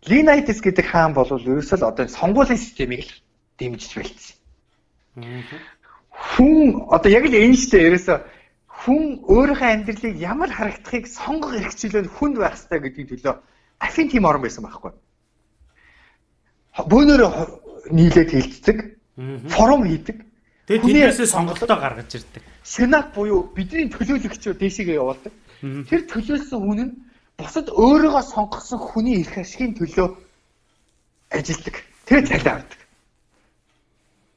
Линайтис 0.07 0.63
гэдэг 0.63 0.87
хаан 0.87 1.13
бол 1.15 1.27
ерөөсөө 1.27 1.79
л 1.83 1.91
одоо 1.91 2.07
сонгуулийн 2.07 2.59
системийг 2.59 3.07
л 3.07 3.13
дэмжиж 3.59 3.93
байлцсан. 3.99 4.37
Хүн 6.15 6.87
одоо 6.95 7.11
яг 7.11 7.25
л 7.27 7.35
энэ 7.35 7.59
штэ 7.59 7.91
ерөөсөө 7.91 8.19
хүн 8.71 9.27
өөрийнхөө 9.27 9.71
амьдралыг 9.73 10.15
ямар 10.21 10.51
харагдахыг 10.55 11.05
сонгох 11.11 11.59
эрхчлэл 11.59 12.07
хүнд 12.07 12.37
байх 12.39 12.55
хэрэгтэй 12.55 12.81
гэдгийг 12.81 13.09
төлөө 13.19 13.35
Афин 13.83 14.09
тим 14.09 14.25
орон 14.25 14.43
байсан 14.43 14.65
байхгүй. 14.65 14.93
Бөөнөр 16.87 17.23
нийлээд 17.91 18.31
хилцдэг. 18.31 18.79
Форум 19.53 19.85
хийдэг. 19.85 20.23
Тэгээд 20.67 20.83
тэрнээсээ 20.83 21.29
сонголтоо 21.29 21.77
гаргаж 21.77 22.11
ирдэг. 22.15 22.43
Сенат 22.63 23.15
буюу 23.15 23.49
бидний 23.55 23.89
төлөөлөгчөө 23.89 24.55
дээшээгээ 24.61 25.01
явуулдаг. 25.01 25.33
Тэр 25.89 26.01
төлөөлсөн 26.11 26.61
хүн 26.61 26.81
нь 26.85 26.93
бусад 27.39 27.69
өөрийгөө 27.69 28.23
сонгосон 28.33 28.81
хүний 28.81 29.21
эрх 29.21 29.37
ашигын 29.39 29.77
төлөө 29.77 30.09
ажилдаг. 31.31 31.77
Тэр 32.09 32.23
цалин 32.27 32.53
авдаг. 32.63 32.81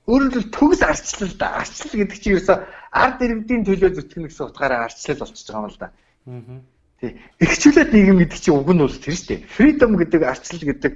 Өөрөөр 0.09 0.31
хэлбэл 0.33 0.55
төгс 0.57 0.81
арчлал 0.83 1.33
да. 1.37 1.47
Арчлал 1.61 1.95
гэдэг 1.95 2.17
чинь 2.19 2.33
ерөөсө 2.35 2.55
ард 2.91 3.19
иргэдийн 3.21 3.63
төлөө 3.63 3.89
зүтгэнэ 3.93 4.27
гэсэн 4.27 4.45
утгаараа 4.49 4.89
арчлал 4.89 5.21
болчихж 5.21 5.47
байгаа 5.47 5.63
юм 5.63 5.71
л 5.71 5.79
да. 5.79 5.87
Аа. 6.27 6.59
Тий. 6.99 7.11
Эрхчлээд 7.39 7.93
нийгэм 7.93 8.17
гэдэг 8.19 8.39
чинь 8.41 8.57
уг 8.57 8.69
нь 8.73 8.81
бол 8.83 8.97
тэр 8.97 9.15
шүү 9.15 9.27
дээ. 9.29 9.45
Freedom 9.53 9.91
гэдэг 9.95 10.21
арчлал 10.25 10.65
гэдэг 10.65 10.93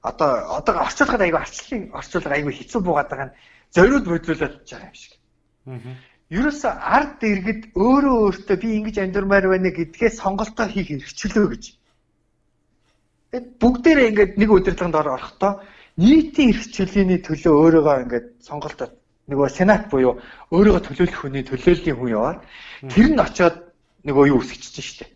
одоо 0.00 0.30
одоо 0.56 0.74
орчуулгад 0.86 1.20
аягүй 1.26 1.40
арчлалын 1.42 1.82
орчуулга 1.92 2.32
аягүй 2.38 2.54
хэцүү 2.54 2.80
буугаад 2.80 3.10
байгаа 3.10 3.28
нь 3.28 3.36
зориуд 3.74 4.06
бодлуулаад 4.06 4.54
байгаа 4.62 4.88
юм 4.88 4.96
шиг. 4.96 5.12
Аа. 5.66 5.78
Ерөөсө 6.32 6.70
ард 6.96 7.20
иргэд 7.28 7.62
өөрөө 7.76 8.16
өөртөө 8.24 8.56
би 8.56 8.68
ингэж 8.80 8.96
амьдрмаар 9.04 9.52
байна 9.52 9.68
гэдгээ 9.68 10.10
сонголтоо 10.16 10.66
хийх 10.72 10.88
эрхчлөө 10.96 11.46
гэж. 11.52 11.64
Тэгэд 13.32 13.46
бүгдээрээ 13.60 14.08
ингээд 14.10 14.32
нэг 14.40 14.48
удирдлаганд 14.48 14.96
орохдоо 14.96 15.52
нийтийн 16.00 16.56
эрхчлэлийн 16.56 17.20
төлөө 17.20 17.52
өөрийгөө 17.52 17.96
ингээд 18.08 18.26
сонголтод 18.48 18.96
нөгөө 19.28 19.48
сенат 19.52 19.92
буюу 19.92 20.24
өөрийгөө 20.48 20.82
төлөөлөх 20.88 21.20
хүний 21.20 21.44
төлөөллийн 21.44 21.96
хүн 22.00 22.14
яваад 22.16 22.40
тэр 22.88 23.08
нь 23.12 23.20
очоод 23.20 23.56
нөгөө 24.08 24.24
юу 24.32 24.40
үсгэж 24.40 24.62
чинь 24.72 24.88
штэ. 24.88 25.06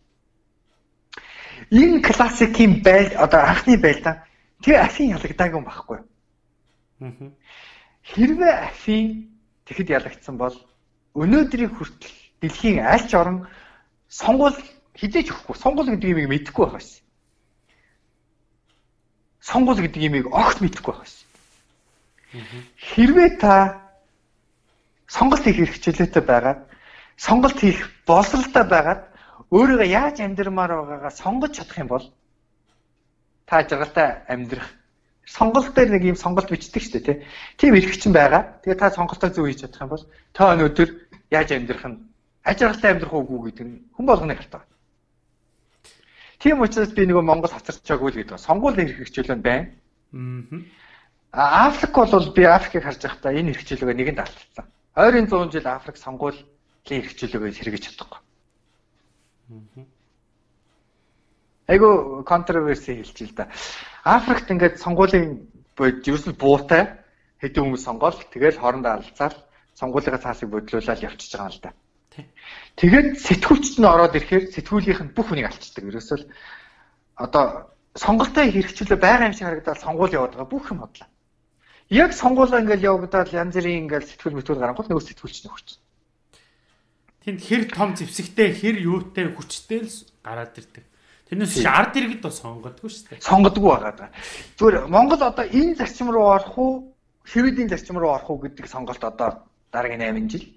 Энэ 1.72 2.04
классикийн 2.04 2.84
байл 2.84 3.10
одоо 3.16 3.40
анхны 3.40 3.80
байлаа 3.80 4.28
тэр 4.60 4.84
афин 4.84 5.16
ялагдаагүй 5.16 5.62
байхгүй. 5.64 5.98
Хэрвээ 8.04 8.54
афин 8.68 9.32
тэгэхэд 9.64 9.96
ялагдсан 9.96 10.36
бол 10.36 10.54
өнөөдрийн 11.16 11.72
хүртэл 11.72 12.14
дэлхийн 12.44 12.84
аль 12.84 13.08
ч 13.08 13.16
орон 13.16 13.48
сонгуул 14.08 14.56
хизээч 14.94 15.32
өгөхгүй. 15.32 15.56
Сонгуул 15.56 15.88
гэдэг 15.90 16.12
юмыг 16.12 16.28
мэдэхгүй 16.28 16.64
байх 16.68 16.76
байсан 16.78 17.06
сонгуул 19.46 19.78
гэдэг 19.78 20.02
имийг 20.02 20.26
огт 20.34 20.58
мэдэхгүй 20.58 20.92
байх 20.94 21.06
шээ. 21.06 22.42
Хэрвээ 22.90 23.30
та 23.38 23.54
сонголт 25.06 25.46
хийх 25.46 25.62
хэрэгчлээтэй 25.62 26.22
байгаад 26.26 26.60
сонголт 27.14 27.58
хийх 27.62 27.86
боловсралтай 28.10 28.64
байгаад 28.66 29.02
өөрийгөө 29.54 29.86
яаж 29.86 30.16
амьдрмаар 30.18 30.72
байгаагаа 30.82 31.14
сонгож 31.14 31.54
чадах 31.54 31.78
юм 31.78 31.88
бол 31.94 32.06
та 33.46 33.62
жаргалтай 33.62 34.26
амьдрах 34.26 34.66
сонголт 35.22 35.70
дээр 35.78 35.94
нэг 35.94 36.02
юм 36.10 36.18
сонголт 36.18 36.50
бичдэг 36.50 36.82
шүү 36.82 37.02
дээ 37.06 37.22
тийм 37.54 37.78
эрх 37.78 37.94
чинь 37.94 38.10
байгаа. 38.18 38.58
Тэгээ 38.66 38.82
та 38.82 38.90
сонголтоо 38.90 39.30
зөв 39.30 39.46
хийж 39.46 39.62
чадах 39.62 39.86
юм 39.86 39.90
бол 39.94 40.04
та 40.34 40.58
өнөөдөр 40.58 40.90
яаж 41.30 41.52
амьдрах 41.52 41.84
нь 41.86 41.98
ажиргалтай 42.44 42.90
амьдрах 42.92 43.12
уугүй 43.12 43.50
гэдэг 43.50 43.66
нь 43.66 43.82
хүн 43.94 44.06
болгоны 44.06 44.34
харт 44.34 44.52
байгаа. 44.52 44.76
Тийм 46.38 46.60
учраас 46.60 46.92
би 46.92 47.06
нөгөө 47.06 47.24
Монгол 47.24 47.50
хацарчаагүй 47.50 48.10
л 48.12 48.18
гэдэг. 48.22 48.38
Сонгуул 48.38 48.78
эрх 48.78 49.02
хичээлэн 49.02 49.42
байна. 49.42 49.72
Аа. 51.32 51.66
Африк 51.66 51.94
бол 51.96 52.32
би 52.32 52.44
Африкийг 52.44 52.84
харж 52.84 53.02
байхдаа 53.02 53.32
энэ 53.32 53.50
эрх 53.50 53.60
хичээлгээ 53.60 53.96
нэгэнд 53.96 54.20
алдсан. 54.20 54.66
Ойрын 54.94 55.26
100 55.26 55.52
жил 55.52 55.66
Африк 55.66 55.96
сонгуулийн 55.96 56.46
эрх 57.02 57.10
хичээлгээ 57.10 57.52
хэрэгэж 57.56 57.82
чадахгүй. 57.90 58.20
Айгу 61.66 62.22
контроверси 62.22 63.02
хэлж 63.02 63.18
л 63.26 63.34
да. 63.34 63.48
Африкт 64.04 64.50
ингээд 64.50 64.78
сонгуулийн 64.78 65.50
ерөөсөл 65.78 66.38
буутай 66.38 67.02
хэдэн 67.42 67.64
хүмүүс 67.64 67.82
сонгоол 67.82 68.16
тэгэл 68.30 68.60
хоорондоо 68.60 68.92
алцаад 69.02 69.36
сонгуулийнхаа 69.76 70.24
цаасыг 70.24 70.48
бодлуулаад 70.50 71.04
явчихж 71.04 71.32
байгаа 71.36 71.52
юм 71.52 71.56
л 71.56 71.64
да. 71.64 71.72
Тэгээд 72.80 73.08
сэтгүүлчд 73.20 73.76
нь 73.80 73.84
ороод 73.84 74.16
ирэхээр 74.16 74.44
сэтгүүлийнх 74.56 75.02
нь 75.04 75.12
бүх 75.12 75.28
хүнийг 75.28 75.52
алчдаг. 75.52 75.84
Ерөөсөө 75.84 76.16
л 76.16 76.28
одоо 77.20 77.44
сонголтоо 77.92 78.44
хэрэгчлээ 78.48 78.96
байгаа 78.96 79.28
юм 79.28 79.36
шиг 79.36 79.46
харагдаад 79.48 79.84
сонгуул 79.84 80.16
яваад 80.16 80.32
байгаа 80.36 80.48
бүх 80.48 80.72
юм 80.72 80.80
бодлоо. 80.80 81.08
Яг 81.92 82.10
сонгуулаа 82.16 82.60
ингээл 82.64 82.88
явагдаад 82.88 83.32
янз 83.36 83.54
бүрийн 83.56 83.84
ингээл 83.84 84.10
сэтгүүл 84.10 84.36
мэтгүүл 84.40 84.62
гарангуул 84.64 84.88
нөгөө 84.88 85.06
сэтгүүлч 85.12 85.36
нь 85.44 85.50
өгч. 85.52 85.68
Тэнд 87.24 87.40
хэр 87.44 87.62
том 87.70 87.90
зэвсэгтэй 87.96 88.48
хэр 88.54 88.76
юутай 88.80 89.28
хүчтэй 89.32 89.80
л 89.84 89.92
гараад 90.24 90.56
ирдэг. 90.56 90.84
Тэрнээс 91.26 91.66
ард 91.66 91.94
иргэд 91.98 92.22
бас 92.22 92.38
сонгодгүй 92.38 92.90
шүү 92.90 93.18
дээ. 93.18 93.22
Сонгодгүй 93.22 93.70
байгаа. 93.82 94.14
Зүгээр 94.58 94.86
Монгол 94.86 95.22
одоо 95.26 95.42
энэ 95.42 95.74
зарчим 95.74 96.10
руу 96.14 96.30
орох 96.30 96.54
уу, 96.54 96.94
шивэдийн 97.26 97.66
зарчим 97.66 97.98
руу 97.98 98.14
орох 98.14 98.30
уу 98.30 98.46
гэдэг 98.46 98.70
сонголт 98.70 99.02
одоо 99.02 99.42
дараагийн 99.72 100.02
8 100.02 100.30
жил 100.30 100.56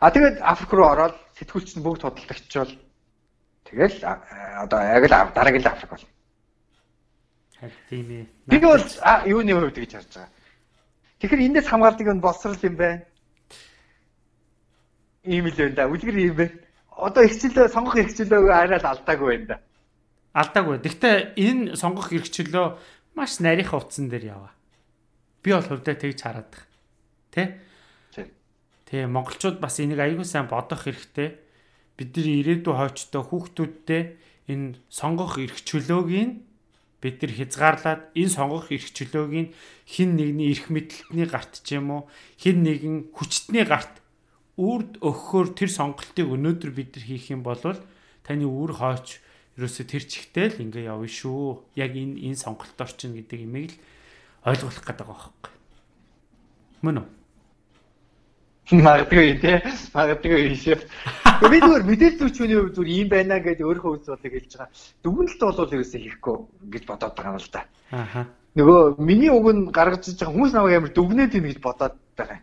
А 0.00 0.10
тэгээд 0.10 0.40
Африк 0.40 0.72
руу 0.72 0.88
ороод 0.88 1.16
сэтгүүлч 1.36 1.76
нь 1.76 1.84
бүгд 1.84 2.08
худалдагчвал 2.08 2.72
тэгэл 3.68 4.00
одоо 4.00 4.80
яг 4.80 5.04
л 5.04 5.12
дараагийн 5.36 5.68
Африк 5.68 5.92
бол. 5.92 6.06
Тийм 7.92 8.08
ээ. 8.08 8.24
Би 8.48 8.56
бол 8.64 8.80
юуны 9.28 9.52
хувьд 9.52 9.76
гэж 9.76 9.92
харж 9.92 10.08
байгаа. 10.16 10.32
Тэгэхээр 11.20 11.44
эндээс 11.52 11.68
хамгаалдаг 11.68 12.08
нь 12.16 12.24
боловсрал 12.24 12.64
юм 12.64 12.76
байна. 12.80 13.04
ийм 15.28 15.44
л 15.44 15.52
байна 15.52 15.76
да. 15.76 15.84
Үлгэр 15.92 16.16
ийм 16.16 16.34
байна. 16.34 16.56
Одоо 16.96 17.22
ихчлөө 17.28 17.68
сонгох 17.68 18.00
ихчлөө 18.00 18.48
арай 18.48 18.80
л 18.80 18.88
алдаагүй 18.88 19.28
байна 19.36 19.46
да. 19.52 19.56
Алдаагүй. 20.32 20.80
Гэхдээ 20.80 21.36
энэ 21.36 21.76
сонгох 21.76 22.08
ихчлөө 22.08 22.80
маш 23.12 23.36
нарийнхан 23.36 23.84
утсан 23.84 24.08
дээр 24.08 24.32
яваа. 24.32 24.56
Би 25.44 25.52
бол 25.52 25.68
хувьдаа 25.68 25.92
тэгж 25.92 26.24
хараад 26.24 26.48
байна. 26.48 26.69
Тэ? 27.30 27.58
Тэ 28.86 29.06
монголчууд 29.06 29.62
бас 29.62 29.78
энийг 29.78 30.02
аягүй 30.02 30.26
сайн 30.26 30.50
бодох 30.50 30.86
хэрэгтэй. 30.86 31.38
Бидний 31.94 32.42
ирээдүйн 32.42 32.76
хойчтой 32.76 33.22
хүүхдүүдтэй 33.22 34.02
энэ 34.50 34.78
сонгох 34.90 35.38
эрх 35.38 35.62
чөлөөгийн 35.62 36.42
бид 37.00 37.16
нар 37.22 37.32
хязгаарлаад 37.32 38.02
энэ 38.18 38.34
сонгох 38.34 38.68
эрх 38.74 38.90
чөлөөгийн 38.92 39.54
хин 39.86 40.10
нэгний 40.18 40.50
эрх 40.52 40.68
мэдлэлтний 40.68 41.28
гарт 41.30 41.62
ч 41.62 41.78
юм 41.78 41.90
уу 41.94 42.02
хин 42.36 42.66
нэгэн 42.66 43.14
хүчтний 43.14 43.64
гарт 43.64 44.02
үрд 44.60 45.00
өгөхөөр 45.00 45.48
тэр 45.56 45.70
сонголтыг 45.72 46.26
өнөөдөр 46.28 46.72
бид 46.76 46.98
нар 46.98 47.04
хийх 47.08 47.32
юм 47.32 47.40
бол 47.46 47.60
таны 48.26 48.44
үр 48.44 48.76
хойч 48.76 49.24
ерөөсө 49.56 49.84
тэр 49.88 50.04
чигтэл 50.04 50.60
ингээ 50.60 50.92
явна 50.92 51.08
шүү. 51.08 51.64
Яг 51.76 51.96
энэ 51.96 52.20
энэ 52.20 52.36
сонголт 52.36 52.76
орчин 52.76 53.16
гэдэг 53.16 53.40
имийг 53.44 53.72
л 53.72 53.80
ойлгуулах 54.52 54.84
гэдэг 54.84 55.06
байгаа 55.08 55.32
байхгүй. 55.32 55.52
Мөн 56.84 56.96
үү? 57.00 57.19
Магадгүй 58.70 59.40
тий. 59.42 59.58
Магадгүй 59.94 60.54
шүү. 60.54 60.78
Би 61.50 61.58
зүгээр 61.58 61.84
мэдээлэл 61.90 62.20
зүчүүний 62.22 62.58
хувьд 62.60 62.74
зүгээр 62.78 62.94
ийм 62.94 63.08
байна 63.10 63.38
гэж 63.42 63.58
өөрөө 63.66 63.98
үз 63.98 64.06
бодлыг 64.06 64.34
хэлж 64.38 64.52
байгаа. 64.54 64.70
Дүгнэлт 65.02 65.40
бол 65.42 65.74
ерөөсөө 65.74 66.00
хийхгүй 66.06 66.36
гэж 66.70 66.84
бодоод 66.86 67.14
байгаа 67.18 67.34
юм 67.34 67.42
л 67.42 67.50
да. 67.50 67.62
Аха. 67.90 68.20
Нөгөө 68.54 68.80
миний 69.02 69.30
үг 69.30 69.46
нь 69.50 69.62
гаргаж 69.74 70.06
иж 70.06 70.22
байгаа 70.22 70.34
хүмүүс 70.34 70.52
намайг 70.54 70.76
амар 70.78 70.92
дүгнээд 70.94 71.34
ийн 71.34 71.46
гэж 71.50 71.58
бодоод 71.58 71.94
байгаа. 72.14 72.38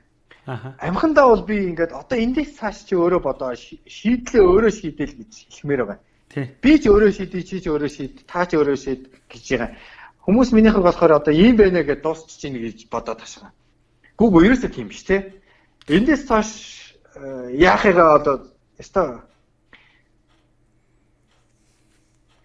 Аха. 0.47 0.75
Амхандаа 0.83 1.25
бол 1.31 1.43
би 1.47 1.55
ингээд 1.71 1.95
одоо 1.95 2.17
эндээс 2.19 2.59
цааш 2.59 2.77
чи 2.91 2.95
өөрөө 2.99 3.21
бодоо 3.23 3.55
шийдлээ 3.55 4.43
өөрөө 4.43 4.71
шийдэл 4.75 5.15
гэж 5.15 5.31
хэлмээр 5.47 5.81
байгаа. 5.87 5.99
Тий. 6.27 6.45
Би 6.59 6.71
ч 6.75 6.91
өөрөө 6.91 7.11
шийдээ 7.15 7.43
чи 7.47 7.57
ч 7.63 7.65
өөрөө 7.71 7.91
шийд, 7.91 8.27
та 8.27 8.43
ч 8.43 8.59
өөрөө 8.59 8.75
шийд 8.75 9.01
гэж 9.31 9.43
байгаа. 9.47 9.71
Хүмүүс 10.27 10.51
минийхээ 10.51 10.83
болохоор 10.83 11.23
одоо 11.23 11.31
ийм 11.31 11.55
байна 11.55 11.87
гэж 11.87 12.03
дуусчих 12.03 12.35
чинь 12.35 12.59
гэж 12.59 12.91
бодоод 12.91 13.23
ташгаа. 13.23 13.55
Гүг 14.19 14.43
ерөөсөө 14.43 14.71
тийм 14.75 14.91
биш 14.91 15.07
те. 15.07 15.39
Эндээс 15.87 16.27
цааш 16.27 16.49
яахыгаа 17.55 18.19
одоо 18.19 18.35
яста 18.75 19.23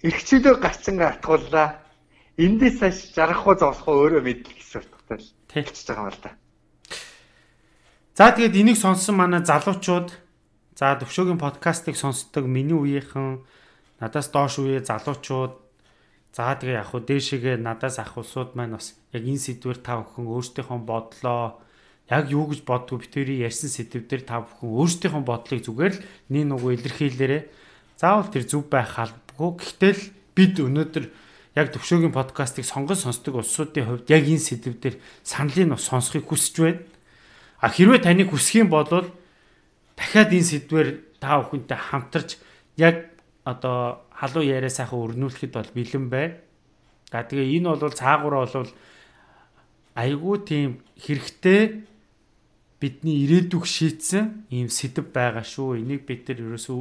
эрхчлөө 0.06 0.62
гарцсан 0.62 1.02
атгууллаа. 1.02 1.82
Эндээс 2.38 2.78
цааш 2.78 2.96
жаргах 3.18 3.46
уу 3.46 3.58
зовсох 3.58 3.88
уу 3.90 4.06
өөрөө 4.06 4.22
мэдл 4.22 4.54
гэсэн 4.54 4.86
утгатай 4.86 5.18
л 5.18 5.26
хэлчихэж 5.50 5.86
байгаа 5.90 6.06
юм 6.06 6.14
л 6.14 6.22
да. 6.22 6.30
За 8.14 8.30
тэгээд 8.30 8.60
энийг 8.62 8.78
сонссон 8.78 9.18
манай 9.18 9.42
залуучууд 9.42 10.14
за 10.78 10.94
төвшөөгийн 11.02 11.42
подкастыг 11.42 11.98
сонсдог 11.98 12.46
миний 12.46 12.78
үеийнхэн 12.78 13.42
надаас 13.98 14.30
доош 14.30 14.62
үе 14.62 14.78
залуучууд 14.86 15.58
за 16.30 16.54
тэгээ 16.54 16.78
яг 16.78 16.94
хуу 16.94 17.02
дээшээгээ 17.02 17.58
надаас 17.58 17.98
ахвсууд 17.98 18.54
маань 18.54 18.78
бас 18.78 18.94
яг 19.10 19.26
энэ 19.26 19.42
сэдвэр 19.42 19.82
та 19.82 19.98
бүхэн 19.98 20.30
өөрсдийнхөө 20.30 20.78
бодлоо 20.86 21.61
яг 22.12 22.28
юу 22.28 22.44
гэж 22.52 22.60
боддгоо 22.68 23.00
битэрийн 23.00 23.48
ярьсан 23.48 23.72
сэдв 23.72 24.04
дээр 24.04 24.22
та 24.28 24.44
бүхэн 24.44 24.68
өөрсдийнхөө 24.68 25.24
бодлыг 25.24 25.60
зүгээр 25.64 25.94
л 25.96 26.04
нэг 26.28 26.44
нүгөө 26.52 26.72
илэрхийлээрээ 26.76 27.42
заавал 27.96 28.28
тэр 28.28 28.44
зөв 28.44 28.68
байх 28.68 29.00
албагүй. 29.00 29.50
Гэхдээ 29.56 29.92
л 29.96 30.02
бид 30.36 30.54
өнөөдөр 30.60 31.04
яг 31.56 31.66
төвшөөгийн 31.72 32.12
подкастыг 32.12 32.68
сонгон 32.68 33.00
сонсдог 33.00 33.40
улсуудын 33.40 33.88
хувьд 33.88 34.12
яг 34.12 34.28
энэ 34.28 34.44
сэдв 34.44 34.76
дээр 34.76 34.96
саналыг 35.24 35.72
нь 35.72 35.76
сонсохыг 35.76 36.28
хүсэж 36.28 36.54
байна. 36.60 36.84
А 37.64 37.72
хэрвээ 37.72 38.04
таныг 38.04 38.28
хүсэх 38.28 38.60
юм 38.60 38.68
бол 38.68 38.84
дахиад 39.96 40.30
энэ 40.36 40.50
сэдвэр 40.52 40.88
та 41.16 41.40
бүхэнтэй 41.40 41.78
хамтарч 41.78 42.36
яг 42.76 43.08
одоо 43.44 44.04
халуун 44.10 44.48
яриа 44.48 44.68
сайхан 44.68 44.98
өрнүүлэхэд 45.00 45.52
бол 45.54 45.70
бэлэн 45.72 46.06
бай. 46.10 46.26
За 47.12 47.22
тэгээ 47.22 47.60
энэ 47.60 47.76
бол 47.76 47.92
цаагаараа 47.92 48.48
бол 48.50 48.72
айгүй 49.94 50.36
тийм 50.48 50.70
хэрэгтэй 50.98 51.91
бидний 52.82 53.22
ирээдүг 53.22 53.62
шийтсэн 53.62 54.50
ийм 54.50 54.66
сэдв 54.66 55.14
байгаа 55.14 55.46
шүү. 55.46 55.78
Энийг 55.78 56.02
бид 56.02 56.26
нар 56.26 56.42
ерөөсөө 56.42 56.80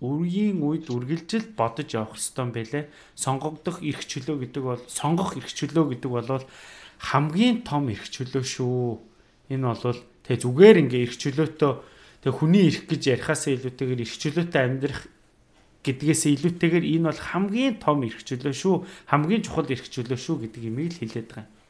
үргийн 0.00 0.64
үед 0.64 0.88
үргэлжил 0.88 1.52
бодож 1.52 1.92
явах 1.92 2.16
хэрэгтэй 2.16 2.48
байлээ. 2.56 2.84
Сонгогдох 3.14 3.84
эрх 3.84 4.02
чөлөө 4.08 4.36
гэдэг 4.48 4.62
бол 4.64 4.82
сонгох 4.88 5.36
эрх 5.36 5.52
чөлөө 5.52 5.84
гэдэг 5.92 6.10
бол 6.10 6.44
хамгийн 7.12 7.62
том 7.68 7.92
эрх 7.92 8.08
чөлөө 8.08 8.42
шүү. 8.42 8.98
Энэ 9.52 9.66
бол 9.68 10.00
тэгээ 10.24 10.40
зүгээр 10.40 10.76
ингээ 10.88 11.02
эрх 11.06 11.16
чөлөөтэй 11.20 11.72
тэгээ 12.24 12.38
хүний 12.40 12.64
эрх 12.72 12.82
гэж 12.88 13.02
ярихаасаа 13.12 13.52
илүүтэйгээр 13.52 14.02
эрх 14.02 14.16
чөлөөтэй 14.16 14.62
амьдрах 14.64 15.02
гэдгээс 15.86 16.22
илүүтэйгээр 16.34 16.84
энэ 16.96 17.06
бол 17.12 17.20
хамгийн 17.22 17.74
том 17.76 18.02
эрх 18.08 18.24
чөлөө 18.26 18.54
шүү. 18.56 18.76
Хамгийн 19.06 19.42
чухал 19.46 19.68
эрх 19.70 19.86
чөлөө 19.86 20.18
шүү 20.18 20.36
гэдэг 20.48 20.62
имийг 20.66 20.96
л 20.96 21.00
хэлээд 21.04 21.28
байгаа 21.30 21.46
юм. 21.46 21.61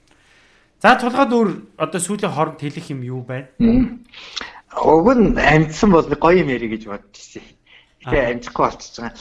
За 0.83 0.97
тулгаад 0.99 1.31
өөр 1.31 1.51
одоо 1.79 2.01
сүүлийн 2.03 2.35
хооронд 2.35 2.59
хэлэх 2.59 2.91
юм 2.91 3.07
юу 3.07 3.23
байна? 3.23 3.47
Уг 4.75 5.07
нь 5.15 5.39
амьдсан 5.39 5.95
бол 5.95 6.03
гоё 6.11 6.43
юм 6.43 6.51
яри 6.51 6.67
гэж 6.75 6.91
бодчихсон. 6.91 7.47
Тэгээ 8.03 8.43
амжихгүй 8.43 8.65
болчихж 8.67 8.95
байгаа. 8.99 9.15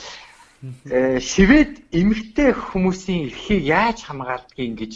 Э 0.90 1.22
шивэд 1.22 1.86
эмэгтэй 1.94 2.50
хүмүүсийн 2.50 3.30
эрхийг 3.30 3.62
яаж 3.62 3.98
хамгаалдгийг 4.10 4.74
гэж. 4.74 4.92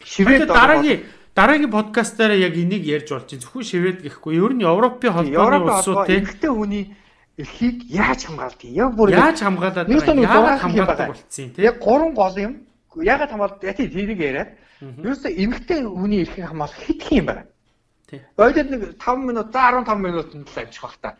Шивэд 0.00 0.48
дараагийн 0.48 1.04
дараагийн 1.36 1.68
подкастаараа 1.68 2.40
яг 2.40 2.56
энийг 2.56 2.88
ярьж 2.88 3.12
болж 3.12 3.28
байна. 3.28 3.44
Зөвхөн 3.44 3.68
шивэд 3.68 3.98
гэхгүй. 4.00 4.32
Ер 4.40 4.52
нь 4.56 4.64
Европын 4.64 5.12
холбооны 5.12 5.60
улсууд 5.60 6.08
тийм 6.08 6.24
эмэгтэй 6.24 6.48
хүний 6.56 6.84
эрхийг 7.36 7.84
яаж 7.92 8.32
хамгаалдгийг 8.32 8.72
яг 8.80 8.96
бүр 8.96 9.12
яаж 9.12 9.44
хамгаалаад 9.44 9.92
яагаад 9.92 10.60
хамгаалдаг 10.64 11.08
болцсон 11.12 11.52
тийм. 11.52 11.68
Яг 11.68 11.76
гурван 11.84 12.16
гол 12.16 12.36
юм 12.40 12.54
ягаад 13.02 13.30
хамгаалт 13.30 13.64
яти 13.64 13.88
тэрийг 13.88 14.20
яриад 14.20 14.50
ерөөсөө 14.80 15.32
эмгтэй 15.32 15.80
хүний 15.82 16.22
эрхийг 16.22 16.46
хамгаалах 16.46 16.78
хитх 16.84 17.08
юм 17.12 17.26
байна. 17.26 17.44
Тий. 18.10 18.20
Ойлод 18.36 18.68
нэг 18.70 18.82
5 19.00 19.28
минут 19.28 19.48
за 19.52 19.60
15 19.72 19.98
минутанд 19.98 20.48
л 20.48 20.58
амжих 20.60 20.82
бах 20.82 20.96
та. 21.00 21.16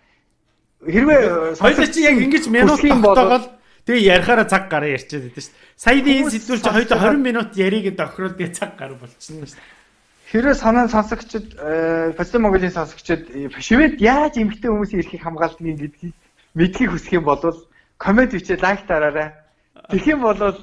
Хэрвээ 0.85 1.57
хоёул 1.57 1.89
чи 1.89 2.01
яг 2.05 2.17
ингэж 2.21 2.45
минут 2.53 2.81
тогтоогол 2.81 3.47
тэгээ 3.89 4.09
ярихаараа 4.15 4.47
цаг 4.47 4.69
гараа 4.69 4.91
ярьчихэд 4.93 5.33
байдаг 5.33 5.43
шүү 5.43 5.53
дээ. 5.53 5.75
Саяны 5.81 6.11
энэ 6.21 6.31
сэдвүүр 6.31 6.61
чи 6.61 6.71
хоёул 6.71 6.93
20 6.93 7.25
минут 7.25 7.51
ярийг 7.57 7.97
тохирол 7.97 8.37
тэгээ 8.37 8.53
цаг 8.53 8.77
гараа 8.77 8.99
болчихно 9.01 9.49
шүү 9.49 9.57
дээ. 9.57 9.73
Хэрвээ 10.35 10.55
санаа 10.59 10.89
сонсогчд 10.89 11.47
Фастер 12.19 12.41
Монголын 12.41 12.75
сонсогчд 12.75 13.23
шивэд 13.55 14.03
яаж 14.03 14.35
эмгтэй 14.37 14.69
хүмүүсийн 14.69 15.01
эрхийг 15.01 15.23
хамгаалдгийг 15.23 15.79
гэдгийг 15.79 16.15
мэдхийг 16.59 16.91
хүсэх 16.91 17.23
юм 17.23 17.25
бол 17.25 17.41
комент 17.99 18.35
бичээ 18.35 18.59
лайк 18.61 18.83
дараарай. 18.87 19.31
Тэгэх 19.91 20.07
юм 20.11 20.21
бол 20.27 20.59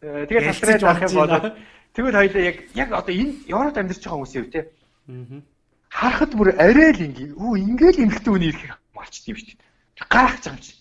Тэгээд 0.00 0.54
сабскрайб 0.54 0.84
авах 0.86 1.02
юм 1.10 1.14
бол 1.18 1.52
тэгвэл 1.94 2.18
хоёлаа 2.22 2.42
яг 2.46 2.56
яг 2.74 2.88
одоо 2.94 3.14
энэ 3.14 3.34
Европт 3.50 3.76
амьдарч 3.78 4.02
байгаа 4.06 4.18
хүмүүсийн 4.22 4.42
хувьд 4.46 4.54
те. 4.54 4.62
Аа. 5.10 5.42
Харахад 5.90 6.32
бүр 6.38 6.54
арай 6.54 6.92
л 6.94 7.02
ингээ. 7.02 7.34
Үу 7.34 7.58
ингээл 7.58 8.06
эмхтэй 8.06 8.30
үний 8.30 8.50
эрхийг 8.54 8.78
малчт 8.94 9.26
юм 9.26 9.36
шүү 9.40 9.58
дээ. 9.58 10.06
Гайхаж 10.06 10.44
байгаа 10.46 10.54
юм 10.54 10.62
чи. 10.62 10.72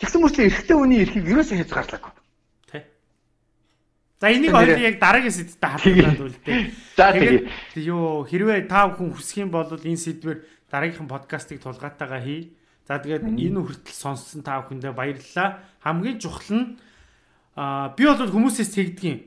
Тэгсэн 0.00 0.20
мөрчлөө 0.22 0.46
эрхтэй 0.48 0.76
үний 0.80 1.00
эрхийг 1.04 1.26
ерөөсөө 1.28 1.56
хязгаарлаагүй. 1.60 2.12
Тэ. 2.72 2.78
За 4.22 4.26
энийг 4.32 4.52
хоёул 4.56 4.80
яг 4.80 4.96
дараагийн 4.96 5.36
сэдвтэй 5.36 5.68
хадгалаад 5.68 6.20
үлдээ. 6.24 6.58
За 6.96 7.12
тэгээ. 7.12 7.40
Юу 7.84 8.24
хэрвээ 8.24 8.64
та 8.70 8.88
бүхэн 8.88 9.12
хүсэх 9.12 9.44
юм 9.44 9.50
бол 9.52 9.68
энэ 9.68 10.00
сэдвэр 10.00 10.38
дараагийнхын 10.72 11.10
подкастыг 11.10 11.60
тулгаатайгаа 11.60 12.22
хий. 12.24 12.56
За 12.88 12.96
тэгээд 12.96 13.28
энэ 13.28 13.60
хүртэл 13.60 13.92
сонссон 13.92 14.40
та 14.40 14.64
бүхэндээ 14.64 14.94
баярлалаа. 14.96 15.60
Хамгийн 15.84 16.16
чухал 16.22 16.50
нь 16.56 16.66
Аа 17.56 17.92
би 17.96 18.04
бол 18.08 18.32
хүмүүсээс 18.32 18.70
тэгдгийн 18.72 19.20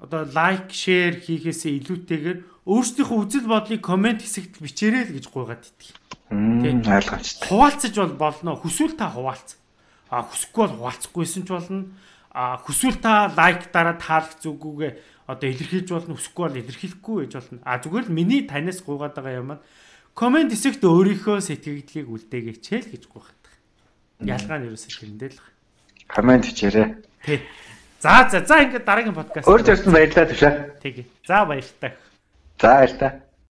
одоо 0.00 0.28
лайк, 0.28 0.68
шеэр 0.68 1.20
хийхээсээ 1.24 1.72
илүүтэйгээр 1.80 2.38
өөрсдийнхөө 2.68 3.18
үзэл 3.24 3.48
бодлыг 3.48 3.80
комент 3.80 4.20
хэсэгт 4.20 4.60
бичээрэй 4.60 5.04
л 5.08 5.14
гэж 5.16 5.24
гуйгаад 5.32 5.64
идэх. 5.64 5.96
Тийм 6.28 6.84
ойлгомжтой. 6.84 7.48
Хуваалцаж 7.48 7.94
бол 7.96 8.14
болно. 8.20 8.56
Хүсвэл 8.56 8.96
та 8.96 9.08
хуваалц. 9.08 9.56
А 10.12 10.24
хүсэхгүй 10.24 10.62
бол 10.68 10.76
хуваалцахгүйсэн 10.80 11.42
ч 11.44 11.48
болно. 11.52 11.88
А 12.32 12.60
хүсвэл 12.60 13.00
та 13.00 13.32
лайк 13.32 13.72
дараа 13.72 13.96
таалах 13.96 14.36
зүгүүгээ 14.40 14.92
одоо 15.28 15.46
илэрхийлж 15.48 15.88
болно. 15.88 16.16
Хүсэхгүй 16.16 16.44
бол 16.48 16.60
илэрхийлэхгүй 16.60 17.16
гэж 17.24 17.32
болно. 17.32 17.58
А 17.64 17.80
зүгээр 17.80 18.08
л 18.08 18.16
миний 18.16 18.42
танаас 18.44 18.80
гуйгаад 18.84 19.16
байгаа 19.16 19.40
юм 19.40 19.52
аа 19.56 19.60
комент 20.14 20.54
хэсэгт 20.54 20.86
өөрийнхөө 20.86 21.42
сэтгэгдлийг 21.42 22.06
үлдээгээч 22.06 22.66
л 22.70 22.90
гэж 22.94 23.02
гуйхад. 23.10 23.42
Ялгаа 24.22 24.62
нь 24.62 24.70
ерөөсөө 24.70 24.90
тэрэндээ 24.94 25.30
л. 25.34 25.42
Комент 26.06 26.46
хийрээ. 26.46 27.02
Тий. 27.24 27.40
За 28.00 28.28
за 28.30 28.44
за 28.44 28.56
ингээд 28.64 28.84
дараагийн 28.84 29.16
подкаст. 29.16 29.48
Өөр 29.48 29.62
зөвсөн 29.64 29.92
баярлалаа 29.96 30.28
түшээ. 30.28 30.52
Тэгье. 30.84 31.04
За 31.24 31.44
баярлалаа. 31.48 31.92
За 32.60 32.68
баярлалаа. 32.68 33.12